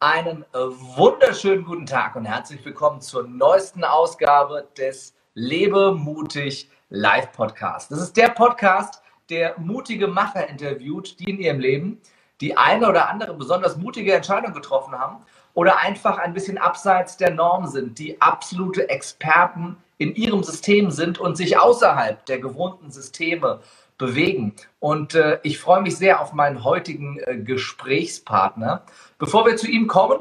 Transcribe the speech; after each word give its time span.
Einen 0.00 0.44
wunderschönen 0.52 1.64
guten 1.64 1.84
Tag 1.84 2.14
und 2.14 2.24
herzlich 2.24 2.64
willkommen 2.64 3.00
zur 3.00 3.26
neuesten 3.26 3.82
Ausgabe 3.82 4.68
des 4.78 5.12
Lebe 5.34 5.92
mutig 5.92 6.70
Live 6.88 7.32
Podcast. 7.32 7.90
Das 7.90 8.00
ist 8.00 8.16
der 8.16 8.28
Podcast, 8.28 9.02
der 9.28 9.58
mutige 9.58 10.06
Macher 10.06 10.48
interviewt, 10.48 11.18
die 11.18 11.30
in 11.30 11.40
ihrem 11.40 11.58
Leben 11.58 12.00
die 12.40 12.56
eine 12.56 12.88
oder 12.88 13.08
andere 13.08 13.34
besonders 13.34 13.76
mutige 13.76 14.14
Entscheidung 14.14 14.52
getroffen 14.52 14.96
haben 14.96 15.16
oder 15.54 15.78
einfach 15.78 16.18
ein 16.18 16.32
bisschen 16.32 16.58
abseits 16.58 17.16
der 17.16 17.32
Norm 17.32 17.66
sind, 17.66 17.98
die 17.98 18.20
absolute 18.20 18.88
Experten 18.88 19.78
in 19.96 20.14
ihrem 20.14 20.44
System 20.44 20.92
sind 20.92 21.18
und 21.18 21.36
sich 21.36 21.58
außerhalb 21.58 22.24
der 22.26 22.38
gewohnten 22.38 22.92
Systeme 22.92 23.58
bewegen. 23.98 24.54
Und 24.78 25.14
äh, 25.14 25.40
ich 25.42 25.58
freue 25.58 25.82
mich 25.82 25.96
sehr 25.96 26.20
auf 26.20 26.32
meinen 26.32 26.64
heutigen 26.64 27.18
äh, 27.18 27.36
Gesprächspartner. 27.36 28.82
Bevor 29.18 29.44
wir 29.44 29.56
zu 29.56 29.68
ihm 29.68 29.88
kommen, 29.88 30.20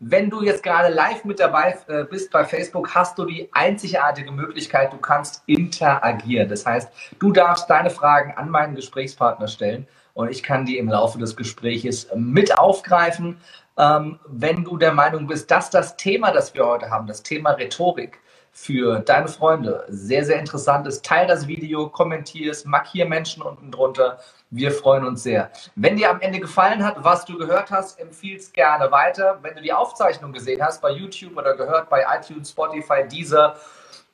wenn 0.00 0.30
du 0.30 0.42
jetzt 0.42 0.62
gerade 0.62 0.94
live 0.94 1.24
mit 1.24 1.40
dabei 1.40 1.76
äh, 1.88 2.04
bist 2.04 2.30
bei 2.30 2.44
Facebook, 2.44 2.94
hast 2.94 3.18
du 3.18 3.24
die 3.24 3.48
einzigartige 3.52 4.30
Möglichkeit, 4.30 4.92
du 4.92 4.96
kannst 4.98 5.42
interagieren. 5.46 6.48
Das 6.48 6.64
heißt, 6.64 6.90
du 7.18 7.32
darfst 7.32 7.68
deine 7.68 7.90
Fragen 7.90 8.32
an 8.36 8.48
meinen 8.48 8.76
Gesprächspartner 8.76 9.48
stellen 9.48 9.86
und 10.14 10.30
ich 10.30 10.42
kann 10.42 10.64
die 10.64 10.78
im 10.78 10.88
Laufe 10.88 11.18
des 11.18 11.36
Gespräches 11.36 12.08
mit 12.14 12.58
aufgreifen. 12.58 13.38
Ähm, 13.76 14.18
wenn 14.26 14.64
du 14.64 14.76
der 14.76 14.92
Meinung 14.92 15.26
bist, 15.26 15.50
dass 15.50 15.68
das 15.70 15.96
Thema, 15.96 16.30
das 16.30 16.54
wir 16.54 16.64
heute 16.64 16.90
haben, 16.90 17.06
das 17.06 17.22
Thema 17.22 17.50
Rhetorik, 17.50 18.20
für 18.60 18.98
deine 18.98 19.28
Freunde 19.28 19.84
sehr, 19.88 20.24
sehr 20.24 20.38
interessant 20.38 20.86
ist. 20.86 21.04
Teil 21.04 21.28
das 21.28 21.46
Video, 21.46 21.88
kommentier 21.88 22.50
es, 22.50 22.64
markier 22.64 23.06
Menschen 23.06 23.42
unten 23.42 23.70
drunter. 23.70 24.18
Wir 24.50 24.72
freuen 24.72 25.06
uns 25.06 25.22
sehr. 25.22 25.50
Wenn 25.76 25.96
dir 25.96 26.10
am 26.10 26.20
Ende 26.20 26.40
gefallen 26.40 26.84
hat, 26.84 26.96
was 27.04 27.24
du 27.24 27.38
gehört 27.38 27.70
hast, 27.70 28.00
empfiehl 28.00 28.36
es 28.36 28.52
gerne 28.52 28.90
weiter. 28.90 29.38
Wenn 29.42 29.54
du 29.54 29.62
die 29.62 29.72
Aufzeichnung 29.72 30.32
gesehen 30.32 30.60
hast 30.60 30.82
bei 30.82 30.90
YouTube 30.90 31.36
oder 31.36 31.56
gehört 31.56 31.88
bei 31.88 32.04
iTunes, 32.18 32.50
Spotify, 32.50 33.06
Deezer, 33.08 33.54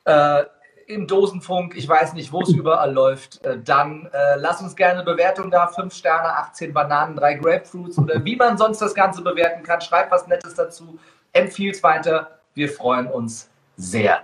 äh, 0.05 0.43
im 0.87 1.07
Dosenfunk, 1.07 1.75
ich 1.75 1.89
weiß 1.89 2.13
nicht, 2.13 2.31
wo 2.31 2.41
es 2.43 2.49
überall 2.49 2.93
läuft, 2.93 3.43
äh, 3.43 3.57
dann 3.59 4.07
äh, 4.13 4.35
lass 4.37 4.61
uns 4.61 4.75
gerne 4.75 4.99
eine 4.99 5.03
Bewertung 5.03 5.49
da. 5.49 5.67
Fünf 5.67 5.95
Sterne, 5.95 6.29
18 6.37 6.71
Bananen, 6.71 7.15
drei 7.15 7.33
Grapefruits 7.33 7.97
oder 7.97 8.23
wie 8.23 8.35
man 8.35 8.59
sonst 8.59 8.79
das 8.79 8.93
Ganze 8.93 9.23
bewerten 9.23 9.63
kann. 9.63 9.81
Schreib 9.81 10.11
was 10.11 10.27
Nettes 10.27 10.53
dazu, 10.53 10.99
empfiehl 11.33 11.71
es 11.71 11.81
weiter. 11.81 12.39
Wir 12.53 12.69
freuen 12.69 13.07
uns 13.07 13.49
sehr. 13.75 14.21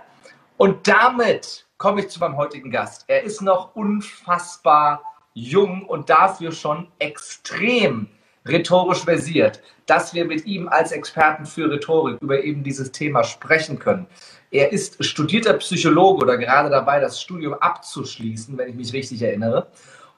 Und 0.62 0.86
damit 0.86 1.66
komme 1.76 2.02
ich 2.02 2.08
zu 2.08 2.20
meinem 2.20 2.36
heutigen 2.36 2.70
Gast. 2.70 3.02
Er 3.08 3.24
ist 3.24 3.42
noch 3.42 3.74
unfassbar 3.74 5.02
jung 5.34 5.84
und 5.84 6.08
dafür 6.08 6.52
schon 6.52 6.86
extrem 7.00 8.06
rhetorisch 8.46 9.02
versiert, 9.02 9.60
dass 9.86 10.14
wir 10.14 10.24
mit 10.24 10.46
ihm 10.46 10.68
als 10.68 10.92
Experten 10.92 11.46
für 11.46 11.68
Rhetorik 11.68 12.22
über 12.22 12.44
eben 12.44 12.62
dieses 12.62 12.92
Thema 12.92 13.24
sprechen 13.24 13.80
können. 13.80 14.06
Er 14.52 14.70
ist 14.70 15.04
studierter 15.04 15.54
Psychologe 15.54 16.22
oder 16.22 16.38
gerade 16.38 16.70
dabei, 16.70 17.00
das 17.00 17.20
Studium 17.20 17.54
abzuschließen, 17.54 18.56
wenn 18.56 18.68
ich 18.68 18.76
mich 18.76 18.92
richtig 18.92 19.20
erinnere. 19.20 19.66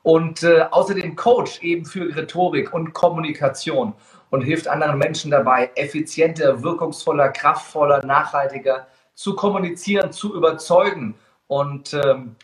Und 0.03 0.43
äh, 0.43 0.67
außerdem 0.71 1.17
Coach 1.17 1.63
eben 1.63 1.87
für 1.87 2.15
Rhetorik 2.15 2.75
und 2.75 2.93
Kommunikation 2.93 3.95
und 4.29 4.43
hilft 4.43 4.69
anderen 4.69 4.99
Menschen 4.99 5.31
dabei, 5.31 5.71
effizienter, 5.75 6.63
wirkungsvoller, 6.63 7.31
kraftvoller, 7.31 8.05
nachhaltiger 8.05 8.87
zu 9.15 9.35
kommunizieren, 9.37 10.13
zu 10.13 10.35
überzeugen 10.35 11.15
und 11.47 11.95
ähm, 11.95 12.37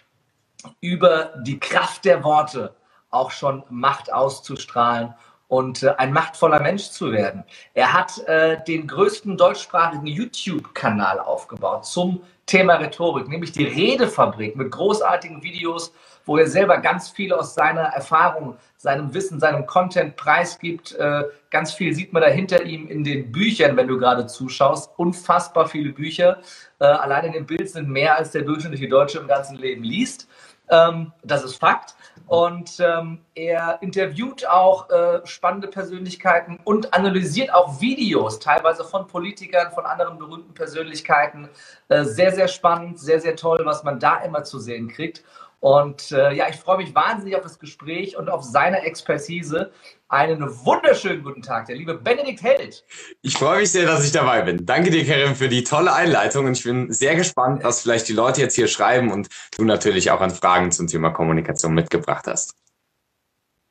über 0.80 1.32
die 1.42 1.58
Kraft 1.58 2.04
der 2.04 2.22
Worte 2.22 2.74
auch 3.10 3.30
schon 3.30 3.64
Macht 3.70 4.12
auszustrahlen 4.12 5.14
und 5.48 5.82
äh, 5.82 5.94
ein 5.98 6.12
machtvoller 6.12 6.60
Mensch 6.60 6.91
zu 6.91 7.12
werden. 7.12 7.44
Er 7.74 7.92
hat 7.92 8.18
äh, 8.26 8.62
den 8.64 8.86
größten 8.86 9.36
deutschsprachigen 9.36 10.06
YouTube-Kanal 10.06 11.18
aufgebaut 11.18 11.84
zum 11.84 12.22
Thema 12.46 12.74
Rhetorik, 12.74 13.28
nämlich 13.28 13.52
die 13.52 13.64
Redefabrik 13.64 14.56
mit 14.56 14.70
großartigen 14.70 15.42
Videos, 15.42 15.92
wo 16.25 16.36
er 16.36 16.47
selber 16.47 16.78
ganz 16.78 17.10
viel 17.10 17.32
aus 17.32 17.54
seiner 17.54 17.82
Erfahrung, 17.82 18.56
seinem 18.76 19.12
Wissen, 19.14 19.41
seinem 19.41 19.66
Content 19.66 20.16
preisgibt. 20.16 20.94
Äh, 20.94 21.25
ganz 21.50 21.72
viel 21.72 21.94
sieht 21.94 22.12
man 22.12 22.22
da 22.22 22.28
hinter 22.28 22.64
ihm 22.64 22.88
in 22.88 23.04
den 23.04 23.32
Büchern, 23.32 23.76
wenn 23.76 23.88
du 23.88 23.98
gerade 23.98 24.26
zuschaust. 24.26 24.91
Unfassbar 24.97 25.69
viele 25.69 25.92
Bücher. 25.92 26.38
Äh, 26.78 26.84
allein 26.84 27.25
in 27.25 27.32
dem 27.32 27.47
Bild 27.47 27.69
sind 27.70 27.88
mehr 27.88 28.16
als 28.16 28.30
der 28.30 28.42
durchschnittliche 28.42 28.88
Deutsche 28.88 29.19
im 29.19 29.28
ganzen 29.28 29.56
Leben 29.56 29.82
liest. 29.82 30.28
Ähm, 30.70 31.12
das 31.22 31.44
ist 31.44 31.56
Fakt. 31.56 31.94
Und 32.26 32.78
ähm, 32.78 33.22
er 33.34 33.78
interviewt 33.82 34.47
auch 34.47 34.88
äh, 34.88 35.20
spannende 35.26 35.66
Persönlichkeiten 35.66 36.60
und 36.62 36.94
analysiert 36.94 37.53
auch 37.53 37.80
Videos, 37.80 38.38
teilweise 38.38 38.84
von 38.84 39.09
Politikern, 39.09 39.72
von 39.72 39.84
anderen 39.84 40.16
berühmten 40.16 40.54
Persönlichkeiten. 40.54 41.48
Äh, 41.88 42.04
sehr, 42.04 42.32
sehr 42.32 42.47
spannend, 42.47 43.00
sehr, 43.00 43.20
sehr 43.20 43.34
toll, 43.34 43.62
was 43.64 43.82
man 43.82 43.98
da 43.98 44.19
immer 44.20 44.44
zu 44.44 44.60
sehen 44.60 44.86
kriegt. 44.86 45.25
Und 45.60 46.10
äh, 46.10 46.32
ja, 46.32 46.48
ich 46.48 46.56
freue 46.56 46.78
mich 46.78 46.94
wahnsinnig 46.94 47.37
auf 47.37 47.43
das 47.43 47.59
Gespräch 47.59 48.16
und 48.16 48.31
auf 48.31 48.43
seine 48.43 48.81
Expertise. 48.81 49.71
Einen 50.09 50.43
wunderschönen 50.65 51.22
guten 51.22 51.43
Tag, 51.43 51.66
der 51.66 51.76
liebe 51.76 51.94
Benedikt 51.94 52.43
Held. 52.43 52.84
Ich 53.21 53.37
freue 53.37 53.60
mich 53.60 53.71
sehr, 53.71 53.87
dass 53.87 54.04
ich 54.04 54.10
dabei 54.10 54.41
bin. 54.41 54.65
Danke 54.65 54.91
dir, 54.91 55.06
Karim, 55.06 55.37
für 55.37 55.48
die 55.48 55.62
tolle 55.62 55.93
Einleitung 55.93 56.47
und 56.47 56.56
ich 56.56 56.65
bin 56.65 56.91
sehr 56.91 57.15
gespannt, 57.15 57.62
was 57.62 57.82
vielleicht 57.82 58.09
die 58.09 58.15
Leute 58.15 58.41
jetzt 58.41 58.54
hier 58.54 58.69
schreiben 58.69 59.12
und 59.12 59.28
du 59.56 59.65
natürlich 59.65 60.10
auch 60.10 60.22
an 60.22 60.31
Fragen 60.31 60.72
zum 60.72 60.87
Thema 60.87 61.10
Kommunikation 61.10 61.75
mitgebracht 61.75 62.27
hast. 62.27 62.54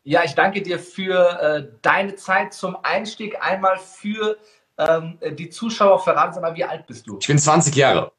Ja, 0.04 0.24
ich 0.24 0.36
danke 0.36 0.62
dir 0.62 0.80
für 0.80 1.42
äh, 1.42 1.68
deine 1.82 2.16
Zeit 2.16 2.54
zum 2.54 2.78
Einstieg. 2.84 3.36
Einmal 3.42 3.80
für 3.80 4.38
ähm, 4.78 5.18
die 5.32 5.50
Zuschauer. 5.50 6.00
Verraten 6.00 6.36
Sie 6.36 6.40
mal, 6.40 6.56
wie 6.56 6.64
alt 6.64 6.86
bist 6.86 7.08
du? 7.08 7.18
Ich 7.20 7.28
bin 7.28 7.40
20 7.40 7.76
Jahre. 7.76 8.12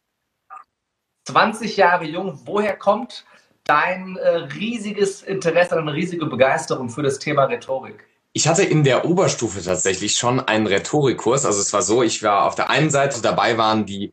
20 1.25 1.77
Jahre 1.77 2.05
jung. 2.05 2.41
Woher 2.45 2.77
kommt 2.77 3.25
dein 3.71 4.17
äh, 4.17 4.29
riesiges 4.59 5.23
Interesse, 5.23 5.77
eine 5.77 5.95
riesige 5.95 6.27
Begeisterung 6.27 6.89
für 6.91 7.03
das 7.03 7.21
Thema 7.21 7.45
Rhetorik? 7.45 8.05
Ich 8.33 8.49
hatte 8.49 8.65
in 8.65 8.83
der 8.83 9.05
Oberstufe 9.05 9.63
tatsächlich 9.63 10.17
schon 10.17 10.41
einen 10.41 10.67
Rhetorikkurs. 10.67 11.47
Also 11.47 11.61
es 11.61 11.73
war 11.73 11.83
so, 11.83 12.03
ich 12.03 12.23
war 12.25 12.47
auf 12.47 12.57
der 12.57 12.69
einen 12.69 12.91
Seite 12.91 13.23
dabei 13.23 13.59
waren, 13.59 13.87
die 13.87 14.13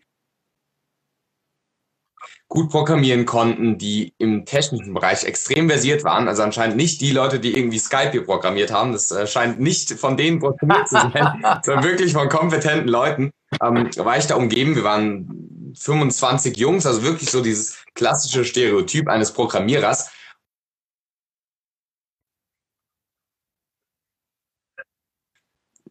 gut 2.48 2.70
programmieren 2.70 3.26
konnten, 3.26 3.80
die 3.80 4.14
im 4.20 4.46
technischen 4.46 4.94
Bereich 4.94 5.24
extrem 5.24 5.68
versiert 5.70 6.04
waren. 6.04 6.28
Also 6.28 6.44
anscheinend 6.44 6.78
nicht 6.78 7.02
die 7.02 7.12
Leute, 7.12 7.40
die 7.40 7.58
irgendwie 7.58 7.80
Skype 7.80 8.12
hier 8.12 8.26
programmiert 8.26 8.72
haben. 8.72 8.92
Das 8.92 9.10
äh, 9.12 9.26
scheint 9.26 9.60
nicht 9.60 9.92
von 9.94 10.18
denen 10.18 10.40
programmiert 10.40 10.88
zu 10.88 10.96
sein, 10.96 11.12
sondern 11.64 11.84
wirklich 11.84 12.14
von 12.14 12.30
kompetenten 12.30 12.88
Leuten. 12.88 13.32
Ähm, 13.62 13.90
war 13.98 14.18
ich 14.18 14.28
da 14.28 14.36
umgeben. 14.36 14.76
Wir 14.76 14.84
waren 14.84 15.57
25 15.76 16.58
Jungs, 16.58 16.86
also 16.86 17.04
wirklich 17.04 17.30
so 17.30 17.42
dieses 17.42 17.78
klassische 17.94 18.46
Stereotyp 18.46 19.08
eines 19.08 19.32
Programmierers. 19.32 20.12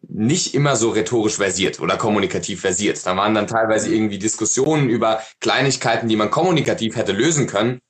nicht 0.09 0.55
immer 0.55 0.75
so 0.75 0.89
rhetorisch 0.89 1.35
versiert 1.35 1.79
oder 1.79 1.95
kommunikativ 1.95 2.61
versiert. 2.61 3.05
Da 3.05 3.15
waren 3.15 3.35
dann 3.35 3.45
teilweise 3.45 3.93
irgendwie 3.93 4.17
Diskussionen 4.17 4.89
über 4.89 5.21
Kleinigkeiten, 5.41 6.07
die 6.07 6.15
man 6.15 6.31
kommunikativ 6.31 6.95
hätte 6.95 7.11
lösen 7.11 7.45
können, 7.45 7.81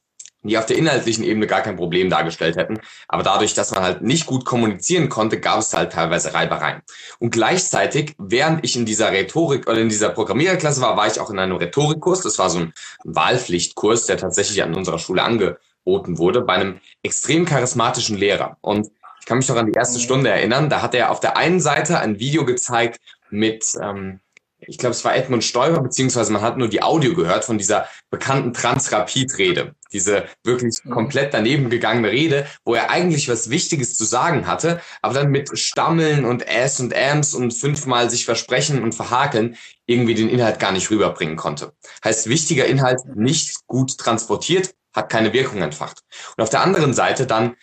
die 0.43 0.57
auf 0.57 0.65
der 0.65 0.77
inhaltlichen 0.77 1.23
Ebene 1.23 1.47
gar 1.47 1.61
kein 1.61 1.75
Problem 1.75 2.09
dargestellt 2.09 2.57
hätten. 2.57 2.79
Aber 3.07 3.23
dadurch, 3.23 3.53
dass 3.53 3.71
man 3.71 3.83
halt 3.83 4.01
nicht 4.01 4.25
gut 4.25 4.45
kommunizieren 4.45 5.09
konnte, 5.09 5.39
gab 5.39 5.59
es 5.59 5.73
halt 5.73 5.93
teilweise 5.93 6.33
Reibereien. 6.33 6.81
Und 7.19 7.31
gleichzeitig, 7.31 8.15
während 8.17 8.63
ich 8.63 8.75
in 8.75 8.85
dieser 8.85 9.11
Rhetorik 9.11 9.67
oder 9.67 9.79
in 9.79 9.89
dieser 9.89 10.09
Programmiererklasse 10.09 10.81
war, 10.81 10.95
war 10.95 11.07
ich 11.07 11.19
auch 11.19 11.29
in 11.29 11.39
einem 11.39 11.57
Rhetorikkurs. 11.57 12.21
Das 12.21 12.39
war 12.39 12.49
so 12.49 12.59
ein 12.59 12.73
Wahlpflichtkurs, 13.03 14.05
der 14.05 14.17
tatsächlich 14.17 14.63
an 14.63 14.75
unserer 14.75 14.99
Schule 14.99 15.23
angeboten 15.23 16.17
wurde, 16.17 16.41
bei 16.41 16.53
einem 16.53 16.79
extrem 17.03 17.45
charismatischen 17.45 18.17
Lehrer. 18.17 18.57
Und 18.61 18.87
ich 19.19 19.25
kann 19.25 19.39
mich 19.39 19.49
noch 19.49 19.57
an 19.57 19.65
die 19.65 19.77
erste 19.77 19.99
Stunde 19.99 20.29
erinnern. 20.29 20.69
Da 20.69 20.81
hat 20.81 20.93
er 20.95 21.11
auf 21.11 21.19
der 21.19 21.35
einen 21.35 21.59
Seite 21.59 21.99
ein 21.99 22.19
Video 22.19 22.45
gezeigt 22.45 23.01
mit 23.29 23.65
ähm, 23.81 24.21
ich 24.59 24.77
glaube, 24.77 24.91
es 24.91 25.05
war 25.05 25.15
Edmund 25.15 25.43
Stoiber, 25.43 25.81
beziehungsweise 25.81 26.31
man 26.31 26.41
hat 26.41 26.57
nur 26.57 26.67
die 26.67 26.81
Audio 26.81 27.13
gehört 27.13 27.45
von 27.45 27.57
dieser 27.57 27.87
bekannten 28.09 28.53
Transrapid-Rede. 28.53 29.75
Diese 29.93 30.25
wirklich 30.43 30.75
mhm. 30.83 30.91
komplett 30.91 31.33
daneben 31.33 31.69
gegangene 31.69 32.09
Rede, 32.09 32.47
wo 32.65 32.73
er 32.73 32.89
eigentlich 32.89 33.29
was 33.29 33.49
Wichtiges 33.49 33.95
zu 33.95 34.03
sagen 34.03 34.47
hatte, 34.47 34.81
aber 35.01 35.13
dann 35.13 35.29
mit 35.29 35.57
Stammeln 35.57 36.25
und 36.25 36.47
Äs 36.47 36.79
und 36.79 36.95
Ams 36.95 37.33
und 37.33 37.51
fünfmal 37.51 38.09
sich 38.09 38.25
versprechen 38.25 38.83
und 38.83 38.95
verhakeln 38.95 39.57
irgendwie 39.85 40.15
den 40.15 40.29
Inhalt 40.29 40.59
gar 40.59 40.71
nicht 40.71 40.89
rüberbringen 40.89 41.35
konnte. 41.35 41.73
Heißt, 42.03 42.27
wichtiger 42.27 42.65
Inhalt 42.65 42.99
nicht 43.15 43.67
gut 43.67 43.97
transportiert, 43.97 44.73
hat 44.93 45.09
keine 45.09 45.33
Wirkung 45.33 45.61
entfacht. 45.61 46.01
Und 46.35 46.43
auf 46.43 46.49
der 46.49 46.61
anderen 46.61 46.93
Seite 46.93 47.27
dann 47.27 47.55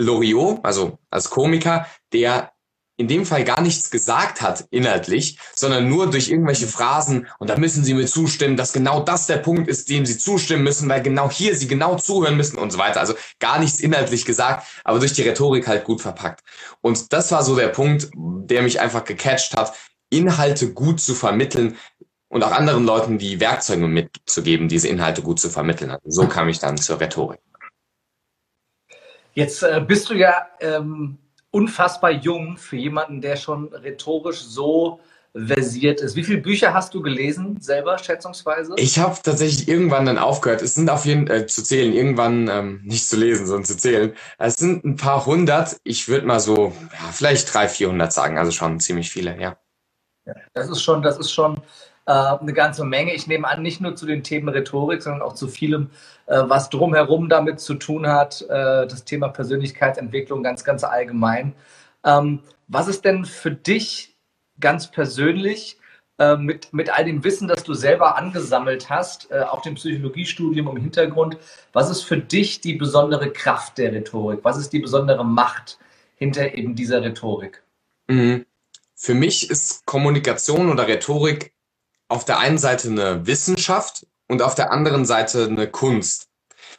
Loriot, 0.00 0.60
also 0.62 0.98
als 1.10 1.28
Komiker, 1.28 1.86
der 2.12 2.52
in 2.98 3.06
dem 3.06 3.24
Fall 3.24 3.44
gar 3.44 3.60
nichts 3.60 3.90
gesagt 3.90 4.42
hat 4.42 4.66
inhaltlich, 4.70 5.38
sondern 5.54 5.88
nur 5.88 6.10
durch 6.10 6.28
irgendwelche 6.30 6.66
Phrasen 6.66 7.28
und 7.38 7.48
da 7.48 7.56
müssen 7.56 7.84
Sie 7.84 7.94
mir 7.94 8.06
zustimmen, 8.06 8.56
dass 8.56 8.72
genau 8.72 9.00
das 9.00 9.26
der 9.26 9.36
Punkt 9.36 9.68
ist, 9.68 9.88
dem 9.88 10.04
Sie 10.04 10.18
zustimmen 10.18 10.64
müssen, 10.64 10.88
weil 10.88 11.00
genau 11.00 11.30
hier 11.30 11.54
Sie 11.54 11.68
genau 11.68 11.96
zuhören 11.96 12.36
müssen 12.36 12.58
und 12.58 12.72
so 12.72 12.78
weiter. 12.78 12.98
Also 12.98 13.14
gar 13.38 13.60
nichts 13.60 13.78
inhaltlich 13.78 14.24
gesagt, 14.24 14.66
aber 14.82 14.98
durch 14.98 15.12
die 15.12 15.22
Rhetorik 15.22 15.68
halt 15.68 15.84
gut 15.84 16.02
verpackt. 16.02 16.42
Und 16.80 17.12
das 17.12 17.30
war 17.30 17.44
so 17.44 17.54
der 17.54 17.68
Punkt, 17.68 18.10
der 18.14 18.62
mich 18.62 18.80
einfach 18.80 19.04
gecatcht 19.04 19.56
hat. 19.56 19.72
Inhalte 20.10 20.72
gut 20.72 21.00
zu 21.00 21.14
vermitteln 21.14 21.76
und 22.28 22.42
auch 22.42 22.52
anderen 22.52 22.84
Leuten 22.84 23.18
die 23.18 23.38
Werkzeuge 23.38 23.86
mitzugeben, 23.86 24.68
diese 24.68 24.88
Inhalte 24.88 25.22
gut 25.22 25.38
zu 25.38 25.50
vermitteln. 25.50 25.90
Also 25.90 26.02
so 26.10 26.26
kam 26.26 26.48
ich 26.48 26.58
dann 26.58 26.76
zur 26.76 27.00
Rhetorik. 27.00 27.40
Jetzt 29.34 29.62
äh, 29.62 29.80
bist 29.86 30.10
du 30.10 30.14
ja 30.14 30.48
ähm, 30.60 31.18
unfassbar 31.50 32.10
jung 32.10 32.56
für 32.56 32.76
jemanden, 32.76 33.20
der 33.20 33.36
schon 33.36 33.72
rhetorisch 33.72 34.40
so 34.42 35.00
versiert 35.34 36.00
ist. 36.00 36.16
Wie 36.16 36.24
viele 36.24 36.40
Bücher 36.40 36.74
hast 36.74 36.94
du 36.94 37.02
gelesen, 37.02 37.60
selber 37.60 37.98
schätzungsweise? 37.98 38.74
Ich 38.76 38.98
habe 38.98 39.16
tatsächlich 39.22 39.68
irgendwann 39.68 40.06
dann 40.06 40.18
aufgehört. 40.18 40.62
Es 40.62 40.74
sind 40.74 40.90
auf 40.90 41.04
jeden 41.04 41.26
Fall 41.26 41.42
äh, 41.42 41.46
zu 41.46 41.62
zählen, 41.62 41.92
irgendwann 41.92 42.48
ähm, 42.48 42.80
nicht 42.84 43.06
zu 43.06 43.16
lesen, 43.16 43.46
sondern 43.46 43.64
zu 43.64 43.76
zählen. 43.76 44.14
Es 44.38 44.56
sind 44.56 44.84
ein 44.84 44.96
paar 44.96 45.26
hundert. 45.26 45.76
Ich 45.84 46.08
würde 46.08 46.26
mal 46.26 46.40
so, 46.40 46.72
ja, 46.92 47.12
vielleicht 47.12 47.52
drei, 47.52 47.68
vierhundert 47.68 48.12
sagen. 48.12 48.38
Also 48.38 48.50
schon 48.52 48.80
ziemlich 48.80 49.10
viele, 49.10 49.40
ja. 49.40 49.56
ja 50.26 50.34
das 50.54 50.70
ist 50.70 50.82
schon, 50.82 51.02
das 51.02 51.18
ist 51.18 51.30
schon 51.30 51.60
äh, 52.08 52.10
eine 52.10 52.54
ganze 52.54 52.84
Menge. 52.84 53.12
Ich 53.12 53.26
nehme 53.26 53.46
an, 53.46 53.62
nicht 53.62 53.82
nur 53.82 53.94
zu 53.94 54.06
den 54.06 54.22
Themen 54.22 54.48
Rhetorik, 54.48 55.02
sondern 55.02 55.20
auch 55.20 55.34
zu 55.34 55.46
vielem, 55.46 55.90
äh, 56.26 56.42
was 56.46 56.70
drumherum 56.70 57.28
damit 57.28 57.60
zu 57.60 57.74
tun 57.74 58.06
hat. 58.08 58.40
Äh, 58.48 58.86
das 58.86 59.04
Thema 59.04 59.28
Persönlichkeitsentwicklung 59.28 60.42
ganz, 60.42 60.64
ganz 60.64 60.84
allgemein. 60.84 61.54
Ähm, 62.04 62.40
was 62.66 62.88
ist 62.88 63.04
denn 63.04 63.26
für 63.26 63.50
dich 63.50 64.16
ganz 64.58 64.90
persönlich 64.90 65.78
äh, 66.18 66.36
mit, 66.36 66.72
mit 66.72 66.88
all 66.88 67.04
dem 67.04 67.22
Wissen, 67.24 67.46
das 67.46 67.62
du 67.62 67.74
selber 67.74 68.16
angesammelt 68.16 68.88
hast, 68.88 69.30
äh, 69.30 69.40
auch 69.40 69.60
dem 69.60 69.74
Psychologiestudium 69.74 70.66
im 70.68 70.76
Hintergrund, 70.78 71.36
was 71.74 71.90
ist 71.90 72.04
für 72.04 72.16
dich 72.16 72.62
die 72.62 72.74
besondere 72.74 73.30
Kraft 73.30 73.76
der 73.76 73.92
Rhetorik? 73.92 74.40
Was 74.44 74.56
ist 74.56 74.72
die 74.72 74.80
besondere 74.80 75.26
Macht 75.26 75.78
hinter 76.16 76.54
eben 76.54 76.74
dieser 76.74 77.02
Rhetorik? 77.02 77.62
Mhm. 78.06 78.46
Für 78.94 79.14
mich 79.14 79.50
ist 79.50 79.84
Kommunikation 79.84 80.70
oder 80.70 80.88
Rhetorik 80.88 81.52
auf 82.08 82.24
der 82.24 82.38
einen 82.38 82.58
Seite 82.58 82.88
eine 82.88 83.26
Wissenschaft 83.26 84.06
und 84.28 84.42
auf 84.42 84.54
der 84.54 84.72
anderen 84.72 85.04
Seite 85.04 85.44
eine 85.44 85.68
Kunst. 85.68 86.28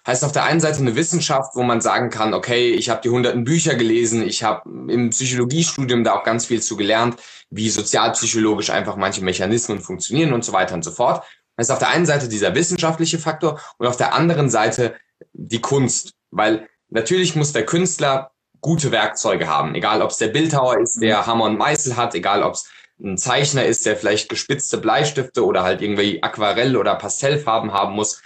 Heißt 0.05 0.23
auf 0.23 0.31
der 0.31 0.43
einen 0.43 0.59
Seite 0.59 0.79
eine 0.79 0.95
Wissenschaft, 0.95 1.55
wo 1.55 1.63
man 1.63 1.81
sagen 1.81 2.09
kann, 2.09 2.33
okay, 2.33 2.71
ich 2.71 2.89
habe 2.89 3.01
die 3.01 3.09
hunderten 3.09 3.43
Bücher 3.43 3.75
gelesen, 3.75 4.23
ich 4.23 4.43
habe 4.43 4.69
im 4.91 5.09
Psychologiestudium 5.09 6.03
da 6.03 6.13
auch 6.13 6.23
ganz 6.23 6.45
viel 6.45 6.61
zu 6.61 6.77
gelernt, 6.77 7.17
wie 7.49 7.69
sozialpsychologisch 7.69 8.69
einfach 8.69 8.95
manche 8.95 9.23
Mechanismen 9.23 9.79
funktionieren 9.79 10.33
und 10.33 10.45
so 10.45 10.53
weiter 10.53 10.73
und 10.73 10.83
so 10.83 10.91
fort. 10.91 11.23
Heißt 11.59 11.71
auf 11.71 11.79
der 11.79 11.89
einen 11.89 12.05
Seite 12.05 12.29
dieser 12.29 12.55
wissenschaftliche 12.55 13.19
Faktor 13.19 13.59
und 13.77 13.87
auf 13.87 13.97
der 13.97 14.13
anderen 14.13 14.49
Seite 14.49 14.95
die 15.33 15.59
Kunst, 15.59 16.13
weil 16.31 16.69
natürlich 16.89 17.35
muss 17.35 17.51
der 17.51 17.65
Künstler 17.65 18.31
gute 18.61 18.91
Werkzeuge 18.91 19.47
haben, 19.47 19.75
egal 19.75 20.01
ob 20.01 20.11
es 20.11 20.17
der 20.17 20.27
Bildhauer 20.27 20.79
ist, 20.79 21.01
der 21.01 21.25
Hammer 21.25 21.45
und 21.45 21.57
Meißel 21.57 21.97
hat, 21.97 22.15
egal 22.15 22.43
ob 22.43 22.53
es 22.53 22.69
ein 23.01 23.17
Zeichner 23.17 23.65
ist, 23.65 23.85
der 23.85 23.95
vielleicht 23.95 24.29
gespitzte 24.29 24.77
Bleistifte 24.77 25.45
oder 25.45 25.63
halt 25.63 25.81
irgendwie 25.81 26.21
Aquarell- 26.21 26.77
oder 26.77 26.95
Pastellfarben 26.95 27.71
haben 27.71 27.95
muss 27.95 28.21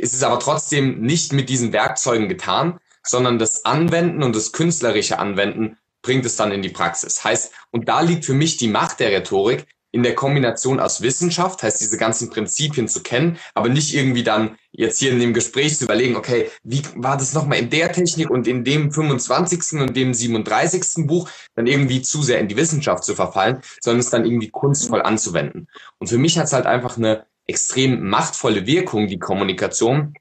ist 0.00 0.14
es 0.14 0.22
aber 0.22 0.38
trotzdem 0.38 1.00
nicht 1.00 1.32
mit 1.32 1.48
diesen 1.48 1.72
Werkzeugen 1.72 2.28
getan, 2.28 2.80
sondern 3.02 3.38
das 3.38 3.64
Anwenden 3.64 4.22
und 4.22 4.34
das 4.34 4.52
künstlerische 4.52 5.18
Anwenden 5.18 5.76
bringt 6.02 6.24
es 6.24 6.36
dann 6.36 6.52
in 6.52 6.62
die 6.62 6.70
Praxis. 6.70 7.22
Heißt, 7.22 7.52
und 7.70 7.88
da 7.88 8.00
liegt 8.00 8.24
für 8.24 8.34
mich 8.34 8.56
die 8.56 8.68
Macht 8.68 9.00
der 9.00 9.10
Rhetorik 9.10 9.66
in 9.92 10.02
der 10.02 10.14
Kombination 10.14 10.80
aus 10.80 11.02
Wissenschaft, 11.02 11.62
heißt 11.62 11.80
diese 11.80 11.98
ganzen 11.98 12.30
Prinzipien 12.30 12.88
zu 12.88 13.02
kennen, 13.02 13.38
aber 13.54 13.68
nicht 13.68 13.94
irgendwie 13.94 14.22
dann 14.22 14.56
jetzt 14.72 14.98
hier 14.98 15.10
in 15.10 15.18
dem 15.18 15.34
Gespräch 15.34 15.76
zu 15.78 15.84
überlegen, 15.84 16.16
okay, 16.16 16.48
wie 16.62 16.82
war 16.94 17.16
das 17.16 17.34
nochmal 17.34 17.58
in 17.58 17.70
der 17.70 17.92
Technik 17.92 18.30
und 18.30 18.46
in 18.46 18.64
dem 18.64 18.92
25. 18.92 19.80
und 19.80 19.96
dem 19.96 20.14
37. 20.14 21.06
Buch, 21.06 21.28
dann 21.54 21.66
irgendwie 21.66 22.02
zu 22.02 22.22
sehr 22.22 22.38
in 22.38 22.48
die 22.48 22.56
Wissenschaft 22.56 23.04
zu 23.04 23.14
verfallen, 23.14 23.62
sondern 23.80 24.00
es 24.00 24.10
dann 24.10 24.24
irgendwie 24.24 24.50
kunstvoll 24.50 25.02
anzuwenden. 25.02 25.68
Und 25.98 26.08
für 26.08 26.18
mich 26.18 26.38
hat 26.38 26.46
es 26.46 26.52
halt 26.52 26.66
einfach 26.66 26.96
eine 26.96 27.26
extrem 27.46 28.08
machtvolle 28.08 28.66
Wirkung, 28.66 29.08
die 29.08 29.18
Kommunikation, 29.18 30.14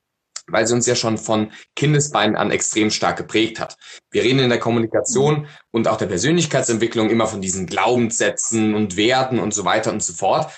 weil 0.52 0.68
sie 0.68 0.74
uns 0.74 0.86
ja 0.86 0.96
schon 0.96 1.18
von 1.18 1.52
Kindesbeinen 1.76 2.36
an 2.36 2.52
extrem 2.52 2.92
stark 2.92 3.18
geprägt 3.18 3.60
hat. 3.60 3.78
Wir 4.12 4.24
reden 4.24 4.40
in 4.40 4.50
der 4.50 4.60
Kommunikation 4.60 5.48
und 5.72 5.88
auch 5.88 5.98
der 5.98 6.08
Persönlichkeitsentwicklung 6.08 7.10
immer 7.10 7.28
von 7.28 7.42
diesen 7.42 7.66
Glaubenssätzen 7.66 8.76
und 8.76 8.98
Werten 8.98 9.40
und 9.40 9.54
so 9.54 9.66
weiter 9.66 9.92
und 9.92 10.04
so 10.04 10.14
fort, 10.14 10.52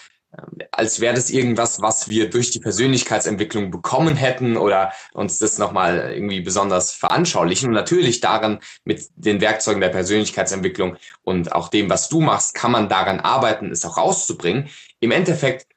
als 0.72 1.02
wäre 1.02 1.14
das 1.14 1.30
irgendwas, 1.30 1.82
was 1.82 2.10
wir 2.10 2.30
durch 2.30 2.52
die 2.52 2.60
Persönlichkeitsentwicklung 2.60 3.70
bekommen 3.70 4.16
hätten 4.16 4.56
oder 4.56 4.94
uns 5.14 5.40
das 5.40 5.58
nochmal 5.58 6.12
irgendwie 6.14 6.40
besonders 6.40 6.94
veranschaulichen. 6.94 7.70
Und 7.70 7.76
natürlich 7.76 8.22
daran 8.22 8.60
mit 8.86 9.10
den 9.16 9.42
Werkzeugen 9.42 9.82
der 9.82 9.90
Persönlichkeitsentwicklung 9.90 10.96
und 11.24 11.52
auch 11.52 11.68
dem, 11.68 11.90
was 11.90 12.08
du 12.08 12.22
machst, 12.22 12.56
kann 12.56 12.72
man 12.72 12.88
daran 12.88 13.20
arbeiten, 13.20 13.72
es 13.72 13.84
auch 13.84 13.98
rauszubringen. 13.98 14.70
Im 15.02 15.12
Endeffekt 15.12 15.68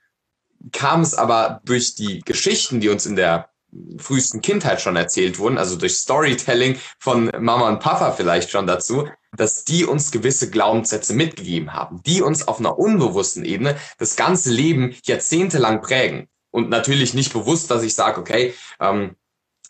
kam 0.73 1.01
es 1.01 1.15
aber 1.15 1.61
durch 1.65 1.95
die 1.97 2.21
Geschichten, 2.21 2.81
die 2.81 2.89
uns 2.89 3.07
in 3.07 3.17
der 3.17 3.51
frühesten 3.99 4.41
Kindheit 4.41 4.81
schon 4.81 4.97
erzählt 4.97 5.39
wurden, 5.39 5.59
also 5.59 5.77
durch 5.77 5.97
Storytelling 5.97 6.79
von 6.99 7.31
Mama 7.39 7.69
und 7.69 7.81
Papa 7.81 8.13
vielleicht 8.13 8.51
schon 8.51 8.67
dazu, 8.67 9.09
dass 9.37 9.65
die 9.65 9.85
uns 9.85 10.11
gewisse 10.11 10.51
Glaubenssätze 10.51 11.15
mitgegeben 11.15 11.73
haben, 11.73 12.03
die 12.05 12.23
uns 12.23 12.47
auf 12.47 12.59
einer 12.61 12.79
unbewussten 12.79 13.45
Ebene 13.45 13.77
das 13.99 14.17
ganze 14.17 14.51
Leben 14.51 14.95
jahrzehntelang 15.05 15.81
prägen. 15.81 16.29
Und 16.51 16.71
natürlich 16.71 17.15
nicht 17.15 17.33
bewusst, 17.33 17.71
dass 17.71 17.83
ich 17.83 17.95
sage, 17.95 18.21
okay, 18.21 18.55
ähm, 18.81 19.17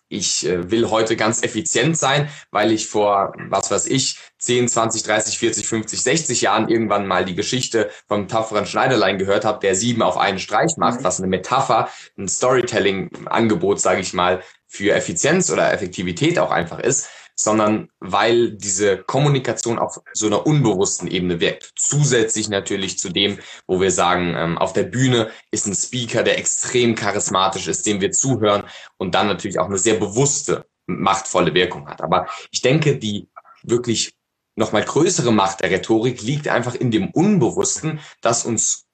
ich 0.08 0.46
äh, 0.46 0.70
will 0.70 0.90
heute 0.90 1.16
ganz 1.16 1.42
effizient 1.42 1.96
sein, 1.96 2.28
weil 2.50 2.72
ich 2.72 2.86
vor, 2.86 3.32
was 3.48 3.70
weiß 3.70 3.86
ich, 3.86 4.18
10, 4.44 4.68
20, 4.68 5.02
30, 5.02 5.38
40, 5.38 5.66
50, 5.66 6.02
60 6.02 6.40
Jahren 6.42 6.68
irgendwann 6.68 7.06
mal 7.06 7.24
die 7.24 7.34
Geschichte 7.34 7.90
vom 8.06 8.28
tapferen 8.28 8.66
Schneiderlein 8.66 9.18
gehört 9.18 9.44
habe, 9.44 9.60
der 9.60 9.74
sieben 9.74 10.02
auf 10.02 10.16
einen 10.16 10.38
Streich 10.38 10.76
macht, 10.76 11.00
mhm. 11.00 11.04
was 11.04 11.18
eine 11.18 11.28
Metapher, 11.28 11.88
ein 12.18 12.28
Storytelling-Angebot, 12.28 13.80
sage 13.80 14.00
ich 14.00 14.12
mal, 14.12 14.42
für 14.66 14.92
Effizienz 14.94 15.50
oder 15.50 15.72
Effektivität 15.72 16.38
auch 16.38 16.50
einfach 16.50 16.78
ist 16.78 17.08
sondern 17.36 17.88
weil 18.00 18.52
diese 18.52 18.98
Kommunikation 18.98 19.78
auf 19.78 20.00
so 20.12 20.26
einer 20.26 20.46
unbewussten 20.46 21.08
Ebene 21.08 21.40
wirkt. 21.40 21.72
Zusätzlich 21.76 22.48
natürlich 22.48 22.98
zu 22.98 23.10
dem, 23.10 23.38
wo 23.66 23.80
wir 23.80 23.90
sagen, 23.90 24.34
ähm, 24.36 24.58
auf 24.58 24.72
der 24.72 24.84
Bühne 24.84 25.30
ist 25.50 25.66
ein 25.66 25.74
Speaker, 25.74 26.22
der 26.22 26.38
extrem 26.38 26.94
charismatisch 26.94 27.66
ist, 27.66 27.86
dem 27.86 28.00
wir 28.00 28.12
zuhören 28.12 28.64
und 28.98 29.14
dann 29.14 29.26
natürlich 29.26 29.58
auch 29.58 29.66
eine 29.66 29.78
sehr 29.78 29.94
bewusste, 29.94 30.66
machtvolle 30.86 31.54
Wirkung 31.54 31.88
hat. 31.88 32.02
Aber 32.02 32.28
ich 32.50 32.62
denke, 32.62 32.98
die 32.98 33.28
wirklich 33.62 34.14
nochmal 34.56 34.84
größere 34.84 35.32
Macht 35.32 35.60
der 35.60 35.70
Rhetorik 35.70 36.22
liegt 36.22 36.48
einfach 36.48 36.74
in 36.74 36.90
dem 36.90 37.10
Unbewussten, 37.10 38.00
dass 38.20 38.44
uns 38.44 38.86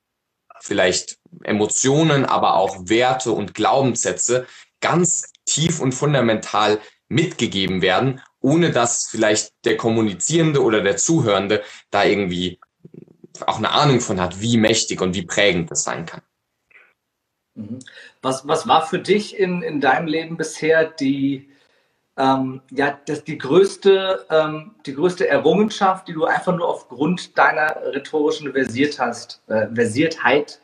vielleicht 0.60 1.19
Emotionen, 1.43 2.24
aber 2.24 2.56
auch 2.56 2.88
Werte 2.88 3.32
und 3.32 3.55
Glaubenssätze 3.55 4.46
ganz 4.81 5.32
tief 5.46 5.81
und 5.81 5.93
fundamental 5.93 6.81
mitgegeben 7.08 7.82
werden 7.82 8.20
ohne 8.40 8.70
dass 8.70 9.08
vielleicht 9.08 9.52
der 9.64 9.76
Kommunizierende 9.76 10.62
oder 10.62 10.81
der 10.81 10.96
Zuhörende 10.96 11.62
da 11.90 12.05
irgendwie 12.05 12.58
auch 13.46 13.58
eine 13.58 13.70
Ahnung 13.70 14.00
von 14.00 14.20
hat, 14.20 14.40
wie 14.40 14.56
mächtig 14.56 15.00
und 15.00 15.14
wie 15.14 15.22
prägend 15.22 15.70
das 15.70 15.84
sein 15.84 16.06
kann. 16.06 16.22
Mhm. 17.55 17.79
Was, 18.22 18.46
was 18.46 18.67
war 18.67 18.86
für 18.86 18.98
dich 18.98 19.38
in, 19.38 19.62
in 19.62 19.81
deinem 19.81 20.06
Leben 20.06 20.36
bisher 20.36 20.84
die, 20.84 21.49
ähm, 22.17 22.60
ja, 22.70 22.98
das, 23.06 23.24
die, 23.24 23.38
größte, 23.38 24.26
ähm, 24.31 24.74
die 24.84 24.94
größte 24.94 25.29
Errungenschaft, 25.29 26.08
die 26.08 26.12
du 26.12 26.24
einfach 26.24 26.55
nur 26.55 26.69
aufgrund 26.69 27.38
deiner 27.38 27.76
rhetorischen 27.94 28.52
Versiert 28.52 28.98
hast, 28.98 29.43
äh, 29.48 29.67
Versiertheit 29.74 30.60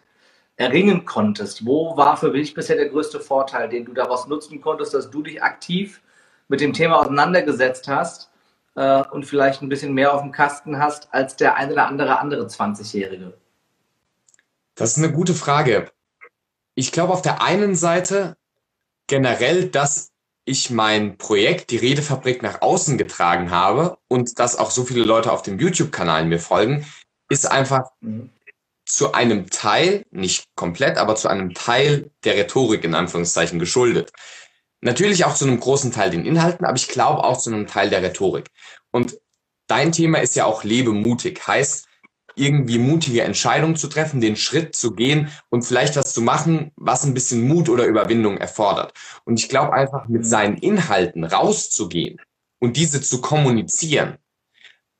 erringen 0.56 1.04
konntest? 1.04 1.64
Wo 1.66 1.96
war 1.96 2.16
für 2.16 2.32
dich 2.32 2.54
bisher 2.54 2.76
der 2.76 2.88
größte 2.88 3.20
Vorteil, 3.20 3.68
den 3.68 3.84
du 3.84 3.92
daraus 3.92 4.26
nutzen 4.26 4.60
konntest, 4.60 4.94
dass 4.94 5.10
du 5.10 5.22
dich 5.22 5.42
aktiv 5.42 6.00
mit 6.48 6.60
dem 6.60 6.72
Thema 6.72 7.00
auseinandergesetzt 7.00 7.88
hast 7.88 8.30
äh, 8.74 9.02
und 9.10 9.24
vielleicht 9.24 9.62
ein 9.62 9.68
bisschen 9.68 9.94
mehr 9.94 10.14
auf 10.14 10.22
dem 10.22 10.32
Kasten 10.32 10.78
hast 10.78 11.12
als 11.12 11.36
der 11.36 11.56
eine 11.56 11.72
oder 11.72 11.86
andere 11.86 12.18
andere 12.18 12.46
20-Jährige? 12.46 13.34
Das 14.74 14.96
ist 14.96 15.02
eine 15.02 15.12
gute 15.12 15.34
Frage. 15.34 15.90
Ich 16.74 16.92
glaube 16.92 17.12
auf 17.12 17.22
der 17.22 17.42
einen 17.42 17.74
Seite 17.74 18.36
generell, 19.06 19.68
dass 19.68 20.12
ich 20.46 20.70
mein 20.70 21.18
Projekt, 21.18 21.70
die 21.70 21.76
Redefabrik, 21.76 22.42
nach 22.42 22.62
außen 22.62 22.96
getragen 22.96 23.50
habe 23.50 23.98
und 24.08 24.38
dass 24.38 24.56
auch 24.56 24.70
so 24.70 24.84
viele 24.84 25.04
Leute 25.04 25.32
auf 25.32 25.42
dem 25.42 25.58
YouTube-Kanal 25.58 26.24
mir 26.24 26.38
folgen, 26.38 26.86
ist 27.28 27.50
einfach 27.50 27.90
mhm. 28.00 28.30
zu 28.86 29.12
einem 29.12 29.50
Teil, 29.50 30.06
nicht 30.12 30.46
komplett, 30.54 30.98
aber 30.98 31.16
zu 31.16 31.28
einem 31.28 31.52
Teil 31.52 32.12
der 32.24 32.36
Rhetorik 32.36 32.84
in 32.84 32.94
Anführungszeichen 32.94 33.58
geschuldet. 33.58 34.12
Natürlich 34.80 35.24
auch 35.24 35.34
zu 35.34 35.46
einem 35.46 35.58
großen 35.58 35.90
Teil 35.90 36.10
den 36.10 36.24
Inhalten, 36.24 36.64
aber 36.64 36.76
ich 36.76 36.88
glaube 36.88 37.24
auch 37.24 37.38
zu 37.38 37.50
einem 37.50 37.66
Teil 37.66 37.90
der 37.90 38.02
Rhetorik. 38.02 38.48
Und 38.92 39.18
dein 39.66 39.90
Thema 39.90 40.18
ist 40.18 40.36
ja 40.36 40.44
auch 40.44 40.62
lebe 40.62 40.92
mutig, 40.92 41.44
heißt 41.44 41.85
irgendwie 42.36 42.78
mutige 42.78 43.22
Entscheidungen 43.22 43.76
zu 43.76 43.88
treffen, 43.88 44.20
den 44.20 44.36
Schritt 44.36 44.76
zu 44.76 44.92
gehen 44.92 45.30
und 45.48 45.62
vielleicht 45.62 45.96
was 45.96 46.12
zu 46.12 46.22
machen, 46.22 46.70
was 46.76 47.04
ein 47.04 47.14
bisschen 47.14 47.48
Mut 47.48 47.68
oder 47.68 47.86
Überwindung 47.86 48.36
erfordert. 48.38 48.92
Und 49.24 49.40
ich 49.40 49.48
glaube 49.48 49.72
einfach 49.72 50.06
mit 50.08 50.26
seinen 50.26 50.56
Inhalten 50.58 51.24
rauszugehen 51.24 52.20
und 52.58 52.76
diese 52.76 53.00
zu 53.00 53.20
kommunizieren, 53.20 54.18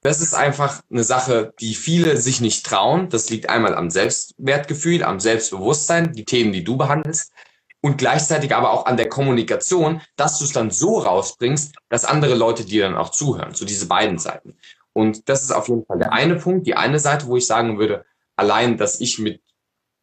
das 0.06 0.20
ist 0.20 0.34
einfach 0.34 0.82
eine 0.88 1.02
Sache, 1.02 1.52
die 1.58 1.74
viele 1.74 2.16
sich 2.16 2.40
nicht 2.40 2.64
trauen. 2.64 3.08
Das 3.08 3.28
liegt 3.28 3.48
einmal 3.48 3.74
am 3.74 3.90
Selbstwertgefühl, 3.90 5.02
am 5.02 5.18
Selbstbewusstsein, 5.18 6.12
die 6.12 6.24
Themen, 6.24 6.52
die 6.52 6.62
du 6.62 6.76
behandelst 6.76 7.32
und 7.80 7.98
gleichzeitig 7.98 8.54
aber 8.54 8.70
auch 8.70 8.86
an 8.86 8.96
der 8.96 9.08
Kommunikation, 9.08 10.00
dass 10.16 10.38
du 10.38 10.44
es 10.44 10.52
dann 10.52 10.70
so 10.70 10.98
rausbringst, 10.98 11.74
dass 11.88 12.04
andere 12.04 12.34
Leute 12.34 12.64
dir 12.64 12.82
dann 12.84 12.96
auch 12.96 13.10
zuhören. 13.10 13.54
So 13.54 13.64
diese 13.64 13.86
beiden 13.86 14.18
Seiten. 14.18 14.56
Und 14.96 15.28
das 15.28 15.42
ist 15.42 15.50
auf 15.50 15.68
jeden 15.68 15.84
Fall 15.84 15.98
der 15.98 16.14
eine 16.14 16.36
Punkt, 16.36 16.66
die 16.66 16.74
eine 16.74 16.98
Seite, 16.98 17.26
wo 17.26 17.36
ich 17.36 17.46
sagen 17.46 17.78
würde, 17.78 18.06
allein, 18.34 18.78
dass 18.78 18.98
ich 18.98 19.18
mit 19.18 19.42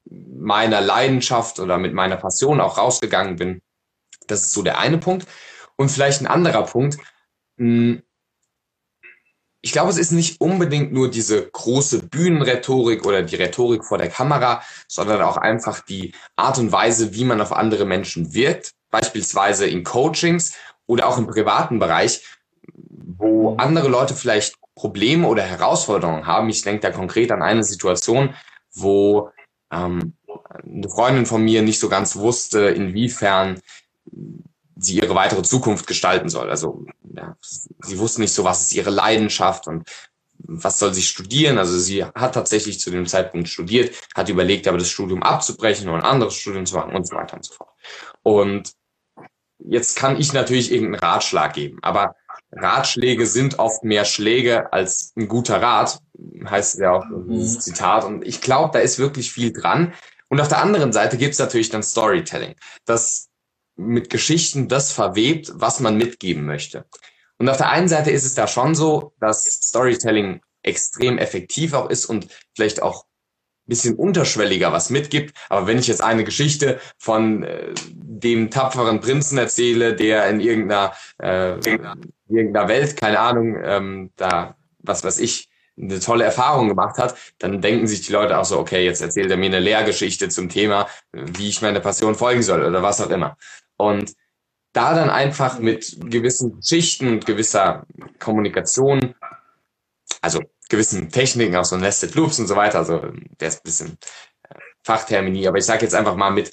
meiner 0.05 0.81
Leidenschaft 0.81 1.59
oder 1.59 1.79
mit 1.79 1.95
meiner 1.95 2.15
Passion 2.15 2.62
auch 2.62 2.77
rausgegangen 2.77 3.35
bin, 3.35 3.63
das 4.27 4.43
ist 4.43 4.53
so 4.53 4.62
der 4.62 4.77
eine 4.77 5.00
Punkt. 5.00 5.25
Und 5.77 5.89
vielleicht 5.89 6.21
ein 6.21 6.27
anderer 6.27 6.62
Punkt. 6.62 7.00
Hm, 7.57 8.03
ich 9.62 9.71
glaube, 9.71 9.89
es 9.89 9.97
ist 9.97 10.12
nicht 10.12 10.39
unbedingt 10.39 10.93
nur 10.93 11.09
diese 11.09 11.43
große 11.43 12.03
Bühnenrhetorik 12.03 13.03
oder 13.03 13.23
die 13.23 13.38
Rhetorik 13.38 13.83
vor 13.83 13.97
der 13.97 14.09
Kamera, 14.09 14.62
sondern 14.88 15.23
auch 15.23 15.38
einfach 15.38 15.79
die 15.79 16.13
Art 16.35 16.59
und 16.59 16.71
Weise, 16.71 17.15
wie 17.15 17.25
man 17.25 17.41
auf 17.41 17.51
andere 17.51 17.85
Menschen 17.85 18.35
wirkt, 18.35 18.73
beispielsweise 18.91 19.65
in 19.65 19.83
Coachings 19.83 20.53
oder 20.85 21.07
auch 21.07 21.17
im 21.17 21.25
privaten 21.25 21.79
Bereich, 21.79 22.23
wo 22.75 23.55
andere 23.55 23.88
Leute 23.88 24.13
vielleicht 24.13 24.59
Probleme 24.75 25.27
oder 25.27 25.44
Herausforderungen 25.44 26.25
haben. 26.25 26.50
Ich 26.50 26.62
denke 26.62 26.82
da 26.82 26.92
konkret 26.92 27.32
an 27.32 27.42
eine 27.42 27.63
Situation, 27.63 28.34
wo 28.74 29.30
ähm, 29.72 30.13
eine 30.63 30.89
Freundin 30.89 31.25
von 31.25 31.44
mir 31.44 31.62
nicht 31.62 31.80
so 31.80 31.89
ganz 31.89 32.15
wusste, 32.15 32.62
inwiefern 32.70 33.62
sie 34.75 34.98
ihre 34.98 35.15
weitere 35.15 35.44
Zukunft 35.44 35.88
gestalten 35.88 36.30
soll. 36.30 36.50
Also 36.50 36.86
ja, 37.15 37.38
sie 37.42 38.00
wusste 38.00 38.22
nicht 38.22 38.34
so, 38.34 38.44
was 38.44 38.63
ist 38.63 38.74
ihre 38.74 38.89
Leidenschaft 38.89 39.68
und 39.68 39.88
was 40.39 40.80
soll 40.80 40.94
sie 40.94 41.01
studieren. 41.01 41.58
Also 41.58 41.77
sie 41.77 42.03
hat 42.03 42.34
tatsächlich 42.34 42.80
zu 42.80 42.92
dem 42.92 43.06
Zeitpunkt 43.06 43.48
studiert, 43.48 43.96
hat 44.15 44.30
überlegt, 44.30 44.68
aber 44.68 44.77
das 44.77 44.89
Studium 44.89 45.24
abzubrechen 45.24 45.88
oder 45.88 46.00
ein 46.00 46.03
anderes 46.10 46.36
Studium 46.36 46.65
zu 46.65 46.75
machen 46.75 46.96
und 46.96 47.08
so 47.08 47.15
weiter 47.15 47.36
und 47.36 47.46
so 47.46 47.53
fort. 47.53 47.70
Und 48.24 48.74
jetzt 49.60 49.96
kann 49.96 50.20
ich 50.20 50.34
natürlich 50.34 50.72
irgendeinen 50.72 51.03
Ratschlag 51.03 51.53
geben, 51.53 51.80
aber 51.82 52.15
Ratschläge 52.55 53.25
sind 53.25 53.60
oft 53.60 53.83
mehr 53.83 54.05
Schläge 54.05 54.72
als 54.72 55.13
ein 55.15 55.27
guter 55.27 55.62
Rat, 55.62 56.00
heißt 56.45 56.79
ja 56.79 56.93
auch 56.93 57.05
dieses 57.27 57.55
mhm. 57.55 57.60
Zitat. 57.62 58.03
Und 58.05 58.25
ich 58.25 58.41
glaube, 58.41 58.72
da 58.74 58.79
ist 58.79 59.00
wirklich 59.00 59.31
viel 59.31 59.51
dran. 59.51 59.93
Und 60.29 60.39
auf 60.39 60.48
der 60.48 60.60
anderen 60.60 60.93
Seite 60.93 61.17
gibt 61.17 61.33
es 61.33 61.39
natürlich 61.39 61.69
dann 61.69 61.83
Storytelling, 61.83 62.55
das 62.86 63.29
mit 63.75 64.10
Geschichten 64.10 64.67
das 64.67 64.91
verwebt, 64.91 65.51
was 65.55 65.79
man 65.79 65.98
mitgeben 65.98 66.45
möchte. 66.45 66.86
Und 67.38 67.50
auf 67.50 67.57
der 67.57 67.69
einen 67.69 67.88
Seite 67.88 68.12
ist 68.12 68.25
es 68.25 68.36
da 68.36 68.48
schon 68.48 68.75
so, 68.75 69.13
dass 69.19 69.43
Storytelling 69.43 70.41
extrem 70.62 71.17
effektiv 71.17 71.74
auch 71.74 71.89
ist 71.89 72.05
und 72.05 72.27
vielleicht 72.55 72.81
auch 72.81 73.05
ein 73.65 73.69
bisschen 73.69 73.95
unterschwelliger 73.95 74.72
was 74.72 74.89
mitgibt. 74.89 75.36
Aber 75.50 75.67
wenn 75.67 75.77
ich 75.77 75.88
jetzt 75.88 76.01
eine 76.01 76.24
Geschichte 76.24 76.79
von 76.98 77.43
äh, 77.43 77.74
dem 77.91 78.50
tapferen 78.50 79.00
Prinzen 79.00 79.38
erzähle, 79.38 79.95
der 79.95 80.27
in 80.29 80.39
irgendeiner, 80.39 80.93
äh, 81.17 81.60
irgendeiner 82.35 82.67
Welt, 82.67 82.97
keine 82.97 83.19
Ahnung, 83.19 83.57
ähm, 83.63 84.11
da, 84.15 84.55
was 84.79 85.03
weiß 85.03 85.19
ich, 85.19 85.49
eine 85.77 85.99
tolle 85.99 86.23
Erfahrung 86.23 86.67
gemacht 86.67 86.97
hat, 86.97 87.15
dann 87.39 87.61
denken 87.61 87.87
sich 87.87 88.01
die 88.01 88.11
Leute 88.11 88.37
auch 88.37 88.45
so, 88.45 88.59
okay, 88.59 88.85
jetzt 88.85 89.01
erzählt 89.01 89.31
er 89.31 89.37
mir 89.37 89.47
eine 89.47 89.59
Lehrgeschichte 89.59 90.29
zum 90.29 90.49
Thema, 90.49 90.87
wie 91.11 91.49
ich 91.49 91.61
meine 91.61 91.79
Passion 91.79 92.15
folgen 92.15 92.43
soll 92.43 92.63
oder 92.63 92.83
was 92.83 93.01
auch 93.01 93.09
immer. 93.09 93.37
Und 93.77 94.13
da 94.73 94.93
dann 94.95 95.09
einfach 95.09 95.59
mit 95.59 95.97
gewissen 96.09 96.61
Schichten 96.61 97.07
und 97.07 97.25
gewisser 97.25 97.85
Kommunikation, 98.19 99.15
also 100.21 100.41
gewissen 100.69 101.09
Techniken, 101.09 101.55
auch 101.55 101.65
so 101.65 101.77
Nested 101.77 102.15
Loops 102.15 102.39
und 102.39 102.47
so 102.47 102.55
weiter, 102.55 102.79
also 102.79 102.99
der 103.39 103.47
ist 103.47 103.59
ein 103.59 103.63
bisschen 103.63 103.97
äh, 104.49 104.55
Fachtermini, 104.83 105.47
aber 105.47 105.57
ich 105.57 105.65
sage 105.65 105.83
jetzt 105.83 105.95
einfach 105.95 106.15
mal 106.15 106.31
mit, 106.31 106.51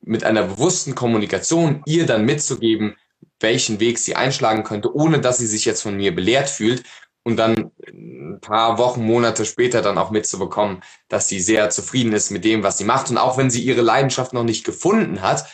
mit 0.00 0.24
einer 0.24 0.44
bewussten 0.44 0.94
Kommunikation 0.94 1.82
ihr 1.86 2.06
dann 2.06 2.24
mitzugeben, 2.24 2.96
welchen 3.40 3.80
Weg 3.80 3.98
sie 3.98 4.16
einschlagen 4.16 4.64
könnte, 4.64 4.94
ohne 4.94 5.20
dass 5.20 5.38
sie 5.38 5.46
sich 5.46 5.64
jetzt 5.64 5.82
von 5.82 5.96
mir 5.96 6.14
belehrt 6.14 6.48
fühlt 6.48 6.84
und 7.22 7.36
dann 7.36 7.70
ein 7.86 8.40
paar 8.40 8.78
Wochen, 8.78 9.04
Monate 9.04 9.44
später 9.44 9.82
dann 9.82 9.98
auch 9.98 10.10
mitzubekommen, 10.10 10.82
dass 11.08 11.28
sie 11.28 11.40
sehr 11.40 11.70
zufrieden 11.70 12.12
ist 12.12 12.30
mit 12.30 12.44
dem, 12.44 12.62
was 12.62 12.78
sie 12.78 12.84
macht. 12.84 13.10
Und 13.10 13.18
auch 13.18 13.36
wenn 13.36 13.50
sie 13.50 13.62
ihre 13.62 13.82
Leidenschaft 13.82 14.32
noch 14.32 14.44
nicht 14.44 14.64
gefunden 14.64 15.20
hat, 15.20 15.46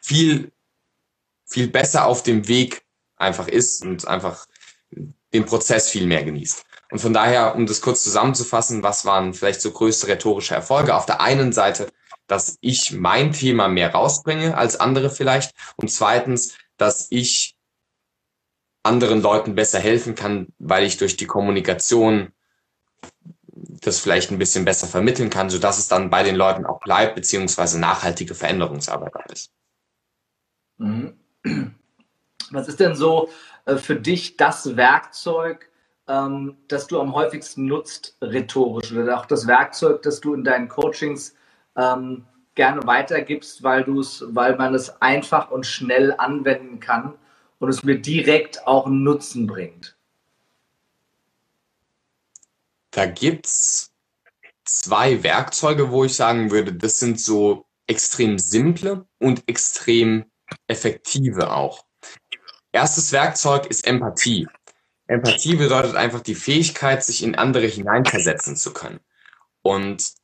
viel, 0.00 0.52
viel 1.44 1.68
besser 1.68 2.06
auf 2.06 2.22
dem 2.22 2.46
Weg 2.46 2.82
einfach 3.16 3.48
ist 3.48 3.82
und 3.82 4.06
einfach 4.06 4.46
den 5.32 5.44
Prozess 5.44 5.88
viel 5.88 6.06
mehr 6.06 6.24
genießt. 6.24 6.64
Und 6.90 7.00
von 7.00 7.12
daher, 7.12 7.56
um 7.56 7.66
das 7.66 7.80
kurz 7.80 8.04
zusammenzufassen, 8.04 8.82
was 8.82 9.04
waren 9.04 9.34
vielleicht 9.34 9.60
so 9.60 9.72
größte 9.72 10.06
rhetorische 10.06 10.54
Erfolge? 10.54 10.94
Auf 10.94 11.06
der 11.06 11.20
einen 11.20 11.52
Seite, 11.52 11.88
dass 12.26 12.58
ich 12.60 12.92
mein 12.92 13.32
Thema 13.32 13.68
mehr 13.68 13.92
rausbringe 13.92 14.56
als 14.56 14.80
andere 14.80 15.10
vielleicht. 15.10 15.54
Und 15.76 15.90
zweitens, 15.90 16.56
dass 16.76 17.06
ich 17.10 17.56
anderen 18.82 19.22
Leuten 19.22 19.54
besser 19.54 19.78
helfen 19.78 20.14
kann, 20.14 20.48
weil 20.58 20.84
ich 20.84 20.96
durch 20.96 21.16
die 21.16 21.26
Kommunikation 21.26 22.32
das 23.56 23.98
vielleicht 23.98 24.30
ein 24.30 24.38
bisschen 24.38 24.64
besser 24.64 24.86
vermitteln 24.86 25.30
kann, 25.30 25.50
sodass 25.50 25.78
es 25.78 25.88
dann 25.88 26.10
bei 26.10 26.22
den 26.22 26.36
Leuten 26.36 26.66
auch 26.66 26.80
bleibt, 26.80 27.14
beziehungsweise 27.14 27.78
nachhaltige 27.78 28.34
Veränderungsarbeit 28.34 29.12
ist. 29.32 29.52
Mhm. 30.78 31.14
Was 32.50 32.68
ist 32.68 32.80
denn 32.80 32.94
so 32.94 33.30
äh, 33.64 33.76
für 33.76 33.96
dich 33.96 34.36
das 34.36 34.76
Werkzeug, 34.76 35.70
ähm, 36.08 36.56
das 36.68 36.86
du 36.86 37.00
am 37.00 37.14
häufigsten 37.14 37.66
nutzt, 37.66 38.16
rhetorisch, 38.20 38.92
oder 38.92 39.18
auch 39.18 39.26
das 39.26 39.46
Werkzeug, 39.46 40.02
das 40.02 40.20
du 40.20 40.34
in 40.34 40.44
deinen 40.44 40.68
Coachings 40.68 41.34
ähm, 41.76 42.24
gerne 42.54 42.86
weitergibst, 42.86 43.62
weil 43.62 43.84
du 43.84 44.00
es, 44.00 44.24
weil 44.28 44.56
man 44.56 44.74
es 44.74 45.00
einfach 45.02 45.50
und 45.50 45.66
schnell 45.66 46.14
anwenden 46.16 46.80
kann 46.80 47.14
und 47.58 47.68
es 47.68 47.82
mir 47.82 47.98
direkt 47.98 48.66
auch 48.66 48.86
einen 48.86 49.02
Nutzen 49.02 49.46
bringt? 49.46 49.96
Da 52.90 53.06
gibt 53.06 53.46
es 53.46 53.92
zwei 54.64 55.22
Werkzeuge, 55.22 55.90
wo 55.90 56.04
ich 56.04 56.14
sagen 56.14 56.50
würde, 56.50 56.72
das 56.72 57.00
sind 57.00 57.20
so 57.20 57.66
extrem 57.86 58.38
simple 58.38 59.06
und 59.18 59.42
extrem 59.48 60.24
effektive 60.68 61.52
auch. 61.52 61.84
Erstes 62.72 63.12
Werkzeug 63.12 63.66
ist 63.66 63.86
Empathie. 63.86 64.48
Empathie 65.06 65.56
bedeutet 65.56 65.96
einfach 65.96 66.20
die 66.20 66.34
Fähigkeit, 66.34 67.04
sich 67.04 67.22
in 67.22 67.34
andere 67.34 67.66
hineinversetzen 67.66 68.56
zu 68.56 68.72
können. 68.72 69.00
Und 69.62 70.14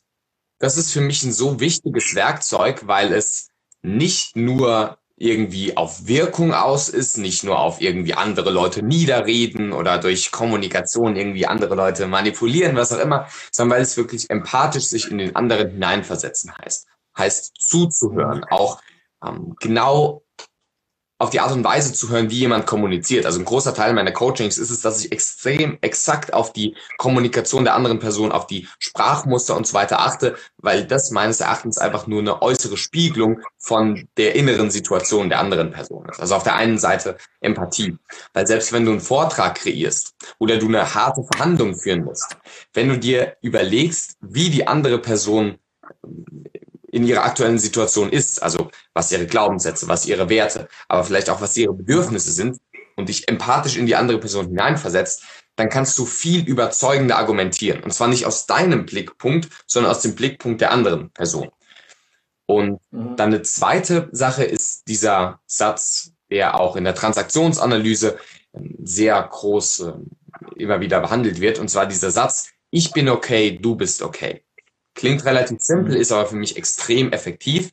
das 0.61 0.77
ist 0.77 0.93
für 0.93 1.01
mich 1.01 1.25
ein 1.25 1.33
so 1.33 1.59
wichtiges 1.59 2.15
Werkzeug, 2.15 2.87
weil 2.87 3.13
es 3.13 3.49
nicht 3.83 4.37
nur 4.37 4.99
irgendwie 5.17 5.77
auf 5.77 6.07
Wirkung 6.07 6.55
aus 6.55 6.89
ist, 6.89 7.19
nicht 7.19 7.45
nur 7.45 7.59
auf 7.59 7.81
irgendwie 7.81 8.15
andere 8.15 8.51
Leute 8.51 8.83
niederreden 8.83 9.73
oder 9.73 9.99
durch 9.99 10.31
Kommunikation 10.31 11.17
irgendwie 11.17 11.47
andere 11.47 11.75
Leute 11.75 12.07
manipulieren, 12.07 12.77
was 12.77 12.93
auch 12.93 13.01
immer, 13.01 13.27
sondern 13.51 13.77
weil 13.77 13.83
es 13.83 13.97
wirklich 13.97 14.31
empathisch 14.31 14.85
sich 14.85 15.11
in 15.11 15.19
den 15.19 15.37
anderen 15.37 15.71
hineinversetzen 15.71 16.53
heißt. 16.57 16.87
Heißt 17.19 17.55
zuzuhören, 17.61 18.45
auch 18.45 18.81
ähm, 19.27 19.57
genau 19.61 20.23
auf 21.21 21.29
die 21.29 21.41
Art 21.41 21.53
und 21.53 21.63
Weise 21.63 21.93
zu 21.93 22.09
hören, 22.09 22.31
wie 22.31 22.39
jemand 22.39 22.67
kommuniziert. 22.67 23.27
Also 23.27 23.39
ein 23.39 23.45
großer 23.45 23.75
Teil 23.75 23.93
meiner 23.93 24.11
Coachings 24.11 24.57
ist 24.57 24.71
es, 24.71 24.81
dass 24.81 25.05
ich 25.05 25.13
extrem 25.13 25.77
exakt 25.83 26.33
auf 26.33 26.55
die 26.55 26.75
Kommunikation 26.97 27.65
der 27.65 27.75
anderen 27.75 27.99
Person, 27.99 28.33
auf 28.33 28.47
die 28.47 28.67
Sprachmuster 28.79 29.55
und 29.55 29.67
so 29.67 29.75
weiter 29.75 30.01
achte, 30.01 30.37
weil 30.57 30.87
das 30.87 31.11
meines 31.11 31.41
Erachtens 31.41 31.77
einfach 31.77 32.07
nur 32.07 32.21
eine 32.21 32.41
äußere 32.41 32.79
Spiegelung 32.79 33.43
von 33.59 34.09
der 34.17 34.35
inneren 34.35 34.71
Situation 34.71 35.29
der 35.29 35.41
anderen 35.41 35.73
Person 35.73 36.07
ist. 36.09 36.21
Also 36.21 36.35
auf 36.37 36.43
der 36.43 36.55
einen 36.55 36.79
Seite 36.79 37.19
Empathie, 37.43 37.99
weil 38.33 38.47
selbst 38.47 38.73
wenn 38.73 38.87
du 38.87 38.93
einen 38.93 39.01
Vortrag 39.01 39.57
kreierst 39.57 40.15
oder 40.39 40.57
du 40.57 40.69
eine 40.69 40.95
harte 40.95 41.23
Verhandlung 41.35 41.77
führen 41.77 42.03
musst, 42.03 42.39
wenn 42.73 42.89
du 42.89 42.99
dir 42.99 43.37
überlegst, 43.43 44.17
wie 44.23 44.49
die 44.49 44.67
andere 44.67 44.99
Person 44.99 45.59
in 46.93 47.07
ihrer 47.07 47.25
aktuellen 47.25 47.59
Situation 47.59 48.11
ist, 48.11 48.43
also 48.43 48.71
was 48.95 49.13
ihre 49.13 49.27
Glaubenssätze, 49.27 49.89
was 49.89 50.07
ihre 50.07 50.29
Werte, 50.29 50.69
aber 50.89 51.05
vielleicht 51.05 51.31
auch 51.31 51.41
was 51.41 51.57
ihre 51.57 51.73
Bedürfnisse 51.73 52.33
sind 52.33 52.59
und 52.97 53.09
dich 53.09 53.29
empathisch 53.29 53.77
in 53.77 53.87
die 53.87 53.97
andere 53.97 54.19
Person 54.19 54.49
hineinversetzt, 54.49 55.23
dann 55.57 55.69
kannst 55.69 55.99
du 55.99 56.07
viel 56.07 56.45
überzeugender 56.47 57.19
argumentieren. 57.19 57.83
Und 57.83 57.93
zwar 57.93 58.09
nicht 58.09 58.27
aus 58.27 58.47
deinem 58.47 58.87
Blickpunkt, 58.87 59.49
sondern 59.67 59.93
aus 59.93 60.01
dem 60.01 60.15
Blickpunkt 60.15 60.61
der 60.61 60.73
anderen 60.73 61.11
Person. 61.11 61.51
Und 62.47 62.81
mhm. 62.91 63.17
dann 63.17 63.29
eine 63.33 63.43
zweite 63.43 64.09
Sache 64.11 64.43
ist 64.45 64.89
dieser 64.89 65.41
Satz, 65.47 66.13
der 66.31 66.59
auch 66.59 66.77
in 66.77 66.85
der 66.85 66.95
Transaktionsanalyse 66.95 68.19
ähm, 68.55 68.75
sehr 68.83 69.23
groß 69.23 69.81
äh, 69.81 69.93
immer 70.57 70.81
wieder 70.81 71.01
behandelt 71.01 71.41
wird. 71.41 71.59
Und 71.59 71.69
zwar 71.69 71.87
dieser 71.87 72.11
Satz, 72.11 72.51
ich 72.71 72.93
bin 72.93 73.09
okay, 73.09 73.59
du 73.61 73.77
bist 73.77 74.03
okay. 74.03 74.45
Klingt 74.95 75.25
relativ 75.25 75.61
simpel, 75.61 75.97
ist 75.97 76.13
aber 76.13 76.27
für 76.27 76.37
mich 76.37 76.57
extrem 76.57 77.13
effektiv. 77.13 77.71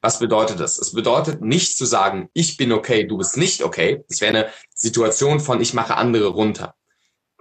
Was 0.00 0.18
bedeutet 0.18 0.60
das? 0.60 0.78
Es 0.78 0.92
bedeutet 0.92 1.40
nicht 1.40 1.78
zu 1.78 1.86
sagen, 1.86 2.28
ich 2.34 2.56
bin 2.56 2.72
okay, 2.72 3.04
du 3.04 3.16
bist 3.16 3.36
nicht 3.36 3.62
okay. 3.62 4.04
Das 4.08 4.20
wäre 4.20 4.36
eine 4.36 4.50
Situation 4.74 5.40
von, 5.40 5.60
ich 5.60 5.72
mache 5.72 5.96
andere 5.96 6.26
runter. 6.26 6.74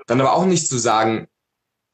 dann 0.08 0.22
aber 0.22 0.34
auch 0.34 0.46
nicht 0.46 0.68
zu 0.68 0.78
sagen, 0.78 1.28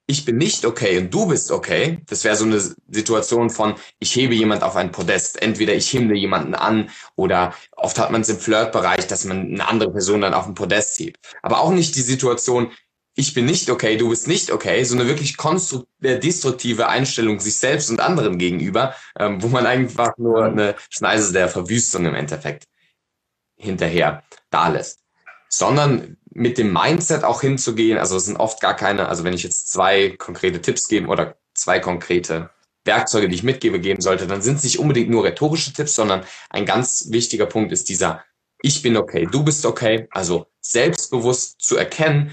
ich 0.09 0.25
bin 0.25 0.38
nicht 0.38 0.65
okay 0.65 0.98
und 0.98 1.13
du 1.13 1.27
bist 1.27 1.51
okay. 1.51 2.01
Das 2.07 2.24
wäre 2.24 2.36
so 2.36 2.43
eine 2.43 2.59
Situation 2.59 3.51
von, 3.51 3.75
ich 4.00 4.15
hebe 4.15 4.33
jemand 4.33 4.63
auf 4.63 4.75
ein 4.75 4.91
Podest. 4.91 5.39
Entweder 5.39 5.75
ich 5.75 5.88
himle 5.89 6.15
jemanden 6.15 6.55
an 6.55 6.89
oder 7.15 7.53
oft 7.75 8.00
hat 8.00 8.12
man 8.12 8.21
es 8.21 8.29
im 8.29 8.39
Flirtbereich, 8.39 9.05
dass 9.05 9.25
man 9.25 9.53
eine 9.53 9.67
andere 9.67 9.91
Person 9.91 10.21
dann 10.21 10.33
auf 10.33 10.48
ein 10.48 10.55
Podest 10.55 10.98
hebt. 11.00 11.19
Aber 11.43 11.62
auch 11.62 11.71
nicht 11.71 11.95
die 11.95 12.01
Situation, 12.01 12.71
ich 13.20 13.34
bin 13.34 13.46
nicht 13.46 13.70
okay, 13.70 13.98
du 13.98 14.10
bist 14.10 14.30
nicht 14.30 14.50
okay, 14.50 14.82
so 14.86 14.96
eine 14.96 15.06
wirklich 15.06 15.36
konstruktive, 15.36 16.20
destruktive 16.20 16.88
Einstellung 16.88 17.42
sich 17.42 17.58
selbst 17.58 17.90
und 17.90 18.00
anderen 18.00 18.38
gegenüber, 18.38 18.96
ähm, 19.20 19.44
wo 19.44 19.50
man 19.50 19.66
einfach 19.66 20.18
nur 20.18 20.46
eine 20.46 20.76
Schneise 20.90 21.34
der 21.34 21.50
Verwüstung 21.50 22.06
im 22.06 22.16
Endeffekt 22.16 22.64
hinterher 23.58 24.24
da 24.50 24.70
lässt. 24.70 25.00
Sondern 25.50 26.16
mit 26.32 26.58
dem 26.58 26.72
Mindset 26.72 27.26
auch 27.26 27.42
hinzugehen. 27.42 27.98
Also 27.98 28.16
es 28.16 28.26
sind 28.26 28.38
oft 28.38 28.62
gar 28.62 28.76
keine, 28.76 29.10
also 29.10 29.26
wenn 29.26 29.34
ich 29.34 29.44
jetzt 29.44 29.70
zwei 29.70 30.16
konkrete 30.18 30.62
Tipps 30.62 30.88
geben 30.88 31.10
oder 31.10 31.36
zwei 31.54 31.80
konkrete 31.80 32.52
Werkzeuge, 32.86 33.28
die 33.28 33.36
ich 33.36 33.44
mitgebe, 33.44 33.82
geben 33.82 34.02
sollte, 34.02 34.28
dann 34.28 34.42
sind 34.42 34.60
es 34.60 34.64
nicht 34.64 34.80
unbedingt 34.80 35.10
nur 35.10 35.26
rhetorische 35.26 35.74
Tipps, 35.74 35.94
sondern 35.94 36.24
ein 36.50 36.66
ganz 36.66 37.08
wichtiger 37.10 37.48
Punkt 37.48 37.74
ist 37.74 37.90
dieser, 37.90 38.24
ich 38.62 38.82
bin 38.82 38.96
okay, 38.96 39.28
du 39.30 39.44
bist 39.44 39.66
okay. 39.66 40.08
Also 40.12 40.46
selbstbewusst 40.62 41.60
zu 41.60 41.76
erkennen, 41.76 42.32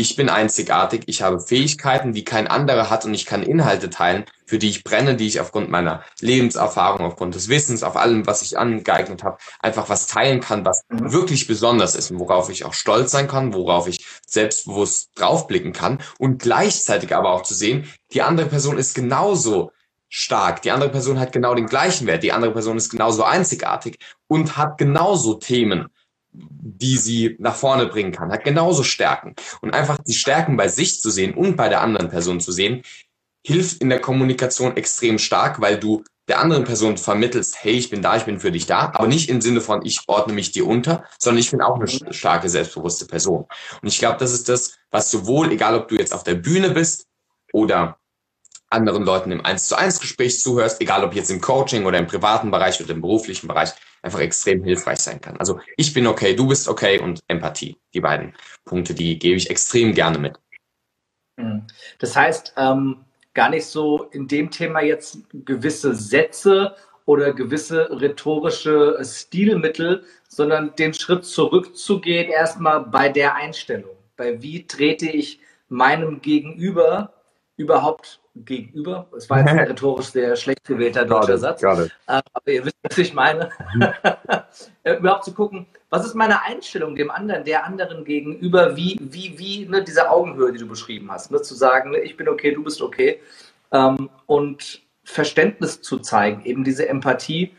ich 0.00 0.16
bin 0.16 0.30
einzigartig, 0.30 1.02
ich 1.06 1.20
habe 1.20 1.40
Fähigkeiten, 1.40 2.14
die 2.14 2.24
kein 2.24 2.48
anderer 2.48 2.88
hat 2.88 3.04
und 3.04 3.12
ich 3.12 3.26
kann 3.26 3.42
Inhalte 3.42 3.90
teilen, 3.90 4.24
für 4.46 4.58
die 4.58 4.70
ich 4.70 4.82
brenne, 4.82 5.14
die 5.14 5.26
ich 5.26 5.40
aufgrund 5.40 5.68
meiner 5.68 6.02
Lebenserfahrung, 6.20 7.04
aufgrund 7.04 7.34
des 7.34 7.50
Wissens, 7.50 7.82
auf 7.82 7.96
allem, 7.96 8.26
was 8.26 8.40
ich 8.40 8.58
angeeignet 8.58 9.22
habe, 9.22 9.36
einfach 9.60 9.90
was 9.90 10.06
teilen 10.06 10.40
kann, 10.40 10.64
was 10.64 10.84
mhm. 10.88 11.12
wirklich 11.12 11.46
besonders 11.46 11.94
ist 11.94 12.10
und 12.10 12.18
worauf 12.18 12.48
ich 12.48 12.64
auch 12.64 12.72
stolz 12.72 13.10
sein 13.10 13.28
kann, 13.28 13.52
worauf 13.52 13.88
ich 13.88 14.06
selbstbewusst 14.26 15.10
draufblicken 15.16 15.74
kann 15.74 15.98
und 16.18 16.40
gleichzeitig 16.40 17.14
aber 17.14 17.32
auch 17.32 17.42
zu 17.42 17.54
sehen, 17.54 17.86
die 18.12 18.22
andere 18.22 18.46
Person 18.46 18.78
ist 18.78 18.94
genauso 18.94 19.70
stark, 20.08 20.62
die 20.62 20.70
andere 20.70 20.90
Person 20.90 21.20
hat 21.20 21.32
genau 21.32 21.54
den 21.54 21.66
gleichen 21.66 22.06
Wert, 22.06 22.22
die 22.22 22.32
andere 22.32 22.52
Person 22.52 22.78
ist 22.78 22.88
genauso 22.88 23.22
einzigartig 23.22 23.98
und 24.28 24.56
hat 24.56 24.78
genauso 24.78 25.34
Themen 25.34 25.88
die 26.32 26.96
sie 26.96 27.36
nach 27.38 27.56
vorne 27.56 27.86
bringen 27.86 28.12
kann, 28.12 28.30
hat 28.30 28.44
genauso 28.44 28.82
Stärken. 28.82 29.34
Und 29.60 29.74
einfach 29.74 29.98
die 29.98 30.14
Stärken 30.14 30.56
bei 30.56 30.68
sich 30.68 31.00
zu 31.00 31.10
sehen 31.10 31.34
und 31.34 31.56
bei 31.56 31.68
der 31.68 31.80
anderen 31.80 32.08
Person 32.08 32.40
zu 32.40 32.52
sehen, 32.52 32.82
hilft 33.44 33.80
in 33.80 33.88
der 33.88 34.00
Kommunikation 34.00 34.76
extrem 34.76 35.18
stark, 35.18 35.60
weil 35.60 35.78
du 35.78 36.04
der 36.28 36.40
anderen 36.40 36.64
Person 36.64 36.96
vermittelst, 36.96 37.64
hey, 37.64 37.72
ich 37.72 37.90
bin 37.90 38.02
da, 38.02 38.16
ich 38.16 38.24
bin 38.24 38.38
für 38.38 38.52
dich 38.52 38.66
da, 38.66 38.92
aber 38.94 39.08
nicht 39.08 39.28
im 39.28 39.40
Sinne 39.40 39.60
von, 39.60 39.84
ich 39.84 40.02
ordne 40.06 40.32
mich 40.32 40.52
dir 40.52 40.66
unter, 40.66 41.04
sondern 41.18 41.40
ich 41.40 41.50
bin 41.50 41.60
auch 41.60 41.74
eine 41.74 41.88
starke, 41.88 42.48
selbstbewusste 42.48 43.06
Person. 43.06 43.46
Und 43.82 43.88
ich 43.88 43.98
glaube, 43.98 44.18
das 44.18 44.32
ist 44.32 44.48
das, 44.48 44.76
was 44.92 45.10
sowohl, 45.10 45.50
egal 45.50 45.74
ob 45.74 45.88
du 45.88 45.96
jetzt 45.96 46.14
auf 46.14 46.22
der 46.22 46.34
Bühne 46.34 46.70
bist 46.70 47.06
oder 47.52 47.99
anderen 48.70 49.04
Leuten 49.04 49.32
im 49.32 49.44
1 49.44 49.66
zu 49.66 49.76
1 49.76 50.00
Gespräch 50.00 50.40
zuhörst, 50.40 50.80
egal 50.80 51.04
ob 51.04 51.14
jetzt 51.14 51.30
im 51.30 51.40
Coaching 51.40 51.84
oder 51.84 51.98
im 51.98 52.06
privaten 52.06 52.50
Bereich 52.50 52.80
oder 52.82 52.92
im 52.92 53.00
beruflichen 53.00 53.48
Bereich, 53.48 53.70
einfach 54.02 54.20
extrem 54.20 54.64
hilfreich 54.64 55.00
sein 55.00 55.20
kann. 55.20 55.36
Also 55.36 55.60
ich 55.76 55.92
bin 55.92 56.06
okay, 56.06 56.34
du 56.34 56.46
bist 56.46 56.68
okay 56.68 57.00
und 57.00 57.20
Empathie. 57.28 57.76
Die 57.92 58.00
beiden 58.00 58.34
Punkte, 58.64 58.94
die 58.94 59.18
gebe 59.18 59.36
ich 59.36 59.50
extrem 59.50 59.92
gerne 59.92 60.18
mit. 60.18 60.38
Mhm. 61.36 61.66
Das 61.98 62.16
heißt, 62.16 62.54
ähm, 62.56 63.04
gar 63.34 63.50
nicht 63.50 63.66
so 63.66 64.04
in 64.04 64.28
dem 64.28 64.50
Thema 64.50 64.82
jetzt 64.82 65.18
gewisse 65.32 65.94
Sätze 65.94 66.74
oder 67.04 67.32
gewisse 67.32 67.88
rhetorische 68.00 68.98
Stilmittel, 69.02 70.04
sondern 70.28 70.74
den 70.76 70.94
Schritt 70.94 71.24
zurückzugehen 71.24 72.30
erstmal 72.30 72.84
bei 72.84 73.08
der 73.08 73.34
Einstellung. 73.34 73.96
Bei 74.16 74.40
wie 74.42 74.66
trete 74.66 75.08
ich 75.08 75.40
meinem 75.68 76.20
Gegenüber 76.20 77.14
überhaupt 77.56 78.20
gegenüber. 78.44 79.08
Es 79.16 79.28
war 79.28 79.40
jetzt 79.40 79.50
ein 79.50 79.58
rhetorisch 79.68 80.06
sehr 80.06 80.36
schlecht 80.36 80.64
gewählter 80.64 81.04
deutscher 81.04 81.38
Satz. 81.38 81.62
Äh, 81.62 81.86
aber 82.06 82.22
ihr 82.46 82.64
wisst, 82.64 82.76
was 82.82 82.98
ich 82.98 83.14
meine. 83.14 83.50
Äh, 84.82 84.94
überhaupt 84.94 85.24
zu 85.24 85.34
gucken, 85.34 85.66
was 85.90 86.06
ist 86.06 86.14
meine 86.14 86.42
Einstellung 86.42 86.96
dem 86.96 87.10
anderen, 87.10 87.44
der 87.44 87.66
anderen 87.66 88.04
gegenüber, 88.04 88.76
wie, 88.76 88.98
wie, 89.00 89.38
wie 89.38 89.66
ne, 89.66 89.84
diese 89.84 90.10
Augenhöhe, 90.10 90.52
die 90.52 90.58
du 90.58 90.66
beschrieben 90.66 91.10
hast. 91.10 91.30
Ne, 91.30 91.42
zu 91.42 91.54
sagen, 91.54 91.90
ne, 91.90 91.98
ich 91.98 92.16
bin 92.16 92.28
okay, 92.28 92.52
du 92.52 92.64
bist 92.64 92.80
okay. 92.80 93.20
Ähm, 93.72 94.08
und 94.26 94.80
Verständnis 95.04 95.82
zu 95.82 95.98
zeigen, 95.98 96.44
eben 96.44 96.64
diese 96.64 96.88
Empathie 96.88 97.54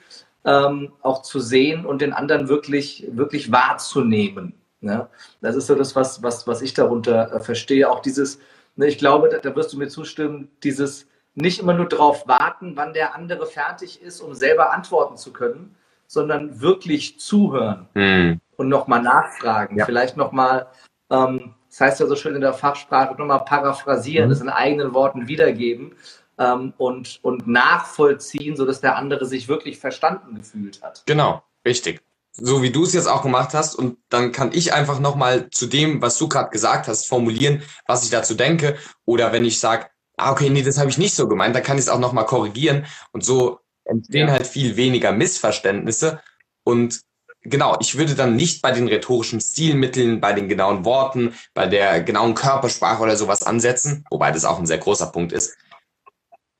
ähm, 0.46 0.94
auch 1.02 1.22
zu 1.22 1.40
sehen 1.40 1.86
und 1.86 2.02
den 2.02 2.14
anderen 2.14 2.50
wirklich, 2.50 3.08
wirklich 3.12 3.52
wahrzunehmen. 3.52 4.54
Ne? 4.80 5.08
Das 5.42 5.56
ist 5.56 5.68
so 5.68 5.76
das, 5.76 5.96
was, 5.96 6.24
was, 6.24 6.48
was 6.48 6.62
ich 6.62 6.74
darunter 6.74 7.34
äh, 7.34 7.40
verstehe. 7.40 7.90
Auch 7.90 8.00
dieses, 8.00 8.40
ich 8.88 8.98
glaube, 8.98 9.30
da, 9.30 9.38
da 9.38 9.56
wirst 9.56 9.74
du 9.74 9.78
mir 9.78 9.88
zustimmen, 9.88 10.50
dieses 10.64 11.08
nicht 11.34 11.60
immer 11.60 11.74
nur 11.74 11.88
darauf 11.88 12.28
warten, 12.28 12.74
wann 12.76 12.94
der 12.94 13.16
andere 13.16 13.46
fertig 13.46 14.02
ist, 14.02 14.22
um 14.22 14.34
selber 14.34 14.74
antworten 14.74 15.18
zu 15.18 15.32
können, 15.32 15.76
sondern 16.08 16.60
wirklich 16.60 17.20
zuhören 17.20 17.88
mhm. 17.94 18.42
und 18.58 18.68
nochmal 18.68 19.02
nachfragen. 19.02 19.78
Ja. 19.78 19.86
Vielleicht 19.86 20.18
nochmal, 20.18 20.68
ähm, 21.10 21.56
das 21.70 21.80
heißt 21.80 22.00
ja 22.02 22.08
so 22.08 22.16
schön 22.16 22.36
in 22.36 22.42
der 22.42 22.54
Fachsprache, 22.54 23.16
nochmal 23.18 23.46
paraphrasieren, 23.46 24.26
mhm. 24.26 24.30
das 24.32 24.42
in 24.42 24.50
eigenen 24.50 24.94
Worten 24.94 25.28
wiedergeben 25.28 25.96
ähm, 26.38 26.74
und, 26.78 27.20
und 27.22 27.48
nachvollziehen, 27.48 28.58
sodass 28.58 28.82
der 28.82 28.98
andere 28.98 29.26
sich 29.26 29.48
wirklich 29.48 29.80
verstanden 29.80 30.36
gefühlt 30.36 30.82
hat. 30.84 31.04
Genau, 31.06 31.44
richtig 31.66 32.02
so 32.34 32.62
wie 32.62 32.72
du 32.72 32.84
es 32.84 32.94
jetzt 32.94 33.08
auch 33.08 33.24
gemacht 33.24 33.54
hast. 33.54 33.76
Und 33.76 33.98
dann 34.10 34.32
kann 34.32 34.52
ich 34.54 34.74
einfach 34.74 35.00
nochmal 35.00 35.50
zu 35.50 35.68
dem, 35.68 36.02
was 36.02 36.18
du 36.18 36.28
gerade 36.28 36.50
gesagt 36.50 36.88
hast, 36.88 37.08
formulieren, 37.08 37.64
was 37.88 38.04
ich 38.04 38.10
dazu 38.10 38.34
denke. 38.34 38.78
Oder 39.06 39.34
wenn 39.34 39.46
ich 39.46 39.60
sage, 39.60 39.88
ah, 40.18 40.32
okay, 40.32 40.50
nee, 40.50 40.64
das 40.64 40.78
habe 40.78 40.90
ich 40.90 40.98
nicht 40.98 41.16
so 41.16 41.28
gemeint, 41.28 41.56
dann 41.56 41.64
kann 41.64 41.78
ich 41.78 41.84
es 41.84 41.90
auch 41.90 42.00
nochmal 42.00 42.26
korrigieren. 42.26 42.86
Und 43.12 43.26
so 43.26 43.60
entstehen 43.86 44.28
ja. 44.28 44.34
halt 44.34 44.48
viel 44.48 44.76
weniger 44.78 45.12
Missverständnisse. 45.12 46.22
Und 46.64 47.02
genau, 47.42 47.78
ich 47.80 47.98
würde 47.98 48.16
dann 48.16 48.36
nicht 48.36 48.62
bei 48.62 48.72
den 48.72 48.88
rhetorischen 48.88 49.42
Stilmitteln, 49.42 50.22
bei 50.22 50.34
den 50.34 50.48
genauen 50.48 50.86
Worten, 50.86 51.34
bei 51.54 51.68
der 51.68 52.02
genauen 52.04 52.36
Körpersprache 52.36 53.02
oder 53.02 53.18
sowas 53.18 53.44
ansetzen, 53.44 54.06
wobei 54.10 54.32
das 54.32 54.46
auch 54.46 54.60
ein 54.60 54.68
sehr 54.68 54.78
großer 54.78 55.08
Punkt 55.08 55.32
ist. 55.32 55.56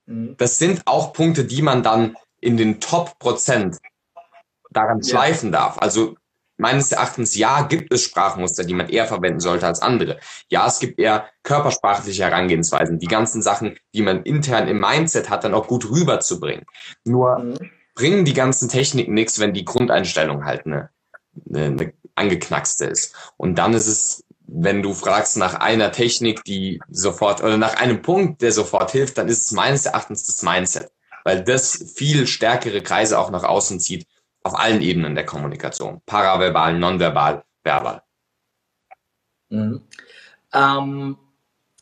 Mhm. 0.06 0.36
Das 0.38 0.58
sind 0.58 0.82
auch 0.86 1.14
Punkte, 1.14 1.46
die 1.46 1.62
man 1.62 1.84
dann 1.84 2.18
in 2.40 2.58
den 2.58 2.80
Top-Prozent 2.80 3.78
daran 4.72 5.04
schleifen 5.04 5.52
darf. 5.52 5.78
Also 5.78 6.16
meines 6.62 6.92
Erachtens, 6.92 7.36
ja, 7.36 7.64
gibt 7.64 7.92
es 7.92 8.04
Sprachmuster, 8.04 8.64
die 8.64 8.76
man 8.76 8.88
eher 8.88 9.08
verwenden 9.08 9.40
sollte 9.40 9.66
als 9.66 9.82
andere. 9.82 10.20
Ja, 10.50 10.68
es 10.68 10.80
gibt 10.80 11.00
eher 11.00 11.26
körpersprachliche 11.44 12.24
Herangehensweisen, 12.24 13.00
die 13.00 13.08
ganzen 13.08 13.42
Sachen, 13.42 13.78
die 13.94 14.04
man 14.04 14.24
intern 14.24 14.68
im 14.68 14.80
Mindset 14.80 15.30
hat, 15.30 15.44
dann 15.44 15.56
auch 15.56 15.68
gut 15.68 15.90
rüberzubringen. 15.90 16.66
Nur 17.04 17.40
mhm. 17.40 17.72
bringen 17.96 18.26
die 18.26 18.34
ganzen 18.34 18.70
Techniken 18.70 19.14
nichts, 19.14 19.40
wenn 19.40 19.54
die 19.54 19.66
Grundeinstellung 19.66 20.46
halt 20.46 20.66
eine, 20.66 20.90
eine, 21.50 21.66
eine 21.66 21.94
angeknackste 22.16 22.86
ist. 22.86 23.16
Und 23.38 23.56
dann 23.56 23.74
ist 23.74 23.88
es, 23.88 24.24
wenn 24.46 24.84
du 24.84 24.94
fragst 24.94 25.38
nach 25.38 25.56
einer 25.56 25.92
Technik, 25.92 26.44
die 26.44 26.80
sofort, 26.90 27.42
oder 27.42 27.58
nach 27.58 27.76
einem 27.78 28.04
Punkt, 28.04 28.42
der 28.42 28.52
sofort 28.52 28.92
hilft, 28.92 29.18
dann 29.18 29.30
ist 29.30 29.46
es 29.46 29.52
meines 29.52 29.86
Erachtens 29.88 30.26
das 30.28 30.44
Mindset. 30.44 30.92
Weil 31.24 31.44
das 31.44 31.94
viel 31.96 32.28
stärkere 32.28 32.82
Kreise 32.82 33.18
auch 33.18 33.32
nach 33.32 33.44
außen 33.44 33.80
zieht 33.80 34.06
auf 34.44 34.58
allen 34.58 34.82
Ebenen 34.82 35.16
der 35.16 35.26
Kommunikation. 35.26 36.02
Paraverbal, 36.06 36.78
nonverbal, 36.78 37.44
verbal. 37.64 38.02
Mhm. 39.50 39.82
Ähm, 40.54 41.18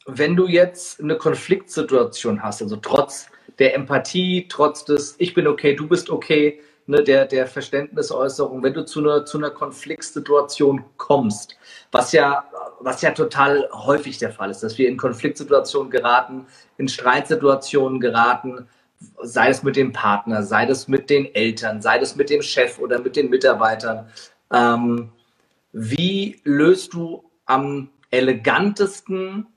wenn 0.05 0.35
du 0.35 0.47
jetzt 0.47 0.99
eine 0.99 1.17
Konfliktsituation 1.17 2.41
hast, 2.41 2.61
also 2.61 2.75
trotz 2.77 3.27
der 3.59 3.75
Empathie, 3.75 4.47
trotz 4.49 4.85
des 4.85 5.15
Ich 5.19 5.33
bin 5.33 5.47
okay, 5.47 5.75
du 5.75 5.87
bist 5.87 6.09
okay, 6.09 6.61
ne, 6.87 7.03
der, 7.03 7.25
der 7.25 7.47
Verständnisäußerung, 7.47 8.63
wenn 8.63 8.73
du 8.73 8.85
zu 8.85 8.99
einer, 8.99 9.25
zu 9.25 9.37
einer 9.37 9.51
Konfliktsituation 9.51 10.83
kommst, 10.97 11.57
was 11.91 12.11
ja, 12.11 12.43
was 12.79 13.01
ja 13.01 13.11
total 13.11 13.69
häufig 13.71 14.17
der 14.17 14.31
Fall 14.31 14.49
ist, 14.49 14.63
dass 14.63 14.77
wir 14.77 14.87
in 14.89 14.97
Konfliktsituationen 14.97 15.91
geraten, 15.91 16.47
in 16.77 16.87
Streitsituationen 16.87 17.99
geraten, 17.99 18.67
sei 19.23 19.49
es 19.49 19.63
mit 19.63 19.75
dem 19.75 19.91
Partner, 19.91 20.43
sei 20.43 20.65
es 20.65 20.88
mit 20.88 21.09
den 21.09 21.33
Eltern, 21.33 21.81
sei 21.81 21.99
es 21.99 22.15
mit 22.15 22.29
dem 22.29 22.41
Chef 22.41 22.79
oder 22.79 22.99
mit 22.99 23.15
den 23.15 23.29
Mitarbeitern. 23.29 24.09
Ähm, 24.51 25.09
wie 25.71 26.41
löst 26.43 26.93
du 26.93 27.23
am 27.45 27.89
elegantesten 28.12 29.47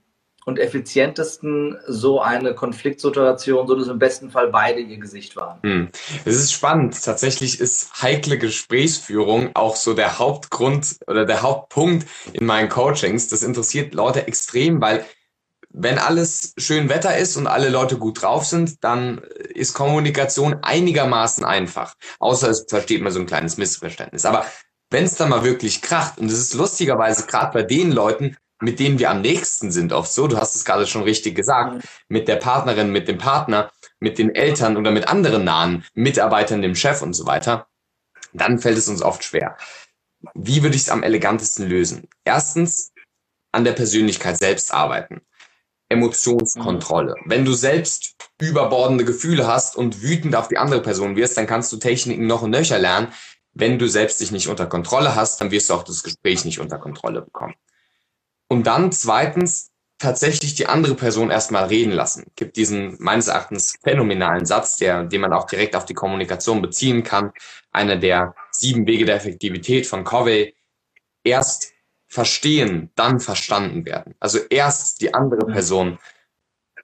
und 0.44 0.58
effizientesten 0.58 1.78
so 1.86 2.20
eine 2.20 2.54
Konfliktsituation, 2.54 3.66
so 3.66 3.76
dass 3.76 3.88
im 3.88 3.98
besten 3.98 4.30
Fall 4.30 4.48
beide 4.48 4.80
ihr 4.80 4.98
Gesicht 4.98 5.36
waren? 5.36 5.60
Hm. 5.62 5.88
Es 6.24 6.36
ist 6.36 6.52
spannend. 6.52 7.02
Tatsächlich 7.02 7.60
ist 7.60 8.02
heikle 8.02 8.38
Gesprächsführung 8.38 9.50
auch 9.54 9.76
so 9.76 9.94
der 9.94 10.18
Hauptgrund 10.18 10.98
oder 11.06 11.24
der 11.24 11.42
Hauptpunkt 11.42 12.06
in 12.32 12.44
meinen 12.44 12.68
Coachings. 12.68 13.28
Das 13.28 13.42
interessiert 13.42 13.94
Leute 13.94 14.26
extrem, 14.26 14.80
weil 14.80 15.04
wenn 15.72 15.98
alles 15.98 16.52
schön 16.58 16.88
Wetter 16.88 17.16
ist 17.16 17.36
und 17.36 17.46
alle 17.46 17.70
Leute 17.70 17.96
gut 17.96 18.22
drauf 18.22 18.44
sind, 18.44 18.84
dann 18.84 19.18
ist 19.54 19.72
Kommunikation 19.72 20.58
einigermaßen 20.62 21.44
einfach. 21.44 21.94
Außer 22.18 22.50
es 22.50 22.66
versteht 22.68 23.02
man 23.02 23.12
so 23.12 23.20
ein 23.20 23.26
kleines 23.26 23.56
Missverständnis. 23.56 24.24
Aber 24.26 24.44
wenn 24.90 25.04
es 25.04 25.14
dann 25.14 25.30
mal 25.30 25.44
wirklich 25.44 25.80
kracht, 25.80 26.18
und 26.18 26.26
es 26.26 26.38
ist 26.38 26.54
lustigerweise 26.54 27.26
gerade 27.26 27.52
bei 27.52 27.62
den 27.62 27.90
Leuten, 27.90 28.36
mit 28.60 28.78
denen 28.78 28.98
wir 28.98 29.10
am 29.10 29.22
nächsten 29.22 29.72
sind, 29.72 29.92
oft 29.92 30.12
so, 30.12 30.28
du 30.28 30.36
hast 30.36 30.54
es 30.54 30.64
gerade 30.64 30.86
schon 30.86 31.02
richtig 31.02 31.34
gesagt, 31.34 31.84
mit 32.08 32.28
der 32.28 32.36
Partnerin, 32.36 32.92
mit 32.92 33.08
dem 33.08 33.18
Partner, 33.18 33.72
mit 33.98 34.18
den 34.18 34.34
Eltern 34.34 34.76
oder 34.76 34.90
mit 34.90 35.08
anderen 35.08 35.44
nahen 35.44 35.84
Mitarbeitern, 35.94 36.62
dem 36.62 36.76
Chef 36.76 37.02
und 37.02 37.14
so 37.14 37.26
weiter, 37.26 37.66
dann 38.32 38.58
fällt 38.58 38.78
es 38.78 38.88
uns 38.88 39.02
oft 39.02 39.24
schwer. 39.24 39.56
Wie 40.34 40.62
würde 40.62 40.76
ich 40.76 40.82
es 40.82 40.90
am 40.90 41.02
elegantesten 41.02 41.68
lösen? 41.68 42.08
Erstens, 42.24 42.92
an 43.52 43.64
der 43.64 43.72
Persönlichkeit 43.72 44.38
selbst 44.38 44.72
arbeiten. 44.72 45.20
Emotionskontrolle. 45.92 47.14
Mhm. 47.22 47.30
Wenn 47.30 47.44
du 47.44 47.52
selbst 47.52 48.16
überbordende 48.40 49.04
Gefühle 49.04 49.46
hast 49.46 49.76
und 49.76 50.02
wütend 50.02 50.34
auf 50.34 50.48
die 50.48 50.58
andere 50.58 50.82
Person 50.82 51.16
wirst, 51.16 51.36
dann 51.36 51.46
kannst 51.46 51.72
du 51.72 51.76
Techniken 51.76 52.26
noch 52.26 52.42
und 52.42 52.50
nöcher 52.50 52.78
lernen. 52.78 53.08
Wenn 53.54 53.78
du 53.78 53.88
selbst 53.88 54.20
dich 54.20 54.32
nicht 54.32 54.48
unter 54.48 54.66
Kontrolle 54.66 55.14
hast, 55.14 55.40
dann 55.40 55.50
wirst 55.50 55.70
du 55.70 55.74
auch 55.74 55.84
das 55.84 56.02
Gespräch 56.02 56.44
nicht 56.44 56.58
unter 56.58 56.78
Kontrolle 56.78 57.22
bekommen. 57.22 57.54
Und 58.48 58.66
dann 58.66 58.92
zweitens 58.92 59.70
tatsächlich 60.02 60.54
die 60.54 60.66
andere 60.66 60.94
Person 60.94 61.30
erstmal 61.30 61.66
reden 61.66 61.92
lassen. 61.92 62.24
Gibt 62.34 62.56
diesen 62.56 62.96
meines 62.98 63.28
Erachtens 63.28 63.76
phänomenalen 63.84 64.44
Satz, 64.46 64.76
der, 64.76 65.04
den 65.04 65.20
man 65.20 65.32
auch 65.32 65.46
direkt 65.46 65.76
auf 65.76 65.84
die 65.84 65.94
Kommunikation 65.94 66.60
beziehen 66.60 67.04
kann. 67.04 67.32
Einer 67.70 67.96
der 67.96 68.34
sieben 68.50 68.86
Wege 68.86 69.04
der 69.04 69.16
Effektivität 69.16 69.86
von 69.86 70.02
Covey. 70.02 70.54
Erst 71.22 71.72
verstehen, 72.12 72.90
dann 72.94 73.20
verstanden 73.20 73.86
werden. 73.86 74.14
Also 74.20 74.38
erst 74.50 75.00
die 75.00 75.14
andere 75.14 75.46
Person, 75.46 75.98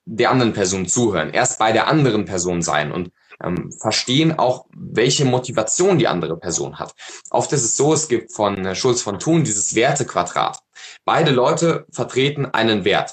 der 0.07 0.31
anderen 0.31 0.55
Person 0.55 0.87
zuhören, 0.87 1.29
erst 1.35 1.59
bei 1.59 1.71
der 1.71 1.87
anderen 1.87 2.25
Person 2.25 2.63
sein 2.63 2.93
und 2.93 3.11
ähm, 3.45 3.71
verstehen 3.71 4.39
auch, 4.39 4.65
welche 4.75 5.27
Motivation 5.27 5.99
die 5.99 6.09
andere 6.09 6.39
Person 6.39 6.79
hat. 6.79 6.95
Oft 7.29 7.53
ist 7.53 7.63
es 7.63 7.77
so, 7.77 7.93
es 7.93 8.09
gibt 8.09 8.33
von 8.33 8.65
äh, 8.65 8.75
Schulz 8.75 9.03
von 9.03 9.19
Thun 9.19 9.45
dieses 9.45 9.75
Wertequadrat. 9.75 10.61
Beide 11.05 11.31
Leute 11.31 11.85
vertreten 11.91 12.47
einen 12.47 12.87
Wert. 12.87 13.13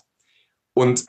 Und 0.73 1.05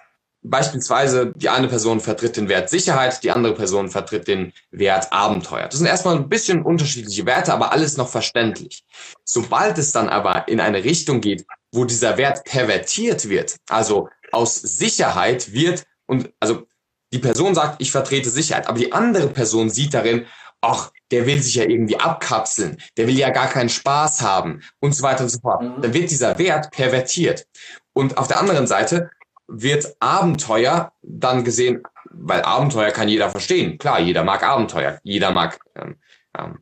Beispielsweise 0.48 1.32
die 1.34 1.48
eine 1.48 1.68
Person 1.68 2.00
vertritt 2.00 2.36
den 2.36 2.48
Wert 2.48 2.70
Sicherheit, 2.70 3.22
die 3.22 3.30
andere 3.30 3.54
Person 3.54 3.88
vertritt 3.88 4.28
den 4.28 4.52
Wert 4.70 5.12
Abenteuer. 5.12 5.66
Das 5.66 5.78
sind 5.78 5.86
erstmal 5.86 6.16
ein 6.16 6.28
bisschen 6.28 6.62
unterschiedliche 6.62 7.26
Werte, 7.26 7.52
aber 7.52 7.72
alles 7.72 7.96
noch 7.96 8.08
verständlich. 8.08 8.84
Sobald 9.24 9.78
es 9.78 9.92
dann 9.92 10.08
aber 10.08 10.48
in 10.48 10.60
eine 10.60 10.84
Richtung 10.84 11.20
geht, 11.20 11.44
wo 11.72 11.84
dieser 11.84 12.16
Wert 12.16 12.44
pervertiert 12.44 13.28
wird, 13.28 13.56
also 13.68 14.08
aus 14.32 14.56
Sicherheit 14.56 15.52
wird 15.52 15.84
und 16.06 16.30
also 16.40 16.66
die 17.12 17.18
Person 17.18 17.54
sagt, 17.54 17.80
ich 17.80 17.92
vertrete 17.92 18.30
Sicherheit, 18.30 18.68
aber 18.68 18.78
die 18.78 18.92
andere 18.92 19.28
Person 19.28 19.70
sieht 19.70 19.94
darin, 19.94 20.26
ach, 20.60 20.90
der 21.10 21.26
will 21.26 21.40
sich 21.42 21.54
ja 21.54 21.64
irgendwie 21.64 21.98
abkapseln, 21.98 22.78
der 22.96 23.06
will 23.06 23.16
ja 23.16 23.30
gar 23.30 23.48
keinen 23.48 23.68
Spaß 23.68 24.22
haben 24.22 24.62
und 24.80 24.94
so 24.94 25.02
weiter 25.02 25.24
und 25.24 25.30
so 25.30 25.38
fort. 25.40 25.62
Mhm. 25.62 25.82
Dann 25.82 25.94
wird 25.94 26.10
dieser 26.10 26.38
Wert 26.38 26.70
pervertiert. 26.70 27.46
Und 27.92 28.18
auf 28.18 28.28
der 28.28 28.40
anderen 28.40 28.66
Seite 28.66 29.10
wird 29.48 29.96
Abenteuer 30.00 30.92
dann 31.02 31.44
gesehen, 31.44 31.82
weil 32.10 32.42
Abenteuer 32.42 32.90
kann 32.90 33.08
jeder 33.08 33.30
verstehen. 33.30 33.78
Klar, 33.78 34.00
jeder 34.00 34.24
mag 34.24 34.42
Abenteuer, 34.42 34.98
jeder 35.02 35.30
mag 35.30 35.58
ähm, 35.76 35.96
ähm, 36.36 36.58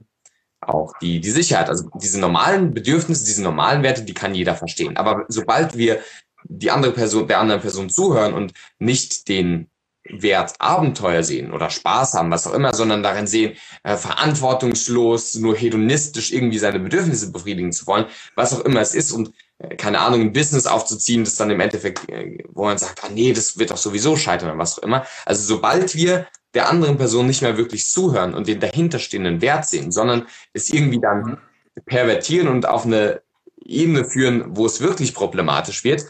auch 0.60 0.94
die, 1.00 1.20
die 1.20 1.30
Sicherheit. 1.30 1.68
Also 1.68 1.88
diese 1.94 2.20
normalen 2.20 2.72
Bedürfnisse, 2.72 3.24
diese 3.24 3.42
normalen 3.42 3.82
Werte, 3.82 4.02
die 4.02 4.14
kann 4.14 4.34
jeder 4.34 4.54
verstehen. 4.54 4.96
Aber 4.96 5.24
sobald 5.28 5.76
wir 5.76 6.00
die 6.44 6.70
andere 6.70 6.92
Person, 6.92 7.26
der 7.26 7.40
anderen 7.40 7.60
Person 7.60 7.90
zuhören 7.90 8.34
und 8.34 8.52
nicht 8.78 9.28
den 9.28 9.70
Wert 10.06 10.54
Abenteuer 10.58 11.22
sehen 11.22 11.52
oder 11.52 11.70
Spaß 11.70 12.14
haben, 12.14 12.30
was 12.30 12.46
auch 12.46 12.52
immer, 12.52 12.74
sondern 12.74 13.02
darin 13.02 13.26
sehen, 13.26 13.56
äh, 13.84 13.96
verantwortungslos, 13.96 15.36
nur 15.36 15.56
hedonistisch 15.56 16.32
irgendwie 16.32 16.58
seine 16.58 16.78
Bedürfnisse 16.78 17.32
befriedigen 17.32 17.72
zu 17.72 17.86
wollen, 17.86 18.04
was 18.34 18.52
auch 18.52 18.64
immer 18.66 18.80
es 18.80 18.94
ist 18.94 19.12
und 19.12 19.32
keine 19.76 20.00
Ahnung, 20.00 20.20
ein 20.20 20.32
Business 20.32 20.66
aufzuziehen, 20.66 21.24
das 21.24 21.36
dann 21.36 21.50
im 21.50 21.60
Endeffekt, 21.60 22.08
äh, 22.08 22.38
wo 22.48 22.64
man 22.64 22.78
sagt, 22.78 23.04
ah, 23.04 23.08
nee, 23.08 23.32
das 23.32 23.58
wird 23.58 23.70
doch 23.70 23.76
sowieso 23.76 24.16
scheitern 24.16 24.50
oder 24.50 24.58
was 24.58 24.78
auch 24.78 24.82
immer. 24.82 25.06
Also 25.24 25.42
sobald 25.42 25.94
wir 25.94 26.26
der 26.54 26.68
anderen 26.68 26.96
Person 26.96 27.26
nicht 27.26 27.42
mehr 27.42 27.56
wirklich 27.56 27.90
zuhören 27.90 28.34
und 28.34 28.46
den 28.46 28.60
dahinterstehenden 28.60 29.40
Wert 29.40 29.66
sehen, 29.66 29.92
sondern 29.92 30.26
es 30.52 30.70
irgendwie 30.70 31.00
dann 31.00 31.22
mhm. 31.22 31.38
pervertieren 31.86 32.48
und 32.48 32.66
auf 32.66 32.84
eine 32.84 33.22
Ebene 33.64 34.04
führen, 34.04 34.56
wo 34.56 34.66
es 34.66 34.80
wirklich 34.80 35.14
problematisch 35.14 35.84
wird, 35.84 36.06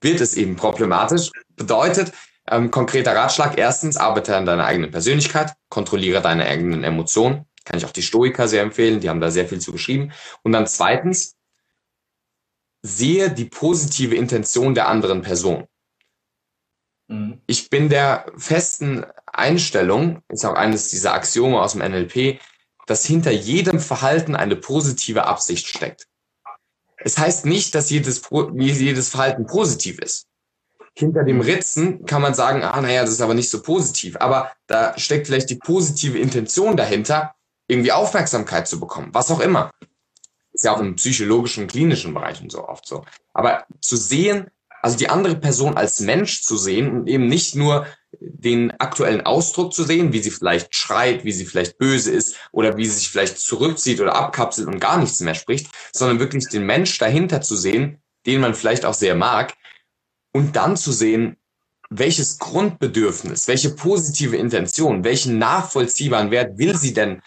wird 0.00 0.20
es 0.20 0.34
eben 0.34 0.56
problematisch. 0.56 1.30
Bedeutet, 1.56 2.12
ähm, 2.50 2.70
konkreter 2.70 3.14
Ratschlag. 3.14 3.58
Erstens, 3.58 3.96
arbeite 3.96 4.36
an 4.36 4.46
deiner 4.46 4.64
eigenen 4.64 4.90
Persönlichkeit, 4.90 5.54
kontrolliere 5.68 6.20
deine 6.20 6.46
eigenen 6.46 6.84
Emotionen. 6.84 7.46
Kann 7.64 7.78
ich 7.78 7.86
auch 7.86 7.92
die 7.92 8.02
Stoiker 8.02 8.48
sehr 8.48 8.62
empfehlen, 8.62 9.00
die 9.00 9.08
haben 9.08 9.20
da 9.20 9.30
sehr 9.30 9.46
viel 9.46 9.60
zu 9.60 9.72
geschrieben. 9.72 10.12
Und 10.42 10.52
dann 10.52 10.66
zweitens, 10.66 11.33
sehe 12.84 13.30
die 13.30 13.46
positive 13.46 14.14
Intention 14.14 14.74
der 14.74 14.88
anderen 14.88 15.22
Person. 15.22 15.66
Mhm. 17.08 17.40
Ich 17.46 17.70
bin 17.70 17.88
der 17.88 18.26
festen 18.36 19.04
Einstellung, 19.26 20.22
ist 20.28 20.44
auch 20.44 20.54
eines 20.54 20.90
dieser 20.90 21.14
Axiome 21.14 21.60
aus 21.60 21.72
dem 21.72 21.80
NLP, 21.80 22.40
dass 22.86 23.06
hinter 23.06 23.30
jedem 23.30 23.80
Verhalten 23.80 24.36
eine 24.36 24.56
positive 24.56 25.24
Absicht 25.24 25.66
steckt. 25.66 26.06
Es 26.98 27.18
heißt 27.18 27.46
nicht, 27.46 27.74
dass 27.74 27.90
jedes, 27.90 28.22
jedes 28.52 29.08
Verhalten 29.08 29.46
positiv 29.46 29.98
ist 29.98 30.28
hinter 30.96 31.24
dem 31.24 31.40
Ritzen 31.40 32.06
kann 32.06 32.22
man 32.22 32.34
sagen, 32.34 32.62
ah, 32.62 32.80
naja, 32.80 33.02
das 33.02 33.10
ist 33.10 33.20
aber 33.20 33.34
nicht 33.34 33.50
so 33.50 33.62
positiv. 33.62 34.16
Aber 34.20 34.52
da 34.66 34.96
steckt 34.98 35.26
vielleicht 35.26 35.50
die 35.50 35.56
positive 35.56 36.18
Intention 36.18 36.76
dahinter, 36.76 37.34
irgendwie 37.66 37.92
Aufmerksamkeit 37.92 38.68
zu 38.68 38.78
bekommen, 38.78 39.08
was 39.12 39.30
auch 39.30 39.40
immer. 39.40 39.70
Ist 40.64 40.68
ja 40.68 40.76
auch 40.76 40.80
im 40.80 40.96
psychologischen, 40.96 41.66
klinischen 41.66 42.14
Bereich 42.14 42.40
und 42.40 42.50
so 42.50 42.66
oft 42.66 42.86
so. 42.86 43.04
Aber 43.34 43.66
zu 43.82 43.98
sehen, 43.98 44.50
also 44.80 44.96
die 44.96 45.10
andere 45.10 45.36
Person 45.36 45.76
als 45.76 46.00
Mensch 46.00 46.40
zu 46.40 46.56
sehen 46.56 46.90
und 46.90 47.06
eben 47.06 47.26
nicht 47.26 47.54
nur 47.54 47.86
den 48.18 48.70
aktuellen 48.80 49.20
Ausdruck 49.26 49.74
zu 49.74 49.84
sehen, 49.84 50.14
wie 50.14 50.20
sie 50.20 50.30
vielleicht 50.30 50.74
schreit, 50.74 51.22
wie 51.26 51.32
sie 51.32 51.44
vielleicht 51.44 51.76
böse 51.76 52.12
ist 52.12 52.36
oder 52.50 52.78
wie 52.78 52.86
sie 52.86 52.96
sich 52.96 53.10
vielleicht 53.10 53.36
zurückzieht 53.40 54.00
oder 54.00 54.16
abkapselt 54.16 54.66
und 54.66 54.80
gar 54.80 54.96
nichts 54.96 55.20
mehr 55.20 55.34
spricht, 55.34 55.66
sondern 55.92 56.18
wirklich 56.18 56.48
den 56.48 56.64
Mensch 56.64 56.96
dahinter 56.96 57.42
zu 57.42 57.56
sehen, 57.56 57.98
den 58.24 58.40
man 58.40 58.54
vielleicht 58.54 58.86
auch 58.86 58.94
sehr 58.94 59.14
mag, 59.14 59.52
und 60.32 60.56
dann 60.56 60.78
zu 60.78 60.92
sehen, 60.92 61.36
welches 61.90 62.38
Grundbedürfnis, 62.38 63.48
welche 63.48 63.68
positive 63.68 64.38
Intention, 64.38 65.04
welchen 65.04 65.36
nachvollziehbaren 65.36 66.30
Wert 66.30 66.56
will 66.56 66.74
sie 66.74 66.94
denn 66.94 67.20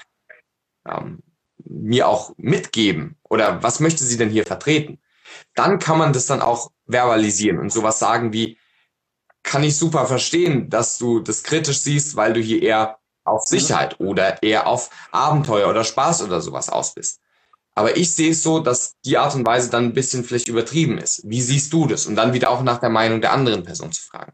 ähm, 0.90 1.22
mir 1.70 2.08
auch 2.08 2.34
mitgeben 2.38 3.18
oder 3.24 3.62
was 3.64 3.80
möchte 3.80 4.04
sie 4.04 4.18
denn 4.18 4.30
hier 4.30 4.46
vertreten? 4.46 5.00
Dann 5.56 5.80
kann 5.80 5.98
man 5.98 6.14
das 6.14 6.26
dann 6.26 6.42
auch 6.42 6.72
verbalisieren 6.86 7.60
und 7.60 7.72
sowas 7.72 8.00
sagen 8.00 8.34
wie, 8.34 8.58
kann 9.44 9.64
ich 9.64 9.78
super 9.78 10.06
verstehen, 10.06 10.70
dass 10.70 10.98
du 10.98 11.20
das 11.20 11.44
kritisch 11.44 11.80
siehst, 11.80 12.16
weil 12.16 12.34
du 12.34 12.42
hier 12.42 12.62
eher 12.62 12.98
auf 13.24 13.44
Sicherheit 13.44 14.00
oder 14.00 14.42
eher 14.42 14.68
auf 14.68 14.90
Abenteuer 15.12 15.70
oder 15.70 15.84
Spaß 15.84 16.24
oder 16.24 16.42
sowas 16.42 16.70
aus 16.70 16.94
bist. 16.94 17.20
Aber 17.76 17.96
ich 17.96 18.12
sehe 18.12 18.32
es 18.32 18.42
so, 18.42 18.60
dass 18.60 18.96
die 19.06 19.18
Art 19.18 19.36
und 19.36 19.46
Weise 19.46 19.70
dann 19.70 19.86
ein 19.86 19.94
bisschen 19.94 20.24
vielleicht 20.24 20.48
übertrieben 20.48 20.98
ist. 20.98 21.22
Wie 21.26 21.42
siehst 21.42 21.72
du 21.72 21.86
das? 21.86 22.08
Und 22.08 22.16
dann 22.16 22.34
wieder 22.34 22.50
auch 22.50 22.64
nach 22.64 22.80
der 22.80 22.90
Meinung 22.90 23.22
der 23.22 23.34
anderen 23.34 23.64
Person 23.64 23.92
zu 23.92 24.02
fragen. 24.02 24.34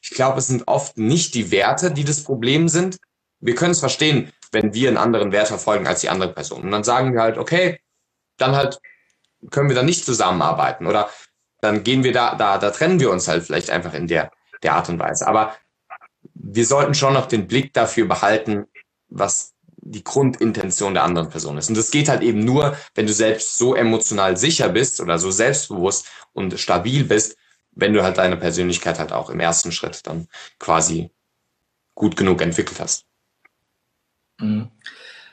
Ich 0.00 0.10
glaube, 0.10 0.38
es 0.38 0.46
sind 0.46 0.68
oft 0.68 0.96
nicht 0.96 1.34
die 1.34 1.50
Werte, 1.50 1.90
die 1.90 2.04
das 2.04 2.22
Problem 2.22 2.68
sind. 2.68 2.98
Wir 3.40 3.56
können 3.56 3.72
es 3.72 3.80
verstehen, 3.80 4.32
wenn 4.54 4.72
wir 4.72 4.88
einen 4.88 4.96
anderen 4.96 5.32
Wert 5.32 5.48
verfolgen 5.48 5.86
als 5.86 6.00
die 6.00 6.08
andere 6.08 6.32
Person. 6.32 6.62
Und 6.62 6.70
dann 6.70 6.84
sagen 6.84 7.12
wir 7.12 7.20
halt, 7.20 7.36
okay, 7.36 7.80
dann 8.38 8.56
halt 8.56 8.78
können 9.50 9.68
wir 9.68 9.76
dann 9.76 9.86
nicht 9.86 10.04
zusammenarbeiten 10.04 10.86
oder 10.86 11.10
dann 11.60 11.82
gehen 11.82 12.04
wir 12.04 12.12
da, 12.12 12.34
da, 12.34 12.58
da 12.58 12.70
trennen 12.70 13.00
wir 13.00 13.10
uns 13.10 13.28
halt 13.28 13.44
vielleicht 13.44 13.70
einfach 13.70 13.94
in 13.94 14.06
der, 14.06 14.30
der 14.62 14.74
Art 14.74 14.88
und 14.88 14.98
Weise. 14.98 15.26
Aber 15.26 15.54
wir 16.34 16.66
sollten 16.66 16.94
schon 16.94 17.14
noch 17.14 17.26
den 17.26 17.46
Blick 17.46 17.72
dafür 17.72 18.06
behalten, 18.06 18.66
was 19.08 19.54
die 19.76 20.04
Grundintention 20.04 20.94
der 20.94 21.04
anderen 21.04 21.28
Person 21.28 21.58
ist. 21.58 21.68
Und 21.68 21.76
das 21.76 21.90
geht 21.90 22.08
halt 22.08 22.22
eben 22.22 22.44
nur, 22.44 22.76
wenn 22.94 23.06
du 23.06 23.12
selbst 23.12 23.58
so 23.58 23.74
emotional 23.74 24.36
sicher 24.36 24.70
bist 24.70 25.00
oder 25.00 25.18
so 25.18 25.30
selbstbewusst 25.30 26.08
und 26.32 26.58
stabil 26.58 27.04
bist, 27.04 27.36
wenn 27.72 27.92
du 27.92 28.02
halt 28.02 28.18
deine 28.18 28.36
Persönlichkeit 28.36 28.98
halt 28.98 29.12
auch 29.12 29.28
im 29.28 29.40
ersten 29.40 29.72
Schritt 29.72 30.06
dann 30.06 30.28
quasi 30.58 31.10
gut 31.94 32.16
genug 32.16 32.40
entwickelt 32.40 32.80
hast. 32.80 33.04
Mhm. 34.44 34.68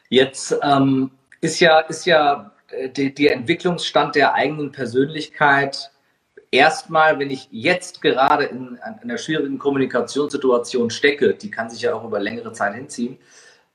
Jetzt 0.09 0.55
ähm, 0.61 1.11
ist 1.39 1.59
ja, 1.59 1.79
ist 1.79 2.05
ja 2.05 2.51
äh, 2.69 2.89
die, 2.89 3.13
die 3.13 3.27
Entwicklungsstand 3.27 4.15
der 4.15 4.33
eigenen 4.33 4.71
Persönlichkeit 4.71 5.91
erstmal, 6.51 7.17
wenn 7.17 7.29
ich 7.29 7.47
jetzt 7.51 8.01
gerade 8.01 8.45
in, 8.45 8.77
in 8.77 9.09
einer 9.09 9.17
schwierigen 9.17 9.57
Kommunikationssituation 9.57 10.89
stecke, 10.89 11.33
die 11.33 11.49
kann 11.49 11.69
sich 11.69 11.81
ja 11.81 11.93
auch 11.93 12.03
über 12.03 12.19
längere 12.19 12.51
Zeit 12.51 12.75
hinziehen, 12.75 13.17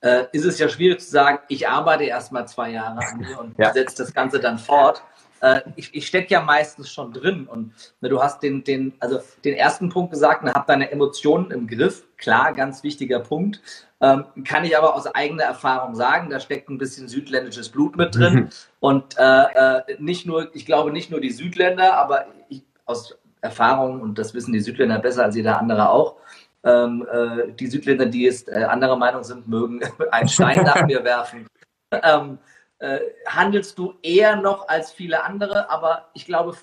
äh, 0.03 0.25
ist 0.33 0.44
es 0.44 0.59
ja 0.59 0.68
schwierig 0.68 1.01
zu 1.01 1.11
sagen, 1.11 1.38
ich 1.49 1.68
arbeite 1.68 2.05
erst 2.05 2.33
mal 2.33 2.46
zwei 2.46 2.70
Jahre 2.70 2.99
an 2.99 3.18
mir 3.18 3.40
und 3.40 3.59
ja. 3.59 3.72
setze 3.72 3.96
das 3.96 4.12
Ganze 4.12 4.38
dann 4.38 4.59
fort. 4.59 5.03
Äh, 5.40 5.61
ich, 5.77 5.94
ich 5.94 6.07
stecke 6.07 6.33
ja 6.33 6.40
meistens 6.40 6.90
schon 6.90 7.12
drin 7.12 7.46
und 7.46 7.72
ne, 8.01 8.09
du 8.09 8.22
hast 8.22 8.42
den, 8.42 8.64
den, 8.64 8.94
also 9.01 9.20
den 9.44 9.55
ersten 9.55 9.88
Punkt 9.88 10.12
gesagt, 10.12 10.42
ne, 10.42 10.53
hab 10.53 10.66
deine 10.66 10.90
Emotionen 10.90 11.51
im 11.51 11.66
Griff. 11.66 12.05
Klar, 12.16 12.53
ganz 12.53 12.83
wichtiger 12.83 13.20
Punkt. 13.20 13.61
Ähm, 14.01 14.25
kann 14.44 14.64
ich 14.64 14.77
aber 14.77 14.94
aus 14.94 15.07
eigener 15.07 15.44
Erfahrung 15.44 15.94
sagen, 15.94 16.31
da 16.31 16.40
steckt 16.40 16.68
ein 16.68 16.79
bisschen 16.79 17.09
südländisches 17.09 17.70
Blut 17.70 17.96
mit 17.96 18.14
drin. 18.14 18.35
Mhm. 18.35 18.49
Und 18.81 19.16
äh, 19.18 19.22
äh, 19.22 19.83
nicht 19.99 20.27
nur, 20.27 20.55
ich 20.55 20.66
glaube 20.66 20.92
nicht 20.92 21.11
nur 21.11 21.20
die 21.20 21.31
Südländer, 21.31 21.96
aber 21.96 22.27
ich, 22.49 22.62
aus 22.85 23.16
Erfahrung, 23.40 24.01
und 24.01 24.18
das 24.18 24.35
wissen 24.35 24.53
die 24.53 24.61
Südländer 24.61 24.99
besser 24.99 25.25
als 25.25 25.37
jeder 25.37 25.59
andere 25.59 25.90
auch, 25.90 26.16
ähm, 26.64 27.07
äh, 27.11 27.53
die 27.53 27.68
Südländer, 27.68 28.07
die 28.07 28.22
jetzt 28.22 28.49
äh, 28.49 28.64
anderer 28.64 28.96
Meinung 28.96 29.25
sind, 29.25 29.49
mögen 29.49 29.81
einen 30.11 30.29
Stein 30.29 30.64
nach 30.64 30.85
mir 30.87 31.05
werfen. 31.05 31.46
Ähm, 31.90 32.38
äh, 32.79 33.01
handelst 33.27 33.79
du 33.79 33.95
eher 34.03 34.37
noch 34.37 34.69
als 34.69 34.93
viele 34.93 35.25
andere, 35.25 35.71
aber 35.71 36.11
ich 36.15 36.27
glaube, 36.27 36.57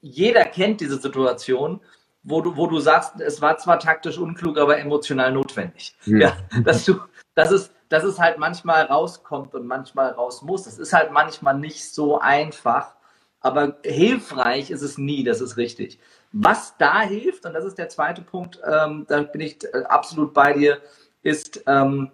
jeder 0.00 0.44
kennt 0.44 0.80
diese 0.80 0.98
Situation, 0.98 1.80
wo 2.22 2.40
du, 2.40 2.56
wo 2.56 2.66
du 2.66 2.78
sagst, 2.80 3.20
es 3.20 3.40
war 3.40 3.56
zwar 3.58 3.78
taktisch 3.78 4.18
unklug, 4.18 4.58
aber 4.58 4.78
emotional 4.78 5.32
notwendig. 5.32 5.96
Ja. 6.04 6.18
ja 6.18 6.60
dass 6.64 6.84
du, 6.84 7.00
dass 7.34 7.50
es, 7.50 7.72
dass 7.88 8.04
es 8.04 8.18
halt 8.18 8.38
manchmal 8.38 8.84
rauskommt 8.84 9.54
und 9.54 9.66
manchmal 9.66 10.10
raus 10.10 10.42
muss. 10.42 10.64
Das 10.64 10.78
ist 10.78 10.92
halt 10.92 11.12
manchmal 11.12 11.58
nicht 11.58 11.92
so 11.92 12.18
einfach, 12.18 12.96
aber 13.40 13.76
hilfreich 13.84 14.70
ist 14.70 14.82
es 14.82 14.98
nie, 14.98 15.22
das 15.22 15.40
ist 15.40 15.56
richtig. 15.56 16.00
Was 16.32 16.76
da 16.78 17.00
hilft, 17.00 17.46
und 17.46 17.54
das 17.54 17.64
ist 17.64 17.78
der 17.78 17.88
zweite 17.88 18.22
Punkt, 18.22 18.58
ähm, 18.64 19.06
da 19.08 19.22
bin 19.22 19.40
ich 19.40 19.64
äh, 19.72 19.84
absolut 19.84 20.34
bei 20.34 20.52
dir, 20.52 20.80
ist, 21.22 21.62
ähm, 21.66 22.10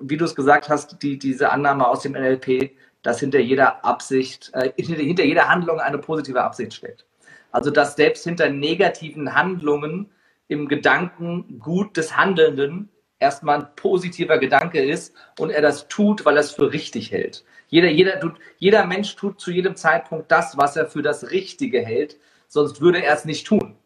wie 0.00 0.16
du 0.16 0.24
es 0.24 0.34
gesagt 0.34 0.68
hast, 0.68 1.02
die, 1.02 1.18
diese 1.18 1.50
Annahme 1.50 1.86
aus 1.86 2.02
dem 2.02 2.12
NLP, 2.12 2.72
dass 3.02 3.20
hinter 3.20 3.40
jeder 3.40 3.84
Absicht, 3.84 4.50
äh, 4.54 4.72
hinter, 4.76 5.24
jeder 5.24 5.48
Handlung 5.48 5.80
eine 5.80 5.98
positive 5.98 6.42
Absicht 6.42 6.74
steckt. 6.74 7.06
Also 7.50 7.70
dass 7.70 7.96
selbst 7.96 8.24
hinter 8.24 8.48
negativen 8.48 9.34
Handlungen 9.34 10.10
im 10.48 10.68
Gedanken 10.68 11.58
gut 11.58 11.96
des 11.96 12.16
Handelnden 12.16 12.88
erstmal 13.18 13.60
ein 13.60 13.76
positiver 13.76 14.38
Gedanke 14.38 14.82
ist 14.82 15.14
und 15.38 15.50
er 15.50 15.62
das 15.62 15.88
tut, 15.88 16.24
weil 16.24 16.36
er 16.36 16.40
es 16.40 16.50
für 16.50 16.72
richtig 16.72 17.12
hält. 17.12 17.44
Jeder, 17.68 17.88
jeder, 17.88 18.20
tut, 18.20 18.34
jeder 18.58 18.84
Mensch 18.86 19.14
tut 19.16 19.40
zu 19.40 19.50
jedem 19.50 19.76
Zeitpunkt 19.76 20.30
das, 20.30 20.56
was 20.56 20.76
er 20.76 20.86
für 20.86 21.02
das 21.02 21.30
Richtige 21.30 21.80
hält, 21.80 22.18
sonst 22.48 22.80
würde 22.80 23.02
er 23.02 23.14
es 23.14 23.24
nicht 23.24 23.46
tun. 23.46 23.76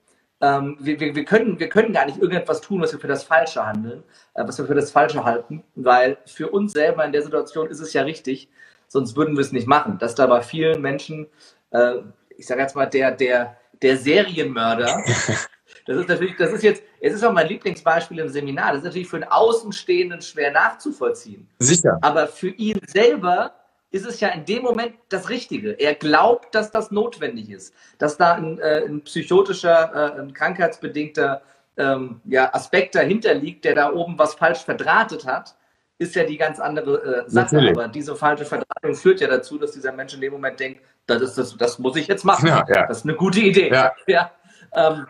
Ähm, 0.40 0.76
wir, 0.80 1.00
wir, 1.00 1.14
wir, 1.14 1.24
können, 1.24 1.58
wir 1.58 1.68
können 1.68 1.94
gar 1.94 2.04
nicht 2.04 2.18
irgendetwas 2.18 2.60
tun, 2.60 2.82
was 2.82 2.92
wir 2.92 3.00
für 3.00 3.06
das 3.06 3.24
Falsche 3.24 3.64
handeln, 3.64 4.02
äh, 4.34 4.46
was 4.46 4.58
wir 4.58 4.66
für 4.66 4.74
das 4.74 4.90
Falsche 4.90 5.24
halten, 5.24 5.64
weil 5.74 6.18
für 6.26 6.50
uns 6.50 6.72
selber 6.72 7.04
in 7.04 7.12
der 7.12 7.22
Situation 7.22 7.68
ist 7.68 7.80
es 7.80 7.94
ja 7.94 8.02
richtig, 8.02 8.50
sonst 8.86 9.16
würden 9.16 9.34
wir 9.34 9.40
es 9.40 9.52
nicht 9.52 9.66
machen. 9.66 9.98
Dass 9.98 10.14
da 10.14 10.26
bei 10.26 10.42
vielen 10.42 10.82
Menschen, 10.82 11.26
äh, 11.70 11.94
ich 12.36 12.46
sage 12.46 12.60
jetzt 12.60 12.76
mal, 12.76 12.86
der, 12.86 13.12
der, 13.12 13.56
der 13.80 13.96
Serienmörder, 13.96 15.02
das 15.86 15.96
ist 15.96 16.08
natürlich, 16.08 16.36
das 16.36 16.52
ist 16.52 16.62
jetzt, 16.62 16.82
es 17.00 17.14
ist 17.14 17.24
auch 17.24 17.32
mein 17.32 17.48
Lieblingsbeispiel 17.48 18.18
im 18.18 18.28
Seminar, 18.28 18.72
das 18.72 18.78
ist 18.80 18.84
natürlich 18.84 19.08
für 19.08 19.16
einen 19.16 19.30
Außenstehenden 19.30 20.20
schwer 20.20 20.52
nachzuvollziehen. 20.52 21.48
Sicher. 21.60 21.98
Aber 22.02 22.26
für 22.26 22.48
ihn 22.48 22.78
selber 22.86 23.54
ist 23.96 24.06
es 24.06 24.20
ja 24.20 24.28
in 24.28 24.44
dem 24.44 24.62
Moment 24.62 24.94
das 25.08 25.28
Richtige. 25.30 25.72
Er 25.72 25.94
glaubt, 25.94 26.54
dass 26.54 26.70
das 26.70 26.90
notwendig 26.90 27.50
ist, 27.50 27.74
dass 27.98 28.16
da 28.16 28.34
ein, 28.34 28.58
äh, 28.60 28.84
ein 28.86 29.02
psychotischer, 29.02 30.16
äh, 30.16 30.20
ein 30.20 30.32
krankheitsbedingter 30.32 31.42
ähm, 31.76 32.20
ja, 32.24 32.52
Aspekt 32.54 32.94
dahinter 32.94 33.34
liegt, 33.34 33.64
der 33.64 33.74
da 33.74 33.92
oben 33.92 34.18
was 34.18 34.34
falsch 34.34 34.60
verdrahtet 34.60 35.26
hat, 35.26 35.56
ist 35.98 36.14
ja 36.14 36.24
die 36.24 36.36
ganz 36.36 36.60
andere 36.60 37.24
äh, 37.26 37.30
Sache. 37.30 37.54
Natürlich. 37.54 37.76
Aber 37.76 37.88
diese 37.88 38.14
falsche 38.14 38.44
Verdrahtung 38.44 38.94
führt 38.94 39.20
ja 39.20 39.28
dazu, 39.28 39.58
dass 39.58 39.72
dieser 39.72 39.92
Mensch 39.92 40.14
in 40.14 40.20
dem 40.20 40.32
Moment 40.32 40.60
denkt, 40.60 40.82
das, 41.06 41.22
ist 41.22 41.38
das, 41.38 41.56
das 41.56 41.78
muss 41.78 41.96
ich 41.96 42.06
jetzt 42.06 42.24
machen. 42.24 42.48
Ja, 42.48 42.64
ja. 42.68 42.86
Das 42.86 42.98
ist 42.98 43.04
eine 43.04 43.14
gute 43.14 43.40
Idee. 43.40 43.70
Ja. 44.06 44.30
Ähm, 44.74 45.06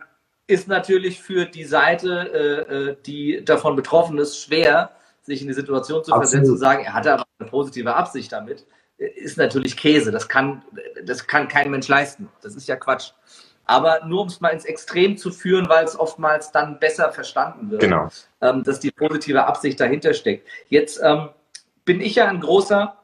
ist 0.46 0.68
natürlich 0.68 1.20
für 1.20 1.46
die 1.46 1.64
Seite, 1.64 2.30
äh, 2.70 2.90
äh 2.90 2.96
die 3.04 3.42
davon 3.44 3.74
betroffen 3.74 4.18
ist, 4.18 4.40
schwer, 4.40 4.90
sich 5.26 5.42
in 5.42 5.48
die 5.48 5.54
Situation 5.54 6.04
zu 6.04 6.12
Absolut. 6.12 6.22
versetzen 6.22 6.52
und 6.52 6.58
sagen, 6.58 6.84
er 6.84 6.94
hatte 6.94 7.12
aber 7.12 7.24
eine 7.38 7.48
positive 7.48 7.94
Absicht 7.94 8.32
damit, 8.32 8.66
ist 8.96 9.36
natürlich 9.36 9.76
Käse. 9.76 10.10
Das 10.10 10.28
kann, 10.28 10.62
das 11.04 11.26
kann 11.26 11.48
kein 11.48 11.70
Mensch 11.70 11.88
leisten. 11.88 12.30
Das 12.42 12.54
ist 12.54 12.66
ja 12.68 12.76
Quatsch. 12.76 13.12
Aber 13.66 14.04
nur 14.06 14.22
um 14.22 14.28
es 14.28 14.40
mal 14.40 14.50
ins 14.50 14.64
Extrem 14.64 15.16
zu 15.16 15.30
führen, 15.30 15.68
weil 15.68 15.84
es 15.84 15.98
oftmals 15.98 16.52
dann 16.52 16.78
besser 16.78 17.12
verstanden 17.12 17.70
wird, 17.70 17.82
genau. 17.82 18.08
ähm, 18.40 18.62
dass 18.62 18.78
die 18.78 18.92
positive 18.92 19.44
Absicht 19.44 19.80
dahinter 19.80 20.14
steckt. 20.14 20.48
Jetzt 20.68 21.00
ähm, 21.02 21.30
bin 21.84 22.00
ich 22.00 22.14
ja 22.14 22.28
ein 22.28 22.40
großer 22.40 22.96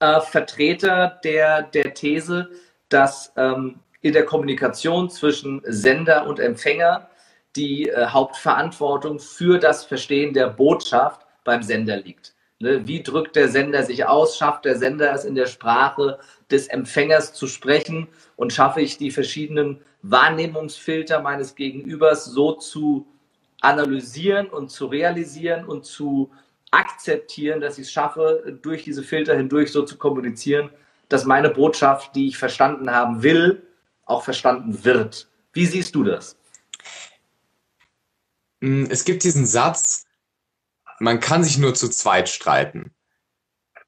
äh, 0.00 0.20
Vertreter 0.20 1.20
der, 1.22 1.62
der 1.62 1.94
These, 1.94 2.50
dass 2.88 3.32
ähm, 3.36 3.78
in 4.00 4.12
der 4.12 4.24
Kommunikation 4.24 5.08
zwischen 5.08 5.62
Sender 5.64 6.26
und 6.26 6.40
Empfänger 6.40 7.08
die 7.54 7.88
äh, 7.88 8.06
Hauptverantwortung 8.06 9.18
für 9.20 9.58
das 9.58 9.84
Verstehen 9.84 10.34
der 10.34 10.48
Botschaft 10.48 11.25
beim 11.46 11.62
Sender 11.62 11.96
liegt. 11.96 12.34
Ne? 12.58 12.86
Wie 12.86 13.02
drückt 13.02 13.36
der 13.36 13.48
Sender 13.48 13.82
sich 13.82 14.04
aus? 14.04 14.36
Schafft 14.36 14.66
der 14.66 14.76
Sender 14.76 15.12
es 15.12 15.24
in 15.24 15.34
der 15.34 15.46
Sprache 15.46 16.18
des 16.50 16.66
Empfängers 16.66 17.32
zu 17.32 17.46
sprechen? 17.46 18.08
Und 18.36 18.52
schaffe 18.52 18.82
ich 18.82 18.98
die 18.98 19.10
verschiedenen 19.10 19.80
Wahrnehmungsfilter 20.02 21.22
meines 21.22 21.54
Gegenübers 21.54 22.26
so 22.26 22.52
zu 22.52 23.06
analysieren 23.62 24.48
und 24.48 24.70
zu 24.70 24.86
realisieren 24.86 25.64
und 25.64 25.86
zu 25.86 26.30
akzeptieren, 26.70 27.60
dass 27.60 27.78
ich 27.78 27.86
es 27.86 27.92
schaffe, 27.92 28.58
durch 28.62 28.84
diese 28.84 29.02
Filter 29.02 29.36
hindurch 29.36 29.72
so 29.72 29.82
zu 29.82 29.96
kommunizieren, 29.96 30.70
dass 31.08 31.24
meine 31.24 31.50
Botschaft, 31.50 32.14
die 32.14 32.28
ich 32.28 32.38
verstanden 32.38 32.90
haben 32.90 33.22
will, 33.22 33.62
auch 34.04 34.22
verstanden 34.22 34.84
wird. 34.84 35.28
Wie 35.52 35.66
siehst 35.66 35.94
du 35.94 36.04
das? 36.04 36.36
Es 38.60 39.04
gibt 39.04 39.24
diesen 39.24 39.46
Satz, 39.46 40.05
man 41.00 41.20
kann 41.20 41.44
sich 41.44 41.58
nur 41.58 41.74
zu 41.74 41.88
zweit 41.88 42.28
streiten. 42.28 42.92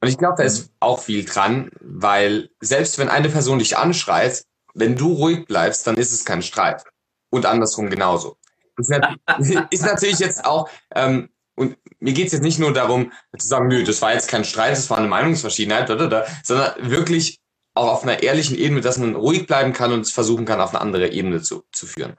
Und 0.01 0.09
ich 0.09 0.19
glaube, 0.19 0.37
da 0.39 0.45
ist 0.45 0.71
auch 0.81 1.01
viel 1.03 1.25
dran, 1.25 1.71
weil 1.81 2.51
selbst 2.61 2.99
wenn 2.99 3.09
eine 3.09 3.29
Person 3.29 3.59
dich 3.59 3.77
anschreit, 3.77 4.45
wenn 4.75 4.97
du 4.97 5.13
ruhig 5.13 5.47
bleibst, 5.47 5.87
dann 5.87 5.97
ist 5.97 6.13
es 6.13 6.25
kein 6.25 6.43
Streit. 6.43 6.85
Und 7.31 7.47
andersrum 7.47 7.91
genauso. 7.91 8.37
Ist, 8.77 8.91
ist 9.71 9.83
natürlich 9.83 10.21
jetzt 10.21 10.45
auch, 10.45 10.69
ähm, 10.95 11.31
und 11.57 11.77
mir 11.99 12.13
geht 12.13 12.29
es 12.29 12.33
jetzt 12.33 12.43
nicht 12.43 12.61
nur 12.61 12.73
darum, 12.73 13.13
zu 13.37 13.49
sagen, 13.49 13.67
nö, 13.67 13.83
das 13.83 14.01
war 14.01 14.13
jetzt 14.13 14.29
kein 14.29 14.45
Streit, 14.45 14.73
das 14.73 14.89
war 14.89 14.99
eine 14.99 15.09
Meinungsverschiedenheit, 15.09 15.89
da, 15.89 15.97
da, 15.97 16.07
da, 16.07 16.27
sondern 16.45 16.91
wirklich 16.91 17.41
auch 17.75 17.89
auf 17.89 18.03
einer 18.05 18.23
ehrlichen 18.23 18.57
Ebene, 18.57 18.81
dass 18.81 18.99
man 18.99 19.17
ruhig 19.17 19.47
bleiben 19.47 19.73
kann 19.73 19.93
und 19.93 20.01
es 20.01 20.13
versuchen 20.13 20.45
kann, 20.45 20.61
auf 20.61 20.71
eine 20.71 20.81
andere 20.81 21.09
Ebene 21.11 21.43
zu, 21.43 21.65
zu 21.73 21.87
führen. 21.87 22.17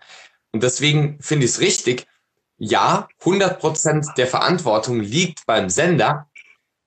Und 0.51 0.63
deswegen 0.63 1.21
finde 1.21 1.45
ich 1.45 1.51
es 1.51 1.59
richtig, 1.61 2.07
ja, 2.59 3.07
100% 3.21 4.15
der 4.15 4.27
Verantwortung 4.27 4.99
liegt 4.99 5.45
beim 5.45 5.69
Sender, 5.69 6.29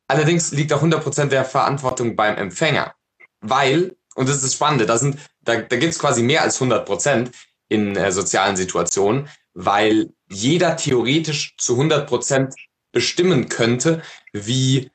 allerdings 0.06 0.52
liegt 0.52 0.72
auch 0.72 0.82
100% 0.82 1.26
der 1.26 1.44
Verantwortung 1.44 2.14
beim 2.14 2.36
Empfänger. 2.36 2.94
Weil, 3.40 3.96
und 4.14 4.28
das 4.28 4.36
ist 4.36 4.44
das 4.44 4.54
Spannende, 4.54 4.86
da, 4.86 4.98
sind, 4.98 5.18
da, 5.40 5.56
da 5.56 5.76
gibt 5.76 5.94
es 5.94 5.98
quasi 5.98 6.22
mehr 6.22 6.42
als 6.42 6.60
100% 6.60 7.32
in 7.68 7.96
äh, 7.96 8.12
sozialen 8.12 8.56
Situationen, 8.56 9.28
weil 9.54 10.12
jeder 10.28 10.76
theoretisch 10.76 11.56
zu 11.56 11.80
100% 11.80 12.54
bestimmen 12.92 13.48
könnte, 13.48 14.02
wie 14.32 14.90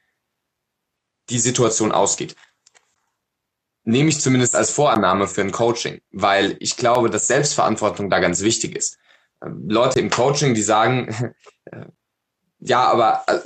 die 1.30 1.40
Situation 1.40 1.92
ausgeht. 1.92 2.36
Nehme 3.84 4.10
ich 4.10 4.20
zumindest 4.20 4.56
als 4.56 4.70
Vorannahme 4.70 5.28
für 5.28 5.42
ein 5.42 5.52
Coaching, 5.52 6.02
weil 6.12 6.56
ich 6.60 6.78
glaube, 6.78 7.10
dass 7.10 7.28
Selbstverantwortung 7.28 8.10
da 8.10 8.20
ganz 8.20 8.42
wichtig 8.42 8.76
ist. 8.76 9.00
Leute 9.42 10.00
im 10.00 10.10
Coaching, 10.10 10.54
die 10.54 10.62
sagen, 10.62 11.34
ja, 12.60 12.84
aber 12.84 13.24
äh, 13.28 13.40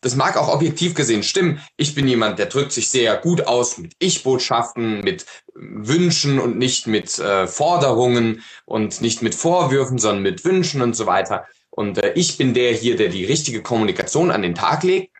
das 0.00 0.16
mag 0.16 0.36
auch 0.36 0.48
objektiv 0.48 0.94
gesehen 0.94 1.22
stimmen. 1.22 1.60
Ich 1.76 1.94
bin 1.94 2.08
jemand, 2.08 2.38
der 2.38 2.46
drückt 2.46 2.72
sich 2.72 2.90
sehr 2.90 3.16
gut 3.16 3.46
aus 3.46 3.78
mit 3.78 3.94
Ich-Botschaften, 3.98 5.00
mit 5.00 5.26
Wünschen 5.54 6.38
und 6.38 6.58
nicht 6.58 6.86
mit 6.86 7.18
äh, 7.18 7.46
Forderungen 7.46 8.42
und 8.64 9.00
nicht 9.00 9.22
mit 9.22 9.34
Vorwürfen, 9.34 9.98
sondern 9.98 10.22
mit 10.22 10.44
Wünschen 10.44 10.82
und 10.82 10.94
so 10.94 11.06
weiter. 11.06 11.46
Und 11.70 11.98
äh, 11.98 12.12
ich 12.14 12.38
bin 12.38 12.54
der 12.54 12.72
hier, 12.72 12.96
der 12.96 13.08
die 13.08 13.24
richtige 13.24 13.62
Kommunikation 13.62 14.30
an 14.30 14.42
den 14.42 14.54
Tag 14.54 14.82
legt. 14.82 15.14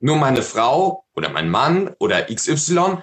Nur 0.00 0.16
meine 0.16 0.42
Frau 0.42 1.04
oder 1.14 1.28
mein 1.28 1.50
Mann 1.50 1.94
oder 1.98 2.22
XY, 2.26 2.98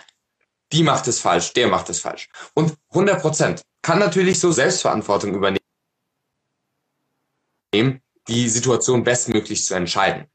die 0.72 0.84
macht 0.84 1.08
es 1.08 1.20
falsch, 1.20 1.54
der 1.54 1.68
macht 1.68 1.90
es 1.90 2.00
falsch. 2.00 2.30
Und 2.54 2.74
100 2.90 3.22
Prozent 3.22 3.62
kann 3.82 4.00
natürlich 4.00 4.40
so 4.40 4.52
Selbstverantwortung 4.52 5.34
übernehmen 5.34 5.65
die 8.28 8.50
Situation 8.50 9.04
bestmöglich 9.04 9.66
zu 9.66 9.76
entscheiden. 9.76 10.26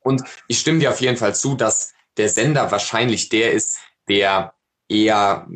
Und 0.00 0.22
ich 0.46 0.58
stimme 0.58 0.78
dir 0.78 0.90
auf 0.90 1.00
jeden 1.00 1.16
Fall 1.16 1.34
zu, 1.34 1.54
dass 1.54 1.92
der 2.16 2.28
Sender 2.28 2.70
wahrscheinlich 2.70 3.28
der 3.28 3.52
ist, 3.52 3.78
der 4.08 4.54
eher, 4.88 5.46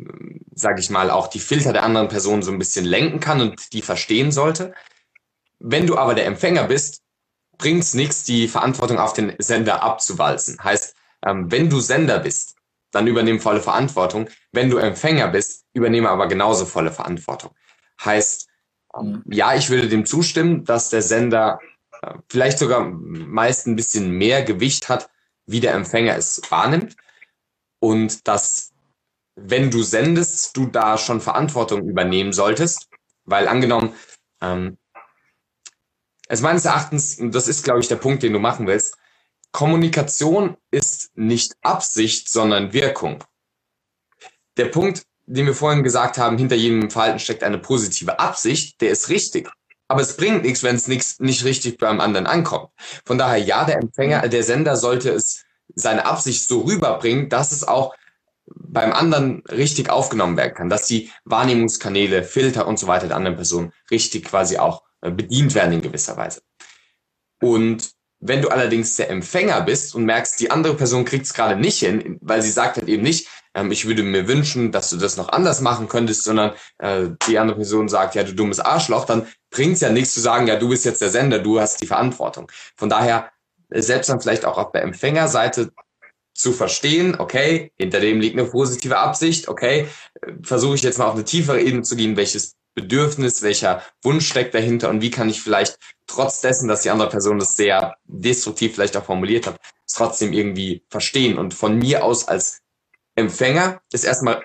sage 0.53 0.79
ich 0.79 0.89
mal, 0.89 1.09
auch 1.09 1.27
die 1.27 1.39
Filter 1.39 1.73
der 1.73 1.83
anderen 1.83 2.07
Person 2.07 2.43
so 2.43 2.51
ein 2.51 2.59
bisschen 2.59 2.85
lenken 2.85 3.19
kann 3.19 3.41
und 3.41 3.73
die 3.73 3.81
verstehen 3.81 4.31
sollte. 4.31 4.73
Wenn 5.59 5.87
du 5.87 5.97
aber 5.97 6.13
der 6.13 6.25
Empfänger 6.25 6.65
bist, 6.65 7.01
bringt 7.57 7.83
es 7.83 7.93
nichts, 7.93 8.23
die 8.23 8.47
Verantwortung 8.47 8.99
auf 8.99 9.13
den 9.13 9.33
Sender 9.39 9.81
abzuwalzen. 9.81 10.63
Heißt, 10.63 10.95
ähm, 11.25 11.51
wenn 11.51 11.69
du 11.69 11.79
Sender 11.79 12.19
bist, 12.19 12.55
dann 12.91 13.07
übernehmen 13.07 13.39
volle 13.39 13.61
Verantwortung. 13.61 14.29
Wenn 14.51 14.69
du 14.69 14.77
Empfänger 14.77 15.29
bist, 15.29 15.65
übernehme 15.73 16.09
aber 16.09 16.27
genauso 16.27 16.65
volle 16.65 16.91
Verantwortung. 16.91 17.51
Heißt. 18.03 18.47
Ja, 19.25 19.55
ich 19.55 19.69
würde 19.69 19.89
dem 19.89 20.05
zustimmen, 20.05 20.65
dass 20.65 20.89
der 20.89 21.01
Sender 21.01 21.59
äh, 22.01 22.15
vielleicht 22.29 22.59
sogar 22.59 22.83
meist 22.83 23.67
ein 23.67 23.75
bisschen 23.75 24.11
mehr 24.11 24.43
Gewicht 24.43 24.89
hat, 24.89 25.09
wie 25.45 25.59
der 25.59 25.73
Empfänger 25.73 26.15
es 26.15 26.41
wahrnimmt. 26.49 26.95
Und 27.79 28.27
dass, 28.27 28.71
wenn 29.35 29.71
du 29.71 29.81
sendest, 29.83 30.55
du 30.55 30.67
da 30.67 30.97
schon 30.97 31.21
Verantwortung 31.21 31.87
übernehmen 31.87 32.33
solltest. 32.33 32.89
Weil 33.25 33.47
angenommen, 33.47 33.93
ähm, 34.41 34.77
also 36.27 36.43
meines 36.43 36.65
Erachtens, 36.65 37.17
das 37.19 37.47
ist, 37.47 37.63
glaube 37.63 37.79
ich, 37.79 37.87
der 37.87 37.95
Punkt, 37.97 38.23
den 38.23 38.33
du 38.33 38.39
machen 38.39 38.67
willst, 38.67 38.97
Kommunikation 39.51 40.57
ist 40.71 41.11
nicht 41.15 41.55
Absicht, 41.61 42.29
sondern 42.29 42.73
Wirkung. 42.73 43.23
Der 44.57 44.65
Punkt, 44.65 45.05
den 45.33 45.47
wir 45.47 45.55
vorhin 45.55 45.83
gesagt 45.83 46.17
haben, 46.17 46.37
hinter 46.37 46.55
jedem 46.55 46.91
Verhalten 46.91 47.19
steckt 47.19 47.43
eine 47.43 47.57
positive 47.57 48.19
Absicht, 48.19 48.79
der 48.81 48.91
ist 48.91 49.09
richtig. 49.09 49.49
Aber 49.87 50.01
es 50.01 50.15
bringt 50.15 50.43
nichts, 50.43 50.63
wenn 50.63 50.75
es 50.75 50.87
nichts 50.87 51.19
nicht 51.19 51.43
richtig 51.43 51.77
beim 51.77 51.99
anderen 51.99 52.27
ankommt. 52.27 52.69
Von 53.05 53.17
daher, 53.17 53.39
ja, 53.39 53.65
der 53.65 53.77
Empfänger, 53.77 54.27
der 54.27 54.43
Sender 54.43 54.75
sollte 54.75 55.09
es 55.09 55.43
seine 55.75 56.05
Absicht 56.05 56.47
so 56.47 56.61
rüberbringen, 56.61 57.29
dass 57.29 57.51
es 57.51 57.67
auch 57.67 57.95
beim 58.45 58.93
anderen 58.93 59.43
richtig 59.49 59.89
aufgenommen 59.89 60.37
werden 60.37 60.53
kann, 60.53 60.69
dass 60.69 60.87
die 60.87 61.11
Wahrnehmungskanäle, 61.25 62.23
Filter 62.23 62.67
und 62.67 62.77
so 62.77 62.87
weiter 62.87 63.07
der 63.07 63.17
anderen 63.17 63.35
Person 63.35 63.73
richtig 63.89 64.25
quasi 64.25 64.57
auch 64.57 64.83
äh, 65.01 65.11
bedient 65.11 65.55
werden 65.55 65.73
in 65.73 65.81
gewisser 65.81 66.15
Weise. 66.15 66.41
Und 67.41 67.91
wenn 68.25 68.41
du 68.41 68.49
allerdings 68.49 68.95
der 68.95 69.09
Empfänger 69.09 69.61
bist 69.61 69.95
und 69.95 70.05
merkst, 70.05 70.39
die 70.39 70.49
andere 70.49 70.75
Person 70.75 71.03
kriegt 71.05 71.25
es 71.25 71.33
gerade 71.33 71.55
nicht 71.59 71.79
hin, 71.79 72.17
weil 72.21 72.41
sie 72.41 72.51
sagt 72.51 72.77
halt 72.77 72.87
eben 72.87 73.03
nicht, 73.03 73.27
ähm, 73.53 73.71
ich 73.71 73.85
würde 73.85 74.03
mir 74.03 74.27
wünschen, 74.27 74.71
dass 74.71 74.89
du 74.89 74.97
das 74.97 75.17
noch 75.17 75.29
anders 75.29 75.61
machen 75.61 75.87
könntest, 75.87 76.23
sondern 76.23 76.53
äh, 76.79 77.09
die 77.27 77.37
andere 77.37 77.57
Person 77.57 77.89
sagt, 77.89 78.15
ja, 78.15 78.23
du 78.23 78.33
dummes 78.33 78.59
Arschloch, 78.59 79.05
dann 79.05 79.27
bringt 79.51 79.75
es 79.75 79.81
ja 79.81 79.89
nichts 79.89 80.13
zu 80.13 80.21
sagen, 80.21 80.47
ja, 80.47 80.55
du 80.55 80.69
bist 80.69 80.85
jetzt 80.85 81.01
der 81.01 81.09
Sender, 81.09 81.39
du 81.39 81.59
hast 81.59 81.81
die 81.81 81.87
Verantwortung. 81.87 82.51
Von 82.77 82.89
daher, 82.89 83.29
äh, 83.69 83.81
selbst 83.81 84.09
dann 84.09 84.21
vielleicht 84.21 84.45
auch 84.45 84.57
auf 84.57 84.71
der 84.71 84.83
Empfängerseite 84.83 85.71
zu 86.33 86.51
verstehen, 86.51 87.15
okay, 87.19 87.71
hinter 87.77 87.99
dem 87.99 88.19
liegt 88.19 88.37
eine 88.39 88.47
positive 88.47 88.97
Absicht, 88.97 89.49
okay, 89.49 89.87
äh, 90.21 90.31
versuche 90.41 90.75
ich 90.75 90.83
jetzt 90.83 90.97
mal 90.97 91.07
auf 91.07 91.15
eine 91.15 91.25
tiefere 91.25 91.61
Ebene 91.61 91.83
zu 91.83 91.95
gehen, 91.95 92.15
welches 92.17 92.55
Bedürfnis, 92.75 93.41
welcher 93.41 93.83
Wunsch 94.01 94.27
steckt 94.27 94.53
dahinter 94.53 94.89
und 94.89 95.01
wie 95.01 95.11
kann 95.11 95.29
ich 95.29 95.41
vielleicht 95.41 95.77
trotz 96.07 96.41
dessen, 96.41 96.67
dass 96.67 96.81
die 96.81 96.89
andere 96.89 97.09
Person 97.09 97.39
das 97.39 97.55
sehr 97.55 97.95
destruktiv 98.05 98.73
vielleicht 98.73 98.97
auch 98.97 99.05
formuliert 99.05 99.47
hat, 99.47 99.59
trotzdem 99.91 100.33
irgendwie 100.33 100.83
verstehen 100.89 101.37
und 101.37 101.53
von 101.53 101.77
mir 101.77 102.03
aus 102.03 102.27
als 102.27 102.61
Empfänger 103.15 103.81
ist 103.91 104.03
erstmal 104.03 104.43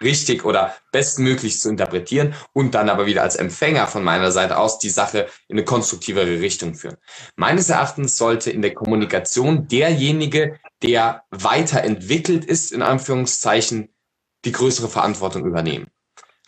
richtig 0.00 0.44
oder 0.44 0.76
bestmöglich 0.92 1.60
zu 1.60 1.68
interpretieren 1.68 2.34
und 2.52 2.74
dann 2.74 2.88
aber 2.88 3.06
wieder 3.06 3.22
als 3.22 3.36
Empfänger 3.36 3.86
von 3.86 4.04
meiner 4.04 4.30
Seite 4.30 4.58
aus 4.58 4.78
die 4.78 4.90
Sache 4.90 5.28
in 5.48 5.56
eine 5.56 5.64
konstruktivere 5.64 6.40
Richtung 6.40 6.74
führen. 6.74 6.96
Meines 7.36 7.68
Erachtens 7.68 8.16
sollte 8.16 8.50
in 8.50 8.62
der 8.62 8.74
Kommunikation 8.74 9.68
derjenige, 9.68 10.58
der 10.82 11.24
weiterentwickelt 11.30 12.44
ist, 12.44 12.72
in 12.72 12.82
Anführungszeichen, 12.82 13.92
die 14.44 14.52
größere 14.52 14.88
Verantwortung 14.88 15.44
übernehmen. 15.44 15.88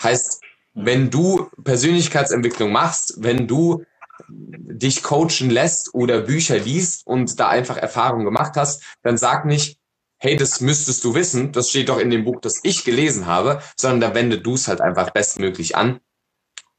Heißt, 0.03 0.43
wenn 0.75 1.11
du 1.11 1.49
Persönlichkeitsentwicklung 1.65 2.73
machst, 2.73 3.15
wenn 3.19 3.47
du 3.47 3.85
dich 4.29 5.03
coachen 5.03 5.51
lässt 5.51 5.95
oder 5.95 6.21
Bücher 6.21 6.59
liest 6.59 7.07
und 7.07 7.39
da 7.41 7.49
einfach 7.49 7.77
Erfahrungen 7.77 8.25
gemacht 8.25 8.53
hast, 8.57 8.83
dann 9.03 9.17
sag 9.17 9.45
nicht, 9.45 9.79
hey, 10.19 10.37
das 10.37 10.61
müsstest 10.61 11.03
du 11.05 11.15
wissen, 11.15 11.53
das 11.53 11.71
steht 11.71 11.89
doch 11.89 11.99
in 11.99 12.11
dem 12.11 12.25
Buch, 12.25 12.41
das 12.41 12.61
ich 12.63 12.85
gelesen 12.85 13.27
habe, 13.27 13.63
sondern 13.77 14.01
da 14.01 14.15
wende 14.15 14.39
du 14.39 14.55
es 14.55 14.69
halt 14.69 14.81
einfach 14.81 15.11
bestmöglich 15.11 15.77
an. 15.77 16.01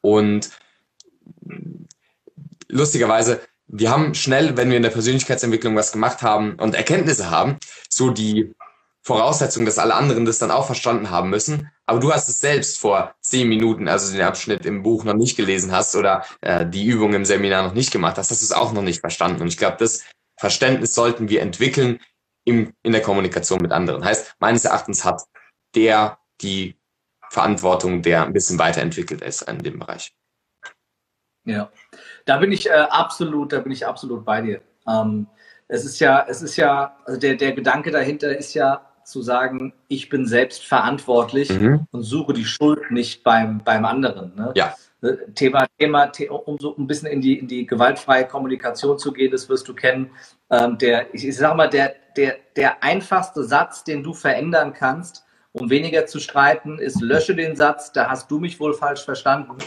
Und 0.01 0.51
lustigerweise, 2.67 3.41
wir 3.67 3.89
haben 3.89 4.13
schnell, 4.13 4.57
wenn 4.57 4.69
wir 4.69 4.77
in 4.77 4.83
der 4.83 4.89
Persönlichkeitsentwicklung 4.89 5.75
was 5.75 5.91
gemacht 5.91 6.21
haben 6.21 6.55
und 6.55 6.75
Erkenntnisse 6.75 7.31
haben, 7.31 7.57
so 7.89 8.11
die 8.11 8.53
Voraussetzung, 9.03 9.65
dass 9.65 9.79
alle 9.79 9.95
anderen 9.95 10.25
das 10.25 10.37
dann 10.37 10.51
auch 10.51 10.65
verstanden 10.65 11.09
haben 11.09 11.29
müssen. 11.29 11.71
Aber 11.87 11.99
du 11.99 12.13
hast 12.13 12.29
es 12.29 12.39
selbst 12.39 12.79
vor 12.79 13.15
zehn 13.21 13.49
Minuten, 13.49 13.87
also 13.87 14.13
den 14.13 14.21
Abschnitt 14.21 14.65
im 14.65 14.83
Buch 14.83 15.03
noch 15.03 15.15
nicht 15.15 15.35
gelesen 15.35 15.71
hast 15.71 15.95
oder 15.95 16.23
äh, 16.41 16.65
die 16.65 16.85
Übung 16.85 17.13
im 17.13 17.25
Seminar 17.25 17.63
noch 17.63 17.73
nicht 17.73 17.91
gemacht 17.91 18.17
hast, 18.17 18.29
hast 18.29 18.41
du 18.41 18.45
es 18.45 18.51
auch 18.51 18.73
noch 18.73 18.83
nicht 18.83 19.01
verstanden. 19.01 19.41
Und 19.41 19.47
ich 19.47 19.57
glaube, 19.57 19.77
das 19.79 20.03
Verständnis 20.39 20.93
sollten 20.93 21.29
wir 21.29 21.41
entwickeln 21.41 21.99
im, 22.45 22.73
in 22.83 22.91
der 22.91 23.01
Kommunikation 23.01 23.61
mit 23.61 23.71
anderen. 23.71 24.03
Heißt, 24.05 24.35
meines 24.39 24.65
Erachtens 24.65 25.03
hat 25.03 25.21
der 25.75 26.19
die 26.41 26.77
Verantwortung, 27.29 28.01
der 28.01 28.23
ein 28.23 28.33
bisschen 28.33 28.59
weiterentwickelt 28.59 29.21
ist 29.21 29.43
in 29.43 29.59
dem 29.59 29.79
Bereich. 29.79 30.13
Ja, 31.45 31.71
da 32.25 32.37
bin 32.37 32.51
ich 32.51 32.69
äh, 32.69 32.73
absolut, 32.73 33.51
da 33.51 33.59
bin 33.59 33.71
ich 33.71 33.87
absolut 33.87 34.25
bei 34.25 34.41
dir. 34.41 34.61
Ähm, 34.87 35.27
es 35.67 35.85
ist 35.85 35.99
ja, 35.99 36.25
es 36.27 36.41
ist 36.41 36.57
ja, 36.57 36.97
also 37.05 37.19
der, 37.19 37.35
der 37.35 37.53
Gedanke 37.53 37.91
dahinter 37.91 38.37
ist 38.37 38.53
ja, 38.53 38.90
zu 39.11 39.21
sagen, 39.21 39.73
ich 39.87 40.09
bin 40.09 40.25
selbst 40.25 40.65
verantwortlich 40.65 41.49
mhm. 41.49 41.85
und 41.91 42.03
suche 42.03 42.33
die 42.33 42.45
Schuld 42.45 42.91
nicht 42.91 43.23
beim, 43.23 43.63
beim 43.63 43.85
anderen. 43.85 44.33
Ne? 44.35 44.51
Ja. 44.55 44.73
Äh, 45.01 45.17
Thema, 45.35 45.67
Thema, 45.77 46.11
um 46.45 46.57
so 46.59 46.75
ein 46.77 46.87
bisschen 46.87 47.07
in 47.07 47.21
die, 47.21 47.37
in 47.37 47.47
die 47.47 47.65
gewaltfreie 47.65 48.25
Kommunikation 48.25 48.97
zu 48.97 49.11
gehen, 49.11 49.31
das 49.31 49.49
wirst 49.49 49.67
du 49.67 49.73
kennen. 49.73 50.11
Ähm, 50.49 50.77
der, 50.77 51.13
ich, 51.13 51.27
ich 51.27 51.35
sag 51.35 51.55
mal, 51.55 51.69
der, 51.69 51.95
der, 52.15 52.37
der 52.55 52.83
einfachste 52.83 53.43
Satz, 53.43 53.83
den 53.83 54.03
du 54.03 54.13
verändern 54.13 54.73
kannst, 54.73 55.23
um 55.53 55.69
weniger 55.69 56.05
zu 56.05 56.19
streiten, 56.19 56.79
ist 56.79 57.01
lösche 57.01 57.35
den 57.35 57.55
Satz, 57.55 57.91
da 57.91 58.09
hast 58.09 58.31
du 58.31 58.39
mich 58.39 58.59
wohl 58.59 58.73
falsch 58.73 59.03
verstanden, 59.03 59.57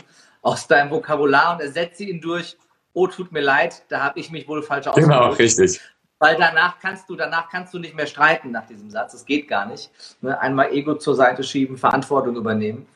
aus 0.41 0.67
deinem 0.67 0.91
Vokabular 0.91 1.55
und 1.55 1.61
ersetze 1.61 2.05
ihn 2.05 2.21
durch, 2.21 2.57
oh, 2.95 3.07
tut 3.07 3.33
mir 3.33 3.43
leid, 3.43 3.83
da 3.89 4.03
habe 4.03 4.19
ich 4.19 4.31
mich 4.31 4.49
wohl 4.49 4.63
falsch 4.63 4.87
ausgedrückt. 4.87 5.13
Genau, 5.13 5.33
richtig 5.33 5.81
weil 6.25 6.37
danach 6.39 6.79
kannst 6.81 7.11
du, 7.11 7.17
danach 7.17 7.51
kannst 7.51 7.75
du 7.75 7.79
nicht 7.79 7.95
mehr 7.95 8.07
streiten 8.07 8.51
nach 8.51 8.67
diesem 8.67 8.89
Satz. 8.89 9.13
Das 9.13 9.27
geht 9.27 9.47
gar 9.47 9.67
nicht. 9.67 9.91
Ne? 10.23 10.41
Einmal 10.41 10.73
Ego 10.73 10.95
zur 10.95 11.15
Seite 11.15 11.43
schieben, 11.43 11.77
Verantwortung 11.77 12.35
übernehmen. 12.35 12.87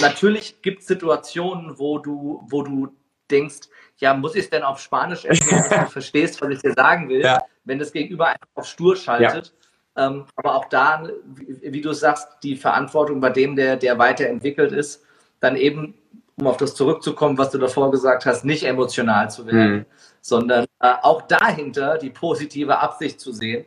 Natürlich 0.00 0.62
gibt 0.62 0.80
es 0.80 0.86
Situationen, 0.86 1.78
wo 1.78 1.98
du, 1.98 2.42
wo 2.48 2.62
du 2.62 2.88
denkst, 3.30 3.68
ja, 3.98 4.14
muss 4.14 4.34
ich 4.36 4.44
es 4.44 4.50
denn 4.50 4.62
auf 4.62 4.80
Spanisch 4.80 5.26
erklären, 5.26 5.66
dass 5.68 5.84
du 5.84 5.90
verstehst, 5.90 6.40
was 6.40 6.48
ich 6.48 6.60
dir 6.62 6.72
sagen 6.72 7.10
will, 7.10 7.20
ja. 7.20 7.40
wenn 7.64 7.78
das 7.78 7.92
Gegenüber 7.92 8.28
einfach 8.28 8.48
auf 8.54 8.64
stur 8.64 8.96
schaltet. 8.96 9.52
Ja. 9.94 10.06
Ähm, 10.06 10.24
aber 10.36 10.54
auch 10.54 10.64
da, 10.70 11.06
wie, 11.26 11.74
wie, 11.74 11.80
du 11.82 11.92
sagst, 11.92 12.26
die 12.42 12.56
Verantwortung 12.56 13.20
bei 13.20 13.28
dem, 13.28 13.54
der, 13.54 13.76
der 13.76 13.98
weiterentwickelt 13.98 14.72
ist, 14.72 15.04
dann 15.40 15.56
eben, 15.56 15.92
um 16.36 16.46
auf 16.46 16.56
das 16.56 16.74
zurückzukommen, 16.74 17.38
was 17.38 17.50
du 17.50 17.58
davor 17.58 17.90
gesagt 17.90 18.26
hast, 18.26 18.44
nicht 18.44 18.64
emotional 18.64 19.30
zu 19.30 19.46
werden, 19.46 19.72
mhm 19.72 19.86
sondern 20.22 20.64
äh, 20.78 20.94
auch 21.02 21.22
dahinter 21.22 21.98
die 21.98 22.08
positive 22.08 22.78
Absicht 22.78 23.20
zu 23.20 23.32
sehen, 23.32 23.66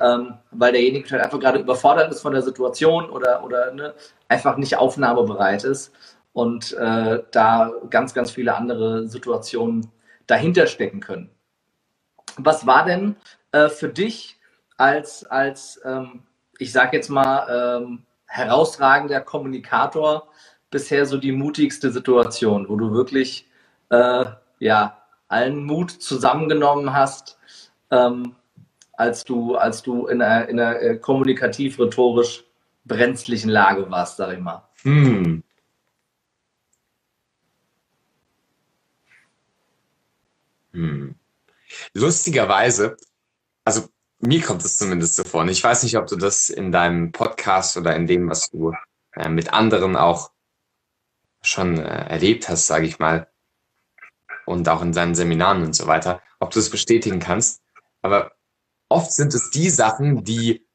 ähm, 0.00 0.34
weil 0.52 0.72
derjenige 0.72 1.10
halt 1.10 1.22
einfach 1.22 1.40
gerade 1.40 1.58
überfordert 1.58 2.12
ist 2.12 2.22
von 2.22 2.32
der 2.32 2.42
Situation 2.42 3.10
oder, 3.10 3.44
oder 3.44 3.72
ne, 3.72 3.92
einfach 4.28 4.56
nicht 4.56 4.76
aufnahmebereit 4.76 5.64
ist 5.64 5.92
und 6.32 6.72
äh, 6.74 7.22
da 7.32 7.72
ganz, 7.90 8.14
ganz 8.14 8.30
viele 8.30 8.54
andere 8.54 9.08
Situationen 9.08 9.90
dahinter 10.28 10.68
stecken 10.68 11.00
können. 11.00 11.30
Was 12.36 12.66
war 12.66 12.84
denn 12.84 13.16
äh, 13.50 13.68
für 13.68 13.88
dich 13.88 14.38
als, 14.76 15.26
als 15.26 15.80
ähm, 15.84 16.22
ich 16.58 16.72
sage 16.72 16.96
jetzt 16.96 17.10
mal, 17.10 17.80
ähm, 17.82 18.04
herausragender 18.26 19.20
Kommunikator 19.20 20.28
bisher 20.76 21.06
so 21.06 21.16
die 21.16 21.32
mutigste 21.32 21.90
Situation, 21.90 22.68
wo 22.68 22.76
du 22.76 22.92
wirklich 22.92 23.48
äh, 23.88 24.26
ja, 24.58 25.02
allen 25.26 25.64
Mut 25.64 25.90
zusammengenommen 25.90 26.92
hast, 26.92 27.38
ähm, 27.90 28.36
als 28.92 29.24
du, 29.24 29.56
als 29.56 29.82
du 29.82 30.06
in 30.06 30.20
einer, 30.20 30.46
in 30.50 30.60
einer 30.60 30.78
äh, 30.78 30.98
kommunikativ-rhetorisch 30.98 32.44
brenzlichen 32.84 33.50
Lage 33.50 33.90
warst, 33.90 34.18
sag 34.18 34.34
ich 34.34 34.38
mal. 34.38 34.68
Hm. 34.82 35.42
Hm. 40.72 41.14
Lustigerweise, 41.94 42.98
also 43.64 43.88
mir 44.18 44.42
kommt 44.42 44.62
es 44.62 44.76
zumindest 44.76 45.16
so 45.16 45.24
vor. 45.24 45.40
Und 45.40 45.48
ich 45.48 45.64
weiß 45.64 45.84
nicht, 45.84 45.96
ob 45.96 46.06
du 46.06 46.16
das 46.16 46.50
in 46.50 46.70
deinem 46.70 47.12
Podcast 47.12 47.78
oder 47.78 47.96
in 47.96 48.06
dem, 48.06 48.28
was 48.28 48.50
du 48.50 48.74
äh, 49.14 49.30
mit 49.30 49.54
anderen 49.54 49.96
auch 49.96 50.35
schon 51.42 51.78
äh, 51.78 52.08
erlebt 52.08 52.48
hast, 52.48 52.66
sage 52.66 52.86
ich 52.86 52.98
mal, 52.98 53.28
und 54.46 54.68
auch 54.68 54.82
in 54.82 54.92
seinen 54.92 55.14
Seminaren 55.14 55.62
und 55.62 55.74
so 55.74 55.86
weiter, 55.86 56.22
ob 56.38 56.50
du 56.50 56.58
es 56.58 56.70
bestätigen 56.70 57.20
kannst. 57.20 57.62
Aber 58.02 58.32
oft 58.88 59.12
sind 59.12 59.34
es 59.34 59.50
die 59.50 59.70
Sachen, 59.70 60.24
die 60.24 60.66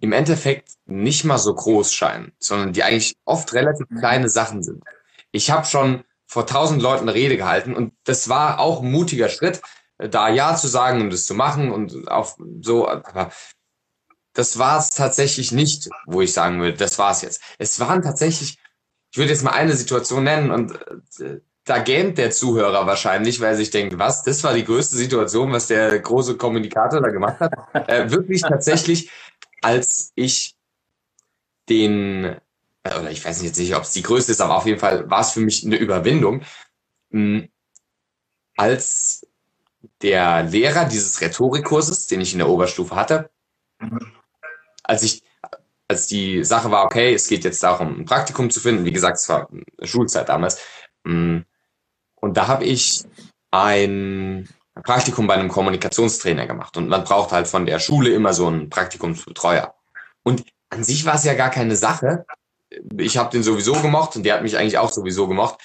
im 0.00 0.12
Endeffekt 0.12 0.72
nicht 0.84 1.24
mal 1.24 1.38
so 1.38 1.54
groß 1.54 1.94
scheinen, 1.94 2.32
sondern 2.38 2.72
die 2.72 2.82
eigentlich 2.82 3.16
oft 3.24 3.52
relativ 3.54 3.88
mhm. 3.88 3.98
kleine 3.98 4.28
Sachen 4.28 4.62
sind. 4.62 4.82
Ich 5.30 5.50
habe 5.50 5.64
schon 5.64 6.04
vor 6.26 6.46
tausend 6.46 6.82
Leuten 6.82 7.08
eine 7.08 7.14
Rede 7.14 7.36
gehalten 7.36 7.74
und 7.74 7.94
das 8.04 8.28
war 8.28 8.58
auch 8.58 8.82
ein 8.82 8.90
mutiger 8.90 9.28
Schritt, 9.28 9.62
da 9.98 10.28
Ja 10.28 10.56
zu 10.56 10.66
sagen 10.66 11.00
und 11.00 11.12
es 11.12 11.26
zu 11.26 11.34
machen 11.34 11.70
und 11.70 12.10
auch 12.10 12.36
so, 12.60 12.88
aber 12.88 13.30
das 14.32 14.58
war 14.58 14.78
es 14.78 14.90
tatsächlich 14.90 15.52
nicht, 15.52 15.88
wo 16.06 16.20
ich 16.20 16.32
sagen 16.32 16.60
würde, 16.60 16.76
das 16.76 16.98
war 16.98 17.12
es 17.12 17.22
jetzt. 17.22 17.42
Es 17.58 17.78
waren 17.80 18.02
tatsächlich, 18.02 18.58
ich 19.12 19.18
würde 19.18 19.30
jetzt 19.30 19.42
mal 19.42 19.50
eine 19.50 19.74
Situation 19.74 20.24
nennen 20.24 20.50
und 20.50 20.72
äh, 21.20 21.40
da 21.64 21.78
gähnt 21.78 22.16
der 22.16 22.30
Zuhörer 22.30 22.86
wahrscheinlich, 22.86 23.40
weil 23.40 23.50
er 23.50 23.56
sich 23.56 23.70
denkt, 23.70 23.98
was, 23.98 24.24
das 24.24 24.42
war 24.42 24.54
die 24.54 24.64
größte 24.64 24.96
Situation, 24.96 25.52
was 25.52 25.68
der 25.68 25.98
große 25.98 26.36
Kommunikator 26.38 27.00
da 27.00 27.10
gemacht 27.10 27.38
hat. 27.38 27.52
Äh, 27.88 28.10
wirklich 28.10 28.40
tatsächlich, 28.40 29.10
als 29.60 30.12
ich 30.14 30.56
den, 31.68 32.24
äh, 32.84 32.98
oder 32.98 33.10
ich 33.10 33.22
weiß 33.22 33.38
nicht 33.38 33.48
jetzt 33.48 33.58
nicht, 33.58 33.76
ob 33.76 33.82
es 33.82 33.92
die 33.92 34.02
größte 34.02 34.32
ist, 34.32 34.40
aber 34.40 34.56
auf 34.56 34.66
jeden 34.66 34.80
Fall 34.80 35.08
war 35.10 35.20
es 35.20 35.32
für 35.32 35.40
mich 35.40 35.64
eine 35.64 35.76
Überwindung, 35.76 36.42
mh, 37.10 37.40
hm, 37.40 37.48
als 38.56 39.26
der 40.00 40.44
Lehrer 40.44 40.86
dieses 40.86 41.20
Rhetorikkurses, 41.20 42.06
den 42.06 42.22
ich 42.22 42.32
in 42.32 42.38
der 42.38 42.48
Oberstufe 42.48 42.94
hatte, 42.96 43.30
als 44.82 45.02
ich, 45.02 45.22
als 45.92 46.06
die 46.06 46.44
Sache 46.44 46.70
war, 46.70 46.84
okay, 46.84 47.14
es 47.14 47.28
geht 47.28 47.44
jetzt 47.44 47.62
darum, 47.62 48.00
ein 48.00 48.04
Praktikum 48.04 48.50
zu 48.50 48.60
finden, 48.60 48.84
wie 48.84 48.92
gesagt, 48.92 49.18
es 49.18 49.28
war 49.28 49.48
Schulzeit 49.82 50.28
damals, 50.28 50.58
mh, 51.04 51.12
hm, 51.12 51.44
und 52.16 52.36
da 52.36 52.46
habe 52.46 52.64
ich 52.64 53.04
ein 53.50 54.48
Praktikum 54.84 55.26
bei 55.26 55.34
einem 55.34 55.48
Kommunikationstrainer 55.48 56.46
gemacht. 56.46 56.76
Und 56.76 56.88
man 56.88 57.04
braucht 57.04 57.32
halt 57.32 57.48
von 57.48 57.66
der 57.66 57.80
Schule 57.80 58.10
immer 58.10 58.32
so 58.32 58.46
einen 58.46 58.70
Praktikumsbetreuer. 58.70 59.74
Und 60.22 60.44
an 60.70 60.84
sich 60.84 61.04
war 61.04 61.16
es 61.16 61.24
ja 61.24 61.34
gar 61.34 61.50
keine 61.50 61.76
Sache. 61.76 62.24
Ich 62.96 63.18
habe 63.18 63.30
den 63.30 63.42
sowieso 63.42 63.72
gemocht 63.72 64.16
und 64.16 64.22
der 64.22 64.34
hat 64.34 64.42
mich 64.42 64.56
eigentlich 64.56 64.78
auch 64.78 64.90
sowieso 64.90 65.26
gemocht, 65.26 65.58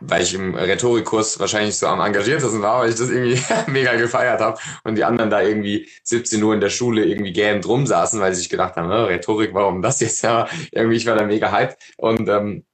weil 0.00 0.22
ich 0.22 0.34
im 0.34 0.54
Rhetorikkurs 0.54 1.38
wahrscheinlich 1.38 1.76
so 1.76 1.86
am 1.86 2.00
engagiertesten 2.00 2.62
war, 2.62 2.80
weil 2.80 2.90
ich 2.90 2.96
das 2.96 3.10
irgendwie 3.10 3.40
mega 3.70 3.94
gefeiert 3.96 4.40
habe 4.40 4.58
und 4.84 4.96
die 4.96 5.04
anderen 5.04 5.30
da 5.30 5.42
irgendwie 5.42 5.88
17 6.04 6.42
Uhr 6.42 6.54
in 6.54 6.60
der 6.60 6.70
Schule 6.70 7.04
irgendwie 7.04 7.32
gähnend 7.32 7.66
rumsaßen, 7.66 8.20
weil 8.20 8.34
sie 8.34 8.40
sich 8.40 8.50
gedacht 8.50 8.76
haben, 8.76 8.90
Rhetorik, 8.90 9.54
warum 9.54 9.82
das 9.82 10.00
jetzt? 10.00 10.20
Ja, 10.30 10.48
irgendwie 10.70 10.96
ich 10.96 11.06
war 11.06 11.16
da 11.16 11.24
mega 11.24 11.50
hyped 11.50 11.78
und 11.96 12.28
ähm, 12.28 12.64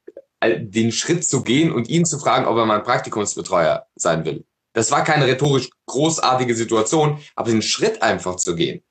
den 0.44 0.90
Schritt 0.92 1.24
zu 1.24 1.42
gehen 1.42 1.72
und 1.72 1.88
ihn 1.88 2.04
zu 2.04 2.18
fragen, 2.18 2.46
ob 2.46 2.56
er 2.56 2.66
mein 2.66 2.82
Praktikumsbetreuer 2.82 3.86
sein 3.94 4.24
will. 4.24 4.44
Das 4.72 4.90
war 4.90 5.04
keine 5.04 5.26
rhetorisch 5.26 5.70
großartige 5.86 6.54
Situation, 6.54 7.20
aber 7.34 7.50
den 7.50 7.62
Schritt 7.62 8.02
einfach 8.02 8.36
zu 8.36 8.56
gehen. 8.56 8.82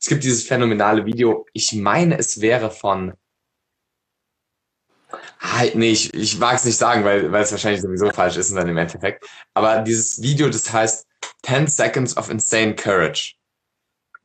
Es 0.00 0.08
gibt 0.08 0.24
dieses 0.24 0.44
phänomenale 0.44 1.04
Video, 1.04 1.46
ich 1.52 1.72
meine, 1.74 2.18
es 2.18 2.40
wäre 2.40 2.70
von 2.70 3.12
Ah, 5.46 5.64
nee, 5.74 5.90
ich, 5.90 6.14
ich 6.14 6.38
mag 6.38 6.56
es 6.56 6.64
nicht 6.64 6.78
sagen, 6.78 7.04
weil, 7.04 7.30
weil 7.30 7.42
es 7.42 7.50
wahrscheinlich 7.50 7.82
sowieso 7.82 8.10
falsch 8.10 8.38
ist 8.38 8.56
dann 8.56 8.66
im 8.66 8.78
Endeffekt. 8.78 9.26
Aber 9.52 9.80
dieses 9.80 10.22
Video, 10.22 10.48
das 10.48 10.72
heißt 10.72 11.06
10 11.44 11.66
Seconds 11.66 12.16
of 12.16 12.30
Insane 12.30 12.74
Courage. 12.74 13.34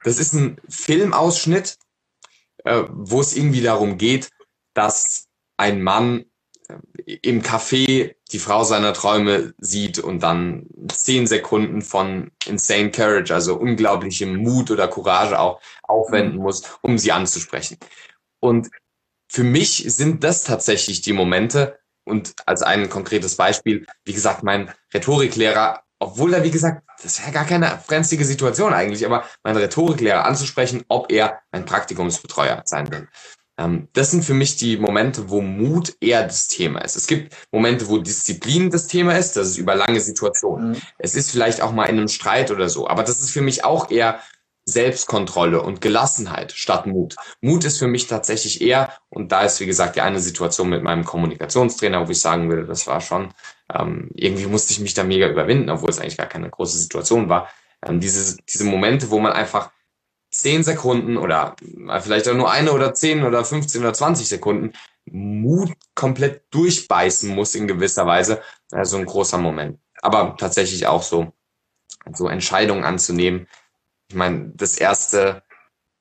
Das 0.05 0.17
ist 0.17 0.31
ein 0.31 0.61
Filmausschnitt, 0.69 1.77
äh, 2.63 2.83
wo 2.87 3.19
es 3.19 3.35
irgendwie 3.35 3.61
darum 3.61 3.97
geht, 3.97 4.29
dass 4.73 5.27
ein 5.57 5.81
Mann 5.81 6.23
im 7.21 7.41
Café 7.41 8.15
die 8.31 8.39
Frau 8.39 8.63
seiner 8.63 8.93
Träume 8.93 9.53
sieht 9.57 9.99
und 9.99 10.23
dann 10.23 10.67
zehn 10.87 11.27
Sekunden 11.27 11.81
von 11.81 12.31
insane 12.45 12.91
courage, 12.91 13.33
also 13.33 13.57
unglaublichem 13.57 14.37
Mut 14.37 14.71
oder 14.71 14.87
Courage 14.87 15.37
auch 15.37 15.59
aufwenden 15.83 16.37
mhm. 16.37 16.43
muss, 16.43 16.63
um 16.81 16.97
sie 16.97 17.11
anzusprechen. 17.11 17.77
Und 18.39 18.69
für 19.29 19.43
mich 19.43 19.85
sind 19.87 20.23
das 20.23 20.43
tatsächlich 20.43 21.01
die 21.01 21.13
Momente 21.13 21.79
und 22.03 22.33
als 22.45 22.63
ein 22.63 22.89
konkretes 22.89 23.35
Beispiel, 23.35 23.85
wie 24.03 24.13
gesagt, 24.13 24.43
mein 24.43 24.71
Rhetoriklehrer, 24.93 25.83
obwohl 25.99 26.33
er, 26.33 26.43
wie 26.43 26.51
gesagt, 26.51 26.83
das 27.03 27.21
wäre 27.21 27.31
gar 27.31 27.45
keine 27.45 27.79
frenzige 27.85 28.25
Situation 28.25 28.73
eigentlich, 28.73 29.05
aber 29.05 29.23
mein 29.43 29.55
Rhetoriklehrer 29.55 30.25
anzusprechen, 30.25 30.83
ob 30.87 31.11
er 31.11 31.39
ein 31.51 31.65
Praktikumsbetreuer 31.65 32.63
sein 32.65 32.91
will. 32.91 33.07
Ähm, 33.59 33.89
das 33.93 34.09
sind 34.09 34.25
für 34.25 34.33
mich 34.33 34.55
die 34.55 34.77
Momente, 34.77 35.29
wo 35.29 35.41
Mut 35.41 35.95
eher 35.99 36.23
das 36.23 36.47
Thema 36.47 36.79
ist. 36.79 36.95
Es 36.95 37.05
gibt 37.05 37.35
Momente, 37.51 37.87
wo 37.87 37.99
Disziplin 37.99 38.71
das 38.71 38.87
Thema 38.87 39.17
ist, 39.17 39.35
das 39.35 39.49
ist 39.49 39.57
über 39.57 39.75
lange 39.75 39.99
Situationen. 39.99 40.71
Mhm. 40.71 40.81
Es 40.97 41.15
ist 41.15 41.29
vielleicht 41.29 41.61
auch 41.61 41.71
mal 41.71 41.85
in 41.85 41.97
einem 41.97 42.07
Streit 42.07 42.49
oder 42.49 42.69
so, 42.69 42.87
aber 42.87 43.03
das 43.03 43.19
ist 43.19 43.31
für 43.31 43.41
mich 43.41 43.63
auch 43.63 43.91
eher 43.91 44.21
Selbstkontrolle 44.71 45.61
und 45.61 45.81
Gelassenheit 45.81 46.51
statt 46.51 46.85
Mut. 46.85 47.15
Mut 47.41 47.63
ist 47.65 47.79
für 47.79 47.87
mich 47.87 48.07
tatsächlich 48.07 48.61
eher, 48.61 48.91
und 49.09 49.31
da 49.31 49.41
ist 49.41 49.59
wie 49.59 49.65
gesagt 49.65 49.95
die 49.95 50.01
eine 50.01 50.19
Situation 50.19 50.69
mit 50.69 50.83
meinem 50.83 51.05
Kommunikationstrainer, 51.05 52.07
wo 52.07 52.11
ich 52.11 52.21
sagen 52.21 52.49
würde, 52.49 52.65
das 52.65 52.87
war 52.87 53.01
schon, 53.01 53.33
ähm, 53.73 54.09
irgendwie 54.13 54.45
musste 54.47 54.73
ich 54.73 54.79
mich 54.79 54.93
da 54.93 55.03
mega 55.03 55.27
überwinden, 55.27 55.69
obwohl 55.69 55.89
es 55.89 55.99
eigentlich 55.99 56.17
gar 56.17 56.27
keine 56.27 56.49
große 56.49 56.77
Situation 56.77 57.29
war. 57.29 57.49
Ähm, 57.85 57.99
diese, 57.99 58.37
diese 58.37 58.65
Momente, 58.65 59.09
wo 59.09 59.19
man 59.19 59.33
einfach 59.33 59.71
zehn 60.31 60.63
Sekunden 60.63 61.17
oder 61.17 61.55
vielleicht 62.01 62.27
auch 62.27 62.35
nur 62.35 62.51
eine 62.51 62.71
oder 62.71 62.93
zehn 62.93 63.23
oder 63.23 63.43
15 63.43 63.81
oder 63.81 63.93
20 63.93 64.27
Sekunden 64.27 64.73
Mut 65.11 65.73
komplett 65.95 66.43
durchbeißen 66.51 67.33
muss 67.33 67.55
in 67.55 67.67
gewisser 67.67 68.05
Weise. 68.05 68.41
Also 68.71 68.97
ein 68.97 69.05
großer 69.05 69.37
Moment. 69.37 69.79
Aber 70.01 70.35
tatsächlich 70.37 70.87
auch 70.87 71.03
so, 71.03 71.33
so 72.13 72.27
Entscheidungen 72.27 72.83
anzunehmen. 72.83 73.47
Ich 74.09 74.15
meine, 74.15 74.51
das 74.55 74.77
erste 74.77 75.43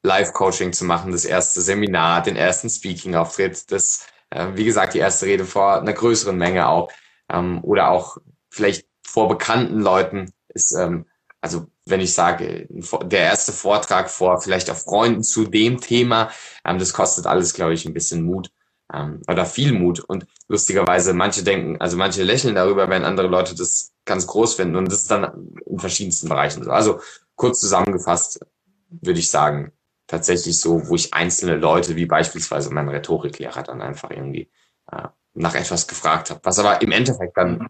Live-Coaching 0.02 0.72
zu 0.72 0.84
machen, 0.84 1.12
das 1.12 1.24
erste 1.24 1.60
Seminar, 1.60 2.22
den 2.22 2.36
ersten 2.36 2.70
Speaking-Auftritt, 2.70 3.70
das, 3.70 4.06
äh, 4.30 4.48
wie 4.54 4.64
gesagt, 4.64 4.94
die 4.94 4.98
erste 4.98 5.26
Rede 5.26 5.44
vor 5.44 5.80
einer 5.80 5.92
größeren 5.92 6.36
Menge 6.36 6.68
auch. 6.68 6.90
Ähm, 7.30 7.62
oder 7.62 7.90
auch 7.90 8.16
vielleicht 8.50 8.86
vor 9.06 9.28
bekannten 9.28 9.80
Leuten 9.80 10.32
ist, 10.48 10.72
ähm, 10.72 11.04
also 11.40 11.66
wenn 11.84 12.00
ich 12.00 12.14
sage, 12.14 12.66
der 12.70 13.20
erste 13.20 13.52
Vortrag 13.52 14.10
vor 14.10 14.40
vielleicht 14.40 14.70
auch 14.70 14.76
Freunden 14.76 15.22
zu 15.22 15.44
dem 15.44 15.80
Thema, 15.80 16.30
ähm, 16.64 16.78
das 16.78 16.92
kostet 16.92 17.26
alles, 17.26 17.52
glaube 17.52 17.74
ich, 17.74 17.84
ein 17.84 17.94
bisschen 17.94 18.22
Mut 18.22 18.50
ähm, 18.92 19.22
oder 19.28 19.44
viel 19.44 19.72
Mut. 19.72 20.00
Und 20.00 20.26
lustigerweise, 20.48 21.12
manche 21.12 21.42
denken, 21.42 21.80
also 21.80 21.96
manche 21.96 22.22
lächeln 22.22 22.54
darüber, 22.54 22.88
wenn 22.88 23.04
andere 23.04 23.28
Leute 23.28 23.54
das 23.54 23.92
ganz 24.04 24.26
groß 24.26 24.54
finden. 24.54 24.76
Und 24.76 24.86
das 24.86 25.02
ist 25.02 25.10
dann 25.10 25.50
in 25.66 25.78
verschiedensten 25.78 26.28
Bereichen 26.28 26.64
so. 26.64 26.70
Also 26.70 27.00
kurz 27.38 27.60
zusammengefasst 27.60 28.44
würde 28.90 29.20
ich 29.20 29.30
sagen, 29.30 29.72
tatsächlich 30.06 30.60
so, 30.60 30.88
wo 30.88 30.94
ich 30.94 31.14
einzelne 31.14 31.56
Leute, 31.56 31.96
wie 31.96 32.06
beispielsweise 32.06 32.72
mein 32.72 32.88
Rhetoriklehrer, 32.88 33.62
dann 33.62 33.80
einfach 33.80 34.10
irgendwie 34.10 34.50
äh, 34.90 35.08
nach 35.34 35.54
etwas 35.54 35.86
gefragt 35.86 36.30
habe, 36.30 36.40
was 36.42 36.58
aber 36.58 36.82
im 36.82 36.92
Endeffekt 36.92 37.36
dann 37.36 37.68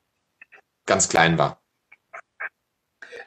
ganz 0.87 1.09
klein 1.09 1.39
war. 1.39 1.61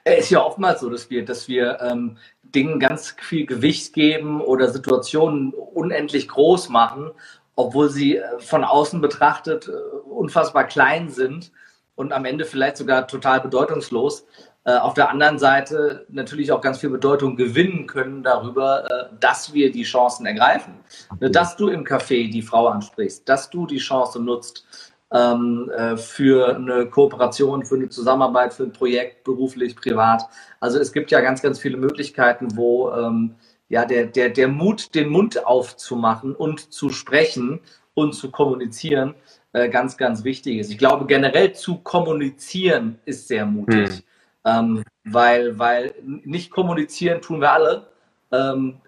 Es 0.04 0.26
ist 0.26 0.30
ja 0.32 0.44
oftmals 0.44 0.82
so, 0.82 0.90
dass 0.90 1.10
wir, 1.10 1.24
dass 1.24 1.48
wir 1.48 1.80
ähm, 1.82 2.18
Dingen 2.42 2.80
ganz 2.80 3.16
viel 3.22 3.46
Gewicht 3.46 3.94
geben 3.94 4.42
oder 4.42 4.70
Situationen 4.70 5.54
unendlich 5.54 6.28
groß 6.28 6.70
machen, 6.70 7.12
obwohl 7.56 7.90
sie 7.90 8.18
äh, 8.18 8.40
von 8.40 8.64
außen 8.64 9.00
betrachtet 9.00 9.68
äh, 9.68 9.72
unfassbar 10.10 10.64
klein 10.64 11.10
sind 11.10 11.52
und 11.96 12.14
am 12.14 12.26
Ende 12.26 12.46
vielleicht 12.46 12.78
sogar 12.78 13.08
total 13.08 13.42
bedeutungslos. 13.42 14.26
Äh, 14.64 14.78
auf 14.78 14.94
der 14.94 15.10
anderen 15.10 15.40
Seite 15.40 16.06
natürlich 16.10 16.52
auch 16.52 16.62
ganz 16.62 16.78
viel 16.78 16.92
Bedeutung 16.92 17.36
gewinnen 17.36 17.88
können 17.88 18.22
darüber, 18.22 18.86
äh, 18.86 19.06
dass 19.20 19.54
wir 19.54 19.72
die 19.72 19.82
Chancen 19.82 20.28
ergreifen. 20.28 20.76
Okay. 21.10 21.32
Dass 21.32 21.56
du 21.56 21.70
im 21.70 21.84
Café 21.84 22.30
die 22.30 22.44
Frau 22.44 22.68
ansprichst, 22.68 23.28
dass 23.28 23.50
du 23.50 23.66
die 23.66 23.80
Chance 23.80 24.22
nutzt, 24.22 24.68
ähm, 25.12 25.72
äh, 25.76 25.98
für 25.98 26.56
eine 26.56 26.86
Kooperation, 26.86 27.66
für 27.66 27.76
eine 27.76 27.90
Zusammenarbeit, 27.90 28.54
für 28.54 28.64
ein 28.64 28.72
Projekt, 28.72 29.24
beruflich, 29.24 29.76
privat. 29.76 30.30
Also 30.60 30.78
es 30.78 30.94
gibt 30.94 31.10
ja 31.10 31.22
ganz, 31.22 31.42
ganz 31.42 31.60
viele 31.60 31.78
Möglichkeiten, 31.78 32.56
wo 32.56 32.92
ähm, 32.92 33.34
ja 33.68 33.84
der, 33.86 34.06
der, 34.06 34.30
der 34.30 34.48
Mut, 34.48 34.94
den 34.94 35.10
Mund 35.10 35.44
aufzumachen 35.44 36.36
und 36.36 36.72
zu 36.72 36.90
sprechen 36.90 37.62
und 37.96 38.14
zu 38.14 38.32
kommunizieren, 38.32 39.16
ganz, 39.54 39.98
ganz 39.98 40.24
wichtig 40.24 40.60
ist. 40.60 40.72
Ich 40.72 40.78
glaube, 40.78 41.06
generell 41.06 41.52
zu 41.52 41.80
kommunizieren 41.80 43.00
ist 43.04 43.28
sehr 43.28 43.46
mutig. 43.46 43.90
Hm. 43.90 44.04
Ähm, 44.44 44.84
weil, 45.04 45.60
weil 45.60 45.94
nicht 46.04 46.52
kommunizieren 46.52 47.22
tun 47.22 47.42
wir 47.42 47.52
alle. 47.52 47.88
Ähm, 48.32 48.82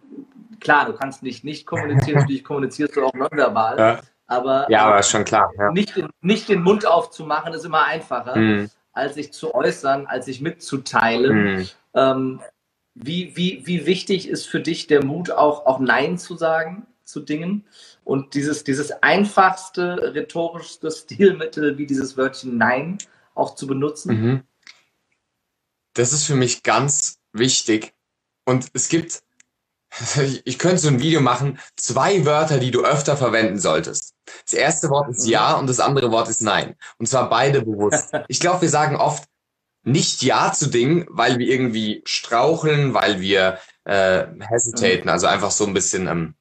klar, 0.60 0.86
du 0.86 0.94
kannst 0.94 1.24
nicht 1.24 1.44
nicht 1.44 1.66
kommunizieren, 1.66 2.20
natürlich 2.20 2.44
kommunizierst 2.44 2.96
du 2.96 3.06
auch 3.06 3.14
nonverbal. 3.14 3.78
Ja. 3.78 4.00
Aber, 4.28 4.66
ja, 4.70 4.86
aber 4.86 5.00
ist 5.00 5.10
schon 5.10 5.26
klar. 5.26 5.52
Ja. 5.58 5.72
Nicht, 5.72 5.96
den, 5.96 6.10
nicht 6.22 6.50
den 6.50 6.64
Mund 6.64 6.88
aufzumachen 6.88 7.54
ist 7.54 7.66
immer 7.66 7.86
einfacher, 7.86 8.36
mhm. 8.36 8.70
als 8.94 9.16
sich 9.16 9.34
zu 9.34 9.54
äußern, 9.54 10.08
als 10.08 10.26
sich 10.26 10.42
mitzuteilen. 10.42 11.58
Mhm. 11.58 11.70
Ähm, 11.94 12.40
wie, 12.96 13.36
wie, 13.36 13.62
wie 13.66 13.86
wichtig 13.86 14.30
ist 14.30 14.48
für 14.48 14.60
dich 14.60 14.88
der 14.88 15.04
Mut, 15.04 15.32
auch, 15.32 15.66
auch 15.66 15.80
Nein 15.80 16.18
zu 16.18 16.36
sagen 16.36 16.88
zu 17.04 17.20
Dingen? 17.20 17.66
Und 18.04 18.34
dieses, 18.34 18.64
dieses 18.64 18.92
einfachste, 19.04 20.14
rhetorischste 20.14 20.90
Stilmittel 20.92 21.78
wie 21.78 21.86
dieses 21.86 22.18
Wörtchen 22.18 22.58
Nein 22.58 22.98
auch 23.36 23.56
zu 23.56 23.68
benutzen? 23.68 24.22
Mhm. 24.22 24.44
Das 25.94 26.14
ist 26.14 26.26
für 26.26 26.36
mich 26.36 26.64
ganz 26.64 27.20
wichtig. 27.34 27.94
Und 28.46 28.68
es 28.74 28.90
gibt, 28.90 29.24
ich 30.46 30.60
könnte 30.60 30.80
so 30.80 30.88
ein 30.88 31.00
Video 31.00 31.22
machen, 31.22 31.60
zwei 31.76 32.26
Wörter, 32.26 32.60
die 32.60 32.72
du 32.72 32.84
öfter 32.84 33.18
verwenden 33.18 33.60
solltest. 33.60 34.16
Das 34.46 34.54
erste 34.54 34.90
Wort 34.90 35.10
ist 35.10 35.28
Ja 35.28 35.54
und 35.54 35.68
das 35.68 35.80
andere 35.80 36.12
Wort 36.12 36.30
ist 36.30 36.42
Nein. 36.42 36.76
Und 36.98 37.08
zwar 37.08 37.30
beide 37.30 37.62
bewusst. 37.62 38.12
Ich 38.28 38.40
glaube, 38.40 38.62
wir 38.62 38.70
sagen 38.70 38.96
oft 38.96 39.28
nicht 39.84 40.22
Ja 40.24 40.54
zu 40.54 40.70
Dingen, 40.70 41.06
weil 41.10 41.40
wir 41.40 41.48
irgendwie 41.48 42.02
straucheln, 42.06 42.94
weil 42.94 43.20
wir 43.20 43.60
äh, 43.84 44.26
hesitaten, 44.40 45.10
also 45.10 45.28
einfach 45.28 45.52
so 45.52 45.66
ein 45.66 45.74
bisschen, 45.74 46.08
ähm, 46.08 46.36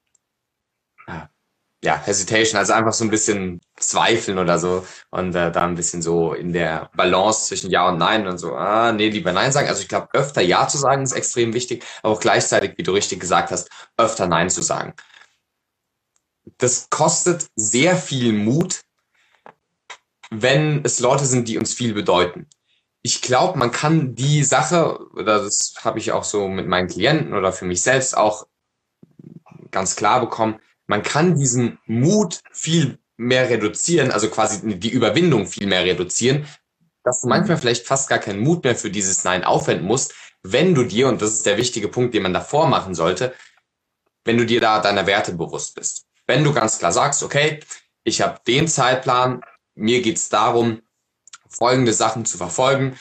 ja, 1.85 1.97
hesitation, 1.97 2.59
also 2.59 2.73
einfach 2.75 2.93
so 2.93 3.05
ein 3.05 3.11
bisschen 3.11 3.61
zweifeln 3.77 4.39
oder 4.39 4.59
so 4.59 4.87
und 5.11 5.35
äh, 5.35 5.51
da 5.51 5.63
ein 5.63 5.75
bisschen 5.75 6.01
so 6.01 6.33
in 6.33 6.53
der 6.53 6.91
Balance 6.95 7.47
zwischen 7.47 7.71
Ja 7.71 7.89
und 7.89 7.99
Nein 7.99 8.29
und 8.29 8.39
so, 8.39 8.55
ah, 8.55 8.93
nee, 8.93 9.09
lieber 9.09 9.33
Nein 9.33 9.51
sagen. 9.51 9.69
Also 9.69 9.83
ich 9.83 9.89
glaube, 9.89 10.09
öfter 10.13 10.43
Ja 10.43 10.69
zu 10.69 10.79
sagen 10.79 11.03
ist 11.03 11.13
extrem 11.13 11.55
wichtig, 11.55 11.85
aber 12.03 12.15
auch 12.15 12.21
gleichzeitig, 12.21 12.75
wie 12.79 12.85
du 12.85 12.93
richtig 12.93 13.19
gesagt 13.19 13.51
hast, 13.51 13.69
öfter 13.97 14.29
Nein 14.29 14.49
zu 14.49 14.63
sagen. 14.63 14.95
Das 16.59 16.89
kostet 16.89 17.49
sehr 17.57 17.97
viel 17.97 18.33
Mut, 18.33 18.83
wenn 20.31 20.85
es 20.85 21.01
Leute 21.01 21.25
sind, 21.27 21.49
die 21.49 21.59
uns 21.59 21.75
viel 21.75 21.95
bedeuten. 21.95 22.47
Ich 23.03 23.23
glaube, 23.23 23.59
man 23.59 23.73
kann 23.73 24.15
die 24.15 24.45
Sache, 24.45 25.01
oder 25.15 25.43
das 25.43 25.75
habe 25.81 25.99
ich 25.99 26.13
auch 26.13 26.23
so 26.23 26.47
mit 26.47 26.69
meinen 26.69 26.87
Klienten 26.87 27.35
oder 27.35 27.53
für 27.53 27.65
mich 27.65 27.83
selbst 27.83 28.17
auch 28.17 28.47
ganz 29.73 29.97
klar 29.97 30.21
bekommen, 30.21 30.61
man 30.93 31.03
kann 31.03 31.37
diesen 31.37 31.79
Mut 31.87 32.43
viel 32.53 32.99
mehr 33.17 33.49
reduzieren, 33.49 34.11
also 34.11 34.29
quasi 34.29 34.79
die 34.79 34.91
Überwindung 34.91 35.47
viel 35.47 35.67
mehr 35.67 35.85
reduzieren, 35.85 36.47
dass 37.03 37.23
du 37.23 37.29
manchmal 37.29 37.57
vielleicht 37.57 37.87
fast 37.87 38.11
gar 38.11 38.19
keinen 38.19 38.41
Mut 38.41 38.63
mehr 38.63 38.77
für 38.77 38.91
dieses 38.91 39.25
Nein 39.25 39.43
aufwenden 39.43 39.87
musst, 39.87 40.13
wenn 40.43 40.75
du 40.75 40.85
dir, 40.85 41.09
und 41.09 41.23
das 41.23 41.33
ist 41.33 41.47
der 41.47 41.57
wichtige 41.57 41.89
Punkt, 41.89 42.13
den 42.13 42.25
man 42.25 42.35
davor 42.35 42.67
machen 42.67 42.95
sollte, 42.95 43.35
wenn 44.27 44.37
du 44.37 44.45
dir 44.45 44.61
da 44.61 44.81
deiner 44.81 45.07
Werte 45.07 45.33
bewusst 45.33 45.77
bist. 45.77 46.05
Wenn 46.27 46.45
du 46.45 46.53
ganz 46.53 46.79
klar 46.79 46.93
sagst, 46.93 47.23
okay, 47.23 47.61
ich 48.05 48.21
habe 48.21 48.41
den 48.47 48.69
Zeitplan, 48.69 49.41
mir 49.75 50.03
geht's 50.03 50.29
darum, 50.29 50.83
folgende 51.49 51.95
Sachen 51.95 52.27
zu 52.27 52.37
verfolgen 52.37 52.99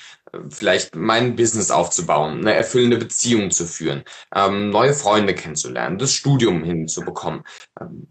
vielleicht 0.49 0.95
mein 0.95 1.35
Business 1.35 1.71
aufzubauen, 1.71 2.39
eine 2.39 2.53
erfüllende 2.53 2.97
Beziehung 2.97 3.51
zu 3.51 3.65
führen, 3.65 4.03
ähm, 4.33 4.69
neue 4.69 4.93
Freunde 4.93 5.33
kennenzulernen, 5.33 5.97
das 5.97 6.13
Studium 6.13 6.63
hinzubekommen, 6.63 7.43
ähm, 7.79 8.05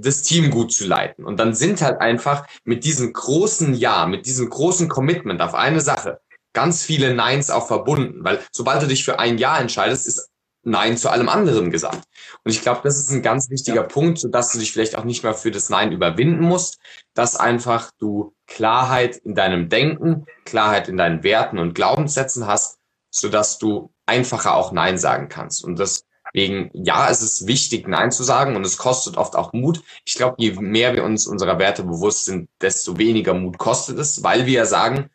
das 0.00 0.22
Team 0.22 0.50
gut 0.50 0.72
zu 0.72 0.86
leiten. 0.86 1.24
Und 1.24 1.38
dann 1.38 1.54
sind 1.54 1.82
halt 1.82 2.00
einfach 2.00 2.46
mit 2.64 2.84
diesem 2.84 3.12
großen 3.12 3.74
Ja, 3.74 4.06
mit 4.06 4.26
diesem 4.26 4.48
großen 4.48 4.88
Commitment 4.88 5.40
auf 5.40 5.54
eine 5.54 5.80
Sache 5.80 6.20
ganz 6.54 6.82
viele 6.82 7.14
Neins 7.14 7.50
auch 7.50 7.68
verbunden, 7.68 8.24
weil 8.24 8.40
sobald 8.50 8.82
du 8.82 8.86
dich 8.86 9.04
für 9.04 9.20
ein 9.20 9.38
Ja 9.38 9.58
entscheidest, 9.58 10.08
ist 10.08 10.27
Nein 10.62 10.96
zu 10.96 11.10
allem 11.10 11.28
anderen 11.28 11.70
gesagt. 11.70 12.04
Und 12.44 12.50
ich 12.50 12.62
glaube, 12.62 12.80
das 12.84 12.98
ist 12.98 13.10
ein 13.10 13.22
ganz 13.22 13.48
wichtiger 13.50 13.82
ja. 13.82 13.86
Punkt, 13.86 14.18
sodass 14.18 14.52
du 14.52 14.58
dich 14.58 14.72
vielleicht 14.72 14.96
auch 14.96 15.04
nicht 15.04 15.22
mehr 15.22 15.34
für 15.34 15.50
das 15.50 15.70
Nein 15.70 15.92
überwinden 15.92 16.44
musst, 16.44 16.78
dass 17.14 17.36
einfach 17.36 17.90
du 17.98 18.34
Klarheit 18.46 19.16
in 19.16 19.34
deinem 19.34 19.68
Denken, 19.68 20.26
Klarheit 20.44 20.88
in 20.88 20.96
deinen 20.96 21.22
Werten 21.22 21.58
und 21.58 21.74
Glaubenssätzen 21.74 22.46
hast, 22.46 22.78
sodass 23.10 23.58
du 23.58 23.92
einfacher 24.06 24.54
auch 24.54 24.72
Nein 24.72 24.98
sagen 24.98 25.28
kannst. 25.28 25.64
Und 25.64 25.78
deswegen, 25.78 26.70
ja, 26.72 27.08
es 27.08 27.22
ist 27.22 27.46
wichtig, 27.46 27.86
Nein 27.86 28.10
zu 28.10 28.24
sagen 28.24 28.56
und 28.56 28.64
es 28.66 28.78
kostet 28.78 29.16
oft 29.16 29.36
auch 29.36 29.52
Mut. 29.52 29.82
Ich 30.04 30.14
glaube, 30.14 30.36
je 30.38 30.52
mehr 30.52 30.94
wir 30.94 31.04
uns 31.04 31.26
unserer 31.26 31.58
Werte 31.58 31.84
bewusst 31.84 32.24
sind, 32.24 32.48
desto 32.60 32.98
weniger 32.98 33.34
Mut 33.34 33.58
kostet 33.58 33.98
es, 33.98 34.22
weil 34.22 34.46
wir 34.46 34.52
ja 34.52 34.66
sagen, 34.66 35.10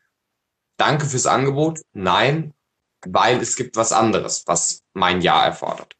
danke 0.77 1.05
fürs 1.05 1.27
Angebot, 1.27 1.81
nein, 1.91 2.53
weil 3.05 3.41
es 3.41 3.55
gibt 3.55 3.75
was 3.75 3.91
anderes, 3.91 4.43
was 4.47 4.82
mein 4.93 5.21
Ja 5.21 5.45
erfordert. 5.45 5.95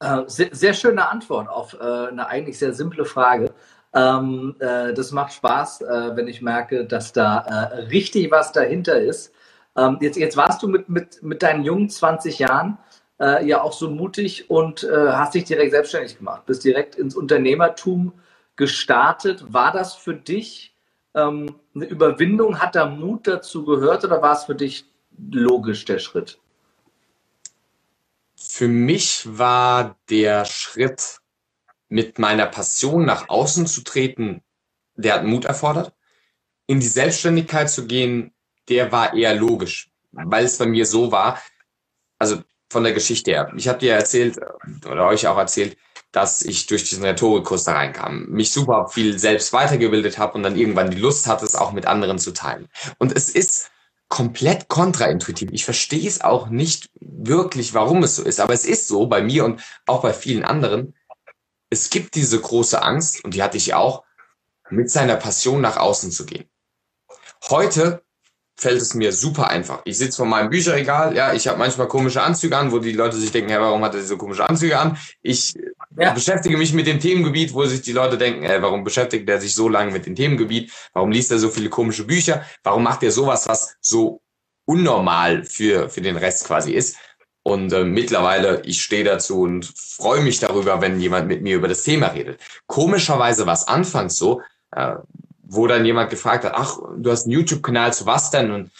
Äh, 0.00 0.22
sehr, 0.26 0.48
sehr, 0.52 0.74
schöne 0.74 1.08
Antwort 1.08 1.48
auf 1.48 1.74
äh, 1.74 2.08
eine 2.08 2.26
eigentlich 2.26 2.58
sehr 2.58 2.72
simple 2.72 3.04
Frage. 3.04 3.52
Ähm, 3.92 4.56
äh, 4.58 4.94
das 4.94 5.12
macht 5.12 5.32
Spaß, 5.32 5.80
wenn 6.14 6.28
ich 6.28 6.40
merke, 6.42 6.86
dass 6.86 7.12
da 7.12 7.70
richtig 7.90 8.30
was 8.30 8.52
dahinter 8.52 8.98
ist. 8.98 9.32
Ähm, 9.76 9.98
jetzt, 10.00 10.16
jetzt 10.16 10.36
warst 10.36 10.62
du 10.62 10.68
mit, 10.68 10.88
mit, 10.88 11.22
mit 11.22 11.42
deinen 11.42 11.64
jungen 11.64 11.88
20 11.88 12.38
Jahren 12.38 12.78
ja 13.44 13.60
auch 13.60 13.74
so 13.74 13.90
mutig 13.90 14.48
und 14.48 14.82
hast 14.90 15.34
dich 15.34 15.44
direkt 15.44 15.72
selbstständig 15.72 16.16
gemacht, 16.16 16.46
bist 16.46 16.64
direkt 16.64 16.94
ins 16.94 17.14
Unternehmertum 17.14 18.14
gestartet. 18.56 19.44
War 19.52 19.72
das 19.72 19.94
für 19.94 20.14
dich 20.14 20.74
ähm, 21.14 21.54
eine 21.74 21.84
Überwindung? 21.84 22.60
Hat 22.60 22.76
da 22.76 22.86
Mut 22.86 23.26
dazu 23.26 23.66
gehört 23.66 24.04
oder 24.04 24.22
war 24.22 24.32
es 24.32 24.44
für 24.44 24.54
dich 24.54 24.86
logisch 25.18 25.84
der 25.84 25.98
Schritt? 25.98 26.38
Für 28.60 28.68
mich 28.68 29.22
war 29.26 29.98
der 30.10 30.44
Schritt, 30.44 31.20
mit 31.88 32.18
meiner 32.18 32.44
Passion 32.44 33.06
nach 33.06 33.30
außen 33.30 33.66
zu 33.66 33.82
treten, 33.82 34.42
der 34.96 35.14
hat 35.14 35.24
Mut 35.24 35.46
erfordert. 35.46 35.94
In 36.66 36.78
die 36.78 36.86
Selbstständigkeit 36.86 37.70
zu 37.70 37.86
gehen, 37.86 38.34
der 38.68 38.92
war 38.92 39.14
eher 39.14 39.34
logisch, 39.34 39.90
weil 40.12 40.44
es 40.44 40.58
bei 40.58 40.66
mir 40.66 40.84
so 40.84 41.10
war, 41.10 41.40
also 42.18 42.42
von 42.68 42.84
der 42.84 42.92
Geschichte 42.92 43.30
her. 43.30 43.50
Ich 43.56 43.66
habe 43.66 43.78
dir 43.78 43.94
erzählt 43.94 44.38
oder 44.84 45.06
euch 45.06 45.26
auch 45.26 45.38
erzählt, 45.38 45.78
dass 46.12 46.42
ich 46.42 46.66
durch 46.66 46.84
diesen 46.84 47.04
Rhetorikkurs 47.04 47.64
da 47.64 47.72
reinkam, 47.72 48.26
mich 48.26 48.52
super 48.52 48.88
viel 48.88 49.18
selbst 49.18 49.54
weitergebildet 49.54 50.18
habe 50.18 50.34
und 50.34 50.42
dann 50.42 50.58
irgendwann 50.58 50.90
die 50.90 50.98
Lust 50.98 51.26
hatte, 51.28 51.46
es 51.46 51.56
auch 51.56 51.72
mit 51.72 51.86
anderen 51.86 52.18
zu 52.18 52.32
teilen. 52.32 52.68
Und 52.98 53.16
es 53.16 53.30
ist 53.30 53.70
komplett 54.10 54.68
kontraintuitiv. 54.68 55.48
Ich 55.52 55.64
verstehe 55.64 56.06
es 56.06 56.20
auch 56.20 56.48
nicht 56.48 56.90
wirklich, 57.00 57.72
warum 57.72 58.02
es 58.02 58.16
so 58.16 58.24
ist, 58.24 58.40
aber 58.40 58.52
es 58.52 58.66
ist 58.66 58.88
so 58.88 59.06
bei 59.06 59.22
mir 59.22 59.44
und 59.44 59.62
auch 59.86 60.02
bei 60.02 60.12
vielen 60.12 60.44
anderen. 60.44 60.94
Es 61.70 61.88
gibt 61.88 62.16
diese 62.16 62.38
große 62.38 62.82
Angst, 62.82 63.24
und 63.24 63.34
die 63.34 63.42
hatte 63.42 63.56
ich 63.56 63.72
auch, 63.72 64.04
mit 64.68 64.90
seiner 64.90 65.16
Passion 65.16 65.60
nach 65.60 65.76
außen 65.76 66.10
zu 66.10 66.26
gehen. 66.26 66.48
Heute 67.48 68.02
fällt 68.56 68.82
es 68.82 68.94
mir 68.94 69.12
super 69.12 69.48
einfach. 69.48 69.80
Ich 69.84 69.96
sitze 69.96 70.18
vor 70.18 70.26
meinem 70.26 70.50
Bücherregal, 70.50 71.16
ja, 71.16 71.32
ich 71.32 71.48
habe 71.48 71.58
manchmal 71.58 71.88
komische 71.88 72.22
Anzüge 72.22 72.56
an, 72.56 72.72
wo 72.72 72.80
die 72.80 72.92
Leute 72.92 73.16
sich 73.16 73.30
denken, 73.30 73.50
ja, 73.50 73.60
warum 73.60 73.82
hat 73.84 73.94
er 73.94 74.00
diese 74.00 74.16
komische 74.16 74.48
Anzüge 74.48 74.78
an? 74.78 74.98
Ich 75.22 75.54
ja. 76.06 76.12
beschäftige 76.12 76.56
mich 76.56 76.72
mit 76.72 76.86
dem 76.86 77.00
Themengebiet, 77.00 77.52
wo 77.52 77.64
sich 77.66 77.82
die 77.82 77.92
Leute 77.92 78.16
denken, 78.18 78.42
ey, 78.42 78.62
warum 78.62 78.84
beschäftigt 78.84 79.28
er 79.28 79.40
sich 79.40 79.54
so 79.54 79.68
lange 79.68 79.92
mit 79.92 80.06
dem 80.06 80.14
Themengebiet? 80.14 80.72
Warum 80.92 81.10
liest 81.10 81.30
er 81.30 81.38
so 81.38 81.50
viele 81.50 81.68
komische 81.68 82.04
Bücher? 82.04 82.44
Warum 82.62 82.82
macht 82.82 83.02
er 83.02 83.12
sowas, 83.12 83.48
was 83.48 83.76
so 83.80 84.22
unnormal 84.64 85.44
für, 85.44 85.88
für 85.88 86.00
den 86.00 86.16
Rest 86.16 86.46
quasi 86.46 86.72
ist? 86.72 86.96
Und 87.42 87.72
äh, 87.72 87.84
mittlerweile, 87.84 88.62
ich 88.64 88.82
stehe 88.82 89.04
dazu 89.04 89.42
und 89.42 89.64
freue 89.76 90.20
mich 90.20 90.40
darüber, 90.40 90.80
wenn 90.80 91.00
jemand 91.00 91.28
mit 91.28 91.42
mir 91.42 91.56
über 91.56 91.68
das 91.68 91.82
Thema 91.82 92.08
redet. 92.08 92.40
Komischerweise 92.66 93.46
war 93.46 93.54
es 93.54 93.66
anfangs 93.66 94.16
so, 94.16 94.42
äh, 94.72 94.96
wo 95.42 95.66
dann 95.66 95.84
jemand 95.84 96.10
gefragt 96.10 96.44
hat, 96.44 96.52
ach, 96.54 96.78
du 96.96 97.10
hast 97.10 97.24
einen 97.24 97.32
YouTube-Kanal 97.32 97.92
zu 97.92 98.06
was 98.06 98.30
denn? 98.30 98.50
Und 98.50 98.70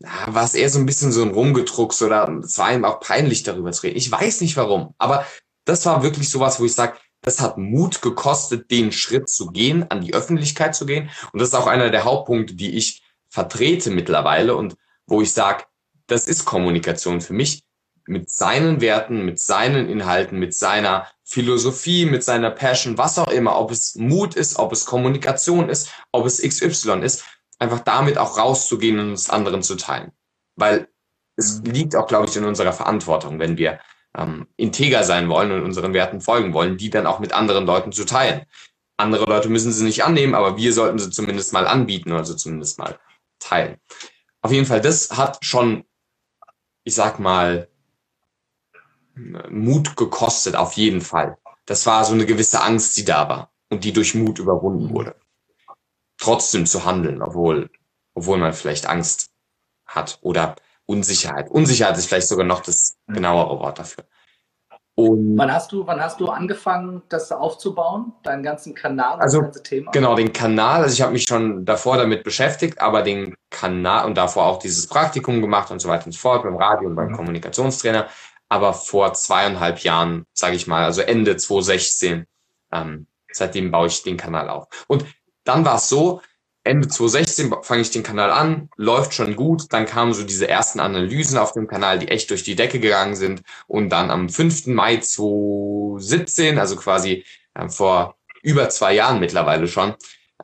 ja, 0.00 0.10
war 0.26 0.44
es 0.44 0.54
eher 0.54 0.68
so 0.68 0.78
ein 0.78 0.86
bisschen 0.86 1.12
so 1.12 1.22
ein 1.22 1.30
Rumgedrucks 1.30 2.02
oder 2.02 2.28
es 2.44 2.58
war 2.58 2.72
ihm 2.72 2.84
auch 2.84 3.00
peinlich 3.00 3.42
darüber 3.42 3.72
zu 3.72 3.84
reden. 3.84 3.96
Ich 3.96 4.10
weiß 4.10 4.40
nicht 4.40 4.56
warum, 4.56 4.94
aber 4.98 5.24
das 5.68 5.84
war 5.86 6.02
wirklich 6.02 6.30
sowas, 6.30 6.60
wo 6.60 6.64
ich 6.64 6.74
sage, 6.74 6.96
das 7.20 7.40
hat 7.40 7.58
Mut 7.58 8.00
gekostet, 8.00 8.70
den 8.70 8.92
Schritt 8.92 9.28
zu 9.28 9.48
gehen, 9.48 9.90
an 9.90 10.00
die 10.00 10.14
Öffentlichkeit 10.14 10.74
zu 10.74 10.86
gehen. 10.86 11.10
Und 11.32 11.40
das 11.40 11.48
ist 11.48 11.54
auch 11.54 11.66
einer 11.66 11.90
der 11.90 12.04
Hauptpunkte, 12.04 12.54
die 12.54 12.76
ich 12.76 13.02
vertrete 13.28 13.90
mittlerweile 13.90 14.56
und 14.56 14.76
wo 15.06 15.20
ich 15.20 15.32
sage, 15.32 15.64
das 16.06 16.26
ist 16.26 16.44
Kommunikation 16.44 17.20
für 17.20 17.34
mich 17.34 17.64
mit 18.06 18.30
seinen 18.30 18.80
Werten, 18.80 19.26
mit 19.26 19.38
seinen 19.38 19.88
Inhalten, 19.88 20.38
mit 20.38 20.54
seiner 20.54 21.06
Philosophie, 21.24 22.06
mit 22.06 22.24
seiner 22.24 22.50
Passion, 22.50 22.96
was 22.96 23.18
auch 23.18 23.28
immer, 23.28 23.58
ob 23.58 23.70
es 23.70 23.96
Mut 23.96 24.34
ist, 24.34 24.58
ob 24.58 24.72
es 24.72 24.86
Kommunikation 24.86 25.68
ist, 25.68 25.90
ob 26.12 26.24
es 26.24 26.40
XY 26.40 27.00
ist, 27.02 27.24
einfach 27.58 27.80
damit 27.80 28.16
auch 28.16 28.38
rauszugehen 28.38 28.98
und 28.98 29.12
es 29.12 29.28
anderen 29.28 29.62
zu 29.62 29.76
teilen. 29.76 30.12
Weil 30.56 30.88
es 31.36 31.60
mhm. 31.60 31.64
liegt 31.66 31.96
auch, 31.96 32.06
glaube 32.06 32.26
ich, 32.26 32.36
in 32.36 32.44
unserer 32.44 32.72
Verantwortung, 32.72 33.38
wenn 33.38 33.58
wir 33.58 33.78
ähm, 34.16 34.46
integer 34.56 35.04
sein 35.04 35.28
wollen 35.28 35.52
und 35.52 35.62
unseren 35.62 35.92
Werten 35.92 36.20
folgen 36.20 36.52
wollen, 36.52 36.76
die 36.76 36.90
dann 36.90 37.06
auch 37.06 37.18
mit 37.18 37.32
anderen 37.32 37.66
Leuten 37.66 37.92
zu 37.92 38.04
teilen. 38.04 38.44
Andere 38.96 39.26
Leute 39.26 39.48
müssen 39.48 39.72
sie 39.72 39.84
nicht 39.84 40.04
annehmen, 40.04 40.34
aber 40.34 40.56
wir 40.56 40.72
sollten 40.72 40.98
sie 40.98 41.10
zumindest 41.10 41.52
mal 41.52 41.66
anbieten, 41.66 42.12
also 42.12 42.34
zumindest 42.34 42.78
mal 42.78 42.98
teilen. 43.38 43.78
Auf 44.42 44.52
jeden 44.52 44.66
Fall, 44.66 44.80
das 44.80 45.10
hat 45.16 45.44
schon, 45.44 45.84
ich 46.84 46.94
sag 46.94 47.18
mal, 47.18 47.68
Mut 49.50 49.96
gekostet, 49.96 50.56
auf 50.56 50.74
jeden 50.74 51.00
Fall. 51.00 51.38
Das 51.66 51.86
war 51.86 52.04
so 52.04 52.14
eine 52.14 52.26
gewisse 52.26 52.62
Angst, 52.62 52.96
die 52.96 53.04
da 53.04 53.28
war 53.28 53.52
und 53.68 53.84
die 53.84 53.92
durch 53.92 54.14
Mut 54.14 54.38
überwunden 54.38 54.90
wurde. 54.90 55.16
Trotzdem 56.18 56.66
zu 56.66 56.84
handeln, 56.84 57.22
obwohl, 57.22 57.70
obwohl 58.14 58.38
man 58.38 58.52
vielleicht 58.52 58.86
Angst 58.86 59.30
hat 59.86 60.18
oder 60.22 60.56
Unsicherheit. 60.88 61.50
Unsicherheit 61.50 61.98
ist 61.98 62.06
vielleicht 62.06 62.28
sogar 62.28 62.46
noch 62.46 62.60
das 62.60 62.96
genauere 63.06 63.60
Wort 63.60 63.78
dafür. 63.78 64.04
Und 64.94 65.38
wann 65.38 65.52
hast 65.52 65.70
du, 65.70 65.86
wann 65.86 66.00
hast 66.00 66.18
du 66.18 66.26
angefangen, 66.26 67.02
das 67.08 67.30
aufzubauen, 67.30 68.14
deinen 68.24 68.42
ganzen 68.42 68.74
Kanal, 68.74 69.20
also, 69.20 69.38
das 69.38 69.44
ganze 69.44 69.62
Thema? 69.62 69.90
Genau, 69.92 70.16
den 70.16 70.32
Kanal. 70.32 70.82
Also 70.82 70.94
ich 70.94 71.02
habe 71.02 71.12
mich 71.12 71.22
schon 71.22 71.64
davor 71.64 71.98
damit 71.98 72.24
beschäftigt, 72.24 72.80
aber 72.80 73.02
den 73.02 73.36
Kanal 73.50 74.06
und 74.06 74.16
davor 74.16 74.46
auch 74.46 74.58
dieses 74.58 74.88
Praktikum 74.88 75.40
gemacht 75.40 75.70
und 75.70 75.78
so 75.78 75.88
weiter 75.88 76.06
und 76.06 76.12
so 76.12 76.18
fort 76.18 76.42
beim 76.42 76.56
Radio 76.56 76.88
und 76.88 76.96
beim 76.96 77.10
mhm. 77.10 77.16
Kommunikationstrainer. 77.16 78.08
Aber 78.48 78.72
vor 78.72 79.12
zweieinhalb 79.12 79.78
Jahren, 79.80 80.24
sage 80.32 80.56
ich 80.56 80.66
mal, 80.66 80.84
also 80.84 81.02
Ende 81.02 81.36
2016, 81.36 82.26
ähm, 82.72 83.06
seitdem 83.30 83.70
baue 83.70 83.86
ich 83.86 84.02
den 84.02 84.16
Kanal 84.16 84.48
auf. 84.48 84.66
Und 84.88 85.04
dann 85.44 85.64
war 85.64 85.76
es 85.76 85.88
so, 85.88 86.22
Ende 86.68 86.86
2016 86.86 87.50
fange 87.62 87.80
ich 87.80 87.90
den 87.90 88.02
Kanal 88.02 88.30
an, 88.30 88.68
läuft 88.76 89.14
schon 89.14 89.36
gut. 89.36 89.72
Dann 89.72 89.86
kamen 89.86 90.12
so 90.12 90.22
diese 90.22 90.48
ersten 90.48 90.80
Analysen 90.80 91.38
auf 91.38 91.52
dem 91.52 91.66
Kanal, 91.66 91.98
die 91.98 92.08
echt 92.08 92.28
durch 92.28 92.42
die 92.42 92.56
Decke 92.56 92.78
gegangen 92.78 93.16
sind. 93.16 93.42
Und 93.66 93.88
dann 93.88 94.10
am 94.10 94.28
5. 94.28 94.66
Mai 94.66 94.98
2017, 94.98 96.58
also 96.58 96.76
quasi 96.76 97.24
äh, 97.54 97.70
vor 97.70 98.16
über 98.42 98.68
zwei 98.68 98.92
Jahren 98.94 99.18
mittlerweile 99.18 99.66
schon, 99.66 99.94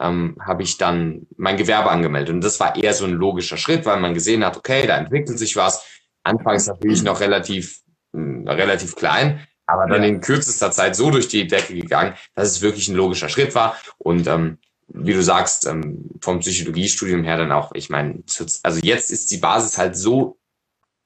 ähm, 0.00 0.38
habe 0.40 0.62
ich 0.62 0.78
dann 0.78 1.26
mein 1.36 1.58
Gewerbe 1.58 1.90
angemeldet. 1.90 2.34
Und 2.34 2.42
das 2.42 2.58
war 2.58 2.74
eher 2.74 2.94
so 2.94 3.04
ein 3.04 3.12
logischer 3.12 3.58
Schritt, 3.58 3.84
weil 3.84 4.00
man 4.00 4.14
gesehen 4.14 4.46
hat, 4.46 4.56
okay, 4.56 4.86
da 4.86 4.96
entwickelt 4.96 5.38
sich 5.38 5.56
was. 5.56 5.84
Anfangs 6.22 6.66
natürlich 6.66 7.02
noch 7.02 7.20
relativ, 7.20 7.82
mh, 8.12 8.50
relativ 8.50 8.96
klein, 8.96 9.46
aber 9.66 9.86
dann 9.86 10.02
ja. 10.02 10.08
in 10.08 10.22
kürzester 10.22 10.70
Zeit 10.70 10.96
so 10.96 11.10
durch 11.10 11.28
die 11.28 11.46
Decke 11.46 11.74
gegangen, 11.74 12.14
dass 12.34 12.48
es 12.48 12.62
wirklich 12.62 12.88
ein 12.88 12.96
logischer 12.96 13.28
Schritt 13.28 13.54
war. 13.54 13.76
Und 13.98 14.26
ähm, 14.26 14.56
wie 14.88 15.12
du 15.12 15.22
sagst, 15.22 15.66
ähm, 15.66 16.10
vom 16.20 16.40
Psychologiestudium 16.40 17.24
her 17.24 17.36
dann 17.36 17.52
auch, 17.52 17.72
ich 17.74 17.90
meine, 17.90 18.22
also 18.62 18.80
jetzt 18.82 19.10
ist 19.10 19.30
die 19.30 19.38
Basis 19.38 19.78
halt 19.78 19.96
so, 19.96 20.38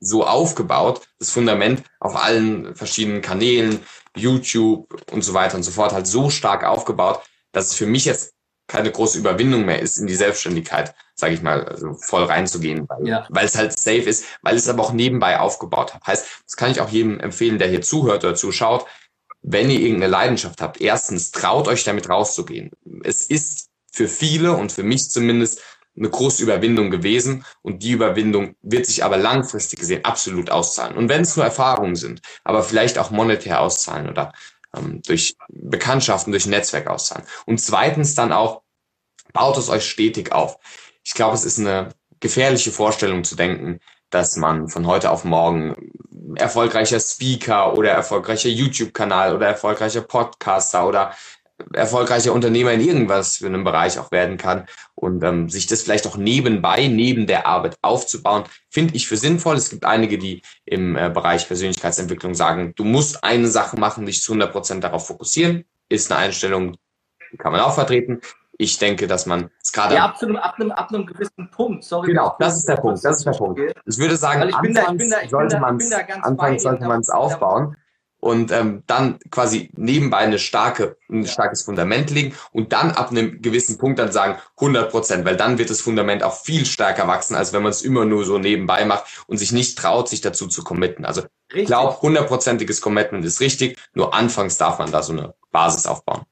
so 0.00 0.26
aufgebaut, 0.26 1.08
das 1.18 1.30
Fundament 1.30 1.82
auf 2.00 2.16
allen 2.16 2.74
verschiedenen 2.74 3.20
Kanälen, 3.20 3.80
YouTube 4.14 5.02
und 5.10 5.22
so 5.22 5.34
weiter 5.34 5.56
und 5.56 5.62
so 5.62 5.70
fort, 5.70 5.92
halt 5.92 6.06
so 6.06 6.30
stark 6.30 6.64
aufgebaut, 6.64 7.22
dass 7.52 7.68
es 7.68 7.74
für 7.74 7.86
mich 7.86 8.04
jetzt 8.04 8.34
keine 8.68 8.92
große 8.92 9.18
Überwindung 9.18 9.64
mehr 9.64 9.80
ist, 9.80 9.96
in 9.96 10.06
die 10.06 10.14
Selbstständigkeit, 10.14 10.94
sage 11.14 11.34
ich 11.34 11.42
mal, 11.42 11.64
also 11.64 11.94
voll 11.94 12.24
reinzugehen, 12.24 12.86
weil, 12.88 13.08
ja. 13.08 13.26
weil 13.30 13.46
es 13.46 13.56
halt 13.56 13.76
safe 13.76 14.02
ist, 14.02 14.26
weil 14.42 14.56
es 14.56 14.68
aber 14.68 14.82
auch 14.82 14.92
nebenbei 14.92 15.40
aufgebaut 15.40 15.94
hat. 15.94 16.06
Heißt, 16.06 16.26
das 16.44 16.56
kann 16.56 16.70
ich 16.70 16.80
auch 16.80 16.90
jedem 16.90 17.18
empfehlen, 17.18 17.58
der 17.58 17.68
hier 17.68 17.80
zuhört 17.80 18.24
oder 18.24 18.34
zuschaut. 18.34 18.86
Wenn 19.40 19.70
ihr 19.70 19.80
irgendeine 19.80 20.10
Leidenschaft 20.10 20.60
habt, 20.60 20.80
erstens 20.80 21.30
traut 21.30 21.66
euch 21.66 21.84
damit 21.84 22.10
rauszugehen. 22.10 22.70
Es 23.04 23.24
ist 23.24 23.67
für 23.92 24.08
viele 24.08 24.52
und 24.52 24.72
für 24.72 24.82
mich 24.82 25.10
zumindest 25.10 25.60
eine 25.96 26.10
große 26.10 26.42
Überwindung 26.42 26.90
gewesen 26.90 27.44
und 27.62 27.82
die 27.82 27.90
Überwindung 27.90 28.54
wird 28.62 28.86
sich 28.86 29.04
aber 29.04 29.16
langfristig 29.16 29.80
gesehen 29.80 30.04
absolut 30.04 30.50
auszahlen. 30.50 30.96
Und 30.96 31.08
wenn 31.08 31.22
es 31.22 31.36
nur 31.36 31.44
Erfahrungen 31.44 31.96
sind, 31.96 32.22
aber 32.44 32.62
vielleicht 32.62 32.98
auch 32.98 33.10
monetär 33.10 33.60
auszahlen 33.60 34.08
oder 34.08 34.32
ähm, 34.76 35.02
durch 35.06 35.36
Bekanntschaften, 35.48 36.32
durch 36.32 36.46
Netzwerk 36.46 36.86
auszahlen. 36.86 37.26
Und 37.46 37.60
zweitens 37.60 38.14
dann 38.14 38.32
auch, 38.32 38.62
baut 39.32 39.58
es 39.58 39.68
euch 39.68 39.88
stetig 39.88 40.32
auf. 40.32 40.58
Ich 41.04 41.14
glaube, 41.14 41.34
es 41.34 41.44
ist 41.44 41.58
eine 41.58 41.90
gefährliche 42.20 42.72
Vorstellung 42.72 43.24
zu 43.24 43.36
denken, 43.36 43.80
dass 44.10 44.36
man 44.36 44.68
von 44.68 44.86
heute 44.86 45.10
auf 45.10 45.24
morgen 45.24 45.92
erfolgreicher 46.36 47.00
Speaker 47.00 47.76
oder 47.76 47.90
erfolgreicher 47.90 48.48
YouTube-Kanal 48.48 49.34
oder 49.34 49.46
erfolgreicher 49.46 50.00
Podcaster 50.02 50.86
oder 50.86 51.14
erfolgreicher 51.72 52.32
Unternehmer 52.32 52.72
in 52.72 52.80
irgendwas 52.80 53.38
für 53.38 53.46
einen 53.46 53.64
Bereich 53.64 53.98
auch 53.98 54.10
werden 54.12 54.36
kann 54.36 54.66
und 54.94 55.22
ähm, 55.24 55.48
sich 55.48 55.66
das 55.66 55.82
vielleicht 55.82 56.06
auch 56.06 56.16
nebenbei, 56.16 56.88
neben 56.88 57.26
der 57.26 57.46
Arbeit 57.46 57.76
aufzubauen, 57.82 58.44
finde 58.70 58.94
ich 58.94 59.08
für 59.08 59.16
sinnvoll. 59.16 59.56
Es 59.56 59.70
gibt 59.70 59.84
einige, 59.84 60.18
die 60.18 60.42
im 60.64 60.96
äh, 60.96 61.10
Bereich 61.10 61.46
Persönlichkeitsentwicklung 61.46 62.34
sagen, 62.34 62.72
du 62.76 62.84
musst 62.84 63.24
eine 63.24 63.48
Sache 63.48 63.78
machen, 63.78 64.06
dich 64.06 64.22
zu 64.22 64.32
100 64.32 64.52
Prozent 64.52 64.84
darauf 64.84 65.06
fokussieren. 65.06 65.64
Ist 65.88 66.12
eine 66.12 66.20
Einstellung, 66.20 66.76
die 67.32 67.36
kann 67.36 67.52
man 67.52 67.60
auch 67.60 67.74
vertreten. 67.74 68.20
Ich 68.60 68.78
denke, 68.78 69.06
dass 69.06 69.26
man 69.26 69.50
es 69.62 69.72
gerade. 69.72 69.94
Ja, 69.94 70.06
ab, 70.06 70.16
einem, 70.20 70.36
ab, 70.36 70.54
einem, 70.58 70.72
ab 70.72 70.88
einem 70.92 71.06
gewissen 71.06 71.48
Punkt. 71.50 71.84
Sorry. 71.84 72.08
Genau, 72.08 72.34
das 72.40 72.56
ist 72.56 72.68
der 72.68 72.76
Punkt. 72.76 73.04
Das 73.04 73.18
ist 73.18 73.24
der 73.24 73.32
Punkt. 73.32 73.60
Ich 73.86 73.98
würde 73.98 74.16
sagen, 74.16 74.52
anfangs 74.52 75.30
sollte 75.30 75.60
man 75.60 75.76
es 75.76 75.92
anfangs 75.92 76.62
sollte 76.64 76.84
man 76.86 77.00
es 77.00 77.08
aufbauen 77.08 77.76
und 78.20 78.50
ähm, 78.50 78.82
dann 78.86 79.18
quasi 79.30 79.70
nebenbei 79.76 80.18
eine 80.18 80.38
starke, 80.38 80.96
ein 81.08 81.26
starkes 81.26 81.62
Fundament 81.62 82.10
legen 82.10 82.34
und 82.52 82.72
dann 82.72 82.90
ab 82.90 83.10
einem 83.10 83.40
gewissen 83.40 83.78
Punkt 83.78 83.98
dann 83.98 84.10
sagen 84.10 84.38
100 84.56 84.90
Prozent, 84.90 85.24
weil 85.24 85.36
dann 85.36 85.58
wird 85.58 85.70
das 85.70 85.80
Fundament 85.80 86.22
auch 86.22 86.34
viel 86.34 86.66
stärker 86.66 87.06
wachsen, 87.06 87.36
als 87.36 87.52
wenn 87.52 87.62
man 87.62 87.70
es 87.70 87.82
immer 87.82 88.04
nur 88.04 88.24
so 88.24 88.38
nebenbei 88.38 88.84
macht 88.84 89.04
und 89.28 89.38
sich 89.38 89.52
nicht 89.52 89.78
traut, 89.78 90.08
sich 90.08 90.20
dazu 90.20 90.48
zu 90.48 90.64
committen. 90.64 91.04
Also 91.04 91.22
ich 91.54 91.66
glaube, 91.66 92.00
hundertprozentiges 92.02 92.80
Commitment 92.80 93.24
ist 93.24 93.40
richtig, 93.40 93.78
nur 93.94 94.12
anfangs 94.12 94.58
darf 94.58 94.78
man 94.78 94.90
da 94.90 95.02
so 95.02 95.12
eine 95.12 95.34
Basis 95.52 95.86
aufbauen. 95.86 96.24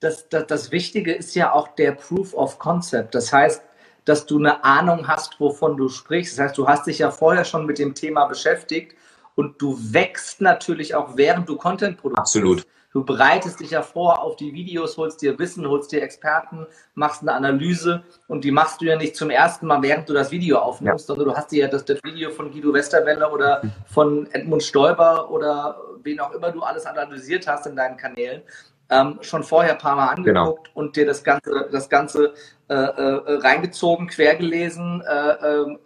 Das, 0.00 0.28
das, 0.28 0.46
das 0.46 0.70
Wichtige 0.70 1.12
ist 1.12 1.34
ja 1.34 1.52
auch 1.52 1.68
der 1.68 1.92
Proof 1.92 2.34
of 2.34 2.58
Concept. 2.58 3.14
Das 3.14 3.32
heißt, 3.32 3.62
dass 4.04 4.26
du 4.26 4.38
eine 4.38 4.64
Ahnung 4.64 5.08
hast, 5.08 5.38
wovon 5.38 5.76
du 5.76 5.88
sprichst. 5.88 6.38
Das 6.38 6.46
heißt, 6.46 6.58
du 6.58 6.66
hast 6.66 6.86
dich 6.86 7.00
ja 7.00 7.10
vorher 7.10 7.44
schon 7.44 7.66
mit 7.66 7.78
dem 7.78 7.94
Thema 7.94 8.26
beschäftigt 8.26 8.94
und 9.38 9.62
du 9.62 9.78
wächst 9.92 10.40
natürlich 10.40 10.96
auch, 10.96 11.16
während 11.16 11.48
du 11.48 11.56
Content 11.56 11.96
produzierst. 11.96 12.36
Absolut. 12.36 12.66
Du 12.92 13.04
bereitest 13.04 13.60
dich 13.60 13.70
ja 13.70 13.82
vor 13.82 14.20
auf 14.20 14.34
die 14.34 14.52
Videos, 14.52 14.96
holst 14.96 15.22
dir 15.22 15.38
Wissen, 15.38 15.68
holst 15.68 15.92
dir 15.92 16.02
Experten, 16.02 16.66
machst 16.94 17.22
eine 17.22 17.34
Analyse 17.34 18.02
und 18.26 18.42
die 18.42 18.50
machst 18.50 18.80
du 18.80 18.86
ja 18.86 18.96
nicht 18.96 19.14
zum 19.14 19.30
ersten 19.30 19.68
Mal, 19.68 19.80
während 19.80 20.08
du 20.08 20.12
das 20.12 20.32
Video 20.32 20.58
aufnimmst, 20.58 21.08
ja. 21.08 21.14
sondern 21.14 21.28
du 21.28 21.36
hast 21.36 21.52
dir 21.52 21.60
ja 21.60 21.68
das, 21.68 21.84
das, 21.84 22.02
Video 22.02 22.30
von 22.30 22.50
Guido 22.50 22.72
Westerwelle 22.72 23.30
oder 23.30 23.62
von 23.86 24.26
Edmund 24.32 24.64
Stoiber 24.64 25.30
oder 25.30 25.80
wen 26.02 26.18
auch 26.18 26.32
immer 26.32 26.50
du 26.50 26.62
alles 26.62 26.84
analysiert 26.84 27.46
hast 27.46 27.64
in 27.68 27.76
deinen 27.76 27.96
Kanälen, 27.96 28.42
ähm, 28.90 29.18
schon 29.20 29.44
vorher 29.44 29.74
ein 29.74 29.78
paar 29.78 29.94
Mal 29.94 30.16
genau. 30.16 30.40
angeguckt 30.40 30.64
genau. 30.64 30.80
und 30.80 30.96
dir 30.96 31.06
das 31.06 31.22
Ganze, 31.22 31.68
das 31.70 31.88
Ganze 31.88 32.34
äh, 32.66 32.74
äh, 32.74 33.36
reingezogen, 33.36 34.08
quergelesen, 34.08 35.00
äh, 35.08 35.30
äh 35.30 35.78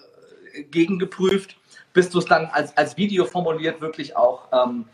gegengeprüft 0.71 1.57
bis 1.93 2.11
du 2.11 2.19
es 2.19 2.25
dann 2.25 2.47
als, 2.47 2.77
als 2.77 2.97
Video 2.97 3.25
formuliert 3.25 3.81
wirklich 3.81 4.17
auch, 4.17 4.49
ähm, 4.53 4.87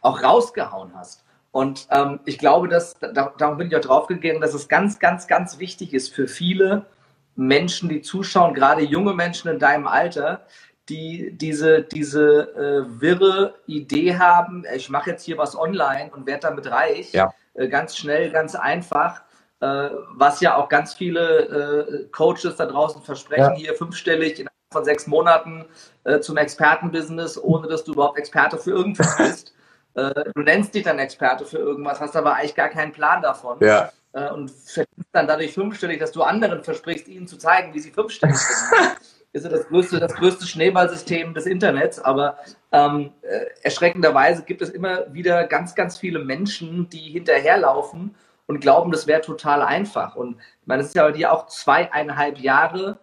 auch 0.00 0.22
rausgehauen 0.22 0.92
hast. 0.94 1.24
Und 1.52 1.88
ähm, 1.90 2.20
ich 2.26 2.38
glaube, 2.38 2.68
dass, 2.68 2.94
da, 3.00 3.32
darum 3.38 3.56
bin 3.56 3.68
ich 3.68 3.76
auch 3.76 3.80
drauf 3.80 4.06
gegangen, 4.06 4.40
dass 4.40 4.52
es 4.52 4.68
ganz, 4.68 4.98
ganz, 4.98 5.26
ganz 5.26 5.58
wichtig 5.58 5.94
ist 5.94 6.12
für 6.14 6.28
viele 6.28 6.86
Menschen, 7.34 7.88
die 7.88 8.02
zuschauen, 8.02 8.54
gerade 8.54 8.82
junge 8.82 9.14
Menschen 9.14 9.50
in 9.50 9.58
deinem 9.58 9.86
Alter, 9.86 10.46
die 10.88 11.32
diese, 11.32 11.82
diese 11.82 12.54
äh, 12.54 13.00
wirre 13.00 13.54
Idee 13.66 14.16
haben, 14.18 14.64
ich 14.74 14.88
mache 14.88 15.10
jetzt 15.10 15.24
hier 15.24 15.38
was 15.38 15.56
online 15.56 16.10
und 16.12 16.26
werde 16.26 16.42
damit 16.42 16.70
reich, 16.70 17.12
ja. 17.12 17.32
äh, 17.54 17.68
ganz 17.68 17.96
schnell, 17.96 18.30
ganz 18.30 18.54
einfach, 18.54 19.22
äh, 19.60 19.88
was 20.14 20.40
ja 20.40 20.56
auch 20.56 20.68
ganz 20.68 20.94
viele 20.94 22.04
äh, 22.04 22.08
Coaches 22.12 22.56
da 22.56 22.66
draußen 22.66 23.02
versprechen, 23.02 23.54
ja. 23.54 23.56
hier 23.56 23.74
fünfstellig 23.74 24.40
in 24.40 24.48
von 24.76 24.84
sechs 24.84 25.06
Monaten 25.06 25.64
äh, 26.04 26.20
zum 26.20 26.36
Expertenbusiness, 26.36 27.42
ohne 27.42 27.66
dass 27.66 27.84
du 27.84 27.92
überhaupt 27.92 28.18
Experte 28.18 28.58
für 28.58 28.72
irgendwas 28.72 29.16
bist. 29.18 29.54
äh, 29.94 30.12
du 30.34 30.42
nennst 30.42 30.74
dich 30.74 30.84
dann 30.84 30.98
Experte 30.98 31.46
für 31.46 31.58
irgendwas, 31.58 32.00
hast 32.00 32.14
aber 32.14 32.34
eigentlich 32.34 32.54
gar 32.54 32.68
keinen 32.68 32.92
Plan 32.92 33.22
davon. 33.22 33.58
Ja. 33.60 33.90
Äh, 34.12 34.30
und 34.30 34.50
verdienst 34.50 35.08
dann 35.12 35.26
dadurch 35.26 35.54
fünfstellig, 35.54 35.98
dass 35.98 36.12
du 36.12 36.22
anderen 36.22 36.62
versprichst, 36.62 37.08
ihnen 37.08 37.26
zu 37.26 37.38
zeigen, 37.38 37.72
wie 37.72 37.80
sie 37.80 37.90
fünfstellig 37.90 38.36
sind. 38.36 38.96
ist 39.32 39.44
ja 39.44 39.50
das 39.50 39.66
größte, 39.68 39.98
das 39.98 40.14
größte 40.14 40.46
Schneeballsystem 40.46 41.32
des 41.32 41.46
Internets, 41.46 41.98
aber 41.98 42.38
ähm, 42.72 43.12
äh, 43.22 43.46
erschreckenderweise 43.62 44.42
gibt 44.42 44.62
es 44.62 44.70
immer 44.70 45.12
wieder 45.12 45.46
ganz, 45.46 45.74
ganz 45.74 45.96
viele 45.98 46.18
Menschen, 46.18 46.88
die 46.90 47.10
hinterherlaufen 47.10 48.14
und 48.46 48.60
glauben, 48.60 48.92
das 48.92 49.06
wäre 49.06 49.20
total 49.20 49.62
einfach. 49.62 50.16
Und 50.16 50.36
ich 50.60 50.66
meine, 50.66 50.82
es 50.82 50.88
ist 50.88 50.94
ja 50.94 51.04
bei 51.04 51.12
dir 51.12 51.32
auch 51.32 51.46
zweieinhalb 51.46 52.38
Jahre 52.38 52.98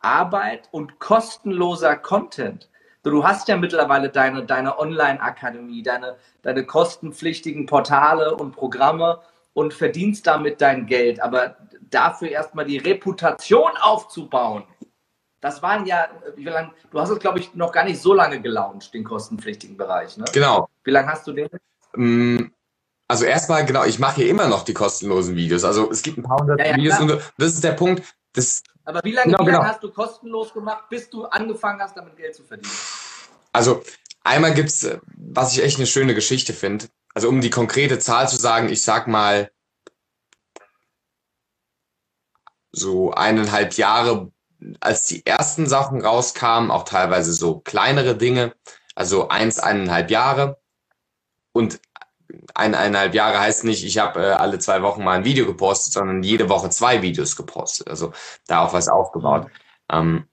Arbeit 0.00 0.68
und 0.72 0.98
kostenloser 0.98 1.96
Content. 1.96 2.68
Du 3.02 3.24
hast 3.24 3.48
ja 3.48 3.56
mittlerweile 3.56 4.10
deine, 4.10 4.44
deine 4.44 4.78
Online-Akademie, 4.78 5.82
deine, 5.82 6.16
deine 6.42 6.64
kostenpflichtigen 6.66 7.66
Portale 7.66 8.34
und 8.34 8.52
Programme 8.52 9.20
und 9.54 9.72
verdienst 9.72 10.26
damit 10.26 10.60
dein 10.60 10.86
Geld. 10.86 11.20
Aber 11.20 11.56
dafür 11.90 12.30
erstmal 12.30 12.66
die 12.66 12.78
Reputation 12.78 13.70
aufzubauen, 13.80 14.64
das 15.40 15.62
waren 15.62 15.86
ja, 15.86 16.08
wie 16.36 16.44
lange, 16.44 16.72
du 16.90 17.00
hast 17.00 17.10
es, 17.10 17.18
glaube 17.18 17.38
ich, 17.38 17.54
noch 17.54 17.72
gar 17.72 17.84
nicht 17.84 18.00
so 18.00 18.12
lange 18.12 18.40
gelauncht, 18.42 18.92
den 18.92 19.04
kostenpflichtigen 19.04 19.76
Bereich. 19.76 20.18
Ne? 20.18 20.26
Genau. 20.32 20.68
Wie 20.84 20.90
lange 20.90 21.08
hast 21.08 21.26
du 21.26 21.32
den? 21.32 21.48
Mm, 21.94 22.50
also 23.08 23.24
erstmal, 23.24 23.64
genau, 23.64 23.84
ich 23.84 23.98
mache 23.98 24.16
hier 24.16 24.28
immer 24.28 24.48
noch 24.48 24.64
die 24.64 24.74
kostenlosen 24.74 25.36
Videos. 25.36 25.64
Also 25.64 25.90
es 25.90 26.02
gibt 26.02 26.18
ein 26.18 26.22
paar 26.22 26.38
hundert 26.38 26.60
ja, 26.60 26.66
ja, 26.66 26.76
Videos 26.76 26.96
klar. 26.96 27.10
und 27.10 27.32
das 27.38 27.54
ist 27.54 27.64
der 27.64 27.72
Punkt, 27.72 28.14
das 28.34 28.62
aber 28.90 29.00
wie 29.04 29.12
lange, 29.12 29.32
genau, 29.32 29.40
wie 29.40 29.50
lange 29.50 29.58
genau. 29.58 29.68
hast 29.70 29.82
du 29.82 29.90
kostenlos 29.90 30.52
gemacht, 30.52 30.88
bis 30.88 31.08
du 31.08 31.24
angefangen 31.24 31.80
hast, 31.80 31.96
damit 31.96 32.16
Geld 32.16 32.34
zu 32.34 32.42
verdienen? 32.42 32.72
Also 33.52 33.82
einmal 34.22 34.52
gibt 34.52 34.68
es, 34.68 34.98
was 35.16 35.52
ich 35.52 35.62
echt 35.62 35.78
eine 35.78 35.86
schöne 35.86 36.14
Geschichte 36.14 36.52
finde. 36.52 36.86
Also 37.14 37.28
um 37.28 37.40
die 37.40 37.50
konkrete 37.50 37.98
Zahl 37.98 38.28
zu 38.28 38.36
sagen, 38.36 38.68
ich 38.68 38.82
sag 38.82 39.08
mal 39.08 39.50
so 42.72 43.12
eineinhalb 43.12 43.74
Jahre, 43.74 44.32
als 44.80 45.06
die 45.06 45.24
ersten 45.24 45.66
Sachen 45.66 46.04
rauskamen, 46.04 46.70
auch 46.70 46.84
teilweise 46.84 47.32
so 47.32 47.60
kleinere 47.60 48.16
Dinge, 48.16 48.54
also 48.94 49.28
eins, 49.28 49.58
eineinhalb 49.58 50.10
Jahre. 50.10 50.60
Und 51.52 51.80
eineinhalb 52.54 53.14
Jahre 53.14 53.40
heißt 53.40 53.64
nicht, 53.64 53.84
ich 53.84 53.98
habe 53.98 54.20
äh, 54.20 54.30
alle 54.32 54.58
zwei 54.58 54.82
Wochen 54.82 55.04
mal 55.04 55.18
ein 55.18 55.24
Video 55.24 55.46
gepostet, 55.46 55.92
sondern 55.92 56.22
jede 56.22 56.48
Woche 56.48 56.70
zwei 56.70 57.02
Videos 57.02 57.36
gepostet. 57.36 57.88
Also 57.88 58.12
da 58.46 58.64
auch 58.64 58.72
was 58.72 58.88
aufgebaut. 58.88 59.46
Ähm, 59.90 60.24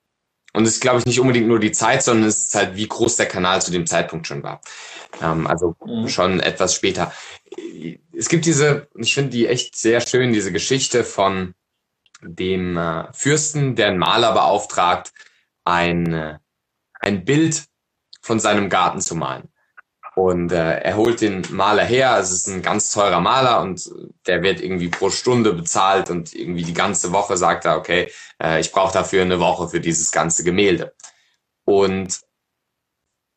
und 0.54 0.66
es 0.66 0.76
ist, 0.76 0.82
glaube 0.82 1.00
ich, 1.00 1.06
nicht 1.06 1.20
unbedingt 1.20 1.48
nur 1.48 1.60
die 1.60 1.72
Zeit, 1.72 2.02
sondern 2.04 2.28
es 2.28 2.48
ist 2.48 2.56
halt, 2.56 2.76
wie 2.76 2.88
groß 2.88 3.16
der 3.18 3.28
Kanal 3.28 3.62
zu 3.62 3.72
dem 3.72 3.86
Zeitpunkt 3.86 4.28
schon 4.28 4.44
war. 4.44 4.62
Ähm, 5.22 5.46
also 5.48 5.76
mhm. 5.86 6.08
schon 6.08 6.40
etwas 6.40 6.74
später. 6.74 7.12
Es 8.12 8.30
gibt 8.30 8.46
diese, 8.46 8.88
ich 8.96 9.14
finde 9.14 9.32
die 9.32 9.48
echt 9.48 9.76
sehr 9.76 10.02
schön, 10.02 10.34
diese 10.34 10.52
Geschichte 10.52 11.04
von 11.04 11.54
dem 12.22 12.78
äh, 12.78 13.12
Fürsten, 13.14 13.76
der 13.76 13.88
einen 13.88 14.00
Maler 14.00 14.34
beauftragt, 14.34 15.14
ein, 15.64 16.14
äh, 16.14 16.40
ein 17.00 17.26
Bild 17.26 17.66
von 18.22 18.40
seinem 18.40 18.70
Garten 18.70 19.02
zu 19.02 19.16
malen. 19.16 19.50
Und 20.18 20.52
äh, 20.52 20.80
er 20.80 20.98
holt 20.98 21.22
den 21.22 21.44
Maler 21.52 21.84
her, 21.84 22.18
es 22.18 22.32
ist 22.32 22.48
ein 22.48 22.64
ganz 22.64 22.92
teurer 22.92 23.20
Maler 23.20 23.62
und 23.62 23.88
der 24.26 24.42
wird 24.42 24.60
irgendwie 24.60 24.88
pro 24.90 25.12
Stunde 25.12 25.54
bezahlt 25.54 26.10
und 26.10 26.34
irgendwie 26.34 26.64
die 26.64 26.74
ganze 26.74 27.12
Woche 27.12 27.38
sagt 27.38 27.66
er, 27.66 27.78
okay, 27.78 28.12
äh, 28.42 28.60
ich 28.60 28.72
brauche 28.72 28.92
dafür 28.92 29.22
eine 29.22 29.40
Woche 29.40 29.70
für 29.70 29.80
dieses 29.80 30.12
ganze 30.12 30.44
Gemälde. 30.44 30.96
Und 31.66 32.20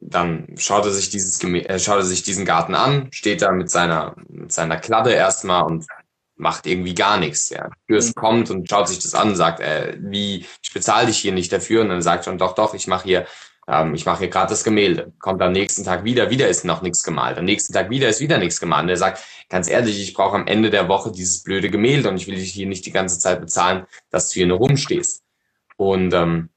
dann 0.00 0.54
schaut 0.56 0.86
er 0.86 0.92
sich 0.92 1.10
dieses 1.10 1.44
äh, 1.44 1.78
schaut 1.78 1.98
er 1.98 2.04
sich 2.04 2.22
diesen 2.22 2.46
Garten 2.46 2.74
an, 2.74 3.12
steht 3.12 3.42
da 3.42 3.52
mit 3.52 3.68
seiner 3.68 4.16
mit 4.28 4.50
seiner 4.50 4.78
Kladde 4.78 5.12
erstmal 5.12 5.64
und 5.64 5.84
macht 6.36 6.66
irgendwie 6.66 6.94
gar 6.94 7.18
nichts. 7.18 7.50
Ja. 7.50 7.68
Fürst 7.88 8.16
mhm. 8.16 8.20
kommt 8.22 8.50
und 8.50 8.70
schaut 8.70 8.88
sich 8.88 9.00
das 9.00 9.14
an 9.14 9.28
und 9.28 9.36
sagt, 9.36 9.60
äh, 9.60 9.98
wie 10.00 10.46
ich 10.62 10.72
bezahle 10.72 11.08
dich 11.08 11.18
hier 11.18 11.32
nicht 11.32 11.52
dafür 11.52 11.82
und 11.82 11.90
dann 11.90 12.00
sagt 12.00 12.24
schon 12.24 12.38
doch 12.38 12.54
doch, 12.54 12.72
ich 12.72 12.86
mache 12.86 13.04
hier 13.04 13.26
ähm, 13.70 13.94
ich 13.94 14.04
mache 14.04 14.20
hier 14.20 14.28
gerade 14.28 14.50
das 14.50 14.64
Gemälde. 14.64 15.12
Kommt 15.18 15.40
am 15.42 15.52
nächsten 15.52 15.84
Tag 15.84 16.04
wieder, 16.04 16.30
wieder 16.30 16.48
ist 16.48 16.64
noch 16.64 16.82
nichts 16.82 17.02
gemalt. 17.02 17.38
Am 17.38 17.44
nächsten 17.44 17.72
Tag 17.72 17.90
wieder 17.90 18.08
ist 18.08 18.20
wieder 18.20 18.38
nichts 18.38 18.60
gemalt. 18.60 18.84
Und 18.84 18.88
er 18.90 18.96
sagt, 18.96 19.22
ganz 19.48 19.68
ehrlich, 19.68 20.00
ich 20.02 20.14
brauche 20.14 20.36
am 20.36 20.46
Ende 20.46 20.70
der 20.70 20.88
Woche 20.88 21.12
dieses 21.12 21.42
blöde 21.42 21.70
Gemälde 21.70 22.08
und 22.08 22.16
ich 22.16 22.26
will 22.26 22.34
dich 22.34 22.52
hier 22.52 22.66
nicht 22.66 22.84
die 22.86 22.92
ganze 22.92 23.18
Zeit 23.18 23.40
bezahlen, 23.40 23.86
dass 24.10 24.30
du 24.30 24.34
hier 24.34 24.46
nur 24.46 24.58
rumstehst. 24.58 25.22
Und 25.76 26.12
ähm, 26.12 26.48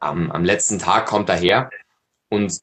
am, 0.00 0.30
am 0.30 0.44
letzten 0.44 0.78
Tag 0.78 1.06
kommt 1.06 1.28
er 1.28 1.36
her 1.36 1.70
und 2.28 2.60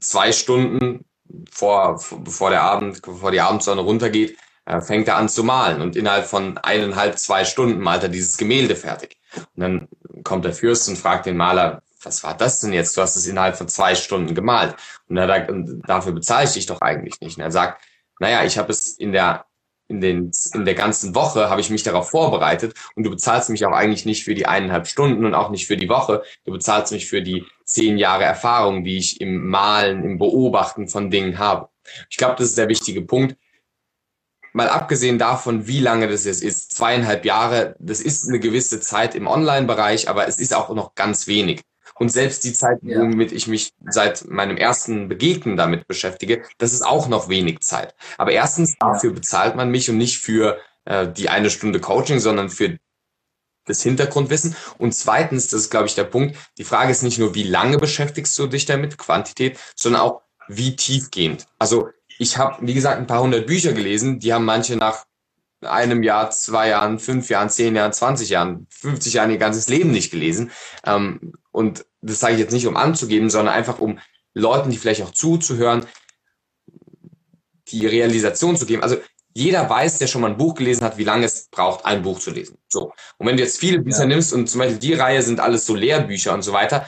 zwei 0.00 0.32
Stunden 0.32 1.04
vor, 1.50 2.02
bevor 2.24 2.50
der 2.50 2.62
Abend, 2.62 3.00
bevor 3.02 3.30
die 3.30 3.40
Abendsonne 3.40 3.80
runtergeht, 3.80 4.36
äh, 4.66 4.80
fängt 4.80 5.08
er 5.08 5.16
an 5.16 5.28
zu 5.28 5.44
malen 5.44 5.80
und 5.80 5.96
innerhalb 5.96 6.26
von 6.26 6.58
eineinhalb, 6.58 7.18
zwei 7.18 7.44
Stunden 7.44 7.80
malt 7.80 8.02
er 8.02 8.08
dieses 8.08 8.36
Gemälde 8.36 8.76
fertig. 8.76 9.16
Und 9.54 9.62
dann 9.62 9.88
kommt 10.24 10.44
der 10.44 10.52
Fürst 10.52 10.88
und 10.88 10.98
fragt 10.98 11.26
den 11.26 11.36
Maler, 11.36 11.82
was 12.04 12.22
war 12.24 12.36
das 12.36 12.60
denn 12.60 12.72
jetzt? 12.72 12.96
Du 12.96 13.02
hast 13.02 13.16
es 13.16 13.26
innerhalb 13.26 13.56
von 13.56 13.68
zwei 13.68 13.94
Stunden 13.94 14.34
gemalt. 14.34 14.76
Und 15.08 15.16
er 15.16 15.26
sagt, 15.26 15.52
dafür 15.86 16.12
bezahle 16.12 16.44
ich 16.44 16.52
dich 16.52 16.66
doch 16.66 16.80
eigentlich 16.80 17.20
nicht. 17.20 17.36
Und 17.36 17.42
er 17.42 17.50
sagt, 17.50 17.82
naja, 18.18 18.44
ich 18.44 18.58
habe 18.58 18.70
es 18.70 18.96
in 18.98 19.12
der, 19.12 19.46
in 19.88 20.00
den, 20.00 20.30
in 20.54 20.64
der 20.64 20.74
ganzen 20.74 21.14
Woche 21.14 21.50
habe 21.50 21.60
ich 21.60 21.70
mich 21.70 21.82
darauf 21.82 22.10
vorbereitet 22.10 22.74
und 22.94 23.04
du 23.04 23.10
bezahlst 23.10 23.50
mich 23.50 23.66
auch 23.66 23.72
eigentlich 23.72 24.06
nicht 24.06 24.24
für 24.24 24.34
die 24.34 24.46
eineinhalb 24.46 24.86
Stunden 24.86 25.24
und 25.24 25.34
auch 25.34 25.50
nicht 25.50 25.66
für 25.66 25.76
die 25.76 25.88
Woche. 25.88 26.22
Du 26.44 26.52
bezahlst 26.52 26.92
mich 26.92 27.08
für 27.08 27.22
die 27.22 27.44
zehn 27.64 27.98
Jahre 27.98 28.24
Erfahrung, 28.24 28.84
die 28.84 28.96
ich 28.96 29.20
im 29.20 29.48
Malen, 29.48 30.04
im 30.04 30.18
Beobachten 30.18 30.88
von 30.88 31.10
Dingen 31.10 31.38
habe. 31.38 31.68
Ich 32.10 32.16
glaube, 32.16 32.36
das 32.38 32.48
ist 32.48 32.58
der 32.58 32.68
wichtige 32.68 33.02
Punkt. 33.02 33.36
Mal 34.54 34.68
abgesehen 34.68 35.18
davon, 35.18 35.66
wie 35.66 35.80
lange 35.80 36.08
das 36.08 36.26
jetzt 36.26 36.42
ist, 36.42 36.76
zweieinhalb 36.76 37.24
Jahre, 37.24 37.74
das 37.78 38.00
ist 38.00 38.28
eine 38.28 38.38
gewisse 38.38 38.80
Zeit 38.80 39.14
im 39.14 39.26
Online-Bereich, 39.26 40.10
aber 40.10 40.28
es 40.28 40.38
ist 40.38 40.54
auch 40.54 40.68
noch 40.74 40.94
ganz 40.94 41.26
wenig. 41.26 41.62
Und 42.02 42.08
selbst 42.08 42.42
die 42.42 42.52
Zeit, 42.52 42.80
ja. 42.82 42.98
womit 42.98 43.30
ich 43.30 43.46
mich 43.46 43.74
seit 43.88 44.28
meinem 44.28 44.56
ersten 44.56 45.08
Begegnen 45.08 45.56
damit 45.56 45.86
beschäftige, 45.86 46.42
das 46.58 46.72
ist 46.72 46.82
auch 46.82 47.06
noch 47.06 47.28
wenig 47.28 47.60
Zeit. 47.60 47.94
Aber 48.18 48.32
erstens, 48.32 48.76
dafür 48.76 49.12
bezahlt 49.12 49.54
man 49.54 49.70
mich 49.70 49.88
und 49.88 49.98
nicht 49.98 50.18
für 50.18 50.58
äh, 50.84 51.06
die 51.06 51.28
eine 51.28 51.48
Stunde 51.48 51.78
Coaching, 51.78 52.18
sondern 52.18 52.50
für 52.50 52.76
das 53.66 53.84
Hintergrundwissen. 53.84 54.56
Und 54.78 54.96
zweitens, 54.96 55.46
das 55.46 55.60
ist, 55.60 55.70
glaube 55.70 55.86
ich, 55.86 55.94
der 55.94 56.02
Punkt, 56.02 56.36
die 56.58 56.64
Frage 56.64 56.90
ist 56.90 57.04
nicht 57.04 57.20
nur, 57.20 57.36
wie 57.36 57.44
lange 57.44 57.78
beschäftigst 57.78 58.36
du 58.36 58.48
dich 58.48 58.66
damit, 58.66 58.98
Quantität, 58.98 59.56
sondern 59.76 60.02
auch, 60.02 60.22
wie 60.48 60.74
tiefgehend. 60.74 61.46
Also 61.60 61.90
ich 62.18 62.36
habe, 62.36 62.66
wie 62.66 62.74
gesagt, 62.74 62.98
ein 62.98 63.06
paar 63.06 63.22
hundert 63.22 63.46
Bücher 63.46 63.74
gelesen, 63.74 64.18
die 64.18 64.32
haben 64.32 64.44
manche 64.44 64.74
nach 64.74 65.04
einem 65.60 66.02
Jahr, 66.02 66.32
zwei 66.32 66.70
Jahren, 66.70 66.98
fünf 66.98 67.30
Jahren, 67.30 67.48
zehn 67.48 67.76
Jahren, 67.76 67.92
20 67.92 68.28
Jahren, 68.28 68.66
50 68.70 69.14
Jahren 69.14 69.30
ihr 69.30 69.38
ganzes 69.38 69.68
Leben 69.68 69.92
nicht 69.92 70.10
gelesen. 70.10 70.50
Ähm, 70.84 71.34
und 71.52 71.84
das 72.02 72.20
sage 72.20 72.34
ich 72.34 72.40
jetzt 72.40 72.52
nicht, 72.52 72.66
um 72.66 72.76
anzugeben, 72.76 73.30
sondern 73.30 73.54
einfach 73.54 73.78
um 73.78 73.98
Leuten, 74.34 74.70
die 74.70 74.76
vielleicht 74.76 75.02
auch 75.02 75.12
zuzuhören, 75.12 75.86
die 77.68 77.86
Realisation 77.86 78.56
zu 78.56 78.66
geben. 78.66 78.82
Also 78.82 78.96
jeder 79.34 79.68
weiß, 79.68 79.98
der 79.98 80.08
schon 80.08 80.20
mal 80.20 80.30
ein 80.30 80.36
Buch 80.36 80.54
gelesen 80.54 80.84
hat, 80.84 80.98
wie 80.98 81.04
lange 81.04 81.24
es 81.24 81.48
braucht, 81.48 81.86
ein 81.86 82.02
Buch 82.02 82.18
zu 82.18 82.30
lesen. 82.30 82.58
So. 82.68 82.92
Und 83.18 83.26
wenn 83.26 83.36
du 83.36 83.42
jetzt 83.42 83.58
viele 83.58 83.78
Bücher 83.78 84.00
ja. 84.00 84.06
nimmst 84.06 84.32
und 84.32 84.48
zum 84.48 84.58
Beispiel 84.58 84.78
die 84.78 84.94
Reihe 84.94 85.22
sind 85.22 85.40
alles 85.40 85.64
so 85.64 85.74
Lehrbücher 85.74 86.34
und 86.34 86.42
so 86.42 86.52
weiter, 86.52 86.86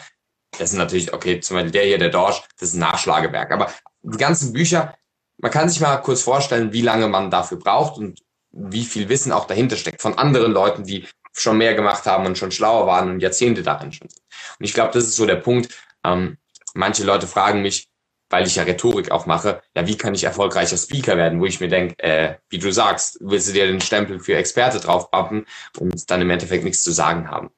das 0.58 0.70
sind 0.70 0.78
natürlich, 0.78 1.12
okay, 1.12 1.40
zum 1.40 1.56
Beispiel 1.56 1.72
der 1.72 1.84
hier, 1.84 1.98
der 1.98 2.10
Dorsch, 2.10 2.42
das 2.58 2.70
ist 2.70 2.74
ein 2.74 2.80
Nachschlagewerk. 2.80 3.50
Aber 3.50 3.72
die 4.02 4.18
ganzen 4.18 4.52
Bücher, 4.52 4.94
man 5.38 5.50
kann 5.50 5.68
sich 5.68 5.80
mal 5.80 5.96
kurz 5.98 6.22
vorstellen, 6.22 6.72
wie 6.72 6.82
lange 6.82 7.08
man 7.08 7.30
dafür 7.30 7.58
braucht 7.58 7.98
und 7.98 8.20
wie 8.52 8.84
viel 8.84 9.08
Wissen 9.08 9.32
auch 9.32 9.46
dahinter 9.46 9.76
steckt 9.76 10.00
von 10.00 10.16
anderen 10.16 10.52
Leuten, 10.52 10.84
die 10.84 11.06
schon 11.34 11.58
mehr 11.58 11.74
gemacht 11.74 12.06
haben 12.06 12.26
und 12.26 12.38
schon 12.38 12.50
schlauer 12.50 12.86
waren 12.86 13.10
und 13.10 13.20
Jahrzehnte 13.20 13.62
darin 13.62 13.92
schon 13.92 14.08
sind. 14.08 14.22
Und 14.58 14.64
ich 14.64 14.72
glaube, 14.72 14.92
das 14.92 15.04
ist 15.04 15.16
so 15.16 15.26
der 15.26 15.36
Punkt. 15.36 15.74
Ähm, 16.04 16.38
manche 16.74 17.04
Leute 17.04 17.26
fragen 17.26 17.62
mich, 17.62 17.88
weil 18.30 18.46
ich 18.46 18.56
ja 18.56 18.62
Rhetorik 18.62 19.10
auch 19.10 19.26
mache, 19.26 19.62
ja, 19.76 19.86
wie 19.86 19.96
kann 19.96 20.14
ich 20.14 20.24
erfolgreicher 20.24 20.76
Speaker 20.76 21.16
werden, 21.16 21.40
wo 21.40 21.46
ich 21.46 21.60
mir 21.60 21.68
denke, 21.68 21.98
äh, 22.02 22.36
wie 22.48 22.58
du 22.58 22.72
sagst, 22.72 23.18
willst 23.20 23.48
du 23.48 23.52
dir 23.52 23.66
den 23.66 23.80
Stempel 23.80 24.18
für 24.18 24.36
Experte 24.36 24.80
draufpappen 24.80 25.46
und 25.78 26.10
dann 26.10 26.22
im 26.22 26.30
Endeffekt 26.30 26.64
nichts 26.64 26.82
zu 26.82 26.92
sagen 26.92 27.30
haben. 27.30 27.50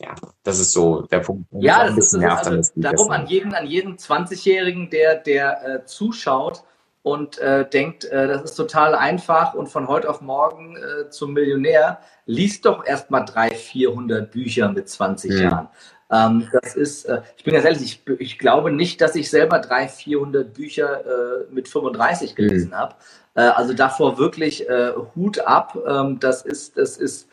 Ja, 0.00 0.14
das 0.44 0.60
ist 0.60 0.72
so 0.72 1.02
der 1.02 1.18
Punkt. 1.18 1.46
Ja, 1.52 1.86
das 1.86 1.96
ist, 1.98 2.14
das 2.14 2.40
ist 2.40 2.48
also 2.48 2.72
darum 2.76 3.10
an 3.10 3.26
jeden, 3.26 3.54
an 3.54 3.66
jeden 3.66 3.96
20-Jährigen, 3.96 4.88
der, 4.88 5.16
der 5.16 5.62
äh, 5.66 5.84
zuschaut, 5.84 6.62
und 7.02 7.38
äh, 7.38 7.68
denkt, 7.68 8.04
äh, 8.04 8.28
das 8.28 8.42
ist 8.42 8.54
total 8.54 8.94
einfach 8.94 9.54
und 9.54 9.68
von 9.68 9.88
heute 9.88 10.08
auf 10.08 10.20
morgen 10.20 10.76
äh, 10.76 11.10
zum 11.10 11.32
Millionär, 11.32 12.00
liest 12.26 12.64
doch 12.64 12.86
erstmal 12.86 13.24
300, 13.24 13.56
400 13.56 14.30
Bücher 14.30 14.68
mit 14.70 14.88
20 14.88 15.30
mhm. 15.30 15.42
Jahren. 15.42 15.68
Ähm, 16.12 16.48
das 16.62 16.76
ist, 16.76 17.04
äh, 17.06 17.22
ich 17.36 17.44
bin 17.44 17.54
ganz 17.54 17.64
ehrlich, 17.64 17.82
ich, 17.82 18.20
ich, 18.20 18.38
glaube 18.38 18.70
nicht, 18.70 19.00
dass 19.00 19.16
ich 19.16 19.30
selber 19.30 19.58
300, 19.58 19.90
400 19.90 20.54
Bücher 20.54 21.04
äh, 21.04 21.52
mit 21.52 21.68
35 21.68 22.36
gelesen 22.36 22.70
mhm. 22.70 22.76
habe. 22.76 22.94
Äh, 23.34 23.40
also 23.40 23.72
davor 23.72 24.18
wirklich 24.18 24.68
äh, 24.68 24.92
Hut 25.16 25.40
ab. 25.40 25.76
Ähm, 25.88 26.20
das 26.20 26.42
ist, 26.42 26.76
das 26.76 26.98
ist, 26.98 27.28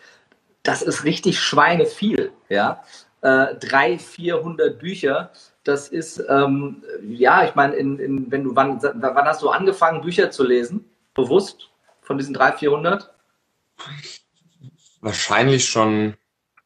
das 0.64 0.82
ist 0.82 1.04
richtig 1.04 1.40
schweineviel, 1.40 2.32
ja. 2.48 2.82
Äh, 3.22 3.56
300, 3.56 4.02
400 4.02 4.80
Bücher 4.80 5.32
das 5.70 5.88
ist, 5.88 6.24
ähm, 6.28 6.84
ja, 7.04 7.46
ich 7.46 7.54
meine, 7.54 7.76
in, 7.76 8.00
in, 8.00 8.32
wenn 8.32 8.44
du, 8.44 8.56
wann, 8.56 8.82
wann 8.82 9.26
hast 9.26 9.42
du 9.44 9.50
angefangen, 9.50 10.02
Bücher 10.02 10.32
zu 10.32 10.44
lesen? 10.44 10.90
Bewusst? 11.14 11.70
Von 12.02 12.18
diesen 12.18 12.34
300, 12.34 12.60
400? 12.60 13.14
Wahrscheinlich 15.02 15.70
schon, 15.70 16.18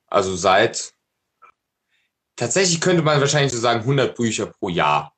also 0.08 0.36
seit, 0.36 0.94
tatsächlich 2.38 2.80
könnte 2.80 3.04
man 3.04 3.20
wahrscheinlich 3.20 3.52
so 3.52 3.60
sagen, 3.60 3.82
100 3.82 4.16
Bücher 4.16 4.46
pro 4.48 4.70
Jahr. 4.70 5.14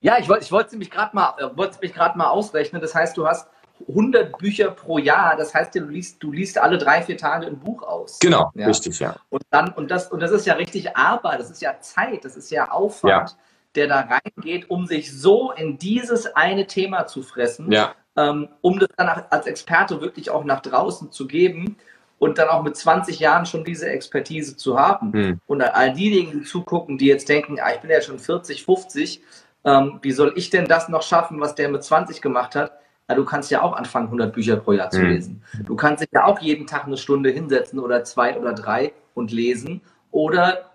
Ja, 0.00 0.18
ich 0.18 0.28
wollte 0.28 0.44
ich 0.44 0.52
wollte 0.52 0.76
mich 0.76 0.90
gerade 0.90 1.14
mal, 1.14 1.34
äh, 1.38 1.56
wollte 1.56 1.78
mich 1.80 1.92
gerade 1.92 2.18
mal 2.18 2.28
ausrechnen. 2.28 2.82
Das 2.82 2.94
heißt, 2.94 3.16
du 3.16 3.26
hast 3.26 3.48
100 3.86 4.36
Bücher 4.38 4.70
pro 4.70 4.98
Jahr. 4.98 5.36
Das 5.36 5.54
heißt 5.54 5.74
du 5.74 5.80
liest, 5.80 6.22
du 6.22 6.32
liest 6.32 6.58
alle 6.58 6.78
drei, 6.78 7.02
vier 7.02 7.16
Tage 7.16 7.46
ein 7.46 7.58
Buch 7.58 7.82
aus. 7.82 8.18
Genau, 8.18 8.50
ja? 8.54 8.66
richtig, 8.66 8.98
ja. 8.98 9.16
Und 9.30 9.42
dann, 9.50 9.72
und 9.72 9.90
das, 9.90 10.10
und 10.10 10.20
das 10.20 10.30
ist 10.30 10.46
ja 10.46 10.54
richtig 10.54 10.96
Arbeit, 10.96 11.40
das 11.40 11.50
ist 11.50 11.62
ja 11.62 11.78
Zeit, 11.80 12.24
das 12.24 12.36
ist 12.36 12.50
ja 12.50 12.70
Aufwand, 12.70 13.30
ja. 13.30 13.36
der 13.74 13.86
da 13.86 14.00
reingeht, 14.00 14.70
um 14.70 14.86
sich 14.86 15.16
so 15.18 15.52
in 15.52 15.78
dieses 15.78 16.34
eine 16.34 16.66
Thema 16.66 17.06
zu 17.06 17.22
fressen, 17.22 17.70
ja. 17.70 17.94
ähm, 18.16 18.48
um 18.60 18.78
das 18.78 18.88
dann 18.96 19.08
als 19.08 19.46
Experte 19.46 20.00
wirklich 20.00 20.30
auch 20.30 20.44
nach 20.44 20.60
draußen 20.60 21.12
zu 21.12 21.26
geben 21.26 21.76
und 22.18 22.38
dann 22.38 22.48
auch 22.48 22.62
mit 22.62 22.76
20 22.76 23.20
Jahren 23.20 23.46
schon 23.46 23.64
diese 23.64 23.88
Expertise 23.88 24.56
zu 24.56 24.78
haben. 24.78 25.12
Hm. 25.12 25.40
Und 25.46 25.62
all 25.62 25.92
diejenigen, 25.92 26.40
die 26.40 26.44
zugucken, 26.44 26.98
die 26.98 27.06
jetzt 27.06 27.28
denken, 27.28 27.58
ah, 27.60 27.72
ich 27.72 27.80
bin 27.80 27.90
ja 27.90 28.00
schon 28.00 28.18
40, 28.18 28.64
50, 28.64 29.22
ähm, 29.64 29.98
wie 30.02 30.12
soll 30.12 30.32
ich 30.36 30.50
denn 30.50 30.66
das 30.66 30.88
noch 30.88 31.02
schaffen, 31.02 31.40
was 31.40 31.54
der 31.54 31.68
mit 31.68 31.84
20 31.84 32.20
gemacht 32.20 32.54
hat? 32.54 32.72
Ja, 33.08 33.14
du 33.14 33.24
kannst 33.24 33.50
ja 33.50 33.62
auch 33.62 33.72
anfangen, 33.72 34.06
100 34.06 34.32
Bücher 34.32 34.56
pro 34.56 34.72
Jahr 34.72 34.90
zu 34.90 35.00
mhm. 35.00 35.06
lesen. 35.06 35.42
Du 35.64 35.76
kannst 35.76 36.02
dich 36.02 36.10
ja 36.12 36.26
auch 36.26 36.40
jeden 36.40 36.66
Tag 36.66 36.84
eine 36.84 36.98
Stunde 36.98 37.30
hinsetzen 37.30 37.78
oder 37.78 38.04
zwei 38.04 38.38
oder 38.38 38.52
drei 38.52 38.92
und 39.14 39.32
lesen 39.32 39.80
oder 40.10 40.68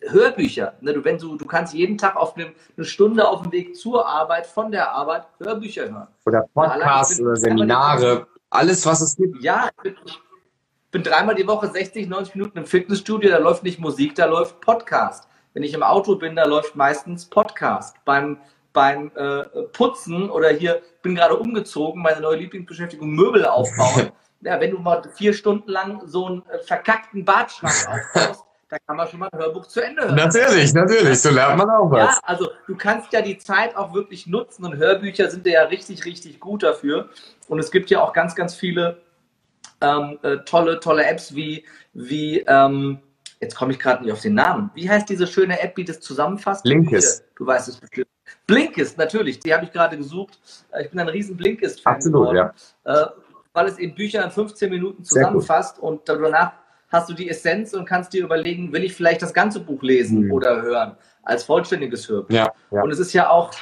Hörbücher. 0.00 0.74
Ne, 0.80 0.92
du, 0.92 1.04
wenn 1.04 1.18
du, 1.18 1.36
du 1.36 1.44
kannst 1.46 1.74
jeden 1.74 1.96
Tag 1.98 2.16
auf 2.16 2.36
eine, 2.36 2.52
eine 2.76 2.84
Stunde 2.84 3.28
auf 3.28 3.42
dem 3.42 3.52
Weg 3.52 3.76
zur 3.76 4.06
Arbeit, 4.06 4.46
von 4.46 4.70
der 4.70 4.90
Arbeit 4.92 5.26
Hörbücher 5.38 5.90
hören. 5.90 6.08
Oder 6.24 6.48
Podcasts 6.52 7.20
oder 7.20 7.36
Seminare, 7.36 8.26
alles, 8.50 8.84
was 8.86 9.00
es 9.00 9.16
gibt. 9.16 9.42
Ja, 9.42 9.68
ich 9.76 9.82
bin, 9.82 9.94
ich 10.04 10.20
bin 10.90 11.02
dreimal 11.02 11.34
die 11.34 11.46
Woche 11.46 11.68
60, 11.68 12.08
90 12.08 12.34
Minuten 12.34 12.58
im 12.58 12.66
Fitnessstudio, 12.66 13.30
da 13.30 13.38
läuft 13.38 13.62
nicht 13.62 13.78
Musik, 13.78 14.14
da 14.14 14.26
läuft 14.26 14.60
Podcast. 14.60 15.28
Wenn 15.54 15.62
ich 15.62 15.72
im 15.72 15.82
Auto 15.82 16.16
bin, 16.16 16.36
da 16.36 16.44
läuft 16.44 16.76
meistens 16.76 17.26
Podcast. 17.26 17.96
Beim 18.04 18.38
beim 18.76 19.10
äh, 19.16 19.42
Putzen 19.72 20.28
oder 20.28 20.50
hier 20.50 20.82
bin 21.00 21.14
gerade 21.14 21.34
umgezogen, 21.34 22.02
meine 22.02 22.20
neue 22.20 22.36
Lieblingsbeschäftigung 22.36 23.08
Möbel 23.08 23.46
aufbauen. 23.46 24.12
ja, 24.42 24.60
wenn 24.60 24.72
du 24.72 24.78
mal 24.78 25.02
vier 25.16 25.32
Stunden 25.32 25.70
lang 25.70 26.02
so 26.04 26.26
einen 26.26 26.42
äh, 26.50 26.58
verkackten 26.58 27.24
Badschrank 27.24 27.72
aufbaust, 27.88 28.44
da 28.68 28.76
kann 28.86 28.98
man 28.98 29.08
schon 29.08 29.20
mal 29.20 29.30
ein 29.32 29.38
Hörbuch 29.38 29.64
zu 29.64 29.80
Ende 29.80 30.02
hören. 30.02 30.14
Natürlich, 30.14 30.74
natürlich, 30.74 31.22
so 31.22 31.30
lernt 31.30 31.56
man 31.56 31.70
auch 31.70 31.90
was. 31.90 32.16
Ja, 32.16 32.20
also 32.24 32.50
du 32.66 32.76
kannst 32.76 33.14
ja 33.14 33.22
die 33.22 33.38
Zeit 33.38 33.74
auch 33.76 33.94
wirklich 33.94 34.26
nutzen 34.26 34.66
und 34.66 34.76
Hörbücher 34.76 35.30
sind 35.30 35.46
ja 35.46 35.62
richtig, 35.62 36.04
richtig 36.04 36.38
gut 36.38 36.62
dafür. 36.62 37.08
Und 37.48 37.58
es 37.58 37.70
gibt 37.70 37.88
ja 37.88 38.02
auch 38.02 38.12
ganz, 38.12 38.34
ganz 38.34 38.54
viele 38.54 39.00
ähm, 39.80 40.18
äh, 40.22 40.36
tolle, 40.44 40.80
tolle 40.80 41.06
Apps 41.06 41.34
wie, 41.34 41.64
wie 41.94 42.40
ähm, 42.40 42.98
jetzt 43.40 43.54
komme 43.54 43.72
ich 43.72 43.78
gerade 43.78 44.04
nicht 44.04 44.12
auf 44.12 44.20
den 44.20 44.34
Namen. 44.34 44.70
Wie 44.74 44.90
heißt 44.90 45.08
diese 45.08 45.26
schöne 45.26 45.62
App, 45.62 45.76
die 45.76 45.84
das 45.84 46.00
zusammenfasst? 46.00 46.64
Blinkist. 46.64 47.24
Du 47.36 47.46
weißt 47.46 47.68
es 47.68 47.76
bestimmt. 47.78 48.08
Blinkist, 48.46 48.98
natürlich, 48.98 49.40
die 49.40 49.52
habe 49.52 49.64
ich 49.64 49.72
gerade 49.72 49.96
gesucht. 49.96 50.38
Äh, 50.72 50.84
ich 50.84 50.90
bin 50.90 51.00
ein 51.00 51.08
riesen 51.08 51.36
Blinkist-Fan 51.36 51.94
Absolut, 51.94 52.30
geworden, 52.30 52.50
ja. 52.84 53.02
Äh, 53.02 53.06
weil 53.52 53.66
es 53.66 53.78
eben 53.78 53.94
Bücher 53.94 54.22
in 54.22 54.30
15 54.30 54.70
Minuten 54.70 55.04
zusammenfasst 55.04 55.78
und 55.78 56.08
danach 56.08 56.52
hast 56.90 57.08
du 57.08 57.14
die 57.14 57.28
Essenz 57.28 57.72
und 57.74 57.86
kannst 57.86 58.12
dir 58.12 58.24
überlegen, 58.24 58.72
will 58.72 58.84
ich 58.84 58.94
vielleicht 58.94 59.22
das 59.22 59.32
ganze 59.32 59.60
Buch 59.60 59.82
lesen 59.82 60.26
mhm. 60.26 60.32
oder 60.32 60.62
hören 60.62 60.96
als 61.22 61.44
vollständiges 61.44 62.08
Hörbuch. 62.08 62.30
Ja, 62.30 62.52
ja. 62.70 62.82
Und 62.82 62.90
es 62.90 62.98
ist 62.98 63.12
ja 63.12 63.30
auch 63.30 63.52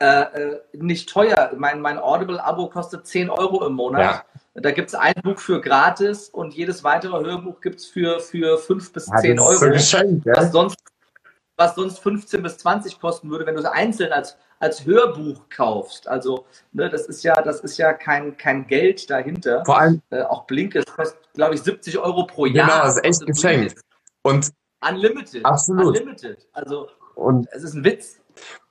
äh, 0.00 0.06
äh 0.06 0.60
nicht 0.74 1.08
teuer. 1.08 1.52
Mein, 1.56 1.80
mein 1.80 1.98
Audible-Abo 1.98 2.68
kostet 2.68 3.06
10 3.06 3.30
Euro 3.30 3.66
im 3.66 3.74
Monat. 3.74 4.24
Ja. 4.54 4.60
Da 4.60 4.70
gibt 4.70 4.88
es 4.88 4.94
ein 4.94 5.14
Buch 5.22 5.38
für 5.38 5.60
gratis 5.60 6.28
und 6.28 6.54
jedes 6.54 6.84
weitere 6.84 7.24
Hörbuch 7.24 7.60
gibt 7.60 7.76
es 7.76 7.86
für, 7.86 8.20
für 8.20 8.58
5 8.58 8.92
bis 8.92 9.06
10 9.06 9.36
ja, 9.36 9.42
Euro. 9.42 9.70
Geschenk, 9.70 10.24
ja? 10.24 10.36
was, 10.36 10.52
sonst, 10.52 10.78
was 11.58 11.74
sonst 11.74 11.98
15 11.98 12.42
bis 12.42 12.56
20 12.58 13.00
kosten 13.00 13.28
würde, 13.30 13.44
wenn 13.44 13.54
du 13.54 13.60
es 13.60 13.66
einzeln 13.66 14.12
als, 14.12 14.36
als 14.60 14.86
Hörbuch 14.86 15.48
kaufst. 15.50 16.08
Also, 16.08 16.46
ne, 16.72 16.88
das 16.88 17.06
ist 17.06 17.24
ja, 17.24 17.34
das 17.42 17.60
ist 17.60 17.76
ja 17.76 17.92
kein, 17.92 18.36
kein 18.36 18.66
Geld 18.66 19.10
dahinter. 19.10 19.64
Vor 19.66 19.78
allem. 19.78 20.00
Äh, 20.10 20.22
auch 20.22 20.46
Blinkes 20.46 20.86
kostet, 20.86 21.18
glaube 21.34 21.56
ich, 21.56 21.62
70 21.62 21.98
Euro 21.98 22.26
pro 22.26 22.46
Jahr. 22.46 22.68
Genau, 22.68 22.82
das 22.84 22.96
ist 22.96 23.04
echt 23.04 23.26
geschenkt. 23.26 23.80
Und 24.22 24.52
Unlimited. 24.88 25.44
Absolut. 25.44 25.98
Unlimited. 25.98 26.46
Also, 26.52 26.88
und 27.16 27.48
es 27.50 27.64
ist 27.64 27.74
ein 27.74 27.84
Witz. 27.84 28.20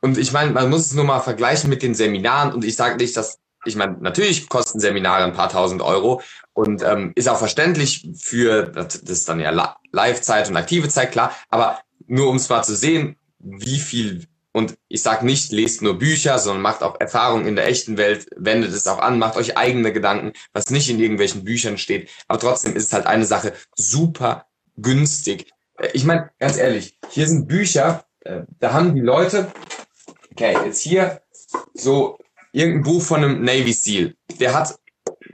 Und 0.01 0.17
ich 0.17 0.31
meine, 0.31 0.51
man 0.51 0.69
muss 0.69 0.85
es 0.87 0.93
nur 0.93 1.03
mal 1.03 1.19
vergleichen 1.19 1.69
mit 1.69 1.83
den 1.83 1.93
Seminaren. 1.93 2.53
Und 2.53 2.63
ich 2.63 2.77
sage 2.77 2.95
nicht, 2.95 3.17
dass, 3.17 3.39
ich 3.65 3.75
meine, 3.75 3.97
natürlich 3.99 4.47
kosten 4.47 4.79
Seminare 4.79 5.25
ein 5.25 5.33
paar 5.33 5.49
tausend 5.49 5.81
Euro 5.81 6.21
und 6.53 6.81
ähm, 6.83 7.11
ist 7.15 7.27
auch 7.27 7.37
verständlich 7.37 8.09
für, 8.17 8.63
das 8.63 8.95
ist 8.95 9.27
dann 9.27 9.41
ja 9.41 9.51
Live-Zeit 9.91 10.49
und 10.49 10.55
aktive 10.55 10.87
Zeit, 10.87 11.11
klar. 11.11 11.35
Aber 11.49 11.79
nur 12.07 12.29
um 12.29 12.41
mal 12.49 12.63
zu 12.63 12.75
sehen, 12.75 13.17
wie 13.39 13.79
viel, 13.79 14.25
und 14.51 14.77
ich 14.87 15.03
sage 15.03 15.25
nicht, 15.25 15.51
lest 15.51 15.81
nur 15.81 15.99
Bücher, 15.99 16.39
sondern 16.39 16.61
macht 16.61 16.81
auch 16.81 16.99
Erfahrungen 16.99 17.47
in 17.47 17.55
der 17.55 17.67
echten 17.67 17.97
Welt, 17.97 18.27
wendet 18.35 18.73
es 18.73 18.87
auch 18.87 18.99
an, 18.99 19.19
macht 19.19 19.37
euch 19.37 19.57
eigene 19.57 19.93
Gedanken, 19.93 20.33
was 20.53 20.69
nicht 20.69 20.89
in 20.89 20.99
irgendwelchen 20.99 21.43
Büchern 21.43 21.77
steht. 21.77 22.09
Aber 22.27 22.39
trotzdem 22.39 22.75
ist 22.75 22.85
es 22.85 22.93
halt 22.93 23.05
eine 23.05 23.25
Sache 23.25 23.53
super 23.75 24.47
günstig. 24.77 25.51
Äh, 25.77 25.89
ich 25.93 26.05
meine, 26.05 26.31
ganz 26.39 26.57
ehrlich, 26.57 26.97
hier 27.09 27.27
sind 27.27 27.47
Bücher, 27.47 28.05
äh, 28.21 28.41
da 28.59 28.73
haben 28.73 28.95
die 28.95 29.01
Leute, 29.01 29.51
okay, 30.31 30.57
jetzt 30.65 30.81
hier 30.81 31.21
so 31.73 32.17
irgendein 32.51 32.83
Buch 32.83 33.01
von 33.01 33.23
einem 33.23 33.43
Navy 33.43 33.73
SEAL. 33.73 34.15
Der 34.39 34.53
hat 34.53 34.79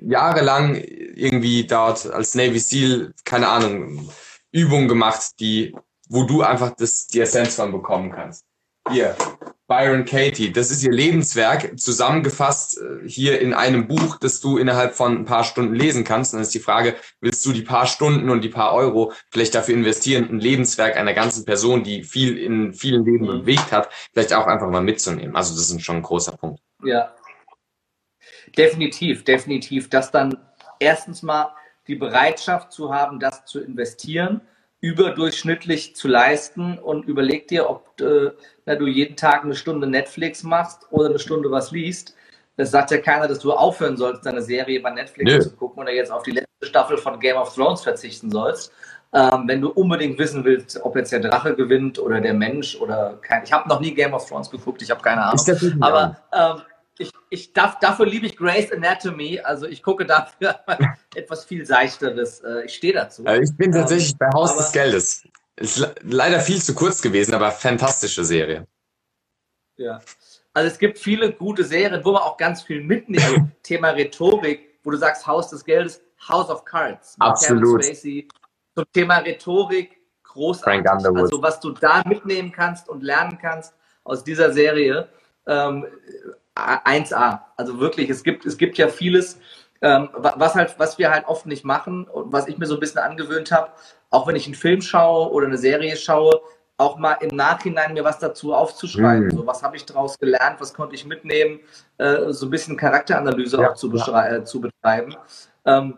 jahrelang 0.01 0.75
irgendwie 0.75 1.65
dort 1.65 2.05
als 2.07 2.35
Navy 2.35 2.59
SEAL, 2.59 3.13
keine 3.23 3.47
Ahnung, 3.47 4.09
Übungen 4.51 4.87
gemacht, 4.87 5.39
die, 5.39 5.75
wo 6.09 6.23
du 6.23 6.41
einfach 6.41 6.71
das, 6.75 7.07
die 7.07 7.21
Essenz 7.21 7.55
von 7.55 7.71
bekommen 7.71 8.11
kannst. 8.11 8.45
Hier, 8.89 9.15
Byron 9.67 10.03
Katie, 10.03 10.51
das 10.51 10.71
ist 10.71 10.83
ihr 10.83 10.91
Lebenswerk, 10.91 11.79
zusammengefasst 11.79 12.79
äh, 12.79 13.07
hier 13.07 13.39
in 13.39 13.53
einem 13.53 13.87
Buch, 13.87 14.17
das 14.17 14.41
du 14.41 14.57
innerhalb 14.57 14.93
von 14.93 15.17
ein 15.19 15.25
paar 15.25 15.45
Stunden 15.45 15.73
lesen 15.73 16.03
kannst. 16.03 16.33
dann 16.33 16.41
ist 16.41 16.53
die 16.53 16.59
Frage, 16.59 16.95
willst 17.21 17.45
du 17.45 17.53
die 17.53 17.61
paar 17.61 17.87
Stunden 17.87 18.29
und 18.29 18.41
die 18.41 18.49
paar 18.49 18.73
Euro 18.73 19.13
vielleicht 19.31 19.55
dafür 19.55 19.73
investieren, 19.75 20.29
ein 20.29 20.39
Lebenswerk 20.39 20.97
einer 20.97 21.13
ganzen 21.13 21.45
Person, 21.45 21.83
die 21.83 22.03
viel 22.03 22.37
in 22.37 22.73
vielen 22.73 23.05
Leben 23.05 23.25
mhm. 23.25 23.39
bewegt 23.39 23.71
hat, 23.71 23.89
vielleicht 24.11 24.33
auch 24.33 24.47
einfach 24.47 24.69
mal 24.69 24.81
mitzunehmen. 24.81 25.35
Also 25.35 25.55
das 25.55 25.71
ist 25.71 25.81
schon 25.81 25.97
ein 25.97 26.03
großer 26.03 26.33
Punkt. 26.33 26.61
Ja, 26.83 27.15
definitiv, 28.57 29.23
definitiv, 29.23 29.89
dass 29.89 30.11
dann 30.11 30.37
erstens 30.79 31.23
mal 31.23 31.55
die 31.87 31.95
Bereitschaft 31.95 32.73
zu 32.73 32.93
haben, 32.93 33.19
das 33.19 33.45
zu 33.45 33.61
investieren 33.61 34.41
überdurchschnittlich 34.83 35.95
zu 35.95 36.09
leisten 36.09 36.77
und 36.77 37.05
überleg 37.05 37.47
dir, 37.47 37.69
ob 37.69 38.01
äh, 38.01 38.31
na, 38.65 38.75
du 38.75 38.85
jeden 38.85 39.15
Tag 39.15 39.45
eine 39.45 39.55
Stunde 39.55 39.87
Netflix 39.87 40.43
machst 40.43 40.85
oder 40.91 41.07
eine 41.07 41.19
Stunde 41.19 41.49
was 41.49 41.71
liest. 41.71 42.15
Es 42.57 42.71
sagt 42.71 42.91
ja 42.91 42.97
keiner, 42.97 43.29
dass 43.29 43.39
du 43.39 43.53
aufhören 43.53 43.95
sollst, 43.95 44.25
deine 44.25 44.41
Serie 44.41 44.81
bei 44.81 44.91
Netflix 44.91 45.31
Nö. 45.31 45.39
zu 45.39 45.55
gucken 45.55 45.81
oder 45.81 45.93
jetzt 45.93 46.11
auf 46.11 46.23
die 46.23 46.31
letzte 46.31 46.65
Staffel 46.65 46.97
von 46.97 47.17
Game 47.17 47.37
of 47.37 47.55
Thrones 47.55 47.81
verzichten 47.81 48.29
sollst. 48.29 48.73
Ähm, 49.13 49.47
wenn 49.47 49.61
du 49.61 49.69
unbedingt 49.69 50.19
wissen 50.19 50.43
willst, 50.43 50.77
ob 50.83 50.97
jetzt 50.97 51.13
der 51.13 51.21
Drache 51.21 51.55
gewinnt 51.55 51.97
oder 51.97 52.19
der 52.19 52.33
Mensch 52.33 52.75
oder 52.75 53.17
kein. 53.21 53.43
Ich 53.45 53.53
habe 53.53 53.69
noch 53.69 53.79
nie 53.79 53.93
Game 53.93 54.13
of 54.13 54.27
Thrones 54.27 54.49
geguckt, 54.49 54.81
ich 54.81 54.91
habe 54.91 55.01
keine 55.01 55.23
Ahnung. 55.23 55.45
Aber 55.79 56.17
ähm, 56.33 56.61
ich, 56.99 57.11
ich 57.29 57.53
darf, 57.53 57.79
dafür 57.79 58.05
liebe 58.05 58.27
ich 58.27 58.37
Grace 58.37 58.71
Anatomy. 58.71 59.39
Also 59.39 59.65
ich 59.67 59.81
gucke 59.81 60.05
dafür 60.05 60.59
etwas 61.15 61.45
viel 61.45 61.65
seichteres. 61.65 62.41
Äh, 62.41 62.65
ich 62.65 62.75
stehe 62.75 62.93
dazu. 62.93 63.25
Also 63.25 63.41
ich 63.41 63.57
bin 63.57 63.71
tatsächlich 63.71 64.11
ähm, 64.11 64.17
bei 64.19 64.29
Haus 64.33 64.51
aber, 64.51 64.61
des 64.61 64.71
Geldes. 64.71 65.27
Ist 65.55 65.95
leider 66.01 66.39
viel 66.39 66.61
zu 66.61 66.73
kurz 66.73 67.01
gewesen, 67.01 67.33
aber 67.33 67.51
fantastische 67.51 68.23
Serie. 68.23 68.67
Ja. 69.77 70.01
Also 70.53 70.69
es 70.69 70.77
gibt 70.77 70.99
viele 70.99 71.31
gute 71.33 71.63
Serien, 71.63 72.03
wo 72.05 72.11
man 72.11 72.21
auch 72.21 72.37
ganz 72.37 72.61
viel 72.61 72.83
mitnimmt. 72.83 73.23
Also 73.23 73.47
Thema 73.63 73.89
Rhetorik, 73.89 74.79
wo 74.83 74.91
du 74.91 74.97
sagst 74.97 75.25
Haus 75.25 75.49
des 75.49 75.65
Geldes, 75.65 76.01
House 76.27 76.49
of 76.49 76.63
Cards. 76.63 77.15
Absolut. 77.19 77.83
Spacey. 77.83 78.27
Zum 78.75 78.85
Thema 78.93 79.17
Rhetorik, 79.17 79.97
großartig. 80.23 80.83
Frank 80.83 80.97
Underwood. 80.97 81.23
Also 81.23 81.41
was 81.41 81.59
du 81.59 81.71
da 81.71 82.03
mitnehmen 82.05 82.51
kannst 82.51 82.87
und 82.89 83.03
lernen 83.03 83.37
kannst 83.39 83.73
aus 84.03 84.23
dieser 84.23 84.53
Serie. 84.53 85.09
Ähm, 85.47 85.85
1A. 86.55 87.41
Also 87.57 87.79
wirklich, 87.79 88.09
es 88.09 88.23
gibt, 88.23 88.45
es 88.45 88.57
gibt 88.57 88.77
ja 88.77 88.87
vieles, 88.87 89.39
ähm, 89.81 90.09
was 90.13 90.55
halt, 90.55 90.75
was 90.77 90.97
wir 90.97 91.11
halt 91.11 91.25
oft 91.27 91.45
nicht 91.45 91.65
machen 91.65 92.05
und 92.07 92.31
was 92.31 92.47
ich 92.47 92.57
mir 92.57 92.65
so 92.65 92.75
ein 92.75 92.79
bisschen 92.79 93.01
angewöhnt 93.01 93.51
habe, 93.51 93.71
auch 94.09 94.27
wenn 94.27 94.35
ich 94.35 94.45
einen 94.45 94.55
Film 94.55 94.81
schaue 94.81 95.31
oder 95.31 95.47
eine 95.47 95.57
Serie 95.57 95.95
schaue, 95.97 96.41
auch 96.77 96.97
mal 96.97 97.13
im 97.21 97.35
Nachhinein 97.35 97.93
mir 97.93 98.03
was 98.03 98.19
dazu 98.19 98.53
aufzuschreiben. 98.53 99.25
Mhm. 99.25 99.31
So, 99.31 99.47
was 99.47 99.61
habe 99.63 99.75
ich 99.75 99.85
daraus 99.85 100.17
gelernt, 100.17 100.59
was 100.59 100.73
konnte 100.73 100.95
ich 100.95 101.05
mitnehmen, 101.05 101.59
äh, 101.97 102.31
so 102.31 102.47
ein 102.47 102.49
bisschen 102.49 102.77
Charakteranalyse 102.77 103.61
ja, 103.61 103.71
auch 103.71 103.75
zu, 103.75 103.91
äh, 103.93 104.43
zu 104.43 104.61
betreiben. 104.61 105.15
Ähm, 105.65 105.97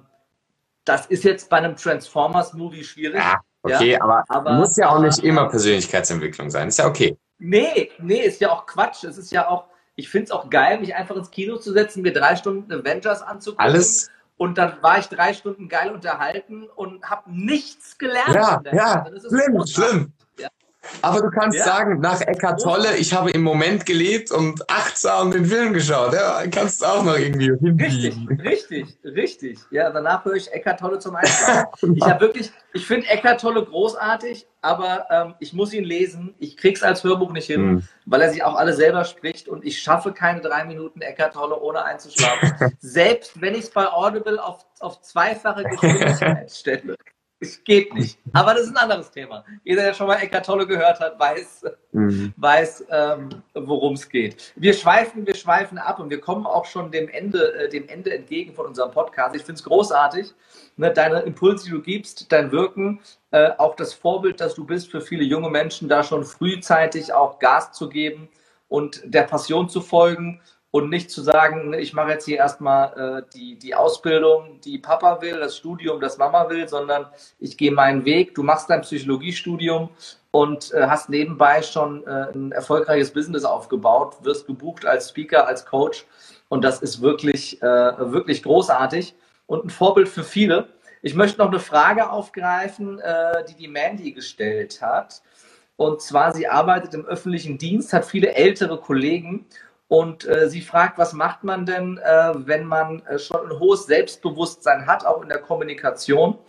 das 0.83 1.07
ist 1.07 1.23
jetzt 1.23 1.49
bei 1.49 1.57
einem 1.57 1.75
Transformers-Movie 1.75 2.83
schwierig. 2.83 3.17
Ja, 3.17 3.39
okay, 3.63 3.91
ja, 3.91 4.01
aber, 4.01 4.23
aber 4.29 4.53
muss 4.53 4.77
ja 4.77 4.89
auch 4.89 4.99
nicht 4.99 5.19
immer 5.19 5.49
Persönlichkeitsentwicklung 5.49 6.49
sein. 6.49 6.67
Ist 6.67 6.77
ja 6.77 6.87
okay. 6.87 7.17
Nee, 7.37 7.91
nee, 7.99 8.19
ist 8.19 8.39
ja 8.39 8.51
auch 8.51 8.65
Quatsch. 8.65 9.03
Es 9.03 9.17
ist 9.17 9.31
ja 9.31 9.47
auch, 9.49 9.65
ich 9.95 10.09
finde 10.09 10.25
es 10.25 10.31
auch 10.31 10.49
geil, 10.49 10.79
mich 10.79 10.95
einfach 10.95 11.15
ins 11.15 11.31
Kino 11.31 11.57
zu 11.57 11.71
setzen, 11.71 12.01
mir 12.01 12.13
drei 12.13 12.35
Stunden 12.35 12.71
Avengers 12.71 13.21
anzugucken. 13.21 13.65
Alles. 13.65 14.09
Und 14.37 14.57
dann 14.57 14.81
war 14.81 14.99
ich 14.99 15.07
drei 15.07 15.33
Stunden 15.33 15.69
geil 15.69 15.91
unterhalten 15.91 16.67
und 16.75 17.09
habe 17.09 17.31
nichts 17.31 17.97
gelernt. 17.97 18.35
Ja, 18.35 18.61
ja, 18.73 19.05
schlimm, 19.29 19.65
schlimm. 19.65 20.13
Aber 21.01 21.21
du 21.21 21.29
kannst 21.29 21.57
ja. 21.57 21.65
sagen, 21.65 21.99
nach 21.99 22.21
Eckart 22.21 22.61
Tolle, 22.61 22.97
ich 22.97 23.13
habe 23.13 23.31
im 23.31 23.43
Moment 23.43 23.85
gelebt 23.85 24.31
und 24.31 24.69
achtsam 24.69 25.31
den 25.31 25.45
Film 25.45 25.73
geschaut. 25.73 26.13
Ja, 26.13 26.43
kannst 26.51 26.81
du 26.81 26.85
auch 26.85 27.03
noch 27.03 27.17
irgendwie 27.17 27.51
hinbiegen. 27.59 28.27
Richtig, 28.41 28.43
richtig, 28.43 28.97
richtig. 29.03 29.59
Ja, 29.71 29.89
danach 29.89 30.25
höre 30.25 30.35
ich 30.35 30.51
Eckart 30.51 30.79
Tolle 30.79 30.99
zum 30.99 31.15
Einschlafen. 31.15 31.95
ich 31.95 32.03
habe 32.03 32.21
wirklich, 32.21 32.51
ich 32.73 32.85
finde 32.85 33.07
Eckart 33.07 33.41
Tolle 33.41 33.63
großartig, 33.63 34.47
aber 34.61 35.05
ähm, 35.09 35.33
ich 35.39 35.53
muss 35.53 35.73
ihn 35.73 35.83
lesen. 35.83 36.33
Ich 36.39 36.57
krieg's 36.57 36.83
als 36.83 37.03
Hörbuch 37.03 37.31
nicht 37.31 37.47
hin, 37.47 37.65
mhm. 37.65 37.83
weil 38.05 38.21
er 38.21 38.31
sich 38.31 38.43
auch 38.43 38.55
alle 38.55 38.73
selber 38.73 39.05
spricht 39.05 39.47
und 39.47 39.65
ich 39.65 39.79
schaffe 39.79 40.11
keine 40.13 40.41
drei 40.41 40.65
Minuten 40.65 41.01
Eckart 41.01 41.33
Tolle 41.33 41.59
ohne 41.59 41.83
einzuschlafen. 41.83 42.75
Selbst 42.79 43.39
wenn 43.41 43.53
ich 43.53 43.61
es 43.61 43.69
bei 43.69 43.87
Audible 43.87 44.43
auf, 44.43 44.65
auf 44.79 45.01
zweifache 45.01 45.63
Geschwindigkeit 45.63 46.51
stelle. 46.51 46.95
Es 47.39 47.63
geht 47.63 47.93
nicht. 47.93 48.17
Aber 48.31 48.53
das 48.53 48.63
ist 48.63 48.69
ein 48.69 48.77
anderes 48.77 49.11
Thema. 49.11 49.43
Jeder, 49.65 49.83
der 49.83 49.93
schon 49.93 50.07
mal 50.07 50.15
Eckart 50.15 50.45
Tolle 50.45 50.65
gehört 50.65 50.99
hat, 51.01 51.19
weiß, 51.19 51.65
mhm. 51.91 52.33
weiß 52.37 52.85
ähm, 52.89 53.29
worum 53.53 53.93
es 53.93 54.07
geht. 54.07 54.53
Wir 54.55 54.73
schweifen, 54.73 55.27
wir 55.27 55.35
schweifen 55.35 55.77
ab 55.77 55.99
und 55.99 56.09
wir 56.09 56.21
kommen 56.21 56.45
auch 56.45 56.65
schon 56.65 56.91
dem 56.91 57.09
Ende, 57.09 57.53
äh, 57.55 57.69
dem 57.69 57.89
Ende 57.89 58.13
entgegen 58.15 58.53
von 58.53 58.67
unserem 58.67 58.91
Podcast. 58.91 59.35
Ich 59.35 59.43
finde 59.43 59.59
es 59.59 59.63
großartig, 59.65 60.33
ne, 60.77 60.91
deine 60.93 61.19
Impulse, 61.21 61.65
die 61.65 61.71
du 61.71 61.81
gibst, 61.81 62.31
dein 62.31 62.53
Wirken, 62.53 63.01
äh, 63.31 63.51
auch 63.57 63.75
das 63.75 63.93
Vorbild, 63.93 64.39
das 64.39 64.55
du 64.55 64.65
bist 64.65 64.89
für 64.89 65.01
viele 65.01 65.23
junge 65.25 65.49
Menschen, 65.49 65.89
da 65.89 66.03
schon 66.03 66.23
frühzeitig 66.23 67.11
auch 67.11 67.39
Gas 67.39 67.73
zu 67.73 67.89
geben 67.89 68.29
und 68.69 69.01
der 69.05 69.23
Passion 69.23 69.67
zu 69.67 69.81
folgen 69.81 70.41
und 70.75 70.89
nicht 70.89 71.09
zu 71.09 71.21
sagen, 71.21 71.69
ne, 71.69 71.79
ich 71.79 71.93
mache 71.93 72.09
jetzt 72.09 72.25
hier 72.25 72.35
erstmal 72.35 73.23
äh, 73.23 73.31
die, 73.33 73.57
die 73.57 73.75
Ausbildung, 73.75 74.59
die 74.59 74.77
Papa 74.77 75.21
will, 75.21 75.39
das 75.39 75.55
Studium, 75.55 76.01
das 76.01 76.17
Mama 76.17 76.49
will, 76.49 76.67
sondern 76.67 77.05
ich 77.39 77.55
gehe 77.55 77.71
meinen 77.71 78.03
Weg. 78.03 78.35
Du 78.35 78.43
machst 78.43 78.69
dein 78.69 78.81
Psychologiestudium 78.81 79.89
und 80.31 80.73
äh, 80.73 80.87
hast 80.87 81.07
nebenbei 81.07 81.61
schon 81.61 82.05
äh, 82.05 82.27
ein 82.33 82.51
erfolgreiches 82.51 83.13
Business 83.13 83.45
aufgebaut, 83.45 84.17
wirst 84.23 84.47
gebucht 84.47 84.85
als 84.85 85.07
Speaker, 85.07 85.47
als 85.47 85.65
Coach 85.65 86.05
und 86.49 86.61
das 86.65 86.81
ist 86.81 87.01
wirklich, 87.01 87.61
äh, 87.61 87.65
wirklich 88.11 88.43
großartig 88.43 89.15
und 89.47 89.63
ein 89.63 89.69
Vorbild 89.69 90.09
für 90.09 90.25
viele. 90.25 90.67
Ich 91.01 91.15
möchte 91.15 91.37
noch 91.37 91.47
eine 91.47 91.61
Frage 91.61 92.09
aufgreifen, 92.09 92.99
äh, 92.99 93.45
die 93.45 93.55
die 93.55 93.69
Mandy 93.69 94.11
gestellt 94.11 94.81
hat. 94.81 95.21
Und 95.77 96.01
zwar, 96.01 96.33
sie 96.33 96.47
arbeitet 96.47 96.93
im 96.93 97.05
öffentlichen 97.05 97.57
Dienst, 97.57 97.91
hat 97.91 98.05
viele 98.05 98.33
ältere 98.33 98.77
Kollegen 98.77 99.45
Und 99.87 100.25
äh, 100.25 100.49
sie 100.49 100.61
fragt, 100.61 100.97
was 100.97 101.13
macht 101.13 101.43
man 101.43 101.65
denn, 101.65 101.97
äh, 101.99 102.33
wenn 102.35 102.65
man 102.65 103.05
äh, 103.05 103.19
schon 103.19 103.45
ein 103.45 103.59
hohes 103.59 103.85
Selbstbewusstsein 103.85 104.87
hat, 104.87 105.05
auch 105.05 105.21
in 105.21 105.29
der 105.29 105.37
Kommunikation 105.39 106.39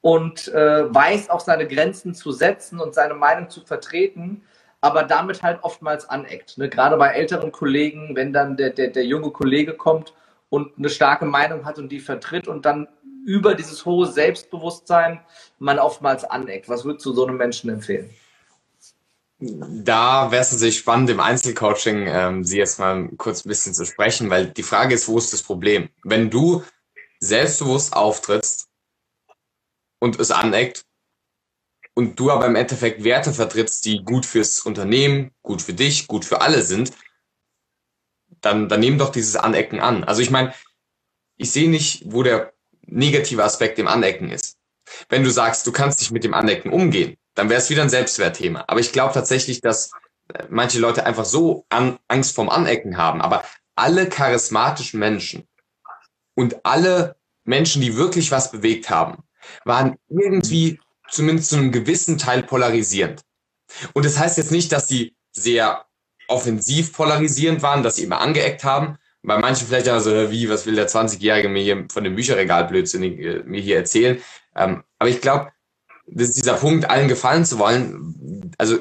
und 0.00 0.48
äh, 0.48 0.94
weiß 0.94 1.30
auch 1.30 1.40
seine 1.40 1.66
Grenzen 1.66 2.14
zu 2.14 2.30
setzen 2.30 2.78
und 2.78 2.94
seine 2.94 3.14
Meinung 3.14 3.50
zu 3.50 3.62
vertreten, 3.62 4.42
aber 4.80 5.02
damit 5.02 5.42
halt 5.42 5.58
oftmals 5.62 6.08
aneckt. 6.08 6.58
Ne? 6.58 6.68
Gerade 6.68 6.96
bei 6.96 7.08
älteren 7.08 7.50
Kollegen, 7.50 8.14
wenn 8.14 8.32
dann 8.32 8.56
der, 8.56 8.70
der, 8.70 8.88
der 8.88 9.06
junge 9.06 9.30
Kollege 9.30 9.74
kommt 9.74 10.14
und 10.50 10.78
eine 10.78 10.90
starke 10.90 11.24
Meinung 11.24 11.64
hat 11.64 11.78
und 11.78 11.90
die 11.90 12.00
vertritt 12.00 12.46
und 12.46 12.64
dann 12.64 12.86
über 13.24 13.54
dieses 13.54 13.84
hohe 13.86 14.06
Selbstbewusstsein 14.06 15.20
man 15.58 15.78
oftmals 15.78 16.24
aneckt. 16.24 16.68
Was 16.68 16.84
würdest 16.84 17.06
du 17.06 17.12
so 17.12 17.26
einem 17.26 17.38
Menschen 17.38 17.70
empfehlen? 17.70 18.10
Da 19.38 20.30
wäre 20.30 20.42
es 20.42 20.52
natürlich 20.52 20.78
spannend, 20.78 21.10
im 21.10 21.20
Einzelcoaching 21.20 22.06
ähm, 22.06 22.44
Sie 22.44 22.58
jetzt 22.58 22.78
mal 22.78 23.08
kurz 23.16 23.44
ein 23.44 23.48
bisschen 23.48 23.74
zu 23.74 23.84
sprechen, 23.84 24.30
weil 24.30 24.46
die 24.46 24.62
Frage 24.62 24.94
ist, 24.94 25.08
wo 25.08 25.18
ist 25.18 25.32
das 25.32 25.42
Problem? 25.42 25.88
Wenn 26.04 26.30
du 26.30 26.62
selbstbewusst 27.18 27.94
auftrittst 27.94 28.68
und 29.98 30.20
es 30.20 30.30
aneckt 30.30 30.86
und 31.94 32.18
du 32.18 32.30
aber 32.30 32.46
im 32.46 32.56
Endeffekt 32.56 33.02
Werte 33.02 33.32
vertrittst, 33.32 33.84
die 33.84 34.04
gut 34.04 34.24
fürs 34.24 34.60
Unternehmen, 34.60 35.32
gut 35.42 35.62
für 35.62 35.74
dich, 35.74 36.06
gut 36.06 36.24
für 36.24 36.40
alle 36.40 36.62
sind, 36.62 36.92
dann, 38.40 38.68
dann 38.68 38.80
nehmen 38.80 38.98
doch 38.98 39.10
dieses 39.10 39.36
Anecken 39.36 39.80
an. 39.80 40.04
Also 40.04 40.22
ich 40.22 40.30
meine, 40.30 40.54
ich 41.36 41.50
sehe 41.50 41.70
nicht, 41.70 42.04
wo 42.06 42.22
der 42.22 42.52
negative 42.82 43.42
Aspekt 43.42 43.78
im 43.78 43.88
Anecken 43.88 44.30
ist. 44.30 44.58
Wenn 45.08 45.24
du 45.24 45.30
sagst, 45.30 45.66
du 45.66 45.72
kannst 45.72 46.00
dich 46.00 46.10
mit 46.10 46.24
dem 46.24 46.34
Anecken 46.34 46.72
umgehen, 46.72 47.16
dann 47.34 47.48
wäre 47.48 47.60
es 47.60 47.70
wieder 47.70 47.82
ein 47.82 47.90
Selbstwertthema. 47.90 48.64
Aber 48.68 48.80
ich 48.80 48.92
glaube 48.92 49.14
tatsächlich, 49.14 49.60
dass 49.60 49.90
äh, 50.32 50.44
manche 50.48 50.78
Leute 50.78 51.04
einfach 51.06 51.24
so 51.24 51.66
an, 51.68 51.98
Angst 52.08 52.34
vorm 52.34 52.48
Anecken 52.48 52.96
haben. 52.96 53.20
Aber 53.20 53.44
alle 53.74 54.08
charismatischen 54.08 55.00
Menschen 55.00 55.48
und 56.34 56.64
alle 56.64 57.16
Menschen, 57.44 57.82
die 57.82 57.96
wirklich 57.96 58.30
was 58.30 58.50
bewegt 58.50 58.88
haben, 58.90 59.24
waren 59.64 59.96
irgendwie 60.08 60.80
zumindest 61.10 61.50
zu 61.50 61.56
einem 61.56 61.72
gewissen 61.72 62.18
Teil 62.18 62.42
polarisierend. 62.42 63.22
Und 63.92 64.04
das 64.04 64.18
heißt 64.18 64.38
jetzt 64.38 64.52
nicht, 64.52 64.72
dass 64.72 64.88
sie 64.88 65.16
sehr 65.32 65.84
offensiv 66.28 66.92
polarisierend 66.92 67.62
waren, 67.62 67.82
dass 67.82 67.96
sie 67.96 68.04
immer 68.04 68.20
angeeckt 68.20 68.64
haben. 68.64 68.98
Bei 69.22 69.38
manchen 69.38 69.66
vielleicht 69.66 69.88
auch 69.88 70.00
so, 70.00 70.30
wie, 70.30 70.48
was 70.48 70.66
will 70.66 70.74
der 70.74 70.88
20-Jährige 70.88 71.48
mir 71.48 71.62
hier 71.62 71.86
von 71.90 72.04
dem 72.04 72.14
Bücherregal 72.14 72.66
blödsinnig 72.66 73.18
äh, 73.18 73.42
mir 73.44 73.60
hier 73.60 73.76
erzählen? 73.76 74.22
Ähm, 74.54 74.84
aber 74.98 75.10
ich 75.10 75.20
glaube, 75.20 75.50
dieser 76.06 76.54
Punkt, 76.54 76.88
allen 76.88 77.08
gefallen 77.08 77.44
zu 77.44 77.58
wollen. 77.58 78.52
Also, 78.58 78.76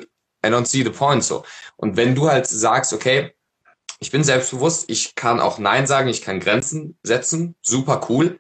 I 0.46 0.50
don't 0.50 0.66
see 0.66 0.84
the 0.84 0.90
point 0.90 1.24
so. 1.24 1.44
Und 1.78 1.96
wenn 1.96 2.16
du 2.16 2.30
halt 2.30 2.48
sagst, 2.48 2.94
okay, 2.94 3.34
ich 4.00 4.12
bin 4.12 4.24
selbstbewusst, 4.24 4.90
ich 4.90 5.16
kann 5.16 5.40
auch 5.40 5.58
Nein 5.60 5.88
sagen, 5.88 6.10
ich 6.10 6.22
kann 6.22 6.42
Grenzen 6.42 6.98
setzen, 7.04 7.56
super 7.62 8.06
cool. 8.10 8.40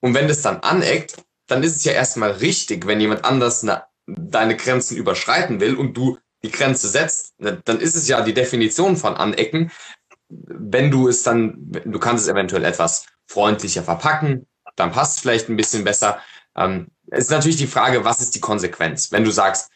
Und 0.00 0.14
wenn 0.14 0.28
das 0.28 0.42
dann 0.42 0.60
aneckt, 0.60 1.24
dann 1.46 1.62
ist 1.62 1.76
es 1.76 1.84
ja 1.84 1.92
erstmal 1.92 2.32
richtig, 2.32 2.86
wenn 2.86 3.00
jemand 3.00 3.24
anders 3.24 3.62
eine, 3.62 3.84
deine 4.06 4.56
Grenzen 4.56 4.96
überschreiten 4.96 5.60
will 5.60 5.76
und 5.76 5.96
du 5.96 6.18
die 6.42 6.50
Grenze 6.50 6.88
setzt, 6.88 7.34
dann 7.38 7.80
ist 7.80 7.96
es 7.96 8.06
ja 8.08 8.22
die 8.22 8.34
Definition 8.34 8.96
von 8.96 9.16
Anecken. 9.16 9.70
Wenn 10.28 10.90
du 10.90 11.08
es 11.08 11.22
dann, 11.22 11.54
du 11.84 11.98
kannst 11.98 12.24
es 12.24 12.30
eventuell 12.30 12.64
etwas 12.64 13.06
freundlicher 13.26 13.82
verpacken, 13.82 14.46
dann 14.76 14.92
passt 14.92 15.16
es 15.16 15.20
vielleicht 15.20 15.48
ein 15.48 15.56
bisschen 15.56 15.84
besser. 15.84 16.20
Ähm, 16.56 16.88
es 17.10 17.24
ist 17.24 17.30
natürlich 17.30 17.56
die 17.56 17.66
Frage, 17.66 18.04
was 18.04 18.20
ist 18.20 18.34
die 18.34 18.40
Konsequenz? 18.40 19.12
Wenn 19.12 19.24
du 19.24 19.30
sagst, 19.30 19.70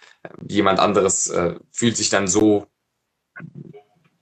jemand 0.47 0.81
anderes 0.81 1.29
äh, 1.29 1.55
fühlt 1.71 1.97
sich 1.97 2.09
dann 2.09 2.29
so, 2.29 2.67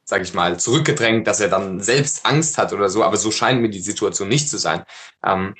sag 0.05 0.23
ich 0.23 0.35
mal, 0.35 0.59
zurückgedrängt, 0.59 1.27
dass 1.27 1.41
er 1.41 1.49
dann 1.49 1.81
selbst 1.81 2.25
Angst 2.25 2.59
hat 2.59 2.73
oder 2.73 2.89
so, 2.89 3.03
aber 3.05 3.17
so 3.17 3.31
scheint 3.31 3.61
mir 3.61 3.71
die 3.71 3.81
Situation 3.81 4.29
nicht 4.29 4.49
zu 4.49 4.59
sein. 4.59 4.85
Ähm, 5.25 5.55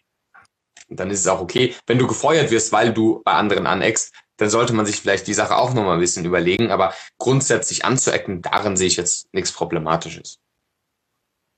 dann 0.89 1.11
ist 1.11 1.21
es 1.21 1.29
auch 1.29 1.41
okay. 1.41 1.75
Wenn 1.87 1.99
du 1.99 2.07
gefeuert 2.07 2.51
wirst, 2.51 2.73
weil 2.73 2.93
du 2.93 3.23
bei 3.25 3.33
anderen 3.33 3.67
aneckst, 3.67 4.13
dann 4.37 4.51
sollte 4.51 4.73
man 4.73 4.87
sich 4.87 4.97
vielleicht 4.97 5.27
die 5.27 5.35
Sache 5.35 5.57
auch 5.57 5.75
nochmal 5.75 5.95
ein 5.95 6.01
bisschen 6.01 6.25
überlegen. 6.25 6.71
Aber 6.71 6.95
grundsätzlich 7.19 7.85
anzuecken, 7.85 8.43
darin 8.43 8.77
sehe 8.77 8.89
ich 8.89 8.97
jetzt 8.97 9.33
nichts 9.33 9.53
Problematisches. 9.53 10.39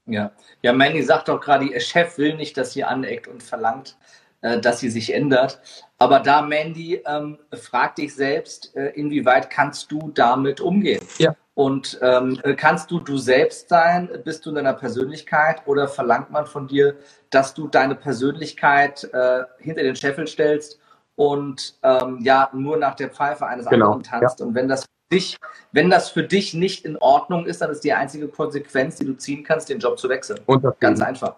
Ja, 0.06 0.32
ja, 0.62 0.72
Manny 0.72 1.02
sagt 1.02 1.28
doch 1.28 1.40
gerade, 1.40 1.66
ihr 1.66 1.80
Chef 1.80 2.18
will 2.18 2.34
nicht, 2.34 2.56
dass 2.56 2.72
sie 2.72 2.82
aneckt 2.82 3.28
und 3.28 3.42
verlangt, 3.42 3.96
äh, 4.42 4.60
dass 4.60 4.80
sie 4.80 4.90
sich 4.90 5.14
ändert. 5.14 5.60
Aber 5.98 6.18
da, 6.20 6.42
Mandy, 6.42 7.00
ähm, 7.06 7.38
frag 7.52 7.94
dich 7.94 8.14
selbst, 8.14 8.74
äh, 8.76 8.88
inwieweit 8.90 9.50
kannst 9.50 9.90
du 9.92 10.10
damit 10.12 10.60
umgehen? 10.60 11.00
Ja. 11.18 11.34
Und 11.54 11.98
ähm, 12.02 12.40
kannst 12.56 12.90
du 12.90 12.98
du 12.98 13.18
selbst 13.18 13.68
sein? 13.68 14.08
Bist 14.24 14.44
du 14.44 14.50
in 14.50 14.56
deiner 14.56 14.72
Persönlichkeit 14.72 15.62
oder 15.66 15.86
verlangt 15.86 16.30
man 16.30 16.46
von 16.46 16.66
dir, 16.66 16.96
dass 17.30 17.54
du 17.54 17.68
deine 17.68 17.94
Persönlichkeit 17.94 19.04
äh, 19.12 19.44
hinter 19.58 19.82
den 19.82 19.94
Scheffel 19.94 20.26
stellst 20.26 20.80
und 21.14 21.78
ähm, 21.82 22.18
ja 22.22 22.50
nur 22.52 22.78
nach 22.78 22.94
der 22.94 23.10
Pfeife 23.10 23.46
eines 23.46 23.66
genau. 23.66 23.92
anderen 23.92 24.02
tanzt? 24.02 24.40
Ja. 24.40 24.46
Und 24.46 24.54
wenn 24.54 24.66
das 24.66 24.84
für 24.84 24.88
dich, 25.12 25.36
wenn 25.72 25.90
das 25.90 26.08
für 26.08 26.22
dich 26.24 26.54
nicht 26.54 26.86
in 26.86 26.96
Ordnung 26.96 27.46
ist, 27.46 27.60
dann 27.60 27.70
ist 27.70 27.84
die 27.84 27.92
einzige 27.92 28.28
Konsequenz, 28.28 28.96
die 28.96 29.04
du 29.04 29.12
ziehen 29.12 29.44
kannst, 29.44 29.68
den 29.68 29.78
Job 29.78 29.98
zu 29.98 30.08
wechseln. 30.08 30.40
Ganz 30.80 31.00
einfach 31.02 31.36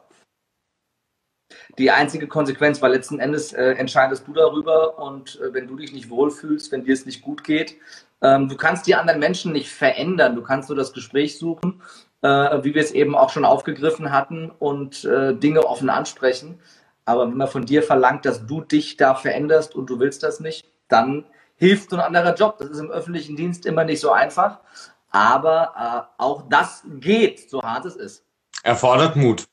die 1.78 1.90
einzige 1.90 2.26
Konsequenz, 2.28 2.80
weil 2.80 2.92
letzten 2.92 3.18
Endes 3.18 3.52
äh, 3.52 3.72
entscheidest 3.72 4.26
du 4.26 4.32
darüber 4.32 4.98
und 4.98 5.40
äh, 5.40 5.52
wenn 5.52 5.66
du 5.66 5.76
dich 5.76 5.92
nicht 5.92 6.10
wohlfühlst, 6.10 6.70
wenn 6.72 6.84
dir 6.84 6.94
es 6.94 7.06
nicht 7.06 7.22
gut 7.22 7.44
geht, 7.44 7.76
ähm, 8.22 8.48
du 8.48 8.56
kannst 8.56 8.86
die 8.86 8.94
anderen 8.94 9.20
Menschen 9.20 9.52
nicht 9.52 9.70
verändern, 9.70 10.34
du 10.34 10.42
kannst 10.42 10.68
nur 10.68 10.76
das 10.76 10.92
Gespräch 10.92 11.38
suchen, 11.38 11.82
äh, 12.22 12.28
wie 12.62 12.74
wir 12.74 12.82
es 12.82 12.92
eben 12.92 13.14
auch 13.14 13.30
schon 13.30 13.44
aufgegriffen 13.44 14.12
hatten 14.12 14.50
und 14.50 15.04
äh, 15.04 15.34
Dinge 15.34 15.66
offen 15.66 15.90
ansprechen. 15.90 16.60
Aber 17.04 17.26
wenn 17.26 17.36
man 17.36 17.48
von 17.48 17.66
dir 17.66 17.82
verlangt, 17.82 18.24
dass 18.24 18.46
du 18.46 18.62
dich 18.62 18.96
da 18.96 19.14
veränderst 19.14 19.74
und 19.74 19.90
du 19.90 19.98
willst 19.98 20.22
das 20.22 20.40
nicht, 20.40 20.66
dann 20.88 21.26
hilft 21.56 21.90
so 21.90 21.96
ein 21.96 22.02
anderer 22.02 22.34
Job. 22.34 22.56
Das 22.58 22.70
ist 22.70 22.78
im 22.78 22.90
öffentlichen 22.90 23.36
Dienst 23.36 23.66
immer 23.66 23.84
nicht 23.84 24.00
so 24.00 24.10
einfach, 24.10 24.60
aber 25.10 26.08
äh, 26.18 26.22
auch 26.22 26.48
das 26.48 26.82
geht, 26.98 27.50
so 27.50 27.62
hart 27.62 27.84
es 27.84 27.96
ist. 27.96 28.24
Erfordert 28.62 29.16
Mut. 29.16 29.44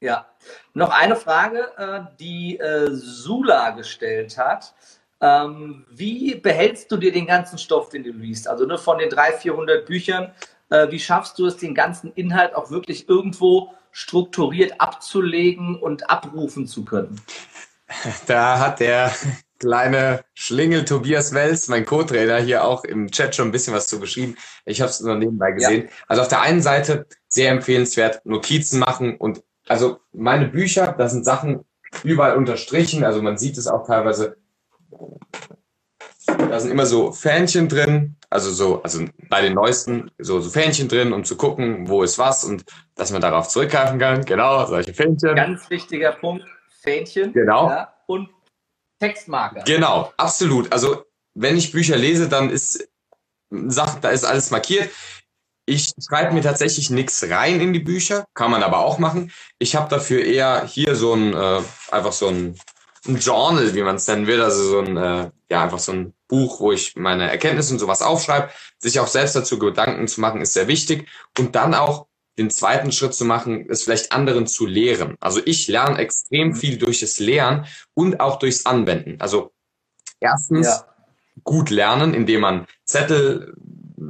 Ja, 0.00 0.26
noch 0.74 0.90
eine 0.90 1.16
Frage, 1.16 1.70
äh, 1.76 2.00
die 2.18 2.58
äh, 2.58 2.88
Sula 2.90 3.70
gestellt 3.70 4.38
hat. 4.38 4.74
Ähm, 5.20 5.84
wie 5.90 6.36
behältst 6.36 6.90
du 6.92 6.96
dir 6.96 7.12
den 7.12 7.26
ganzen 7.26 7.58
Stoff, 7.58 7.88
den 7.88 8.04
du 8.04 8.10
liest? 8.10 8.48
Also 8.48 8.66
ne, 8.66 8.78
von 8.78 8.98
den 8.98 9.10
300, 9.10 9.42
400 9.42 9.86
Büchern, 9.86 10.32
äh, 10.70 10.90
wie 10.90 11.00
schaffst 11.00 11.38
du 11.38 11.46
es, 11.46 11.56
den 11.56 11.74
ganzen 11.74 12.12
Inhalt 12.12 12.54
auch 12.54 12.70
wirklich 12.70 13.08
irgendwo 13.08 13.74
strukturiert 13.90 14.80
abzulegen 14.80 15.76
und 15.76 16.08
abrufen 16.10 16.66
zu 16.66 16.84
können? 16.84 17.20
Da 18.26 18.58
hat 18.58 18.80
der 18.80 19.10
kleine 19.58 20.22
Schlingel 20.34 20.84
Tobias 20.84 21.32
Wels, 21.32 21.68
mein 21.68 21.84
Co-Trainer, 21.84 22.38
hier 22.38 22.64
auch 22.64 22.84
im 22.84 23.10
Chat 23.10 23.34
schon 23.34 23.48
ein 23.48 23.52
bisschen 23.52 23.74
was 23.74 23.88
zu 23.88 23.98
geschrieben. 23.98 24.36
Ich 24.64 24.80
habe 24.80 24.90
es 24.90 25.00
nur 25.00 25.16
nebenbei 25.16 25.52
gesehen. 25.52 25.84
Ja. 25.84 25.90
Also 26.06 26.22
auf 26.22 26.28
der 26.28 26.42
einen 26.42 26.62
Seite 26.62 27.06
sehr 27.28 27.50
empfehlenswert, 27.50 28.24
Notizen 28.24 28.78
machen 28.78 29.16
und 29.16 29.42
also 29.68 30.00
meine 30.12 30.48
Bücher, 30.48 30.94
da 30.96 31.08
sind 31.08 31.24
Sachen 31.24 31.64
überall 32.02 32.36
unterstrichen, 32.36 33.04
also 33.04 33.22
man 33.22 33.38
sieht 33.38 33.58
es 33.58 33.66
auch 33.66 33.86
teilweise. 33.86 34.36
Da 36.26 36.60
sind 36.60 36.70
immer 36.70 36.86
so 36.86 37.12
Fähnchen 37.12 37.68
drin, 37.68 38.16
also 38.30 38.50
so, 38.50 38.82
also 38.82 39.04
bei 39.28 39.40
den 39.42 39.54
neuesten 39.54 40.10
so, 40.18 40.40
so 40.40 40.50
Fähnchen 40.50 40.88
drin, 40.88 41.12
um 41.12 41.24
zu 41.24 41.36
gucken, 41.36 41.88
wo 41.88 42.02
ist 42.02 42.18
was 42.18 42.44
und 42.44 42.64
dass 42.94 43.10
man 43.10 43.22
darauf 43.22 43.48
zurückgreifen 43.48 43.98
kann. 43.98 44.24
Genau, 44.24 44.66
solche 44.66 44.92
Fähnchen. 44.92 45.34
Ganz 45.34 45.68
wichtiger 45.70 46.12
Punkt, 46.12 46.44
Fähnchen. 46.82 47.32
Genau. 47.32 47.68
Ja, 47.68 47.94
und 48.06 48.28
Textmarker. 49.00 49.62
Genau, 49.64 50.12
absolut. 50.16 50.72
Also 50.72 51.04
wenn 51.34 51.56
ich 51.56 51.72
Bücher 51.72 51.96
lese, 51.96 52.28
dann 52.28 52.50
ist 52.50 52.88
Sachen, 53.50 54.00
da 54.02 54.10
ist 54.10 54.24
alles 54.24 54.50
markiert. 54.50 54.90
Ich 55.68 55.92
schreibe 56.08 56.32
mir 56.32 56.40
tatsächlich 56.40 56.88
nichts 56.88 57.28
rein 57.28 57.60
in 57.60 57.74
die 57.74 57.78
Bücher, 57.78 58.24
kann 58.32 58.50
man 58.50 58.62
aber 58.62 58.78
auch 58.78 58.98
machen. 58.98 59.30
Ich 59.58 59.76
habe 59.76 59.90
dafür 59.90 60.24
eher 60.24 60.64
hier 60.64 60.96
so 60.96 61.12
ein, 61.12 61.34
äh, 61.34 61.60
einfach 61.90 62.12
so 62.12 62.28
ein, 62.28 62.58
ein 63.06 63.16
Journal, 63.18 63.74
wie 63.74 63.82
man 63.82 63.96
es 63.96 64.06
nennen 64.06 64.26
will, 64.26 64.40
also 64.40 64.62
so 64.62 64.80
ein, 64.80 64.96
äh, 64.96 65.30
ja, 65.50 65.62
einfach 65.62 65.78
so 65.78 65.92
ein 65.92 66.14
Buch, 66.26 66.60
wo 66.60 66.72
ich 66.72 66.96
meine 66.96 67.30
Erkenntnisse 67.30 67.74
und 67.74 67.80
sowas 67.80 68.00
aufschreibe. 68.00 68.48
Sich 68.78 68.98
auch 68.98 69.08
selbst 69.08 69.36
dazu 69.36 69.58
Gedanken 69.58 70.08
zu 70.08 70.22
machen, 70.22 70.40
ist 70.40 70.54
sehr 70.54 70.68
wichtig. 70.68 71.06
Und 71.36 71.54
dann 71.54 71.74
auch 71.74 72.06
den 72.38 72.48
zweiten 72.48 72.90
Schritt 72.90 73.12
zu 73.12 73.26
machen, 73.26 73.66
ist 73.66 73.84
vielleicht 73.84 74.12
anderen 74.12 74.46
zu 74.46 74.64
lehren. 74.64 75.16
Also 75.20 75.42
ich 75.44 75.68
lerne 75.68 75.98
extrem 75.98 76.54
viel 76.54 76.78
durch 76.78 77.00
das 77.00 77.18
Lehren 77.18 77.66
und 77.92 78.20
auch 78.20 78.38
durchs 78.38 78.64
Anwenden. 78.64 79.20
Also 79.20 79.52
erstens 80.18 80.66
ja. 80.66 80.86
gut 81.44 81.68
lernen, 81.68 82.14
indem 82.14 82.40
man 82.40 82.66
Zettel 82.84 83.54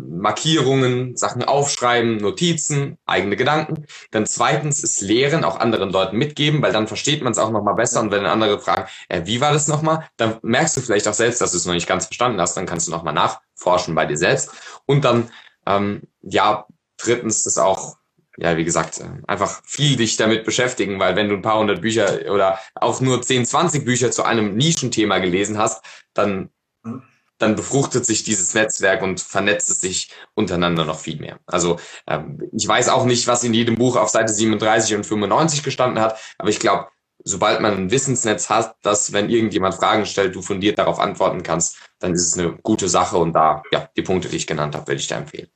Markierungen, 0.07 1.16
Sachen 1.16 1.42
aufschreiben, 1.44 2.16
Notizen, 2.16 2.99
eigene 3.07 3.36
Gedanken. 3.36 3.86
Dann 4.11 4.26
zweitens 4.26 4.82
ist 4.82 5.01
Lehren, 5.01 5.44
auch 5.44 5.59
anderen 5.59 5.90
Leuten 5.90 6.16
mitgeben, 6.16 6.62
weil 6.62 6.72
dann 6.72 6.86
versteht 6.88 7.22
man 7.22 7.32
es 7.32 7.38
auch 7.38 7.51
nochmal 7.51 7.74
besser. 7.74 8.01
Und 8.01 8.11
wenn 8.11 8.26
andere 8.26 8.61
fragen, 8.61 8.88
äh, 9.09 9.22
wie 9.24 9.40
war 9.40 9.53
das 9.53 9.68
nochmal, 9.68 10.09
dann 10.16 10.38
merkst 10.42 10.76
du 10.76 10.80
vielleicht 10.80 11.09
auch 11.09 11.14
selbst, 11.14 11.40
dass 11.40 11.53
du 11.53 11.57
es 11.57 11.66
noch 11.66 11.74
nicht 11.74 11.88
ganz 11.88 12.07
verstanden 12.07 12.40
hast. 12.40 12.57
Dann 12.57 12.66
kannst 12.66 12.86
du 12.86 12.90
nochmal 12.90 13.14
nachforschen 13.14 13.94
bei 13.94 14.07
dir 14.07 14.16
selbst. 14.16 14.51
Und 14.86 15.05
dann, 15.05 15.30
ähm, 15.66 16.03
ja, 16.22 16.66
drittens 16.96 17.44
das 17.44 17.59
auch, 17.59 17.96
ja, 18.36 18.57
wie 18.57 18.64
gesagt, 18.64 19.03
einfach 19.26 19.62
viel 19.64 19.96
dich 19.96 20.16
damit 20.16 20.44
beschäftigen, 20.44 21.01
weil 21.01 21.16
wenn 21.16 21.28
du 21.28 21.34
ein 21.34 21.42
paar 21.42 21.59
hundert 21.59 21.80
Bücher 21.80 22.32
oder 22.32 22.61
auch 22.74 23.01
nur 23.01 23.20
10, 23.20 23.46
20 23.46 23.84
Bücher 23.84 24.11
zu 24.12 24.22
einem 24.22 24.57
Nischenthema 24.57 25.18
gelesen 25.18 25.59
hast, 25.59 25.84
dann 26.14 26.51
mhm 26.84 27.03
dann 27.39 27.55
befruchtet 27.55 28.05
sich 28.05 28.24
dieses 28.24 28.55
Netzwerk 28.55 29.03
und 29.03 29.20
vernetzt 29.20 29.70
es 29.70 29.80
sich 29.80 30.11
untereinander 30.34 30.84
noch 30.84 30.99
viel 30.99 31.18
mehr. 31.18 31.39
Also 31.47 31.78
ähm, 32.07 32.49
ich 32.53 32.66
weiß 32.66 32.89
auch 32.89 33.05
nicht, 33.05 33.26
was 33.26 33.45
in 33.45 33.55
jedem 33.55 33.76
Buch 33.76 33.97
auf 33.97 34.09
Seite 34.09 34.32
37 34.32 34.97
und 34.97 35.05
95 35.05 35.62
gestanden 35.62 36.03
hat, 36.03 36.18
aber 36.39 36.51
ich 36.51 36.59
glaube, 36.59 36.89
sobald 37.24 37.61
man 37.61 37.76
ein 37.76 37.91
Wissensnetz 37.91 38.49
hat, 38.51 38.76
dass 38.82 39.12
wenn 39.12 39.30
irgendjemand 39.30 39.74
Fragen 39.74 40.07
stellt, 40.07 40.34
du 40.34 40.43
fundiert 40.43 40.78
darauf 40.78 40.99
antworten 40.99 41.43
kannst, 41.43 41.78
dann 41.99 42.14
ist 42.14 42.26
es 42.26 42.39
eine 42.39 42.57
gute 42.62 42.89
Sache 42.89 43.16
und 43.18 43.32
da, 43.32 43.62
ja, 43.72 43.89
die 43.97 44.03
Punkte, 44.03 44.28
die 44.28 44.36
ich 44.36 44.47
genannt 44.47 44.74
habe, 44.74 44.86
würde 44.89 45.01
ich 45.01 45.09
dir 45.09 45.16
empfehlen. 45.16 45.49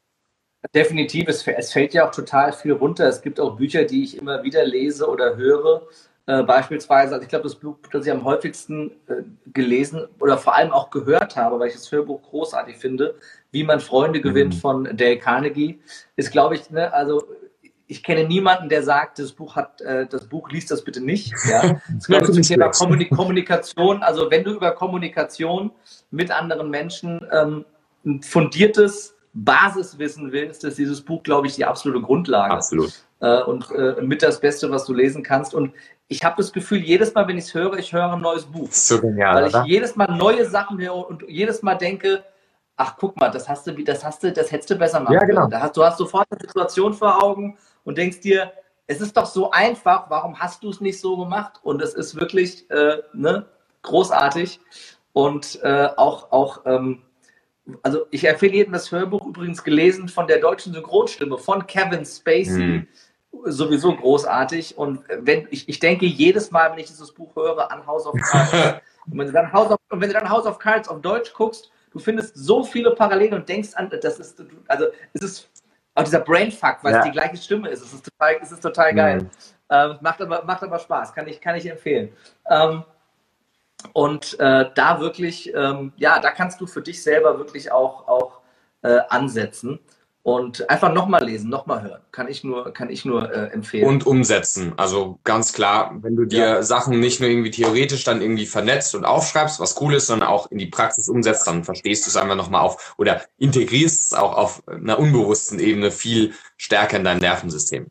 Definitiv, 0.74 1.28
es, 1.28 1.46
es 1.46 1.72
fällt 1.72 1.92
ja 1.92 2.06
auch 2.06 2.12
total 2.12 2.52
viel 2.52 2.72
runter. 2.72 3.08
Es 3.08 3.20
gibt 3.20 3.40
auch 3.40 3.56
Bücher, 3.56 3.84
die 3.84 4.04
ich 4.04 4.16
immer 4.16 4.44
wieder 4.44 4.64
lese 4.64 5.08
oder 5.08 5.36
höre, 5.36 5.88
äh, 6.26 6.42
beispielsweise, 6.42 7.14
also 7.14 7.22
ich 7.22 7.28
glaube, 7.28 7.44
das 7.44 7.56
Buch, 7.56 7.76
das 7.90 8.06
ich 8.06 8.12
am 8.12 8.24
häufigsten 8.24 8.92
äh, 9.08 9.22
gelesen 9.52 10.06
oder 10.20 10.38
vor 10.38 10.54
allem 10.54 10.70
auch 10.70 10.90
gehört 10.90 11.36
habe, 11.36 11.58
weil 11.58 11.68
ich 11.68 11.74
das 11.74 11.90
Hörbuch 11.90 12.22
großartig 12.22 12.76
finde, 12.76 13.16
Wie 13.50 13.64
man 13.64 13.80
Freunde 13.80 14.20
gewinnt 14.20 14.54
mhm. 14.54 14.58
von 14.58 14.84
Dale 14.96 15.18
Carnegie, 15.18 15.80
ist, 16.16 16.30
glaube 16.30 16.54
ich, 16.54 16.70
ne, 16.70 16.92
also 16.92 17.22
ich 17.92 18.02
kenne 18.02 18.24
niemanden, 18.24 18.68
der 18.68 18.82
sagt, 18.82 19.18
das 19.18 19.32
Buch 19.32 19.56
hat, 19.56 19.80
äh, 19.82 20.06
das 20.06 20.26
Buch 20.26 20.48
liest 20.50 20.70
das 20.70 20.82
bitte 20.82 21.00
nicht. 21.00 21.34
Ja? 21.48 21.80
Das 21.94 22.06
gehört 22.06 22.26
zum 22.26 22.42
Thema 22.42 22.70
Kommunik 22.70 23.10
Kommunikation. 23.10 24.02
Also 24.02 24.30
wenn 24.30 24.44
du 24.44 24.52
über 24.52 24.72
Kommunikation 24.72 25.70
mit 26.10 26.30
anderen 26.30 26.70
Menschen 26.70 27.20
ähm, 27.30 27.64
ein 28.06 28.22
fundiertes 28.22 29.14
Basiswissen 29.34 30.32
willst, 30.32 30.64
ist 30.64 30.78
dieses 30.78 31.00
Buch, 31.00 31.22
glaube 31.22 31.46
ich, 31.46 31.54
die 31.54 31.64
absolute 31.64 32.00
Grundlage. 32.00 32.54
Absolut. 32.54 32.92
Äh, 33.20 33.42
und 33.42 33.70
äh, 33.72 34.00
mit 34.00 34.22
das 34.22 34.40
Beste, 34.40 34.70
was 34.70 34.84
du 34.84 34.94
lesen 34.94 35.22
kannst. 35.22 35.54
Und 35.54 35.72
ich 36.12 36.22
habe 36.24 36.36
das 36.36 36.52
Gefühl, 36.52 36.78
jedes 36.78 37.14
Mal, 37.14 37.26
wenn 37.26 37.38
ich 37.38 37.44
es 37.44 37.54
höre, 37.54 37.78
ich 37.78 37.92
höre 37.92 38.12
ein 38.12 38.20
neues 38.20 38.44
Buch. 38.44 38.70
So 38.70 39.00
genial, 39.00 39.34
Weil 39.34 39.48
ich 39.48 39.54
oder? 39.54 39.64
jedes 39.64 39.96
Mal 39.96 40.14
neue 40.14 40.44
Sachen 40.48 40.78
höre 40.78 41.08
und 41.08 41.24
jedes 41.26 41.62
Mal 41.62 41.74
denke, 41.76 42.22
ach 42.76 42.96
guck 42.98 43.18
mal, 43.18 43.30
das 43.30 43.48
hast 43.48 43.66
du, 43.66 43.72
das 43.82 44.04
hast 44.04 44.22
du, 44.22 44.30
das 44.30 44.52
hättest 44.52 44.70
du 44.70 44.76
besser 44.76 45.00
machen 45.00 45.14
ja, 45.14 45.24
genau. 45.24 45.46
Da 45.46 45.62
hast, 45.62 45.76
du 45.76 45.82
hast 45.82 45.96
sofort 45.96 46.26
eine 46.30 46.40
Situation 46.40 46.92
vor 46.92 47.24
Augen 47.24 47.56
und 47.84 47.96
denkst 47.96 48.20
dir, 48.20 48.52
es 48.86 49.00
ist 49.00 49.16
doch 49.16 49.24
so 49.24 49.50
einfach, 49.52 50.10
warum 50.10 50.38
hast 50.38 50.62
du 50.62 50.68
es 50.68 50.80
nicht 50.82 51.00
so 51.00 51.16
gemacht? 51.16 51.60
Und 51.62 51.80
es 51.80 51.94
ist 51.94 52.20
wirklich 52.20 52.70
äh, 52.70 52.98
ne, 53.14 53.46
großartig. 53.80 54.60
Und 55.14 55.60
äh, 55.62 55.88
auch, 55.96 56.30
auch 56.30 56.60
ähm, 56.66 57.02
also 57.82 58.06
ich 58.10 58.24
empfehle 58.24 58.54
jedem 58.54 58.74
das 58.74 58.92
Hörbuch 58.92 59.26
übrigens 59.26 59.64
gelesen 59.64 60.08
von 60.08 60.26
der 60.26 60.40
deutschen 60.40 60.74
Synchronstimme 60.74 61.38
von 61.38 61.66
Kevin 61.66 62.04
Spacey. 62.04 62.60
Hm 62.60 62.88
sowieso 63.44 63.94
großartig. 63.94 64.76
Und 64.78 65.04
wenn 65.08 65.48
ich, 65.50 65.68
ich 65.68 65.78
denke 65.78 66.06
jedes 66.06 66.50
Mal, 66.50 66.70
wenn 66.72 66.78
ich 66.78 66.86
dieses 66.86 67.12
Buch 67.12 67.34
höre, 67.34 67.70
an 67.70 67.86
House 67.86 68.06
of 68.06 68.14
Cards. 68.20 68.52
und, 69.06 69.18
wenn 69.18 69.26
du 69.26 69.32
dann 69.32 69.52
House 69.52 69.70
of, 69.70 69.78
und 69.90 70.00
wenn 70.00 70.08
du 70.08 70.14
dann 70.14 70.28
House 70.28 70.46
of 70.46 70.58
Cards 70.58 70.88
auf 70.88 71.00
Deutsch 71.00 71.32
guckst, 71.32 71.70
du 71.92 71.98
findest 71.98 72.36
so 72.36 72.64
viele 72.64 72.92
Parallelen 72.92 73.34
und 73.34 73.48
denkst 73.48 73.70
an, 73.74 73.90
das 73.90 74.18
ist, 74.18 74.42
also 74.68 74.86
es 75.12 75.22
ist 75.22 75.50
auch 75.94 76.04
dieser 76.04 76.20
Brainfuck, 76.20 76.78
weil 76.82 76.92
ja. 76.92 77.00
es 77.00 77.04
die 77.04 77.10
gleiche 77.10 77.36
Stimme 77.36 77.68
ist. 77.68 77.82
Es 77.82 77.92
ist 77.92 78.04
total, 78.04 78.36
es 78.40 78.52
ist 78.52 78.60
total 78.60 78.94
geil. 78.94 79.22
Mhm. 79.22 79.30
Ähm, 79.70 79.98
macht, 80.00 80.20
aber, 80.20 80.44
macht 80.44 80.62
aber 80.62 80.78
Spaß, 80.78 81.14
kann 81.14 81.26
ich, 81.28 81.40
kann 81.40 81.56
ich 81.56 81.66
empfehlen. 81.66 82.12
Ähm, 82.48 82.84
und 83.92 84.38
äh, 84.38 84.70
da 84.74 85.00
wirklich, 85.00 85.52
ähm, 85.54 85.92
ja, 85.96 86.18
da 86.20 86.30
kannst 86.30 86.60
du 86.60 86.66
für 86.66 86.82
dich 86.82 87.02
selber 87.02 87.38
wirklich 87.38 87.72
auch, 87.72 88.06
auch 88.06 88.40
äh, 88.82 89.00
ansetzen. 89.08 89.80
Und 90.24 90.70
einfach 90.70 90.92
nochmal 90.92 91.24
lesen, 91.24 91.50
nochmal 91.50 91.82
hören. 91.82 92.00
Kann 92.12 92.28
ich 92.28 92.44
nur, 92.44 92.72
kann 92.72 92.90
ich 92.90 93.04
nur 93.04 93.32
äh, 93.32 93.48
empfehlen. 93.48 93.88
Und 93.88 94.06
umsetzen. 94.06 94.72
Also 94.76 95.18
ganz 95.24 95.52
klar, 95.52 95.98
wenn 96.00 96.14
du 96.14 96.26
dir 96.26 96.38
ja. 96.38 96.62
Sachen 96.62 97.00
nicht 97.00 97.20
nur 97.20 97.28
irgendwie 97.28 97.50
theoretisch 97.50 98.04
dann 98.04 98.22
irgendwie 98.22 98.46
vernetzt 98.46 98.94
und 98.94 99.04
aufschreibst, 99.04 99.58
was 99.58 99.80
cool 99.80 99.94
ist, 99.94 100.06
sondern 100.06 100.28
auch 100.28 100.48
in 100.52 100.58
die 100.58 100.66
Praxis 100.66 101.08
umsetzt, 101.08 101.48
dann 101.48 101.64
verstehst 101.64 102.06
du 102.06 102.10
es 102.10 102.16
einfach 102.16 102.36
nochmal 102.36 102.60
auf 102.60 102.94
oder 102.98 103.22
integrierst 103.38 104.12
es 104.12 104.14
auch 104.14 104.36
auf 104.36 104.62
einer 104.68 105.00
unbewussten 105.00 105.58
Ebene 105.58 105.90
viel 105.90 106.34
stärker 106.56 106.98
in 106.98 107.04
dein 107.04 107.18
Nervensystem. 107.18 107.90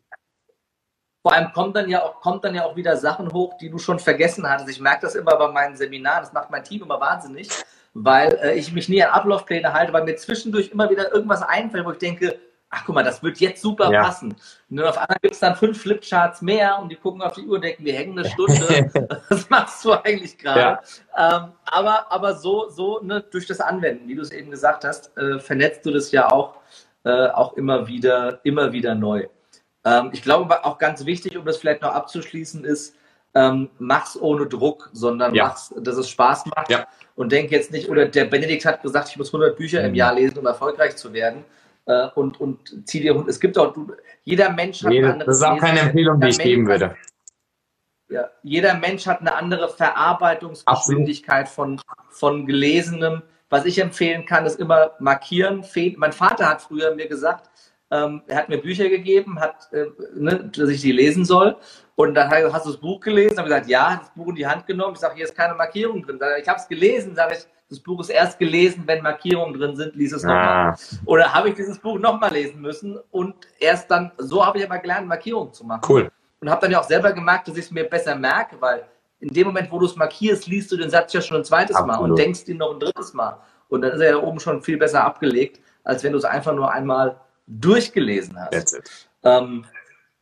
Vor 1.20 1.34
allem 1.34 1.52
kommt 1.52 1.76
dann 1.76 1.90
ja 1.90 2.02
auch, 2.02 2.18
kommt 2.22 2.44
dann 2.44 2.54
ja 2.54 2.64
auch 2.64 2.76
wieder 2.76 2.96
Sachen 2.96 3.30
hoch, 3.30 3.58
die 3.58 3.68
du 3.68 3.76
schon 3.76 3.98
vergessen 3.98 4.48
hattest. 4.48 4.70
Ich 4.70 4.80
merke 4.80 5.02
das 5.02 5.14
immer 5.14 5.36
bei 5.36 5.48
meinen 5.48 5.76
Seminaren, 5.76 6.24
das 6.24 6.32
macht 6.32 6.50
mein 6.50 6.64
Team 6.64 6.82
immer 6.82 6.98
wahnsinnig 6.98 7.50
weil 7.94 8.38
äh, 8.42 8.54
ich 8.58 8.72
mich 8.72 8.88
nie 8.88 9.02
an 9.02 9.10
Ablaufpläne 9.10 9.72
halte, 9.72 9.92
weil 9.92 10.04
mir 10.04 10.16
zwischendurch 10.16 10.70
immer 10.70 10.90
wieder 10.90 11.12
irgendwas 11.12 11.42
einfällt, 11.42 11.84
wo 11.84 11.92
ich 11.92 11.98
denke, 11.98 12.38
ach 12.72 12.84
guck 12.86 12.94
mal, 12.94 13.04
das 13.04 13.22
wird 13.22 13.38
jetzt 13.38 13.60
super 13.60 13.92
ja. 13.92 14.02
passen. 14.02 14.34
Und 14.70 14.76
dann 14.76 14.86
auf 14.86 14.96
einmal 14.96 15.18
gibt 15.20 15.34
es 15.34 15.40
dann 15.40 15.54
fünf 15.54 15.82
Flipcharts 15.82 16.40
mehr 16.40 16.78
und 16.80 16.88
die 16.88 16.96
gucken 16.96 17.20
auf 17.20 17.34
die 17.34 17.42
Uhr 17.42 17.56
und 17.56 17.64
denken, 17.64 17.84
wir 17.84 17.92
hängen 17.92 18.18
eine 18.18 18.28
Stunde. 18.28 18.90
Was 19.28 19.48
machst 19.50 19.84
du 19.84 19.92
eigentlich 19.92 20.38
gerade? 20.38 20.80
Ja. 21.16 21.42
Ähm, 21.44 21.52
aber, 21.66 22.10
aber 22.10 22.34
so, 22.34 22.70
so 22.70 23.00
ne, 23.02 23.22
durch 23.30 23.46
das 23.46 23.60
Anwenden, 23.60 24.08
wie 24.08 24.14
du 24.14 24.22
es 24.22 24.32
eben 24.32 24.50
gesagt 24.50 24.84
hast, 24.84 25.16
äh, 25.18 25.38
vernetzt 25.38 25.84
du 25.84 25.92
das 25.92 26.10
ja 26.12 26.32
auch, 26.32 26.56
äh, 27.04 27.28
auch 27.28 27.52
immer 27.54 27.88
wieder, 27.88 28.40
immer 28.42 28.72
wieder 28.72 28.94
neu. 28.94 29.26
Ähm, 29.84 30.08
ich 30.12 30.22
glaube 30.22 30.64
auch 30.64 30.78
ganz 30.78 31.04
wichtig, 31.04 31.36
um 31.36 31.44
das 31.44 31.58
vielleicht 31.58 31.82
noch 31.82 31.92
abzuschließen, 31.92 32.64
ist, 32.64 32.96
ähm, 33.34 33.70
mach's 33.78 34.20
ohne 34.20 34.46
Druck, 34.46 34.90
sondern 34.92 35.34
ja. 35.34 35.44
mach's, 35.44 35.74
dass 35.78 35.96
es 35.96 36.08
Spaß 36.08 36.46
macht. 36.46 36.70
Ja. 36.70 36.86
Und 37.14 37.32
denk 37.32 37.50
jetzt 37.50 37.72
nicht, 37.72 37.88
oder 37.88 38.06
der 38.06 38.24
Benedikt 38.26 38.64
hat 38.64 38.82
gesagt, 38.82 39.08
ich 39.08 39.16
muss 39.16 39.28
100 39.28 39.56
Bücher 39.56 39.80
mhm. 39.80 39.88
im 39.88 39.94
Jahr 39.94 40.14
lesen, 40.14 40.38
um 40.38 40.46
erfolgreich 40.46 40.96
zu 40.96 41.12
werden. 41.12 41.44
Äh, 41.86 42.08
und, 42.14 42.40
und 42.40 42.86
zieh 42.86 43.00
dir, 43.00 43.24
es 43.26 43.40
gibt 43.40 43.58
auch, 43.58 43.72
du, 43.72 43.92
jeder 44.22 44.50
Mensch 44.50 44.82
hat 44.82 44.90
nee, 44.90 44.98
eine 44.98 45.12
andere 45.12 45.26
Das 45.26 45.38
ist 45.38 45.42
auch 45.42 45.58
keine 45.58 45.80
Empfehlung, 45.80 46.20
die 46.20 46.28
ich 46.28 46.38
Mensch 46.38 46.48
geben 46.48 46.66
würde. 46.66 46.96
Ja, 48.08 48.30
jeder 48.42 48.74
Mensch 48.74 49.06
hat 49.06 49.20
eine 49.20 49.34
andere 49.34 49.70
Verarbeitungsgeschwindigkeit 49.70 51.48
von, 51.48 51.80
von 52.10 52.46
Gelesenem. 52.46 53.22
Was 53.48 53.64
ich 53.64 53.78
empfehlen 53.78 54.26
kann, 54.26 54.46
ist 54.46 54.60
immer 54.60 54.92
markieren. 54.98 55.64
Mein 55.96 56.12
Vater 56.12 56.48
hat 56.48 56.62
früher 56.62 56.94
mir 56.94 57.08
gesagt, 57.08 57.50
ähm, 57.92 58.22
er 58.26 58.38
hat 58.38 58.48
mir 58.48 58.56
Bücher 58.58 58.88
gegeben, 58.88 59.38
hat, 59.38 59.70
äh, 59.72 59.84
ne, 60.14 60.50
dass 60.56 60.70
ich 60.70 60.80
die 60.80 60.92
lesen 60.92 61.26
soll. 61.26 61.56
Und 61.94 62.14
dann 62.14 62.30
hat, 62.30 62.50
hast 62.50 62.64
du 62.64 62.70
das 62.70 62.80
Buch 62.80 63.00
gelesen? 63.00 63.36
Habe 63.36 63.48
gesagt, 63.48 63.68
ja, 63.68 63.96
das 64.00 64.10
Buch 64.14 64.28
in 64.28 64.34
die 64.34 64.46
Hand 64.46 64.66
genommen. 64.66 64.94
Ich 64.94 65.00
sage, 65.00 65.14
hier 65.14 65.24
ist 65.24 65.36
keine 65.36 65.54
Markierung 65.54 66.02
drin. 66.02 66.18
Ich 66.40 66.48
habe 66.48 66.58
es 66.58 66.66
gelesen, 66.66 67.14
sage 67.14 67.34
ich, 67.34 67.46
das 67.68 67.80
Buch 67.80 68.00
ist 68.00 68.08
erst 68.08 68.38
gelesen, 68.38 68.84
wenn 68.86 69.02
Markierungen 69.02 69.58
drin 69.58 69.76
sind, 69.76 69.94
lies 69.94 70.12
es 70.12 70.22
nochmal. 70.22 70.72
Ah. 70.72 70.76
Oder 71.04 71.34
habe 71.34 71.50
ich 71.50 71.54
dieses 71.54 71.78
Buch 71.78 71.98
nochmal 71.98 72.32
lesen 72.32 72.60
müssen 72.60 72.98
und 73.10 73.34
erst 73.58 73.90
dann, 73.90 74.10
so 74.18 74.44
habe 74.44 74.58
ich 74.58 74.64
aber 74.64 74.78
gelernt, 74.78 75.06
Markierungen 75.06 75.52
zu 75.52 75.64
machen. 75.64 75.82
Cool. 75.86 76.10
Und 76.40 76.50
habe 76.50 76.62
dann 76.62 76.70
ja 76.70 76.80
auch 76.80 76.88
selber 76.88 77.12
gemerkt, 77.12 77.48
dass 77.48 77.56
ich 77.56 77.66
es 77.66 77.70
mir 77.70 77.84
besser 77.84 78.14
merke, 78.14 78.56
weil 78.60 78.84
in 79.20 79.28
dem 79.28 79.46
Moment, 79.46 79.70
wo 79.70 79.78
du 79.78 79.86
es 79.86 79.96
markierst, 79.96 80.46
liest 80.46 80.72
du 80.72 80.76
den 80.76 80.90
Satz 80.90 81.12
ja 81.12 81.20
schon 81.20 81.38
ein 81.38 81.44
zweites 81.44 81.76
Absolut. 81.76 82.00
Mal 82.00 82.10
und 82.10 82.18
denkst 82.18 82.48
ihn 82.48 82.56
noch 82.56 82.72
ein 82.72 82.80
drittes 82.80 83.14
Mal. 83.14 83.38
Und 83.68 83.82
dann 83.82 83.92
ist 83.92 84.00
er 84.00 84.10
ja 84.10 84.16
oben 84.16 84.40
schon 84.40 84.60
viel 84.62 84.76
besser 84.76 85.04
abgelegt, 85.04 85.60
als 85.84 86.04
wenn 86.04 86.12
du 86.12 86.18
es 86.18 86.24
einfach 86.24 86.54
nur 86.54 86.70
einmal 86.70 87.20
durchgelesen 87.60 88.38
hast. 88.38 88.50
That's 88.52 88.72
it. 88.72 89.08
Ähm, 89.24 89.64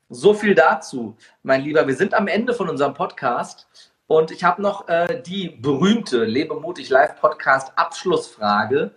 so 0.08 0.34
viel 0.34 0.54
dazu, 0.54 1.16
mein 1.42 1.62
Lieber. 1.62 1.86
Wir 1.86 1.94
sind 1.94 2.14
am 2.14 2.26
Ende 2.26 2.52
von 2.54 2.68
unserem 2.68 2.94
Podcast 2.94 3.68
und 4.06 4.30
ich 4.32 4.42
habe 4.42 4.60
noch 4.60 4.88
äh, 4.88 5.22
die 5.22 5.50
berühmte 5.50 6.24
Lebe 6.24 6.58
mutig 6.58 6.88
Live 6.88 7.20
Podcast 7.20 7.72
Abschlussfrage. 7.76 8.90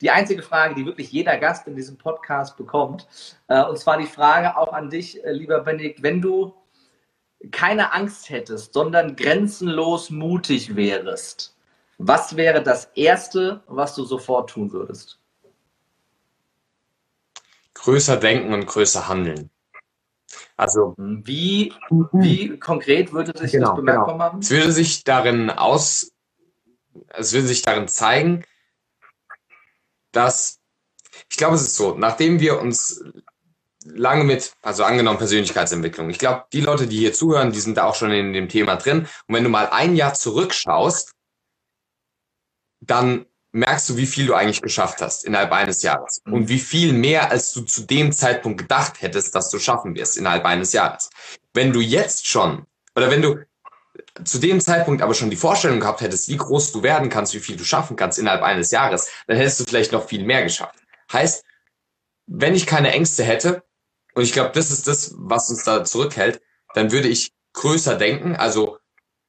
Die 0.00 0.10
einzige 0.10 0.42
Frage, 0.42 0.74
die 0.74 0.86
wirklich 0.86 1.10
jeder 1.10 1.38
Gast 1.38 1.66
in 1.66 1.74
diesem 1.74 1.96
Podcast 1.96 2.56
bekommt. 2.56 3.08
Äh, 3.48 3.64
und 3.64 3.78
zwar 3.78 3.96
die 3.96 4.06
Frage 4.06 4.56
auch 4.56 4.72
an 4.72 4.90
dich, 4.90 5.24
äh, 5.24 5.32
lieber 5.32 5.60
Benedikt, 5.60 6.02
wenn 6.02 6.20
du 6.20 6.54
keine 7.50 7.92
Angst 7.92 8.30
hättest, 8.30 8.74
sondern 8.74 9.16
grenzenlos 9.16 10.10
mutig 10.10 10.76
wärst, 10.76 11.56
was 11.98 12.36
wäre 12.36 12.62
das 12.62 12.86
Erste, 12.94 13.62
was 13.66 13.94
du 13.94 14.04
sofort 14.04 14.50
tun 14.50 14.72
würdest? 14.72 15.18
Größer 17.78 18.16
denken 18.16 18.52
und 18.52 18.66
größer 18.66 19.08
handeln. 19.08 19.50
Also 20.56 20.94
wie, 20.98 21.72
wie 22.12 22.58
konkret 22.58 23.12
würde 23.12 23.36
sich 23.38 23.52
genau, 23.52 23.68
das 23.68 23.76
bemerkbar 23.76 24.06
genau. 24.06 24.18
machen? 24.18 24.40
Es 24.40 24.50
würde 24.50 24.72
sich 24.72 25.04
darin 25.04 25.50
aus, 25.50 26.12
es 27.08 27.32
würde 27.32 27.46
sich 27.46 27.62
darin 27.62 27.88
zeigen, 27.88 28.44
dass 30.12 30.58
ich 31.30 31.36
glaube, 31.36 31.54
es 31.54 31.62
ist 31.62 31.76
so, 31.76 31.94
nachdem 31.96 32.40
wir 32.40 32.60
uns 32.60 33.04
lange 33.84 34.24
mit, 34.24 34.52
also 34.62 34.84
angenommen 34.84 35.18
Persönlichkeitsentwicklung. 35.18 36.10
Ich 36.10 36.18
glaube, 36.18 36.44
die 36.52 36.60
Leute, 36.60 36.86
die 36.86 36.98
hier 36.98 37.12
zuhören, 37.12 37.52
die 37.52 37.60
sind 37.60 37.76
da 37.76 37.84
auch 37.84 37.94
schon 37.94 38.10
in 38.10 38.32
dem 38.32 38.48
Thema 38.48 38.76
drin. 38.76 39.06
Und 39.26 39.34
wenn 39.34 39.44
du 39.44 39.50
mal 39.50 39.68
ein 39.70 39.96
Jahr 39.96 40.14
zurückschaust, 40.14 41.14
dann 42.80 43.26
merkst 43.52 43.88
du, 43.88 43.96
wie 43.96 44.06
viel 44.06 44.26
du 44.26 44.34
eigentlich 44.34 44.62
geschafft 44.62 45.00
hast 45.00 45.24
innerhalb 45.24 45.52
eines 45.52 45.82
Jahres 45.82 46.20
mhm. 46.24 46.32
und 46.32 46.48
wie 46.48 46.58
viel 46.58 46.92
mehr, 46.92 47.30
als 47.30 47.52
du 47.52 47.62
zu 47.62 47.82
dem 47.82 48.12
Zeitpunkt 48.12 48.58
gedacht 48.58 49.00
hättest, 49.00 49.34
dass 49.34 49.50
du 49.50 49.58
schaffen 49.58 49.94
wirst 49.94 50.16
innerhalb 50.16 50.44
eines 50.44 50.72
Jahres. 50.72 51.10
Wenn 51.54 51.72
du 51.72 51.80
jetzt 51.80 52.26
schon 52.26 52.66
oder 52.94 53.10
wenn 53.10 53.22
du 53.22 53.38
zu 54.24 54.38
dem 54.38 54.60
Zeitpunkt 54.60 55.02
aber 55.02 55.14
schon 55.14 55.30
die 55.30 55.36
Vorstellung 55.36 55.80
gehabt 55.80 56.00
hättest, 56.00 56.28
wie 56.28 56.36
groß 56.36 56.72
du 56.72 56.82
werden 56.82 57.08
kannst, 57.08 57.34
wie 57.34 57.40
viel 57.40 57.56
du 57.56 57.64
schaffen 57.64 57.96
kannst 57.96 58.18
innerhalb 58.18 58.42
eines 58.42 58.70
Jahres, 58.70 59.10
dann 59.26 59.36
hättest 59.36 59.60
du 59.60 59.64
vielleicht 59.64 59.92
noch 59.92 60.06
viel 60.06 60.24
mehr 60.24 60.42
geschafft. 60.42 60.78
Heißt, 61.12 61.44
wenn 62.26 62.54
ich 62.54 62.66
keine 62.66 62.92
Ängste 62.92 63.24
hätte, 63.24 63.62
und 64.14 64.22
ich 64.22 64.32
glaube, 64.32 64.50
das 64.54 64.70
ist 64.70 64.86
das, 64.86 65.14
was 65.16 65.50
uns 65.50 65.64
da 65.64 65.84
zurückhält, 65.84 66.40
dann 66.74 66.92
würde 66.92 67.08
ich 67.08 67.32
größer 67.54 67.96
denken, 67.96 68.36
also 68.36 68.78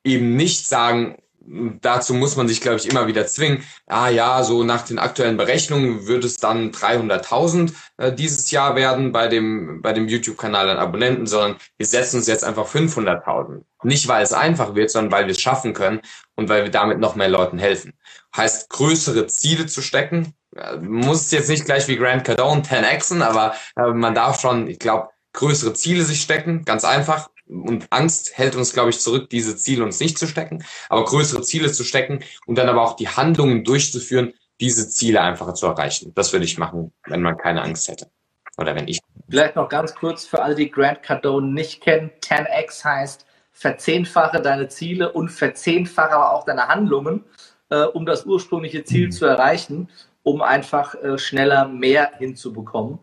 eben 0.04 0.36
nicht 0.36 0.68
sagen, 0.68 1.18
dazu 1.42 2.14
muss 2.14 2.36
man 2.36 2.48
sich, 2.48 2.62
glaube 2.62 2.78
ich, 2.78 2.90
immer 2.90 3.08
wieder 3.08 3.26
zwingen. 3.28 3.64
Ah 3.88 4.10
ja, 4.10 4.44
so 4.44 4.64
nach 4.64 4.84
den 4.84 5.00
aktuellen 5.00 5.38
Berechnungen 5.38 6.08
würde 6.08 6.28
es 6.28 6.38
dann 6.38 6.72
300.000 6.72 7.74
äh, 7.98 8.14
dieses 8.14 8.52
Jahr 8.52 8.76
werden 8.76 9.12
bei 9.12 9.28
dem, 9.28 9.82
bei 9.82 9.94
dem 9.94 10.08
YouTube-Kanal 10.08 10.70
an 10.70 10.78
Abonnenten, 10.78 11.28
sondern 11.28 11.58
wir 11.78 11.86
setzen 11.86 12.18
uns 12.18 12.28
jetzt 12.28 12.44
einfach 12.44 12.68
500.000. 12.68 13.64
Nicht, 13.84 14.08
weil 14.08 14.24
es 14.24 14.34
einfach 14.34 14.76
wird, 14.76 14.92
sondern 14.92 15.12
weil 15.12 15.26
wir 15.26 15.32
es 15.32 15.42
schaffen 15.42 15.74
können 15.74 16.02
und 16.36 16.50
weil 16.50 16.64
wir 16.64 16.72
damit 16.72 17.00
noch 17.00 17.16
mehr 17.16 17.30
Leuten 17.30 17.58
helfen. 17.58 17.94
Heißt, 18.36 18.70
größere 18.70 19.28
Ziele 19.28 19.66
zu 19.66 19.82
stecken. 19.82 20.34
Äh, 20.56 20.78
muss 20.78 21.32
jetzt 21.32 21.50
nicht 21.50 21.66
gleich 21.66 21.88
wie 21.88 21.98
Grant 21.98 22.26
Cardone 22.26 22.62
10xen, 22.62 23.24
aber 23.24 23.56
äh, 23.76 23.88
man 23.88 24.14
darf 24.14 24.40
schon, 24.40 24.68
ich 24.68 24.80
glaube, 24.80 25.10
größere 25.34 25.74
Ziele 25.74 26.04
sich 26.04 26.22
stecken, 26.22 26.66
ganz 26.66 26.84
einfach 26.84 27.30
und 27.50 27.88
Angst 27.90 28.38
hält 28.38 28.56
uns, 28.56 28.74
glaube 28.74 28.92
ich, 28.92 29.00
zurück, 29.00 29.30
diese 29.30 29.58
Ziele 29.58 29.84
uns 29.84 30.00
nicht 30.00 30.18
zu 30.18 30.28
stecken, 30.28 30.64
aber 30.88 31.04
größere 31.04 31.42
Ziele 31.42 31.72
zu 31.72 31.84
stecken 31.84 32.20
und 32.46 32.58
dann 32.58 32.70
aber 32.70 32.84
auch 32.84 32.96
die 32.96 33.10
Handlungen 33.10 33.64
durchzuführen, 33.64 34.34
diese 34.60 34.90
Ziele 34.90 35.22
einfacher 35.22 35.54
zu 35.54 35.66
erreichen. 35.68 36.12
Das 36.16 36.32
würde 36.32 36.46
ich 36.46 36.58
machen, 36.58 36.94
wenn 37.06 37.22
man 37.22 37.38
keine 37.38 37.62
Angst 37.62 37.88
hätte. 37.88 38.10
Oder 38.58 38.76
wenn 38.76 38.88
ich. 38.88 39.00
Vielleicht 39.30 39.56
noch 39.56 39.70
ganz 39.70 39.96
kurz 39.96 40.26
für 40.26 40.42
alle, 40.42 40.56
die 40.56 40.70
Grant 40.70 41.02
Cardone 41.02 41.48
nicht 41.48 41.82
kennen. 41.82 42.12
10x 42.22 42.84
heißt, 42.84 43.26
verzehnfache 43.52 44.42
deine 44.42 44.68
Ziele 44.68 45.12
und 45.12 45.30
verzehnfache 45.30 46.12
aber 46.12 46.34
auch 46.34 46.46
deine 46.46 46.68
Handlungen, 46.68 47.24
äh, 47.70 47.84
um 47.84 48.06
das 48.06 48.26
ursprüngliche 48.26 48.84
Ziel 48.84 49.08
mhm. 49.08 49.12
zu 49.12 49.26
erreichen, 49.26 49.90
um 50.24 50.42
einfach 50.42 50.96
äh, 50.96 51.18
schneller 51.18 51.68
mehr 51.68 52.12
hinzubekommen. 52.18 53.00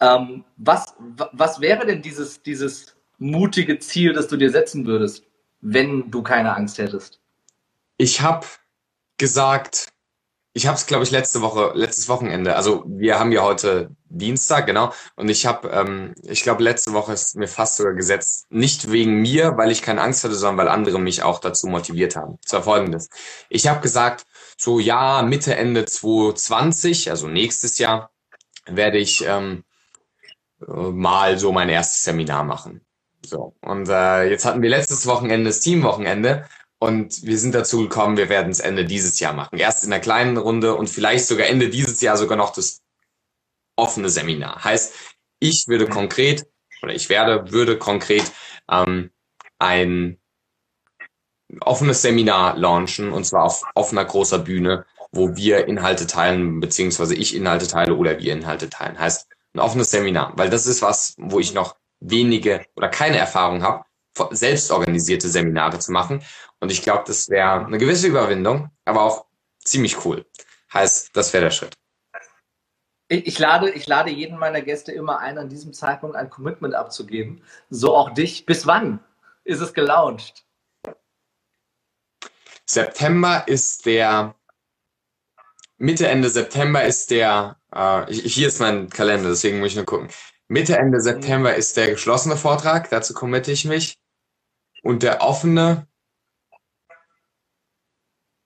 Ähm, 0.00 0.44
was, 0.56 0.94
was 1.32 1.60
wäre 1.60 1.86
denn 1.86 2.02
dieses, 2.02 2.42
dieses 2.42 2.97
mutige 3.18 3.78
Ziel, 3.78 4.12
das 4.12 4.28
du 4.28 4.36
dir 4.36 4.50
setzen 4.50 4.86
würdest, 4.86 5.24
wenn 5.60 6.10
du 6.10 6.22
keine 6.22 6.54
Angst 6.54 6.78
hättest? 6.78 7.20
Ich 7.96 8.20
habe 8.20 8.46
gesagt, 9.16 9.88
ich 10.58 10.66
habe 10.66 10.76
es, 10.76 10.86
glaube 10.86 11.04
ich, 11.04 11.10
letzte 11.10 11.40
Woche, 11.40 11.72
letztes 11.74 12.08
Wochenende. 12.08 12.56
Also 12.56 12.84
wir 12.86 13.18
haben 13.18 13.32
ja 13.32 13.42
heute 13.42 13.90
Dienstag, 14.08 14.66
genau. 14.66 14.92
Und 15.14 15.28
ich 15.28 15.46
habe, 15.46 15.68
ähm, 15.68 16.14
ich 16.22 16.42
glaube, 16.42 16.62
letzte 16.62 16.92
Woche 16.92 17.12
ist 17.12 17.36
mir 17.36 17.48
fast 17.48 17.76
sogar 17.76 17.92
gesetzt, 17.94 18.46
nicht 18.50 18.90
wegen 18.90 19.20
mir, 19.20 19.56
weil 19.56 19.70
ich 19.70 19.82
keine 19.82 20.00
Angst 20.00 20.24
hatte, 20.24 20.34
sondern 20.34 20.66
weil 20.66 20.72
andere 20.72 20.98
mich 20.98 21.22
auch 21.22 21.38
dazu 21.38 21.68
motiviert 21.68 22.16
haben. 22.16 22.38
Es 22.44 22.52
war 22.52 22.62
folgendes. 22.62 23.08
Ich 23.50 23.68
habe 23.68 23.80
gesagt, 23.80 24.26
so 24.56 24.80
ja, 24.80 25.22
Mitte, 25.22 25.54
Ende 25.54 25.84
2020, 25.84 27.10
also 27.10 27.28
nächstes 27.28 27.78
Jahr, 27.78 28.10
werde 28.66 28.98
ich 28.98 29.24
ähm, 29.26 29.64
äh, 30.60 30.72
mal 30.72 31.38
so 31.38 31.52
mein 31.52 31.68
erstes 31.68 32.02
Seminar 32.02 32.44
machen. 32.44 32.80
So, 33.28 33.54
und 33.60 33.88
äh, 33.90 34.30
jetzt 34.30 34.46
hatten 34.46 34.62
wir 34.62 34.70
letztes 34.70 35.06
Wochenende 35.06 35.50
das 35.50 35.60
Teamwochenende 35.60 36.48
und 36.78 37.22
wir 37.24 37.38
sind 37.38 37.54
dazu 37.54 37.82
gekommen, 37.82 38.16
wir 38.16 38.30
werden 38.30 38.50
es 38.50 38.60
Ende 38.60 38.86
dieses 38.86 39.20
Jahr 39.20 39.34
machen. 39.34 39.58
Erst 39.58 39.84
in 39.84 39.92
einer 39.92 40.00
kleinen 40.00 40.38
Runde 40.38 40.74
und 40.74 40.88
vielleicht 40.88 41.26
sogar 41.26 41.46
Ende 41.46 41.68
dieses 41.68 42.00
Jahr 42.00 42.16
sogar 42.16 42.38
noch 42.38 42.52
das 42.54 42.80
offene 43.76 44.08
Seminar. 44.08 44.64
Heißt, 44.64 44.94
ich 45.40 45.68
würde 45.68 45.86
konkret 45.86 46.46
oder 46.82 46.94
ich 46.94 47.10
werde, 47.10 47.52
würde 47.52 47.78
konkret 47.78 48.32
ähm, 48.70 49.10
ein 49.58 50.18
offenes 51.60 52.00
Seminar 52.00 52.56
launchen 52.56 53.12
und 53.12 53.24
zwar 53.24 53.44
auf 53.44 53.62
offener 53.74 54.06
großer 54.06 54.38
Bühne, 54.38 54.86
wo 55.12 55.36
wir 55.36 55.66
Inhalte 55.66 56.06
teilen, 56.06 56.60
beziehungsweise 56.60 57.14
ich 57.14 57.34
Inhalte 57.34 57.66
teile 57.66 57.94
oder 57.94 58.18
wir 58.18 58.32
Inhalte 58.32 58.70
teilen. 58.70 58.98
Heißt, 58.98 59.28
ein 59.54 59.60
offenes 59.60 59.90
Seminar, 59.90 60.32
weil 60.36 60.48
das 60.48 60.66
ist 60.66 60.80
was, 60.80 61.14
wo 61.18 61.40
ich 61.40 61.52
noch 61.52 61.76
wenige 62.00 62.64
oder 62.76 62.88
keine 62.88 63.18
Erfahrung 63.18 63.62
habe, 63.62 63.84
selbstorganisierte 64.30 65.28
Seminare 65.28 65.78
zu 65.78 65.92
machen. 65.92 66.22
Und 66.60 66.72
ich 66.72 66.82
glaube, 66.82 67.04
das 67.06 67.28
wäre 67.28 67.66
eine 67.66 67.78
gewisse 67.78 68.08
Überwindung, 68.08 68.70
aber 68.84 69.02
auch 69.02 69.26
ziemlich 69.64 70.04
cool. 70.04 70.26
Heißt, 70.72 71.10
das 71.16 71.32
wäre 71.32 71.44
der 71.44 71.50
Schritt. 71.50 71.76
Ich, 73.08 73.26
ich, 73.26 73.38
lade, 73.38 73.70
ich 73.70 73.86
lade 73.86 74.10
jeden 74.10 74.38
meiner 74.38 74.60
Gäste 74.60 74.92
immer 74.92 75.18
ein, 75.18 75.38
an 75.38 75.48
diesem 75.48 75.72
Zeitpunkt 75.72 76.16
ein 76.16 76.28
Commitment 76.28 76.74
abzugeben. 76.74 77.42
So 77.70 77.96
auch 77.96 78.10
dich. 78.10 78.44
Bis 78.44 78.66
wann 78.66 79.00
ist 79.44 79.60
es 79.60 79.72
gelauncht? 79.72 80.44
September 82.66 83.44
ist 83.46 83.86
der, 83.86 84.34
Mitte, 85.78 86.06
Ende 86.06 86.28
September 86.28 86.84
ist 86.84 87.10
der, 87.10 87.56
äh, 87.72 88.12
hier 88.12 88.48
ist 88.48 88.60
mein 88.60 88.90
Kalender, 88.90 89.30
deswegen 89.30 89.60
muss 89.60 89.68
ich 89.68 89.76
nur 89.76 89.86
gucken. 89.86 90.08
Mitte, 90.48 90.78
Ende 90.78 91.00
September 91.00 91.54
ist 91.54 91.76
der 91.76 91.90
geschlossene 91.90 92.36
Vortrag, 92.36 92.88
dazu 92.88 93.12
committe 93.12 93.52
ich 93.52 93.66
mich. 93.66 93.98
Und 94.82 95.02
der 95.02 95.20
offene, 95.20 95.86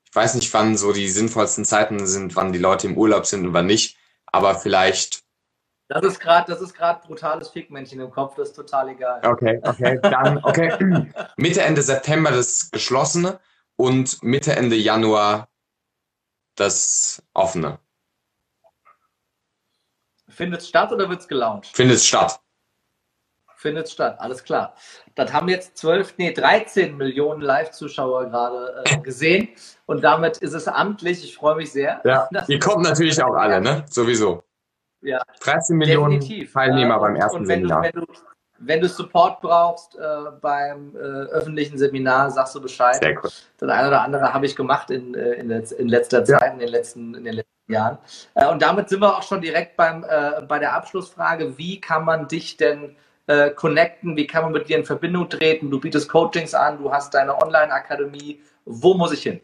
ich 0.04 0.14
weiß 0.14 0.34
nicht, 0.34 0.52
wann 0.52 0.76
so 0.76 0.92
die 0.92 1.08
sinnvollsten 1.08 1.64
Zeiten 1.64 2.06
sind, 2.06 2.34
wann 2.34 2.52
die 2.52 2.58
Leute 2.58 2.88
im 2.88 2.98
Urlaub 2.98 3.26
sind 3.26 3.46
und 3.46 3.54
wann 3.54 3.66
nicht, 3.66 3.96
aber 4.26 4.56
vielleicht. 4.56 5.22
Das 5.88 6.02
ist 6.02 6.18
gerade, 6.18 6.50
das 6.50 6.60
ist 6.60 6.74
gerade 6.74 7.06
brutales 7.06 7.50
Fickmännchen 7.50 8.00
im 8.00 8.10
Kopf, 8.10 8.34
das 8.34 8.48
ist 8.48 8.56
total 8.56 8.88
egal. 8.88 9.24
Okay, 9.24 9.60
okay, 9.62 10.00
dann, 10.02 10.38
okay. 10.38 11.06
Mitte, 11.36 11.62
Ende 11.62 11.82
September 11.82 12.32
das 12.32 12.70
geschlossene 12.72 13.38
und 13.76 14.22
Mitte, 14.24 14.56
Ende 14.56 14.74
Januar 14.74 15.48
das 16.56 17.22
offene. 17.32 17.78
Findet 20.42 20.62
es 20.62 20.68
statt 20.68 20.90
oder 20.90 21.08
wird 21.08 21.20
es 21.20 21.28
gelauncht? 21.28 21.68
Findet 21.68 21.98
es 21.98 22.06
statt. 22.06 22.40
Findet 23.54 23.88
statt, 23.88 24.16
alles 24.18 24.42
klar. 24.42 24.74
Das 25.14 25.32
haben 25.32 25.48
jetzt 25.48 25.76
12, 25.76 26.14
nee, 26.16 26.32
13 26.32 26.96
Millionen 26.96 27.42
Live-Zuschauer 27.42 28.26
gerade 28.26 28.82
äh, 28.84 28.98
gesehen 29.02 29.50
und 29.86 30.02
damit 30.02 30.38
ist 30.38 30.52
es 30.52 30.66
amtlich. 30.66 31.22
Ich 31.22 31.36
freue 31.36 31.54
mich 31.54 31.70
sehr. 31.70 32.00
Ja, 32.04 32.28
die 32.48 32.58
kommen 32.58 32.82
natürlich 32.82 33.22
auch 33.22 33.34
alle, 33.34 33.60
ne? 33.60 33.84
Sowieso. 33.88 34.42
Ja. 35.00 35.22
13 35.38 35.76
Millionen 35.76 36.18
definitiv. 36.18 36.54
Teilnehmer 36.54 36.94
ja, 36.94 36.98
beim 36.98 37.14
ersten 37.14 37.46
Seminar. 37.46 37.82
Du, 37.82 38.00
wenn, 38.00 38.04
du, 38.04 38.12
wenn 38.58 38.80
du 38.80 38.88
Support 38.88 39.42
brauchst 39.42 39.94
äh, 39.94 40.00
beim 40.40 40.96
äh, 40.96 40.98
öffentlichen 40.98 41.78
Seminar, 41.78 42.32
sagst 42.32 42.56
du 42.56 42.60
Bescheid. 42.60 42.96
Sehr 42.96 43.12
cool. 43.22 43.30
Das 43.58 43.70
eine 43.70 43.86
oder 43.86 44.02
andere 44.02 44.34
habe 44.34 44.44
ich 44.46 44.56
gemacht 44.56 44.90
in, 44.90 45.14
äh, 45.14 45.34
in, 45.34 45.52
in 45.52 45.88
letzter 45.88 46.24
Zeit, 46.24 46.42
ja. 46.42 46.48
in, 46.48 46.58
den 46.58 46.68
letzten, 46.68 47.14
in 47.14 47.22
den 47.22 47.34
letzten 47.34 47.51
Jahren. 47.68 47.98
Äh, 48.34 48.46
und 48.48 48.62
damit 48.62 48.88
sind 48.88 49.00
wir 49.00 49.16
auch 49.16 49.22
schon 49.22 49.40
direkt 49.40 49.76
beim, 49.76 50.04
äh, 50.04 50.42
bei 50.42 50.58
der 50.58 50.74
Abschlussfrage. 50.74 51.58
Wie 51.58 51.80
kann 51.80 52.04
man 52.04 52.28
dich 52.28 52.56
denn 52.56 52.96
äh, 53.26 53.50
connecten? 53.50 54.16
Wie 54.16 54.26
kann 54.26 54.44
man 54.44 54.52
mit 54.52 54.68
dir 54.68 54.78
in 54.78 54.84
Verbindung 54.84 55.28
treten? 55.28 55.70
Du 55.70 55.80
bietest 55.80 56.08
Coachings 56.08 56.54
an, 56.54 56.78
du 56.78 56.92
hast 56.92 57.14
deine 57.14 57.40
Online-Akademie. 57.40 58.40
Wo 58.64 58.94
muss 58.94 59.12
ich 59.12 59.22
hin? 59.22 59.40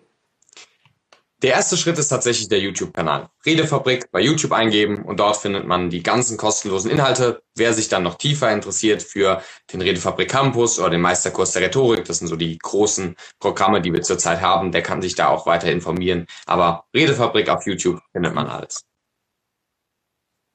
Der 1.40 1.52
erste 1.52 1.76
Schritt 1.76 1.96
ist 1.98 2.08
tatsächlich 2.08 2.48
der 2.48 2.58
YouTube-Kanal. 2.58 3.28
Redefabrik 3.46 4.10
bei 4.10 4.20
YouTube 4.20 4.50
eingeben 4.50 5.04
und 5.04 5.20
dort 5.20 5.36
findet 5.36 5.66
man 5.66 5.88
die 5.88 6.02
ganzen 6.02 6.36
kostenlosen 6.36 6.90
Inhalte. 6.90 7.42
Wer 7.54 7.72
sich 7.74 7.88
dann 7.88 8.02
noch 8.02 8.16
tiefer 8.16 8.52
interessiert 8.52 9.04
für 9.04 9.40
den 9.72 9.80
Redefabrik 9.80 10.28
Campus 10.28 10.80
oder 10.80 10.90
den 10.90 11.00
Meisterkurs 11.00 11.52
der 11.52 11.62
Rhetorik, 11.62 12.04
das 12.06 12.18
sind 12.18 12.26
so 12.26 12.34
die 12.34 12.58
großen 12.58 13.14
Programme, 13.38 13.80
die 13.80 13.92
wir 13.92 14.02
zurzeit 14.02 14.40
haben, 14.40 14.72
der 14.72 14.82
kann 14.82 15.00
sich 15.00 15.14
da 15.14 15.28
auch 15.28 15.46
weiter 15.46 15.70
informieren. 15.70 16.26
Aber 16.46 16.86
Redefabrik 16.92 17.48
auf 17.50 17.64
YouTube 17.66 18.00
findet 18.10 18.34
man 18.34 18.48
alles. 18.48 18.84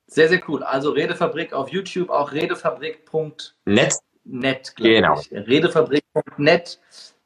Sehr, 0.07 0.27
sehr 0.27 0.41
cool. 0.49 0.63
Also 0.63 0.91
Redefabrik 0.91 1.53
auf 1.53 1.69
YouTube, 1.69 2.09
auch 2.09 2.33
redefabrik.net. 2.33 3.95
Net, 4.25 4.73
genau. 4.75 5.19
Redefabrik.net 5.31 6.79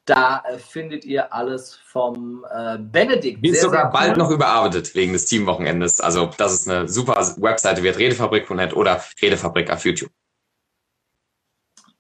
da 0.07 0.43
äh, 0.47 0.57
findet 0.57 1.05
ihr 1.05 1.33
alles 1.33 1.75
vom 1.75 2.45
äh, 2.49 2.77
Benedikt. 2.79 3.45
Ist 3.45 3.61
sogar 3.61 3.91
bald 3.91 4.11
cool. 4.11 4.17
noch 4.17 4.31
überarbeitet 4.31 4.95
wegen 4.95 5.13
des 5.13 5.25
Teamwochenendes. 5.25 6.01
Also 6.01 6.31
das 6.37 6.53
ist 6.53 6.69
eine 6.69 6.87
super 6.87 7.15
Webseite, 7.37 7.83
wird 7.83 7.97
redefabrik.net 7.97 8.73
oder 8.73 9.01
Redefabrik 9.21 9.69
auf 9.69 9.85
YouTube. 9.85 10.09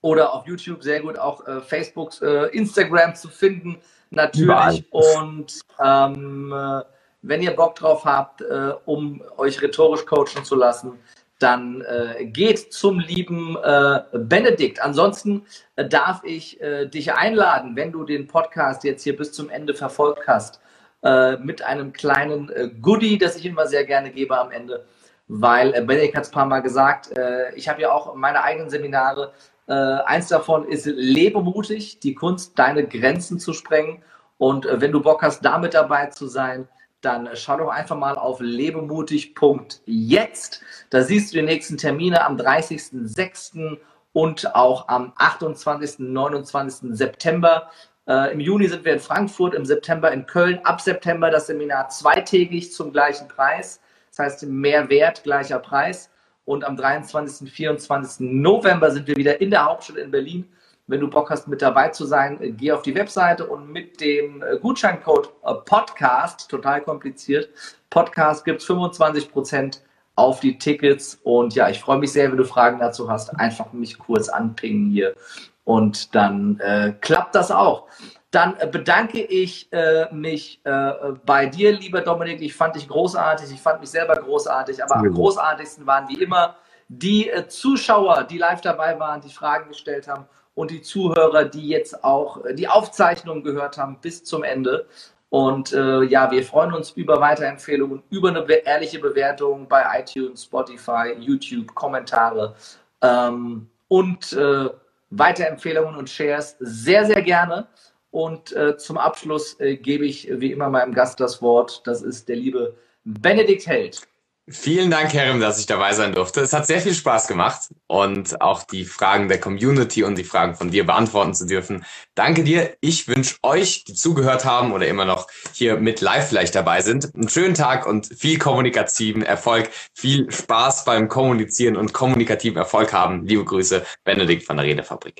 Oder 0.01 0.33
auf 0.33 0.47
YouTube, 0.47 0.83
sehr 0.83 1.01
gut, 1.01 1.19
auch 1.19 1.45
äh, 1.47 1.59
Facebook, 1.59 2.21
äh, 2.21 2.47
Instagram 2.55 3.15
zu 3.15 3.27
finden, 3.27 3.77
natürlich. 4.09 4.45
Überall. 4.45 4.85
Und 4.91 5.59
ähm, 5.83 6.53
äh, 6.53 6.81
wenn 7.23 7.41
ihr 7.41 7.55
Bock 7.55 7.75
drauf 7.75 8.05
habt, 8.05 8.41
um 8.85 9.21
euch 9.37 9.61
rhetorisch 9.61 10.05
coachen 10.05 10.45
zu 10.45 10.55
lassen, 10.55 10.93
dann 11.39 11.81
äh, 11.81 12.25
geht 12.25 12.73
zum 12.73 12.99
lieben 12.99 13.57
äh, 13.63 14.01
Benedikt. 14.13 14.81
Ansonsten 14.81 15.45
äh, 15.75 15.87
darf 15.87 16.23
ich 16.23 16.59
äh, 16.61 16.87
dich 16.87 17.13
einladen, 17.13 17.75
wenn 17.75 17.91
du 17.91 18.03
den 18.03 18.27
Podcast 18.27 18.83
jetzt 18.83 19.03
hier 19.03 19.15
bis 19.15 19.31
zum 19.33 19.49
Ende 19.49 19.73
verfolgt 19.73 20.27
hast, 20.27 20.59
äh, 21.03 21.37
mit 21.37 21.61
einem 21.61 21.93
kleinen 21.93 22.49
äh, 22.49 22.69
Goodie, 22.81 23.17
das 23.17 23.37
ich 23.37 23.45
immer 23.45 23.67
sehr 23.67 23.85
gerne 23.85 24.09
gebe 24.09 24.37
am 24.37 24.51
Ende, 24.51 24.85
weil 25.27 25.73
Benedikt 25.85 26.15
hat 26.15 26.23
es 26.23 26.29
ein 26.29 26.33
paar 26.33 26.45
Mal 26.45 26.61
gesagt, 26.61 27.09
ich 27.53 27.67
habe 27.67 27.81
ja 27.81 27.91
auch 27.91 28.15
meine 28.15 28.43
eigenen 28.43 28.69
Seminare. 28.69 29.33
eins 29.67 30.29
davon 30.29 30.65
ist 30.65 30.85
Lebe 30.85 31.41
mutig, 31.41 31.99
die 31.99 32.15
Kunst, 32.15 32.57
deine 32.57 32.87
Grenzen 32.87 33.37
zu 33.37 33.51
sprengen. 33.51 34.01
Und 34.37 34.65
wenn 34.71 34.93
du 34.93 35.01
Bock 35.01 35.23
hast, 35.23 35.43
damit 35.43 35.73
dabei 35.73 36.05
zu 36.05 36.27
sein, 36.27 36.69
dann 37.01 37.29
schau 37.35 37.57
doch 37.57 37.69
einfach 37.69 37.95
mal 37.95 38.15
auf 38.15 38.39
lebemutig.jetzt. 38.39 40.61
Da 40.89 41.03
siehst 41.03 41.31
du 41.31 41.37
die 41.37 41.43
nächsten 41.43 41.77
Termine 41.77 42.25
am 42.25 42.37
30.06. 42.37 43.77
und 44.13 44.55
auch 44.55 44.87
am 44.87 45.13
28. 45.15 45.99
und 45.99 46.13
29. 46.13 46.97
September. 46.97 47.69
Äh, 48.07 48.33
Im 48.33 48.39
Juni 48.39 48.67
sind 48.67 48.83
wir 48.83 48.93
in 48.93 48.99
Frankfurt, 48.99 49.53
im 49.53 49.65
September 49.65 50.11
in 50.11 50.25
Köln. 50.25 50.59
Ab 50.63 50.81
September 50.81 51.29
das 51.29 51.45
Seminar 51.47 51.89
zweitägig 51.89 52.73
zum 52.73 52.91
gleichen 52.91 53.27
Preis. 53.27 53.79
Das 54.09 54.17
heißt, 54.19 54.47
mehr 54.47 54.89
Wert, 54.89 55.23
gleicher 55.23 55.59
Preis. 55.59 56.09
Und 56.45 56.63
am 56.63 56.77
23. 56.77 57.41
und 57.41 57.49
24. 57.49 58.25
November 58.31 58.89
sind 58.89 59.05
wir 59.07 59.17
wieder 59.17 59.39
in 59.41 59.51
der 59.51 59.65
Hauptstadt 59.65 59.97
in 59.97 60.09
Berlin. 60.09 60.49
Wenn 60.87 61.01
du 61.01 61.09
Bock 61.09 61.29
hast, 61.29 61.47
mit 61.47 61.61
dabei 61.61 61.89
zu 61.89 62.05
sein, 62.05 62.41
äh, 62.41 62.51
geh 62.51 62.71
auf 62.71 62.81
die 62.81 62.95
Webseite 62.95 63.45
und 63.45 63.69
mit 63.69 63.99
dem 64.01 64.41
äh, 64.41 64.57
Gutscheincode 64.57 65.29
Podcast, 65.65 66.49
total 66.49 66.81
kompliziert, 66.81 67.49
Podcast 67.89 68.45
gibt 68.45 68.61
es 68.61 68.67
25% 68.67 69.81
auf 70.15 70.39
die 70.39 70.57
Tickets. 70.57 71.19
Und 71.23 71.55
ja, 71.55 71.69
ich 71.69 71.79
freue 71.79 71.97
mich 71.97 72.11
sehr, 72.11 72.29
wenn 72.29 72.37
du 72.37 72.43
Fragen 72.43 72.79
dazu 72.79 73.09
hast. 73.09 73.29
Einfach 73.39 73.71
mich 73.71 73.97
kurz 73.97 74.27
anpingen 74.29 74.89
hier 74.89 75.15
und 75.63 76.15
dann 76.15 76.59
äh, 76.59 76.93
klappt 76.99 77.35
das 77.35 77.51
auch. 77.51 77.87
Dann 78.31 78.55
äh, 78.59 78.67
bedanke 78.67 79.21
ich 79.21 79.71
äh, 79.71 80.13
mich 80.13 80.59
äh, 80.65 80.91
bei 81.25 81.45
dir, 81.45 81.71
lieber 81.71 82.01
Dominik. 82.01 82.41
Ich 82.41 82.55
fand 82.55 82.75
dich 82.75 82.87
großartig, 82.87 83.51
ich 83.51 83.61
fand 83.61 83.79
mich 83.79 83.89
selber 83.89 84.15
großartig, 84.15 84.83
aber 84.83 84.97
am 84.97 85.13
großartigsten 85.13 85.85
waren 85.85 86.09
wie 86.09 86.21
immer 86.21 86.55
die 86.89 87.29
äh, 87.29 87.47
Zuschauer, 87.47 88.23
die 88.23 88.37
live 88.37 88.61
dabei 88.61 88.99
waren, 88.99 89.21
die 89.21 89.29
Fragen 89.29 89.69
gestellt 89.69 90.07
haben 90.07 90.25
und 90.57 90.71
die 90.71 90.81
Zuhörer, 90.81 91.45
die 91.45 91.67
jetzt 91.67 92.03
auch 92.03 92.43
äh, 92.43 92.55
die 92.55 92.67
Aufzeichnung 92.67 93.43
gehört 93.43 93.77
haben 93.77 93.99
bis 94.01 94.23
zum 94.23 94.43
Ende. 94.43 94.87
Und 95.29 95.71
äh, 95.71 96.01
ja, 96.03 96.31
wir 96.31 96.43
freuen 96.43 96.73
uns 96.73 96.91
über 96.91 97.21
Weiterempfehlungen, 97.21 98.01
über 98.09 98.29
eine 98.29 98.43
ehrliche 98.65 98.97
Bewertung 98.97 99.67
bei 99.67 99.83
iTunes, 99.99 100.45
Spotify, 100.45 101.13
YouTube, 101.19 101.75
Kommentare 101.75 102.55
ähm, 103.03 103.69
und 103.87 104.33
äh, 104.33 104.69
Weiterempfehlungen 105.11 105.95
und 105.95 106.09
Shares 106.09 106.55
sehr, 106.59 107.05
sehr 107.05 107.21
gerne. 107.21 107.67
Und 108.09 108.51
äh, 108.53 108.77
zum 108.77 108.97
Abschluss 108.97 109.59
äh, 109.59 109.77
gebe 109.77 110.05
ich 110.05 110.27
wie 110.39 110.51
immer 110.51 110.69
meinem 110.69 110.93
Gast 110.93 111.19
das 111.19 111.39
Wort. 111.39 111.85
Das 111.85 112.01
ist 112.01 112.29
der 112.29 112.37
liebe 112.37 112.73
Benedikt 113.03 113.67
Held. 113.67 114.01
Vielen 114.49 114.89
Dank, 114.89 115.13
Herrim, 115.13 115.41
dass 115.41 115.59
ich 115.59 115.65
dabei 115.65 115.91
sein 115.91 116.13
durfte. 116.13 116.39
Es 116.39 116.53
hat 116.53 116.65
sehr 116.65 116.79
viel 116.79 116.93
Spaß 116.93 117.27
gemacht 117.27 117.69
und 117.87 118.39
auch 118.39 118.63
die 118.63 118.85
Fragen 118.85 119.27
der 119.27 119.41
Community 119.41 120.05
und 120.05 120.17
die 120.17 120.23
Fragen 120.23 120.55
von 120.55 120.71
dir 120.71 120.85
beantworten 120.85 121.33
zu 121.33 121.45
dürfen. 121.45 121.83
Danke 122.15 122.45
dir. 122.45 122.77
Ich 122.79 123.09
wünsche 123.09 123.35
euch, 123.43 123.83
die 123.83 123.93
zugehört 123.93 124.45
haben 124.45 124.71
oder 124.71 124.87
immer 124.87 125.03
noch 125.03 125.27
hier 125.51 125.75
mit 125.75 125.99
live 125.99 126.29
vielleicht 126.29 126.55
dabei 126.55 126.79
sind, 126.79 127.13
einen 127.13 127.27
schönen 127.27 127.55
Tag 127.55 127.85
und 127.85 128.05
viel 128.05 128.39
kommunikativen 128.39 129.21
Erfolg, 129.21 129.69
viel 129.93 130.31
Spaß 130.31 130.85
beim 130.85 131.09
Kommunizieren 131.09 131.75
und 131.75 131.91
kommunikativen 131.91 132.57
Erfolg 132.57 132.93
haben. 132.93 133.25
Liebe 133.25 133.43
Grüße, 133.43 133.85
Benedikt 134.05 134.45
von 134.45 134.55
der 134.55 134.65
Redefabrik. 134.65 135.19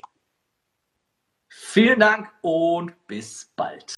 Vielen 1.50 2.00
Dank 2.00 2.30
und 2.40 2.94
bis 3.06 3.50
bald. 3.54 3.94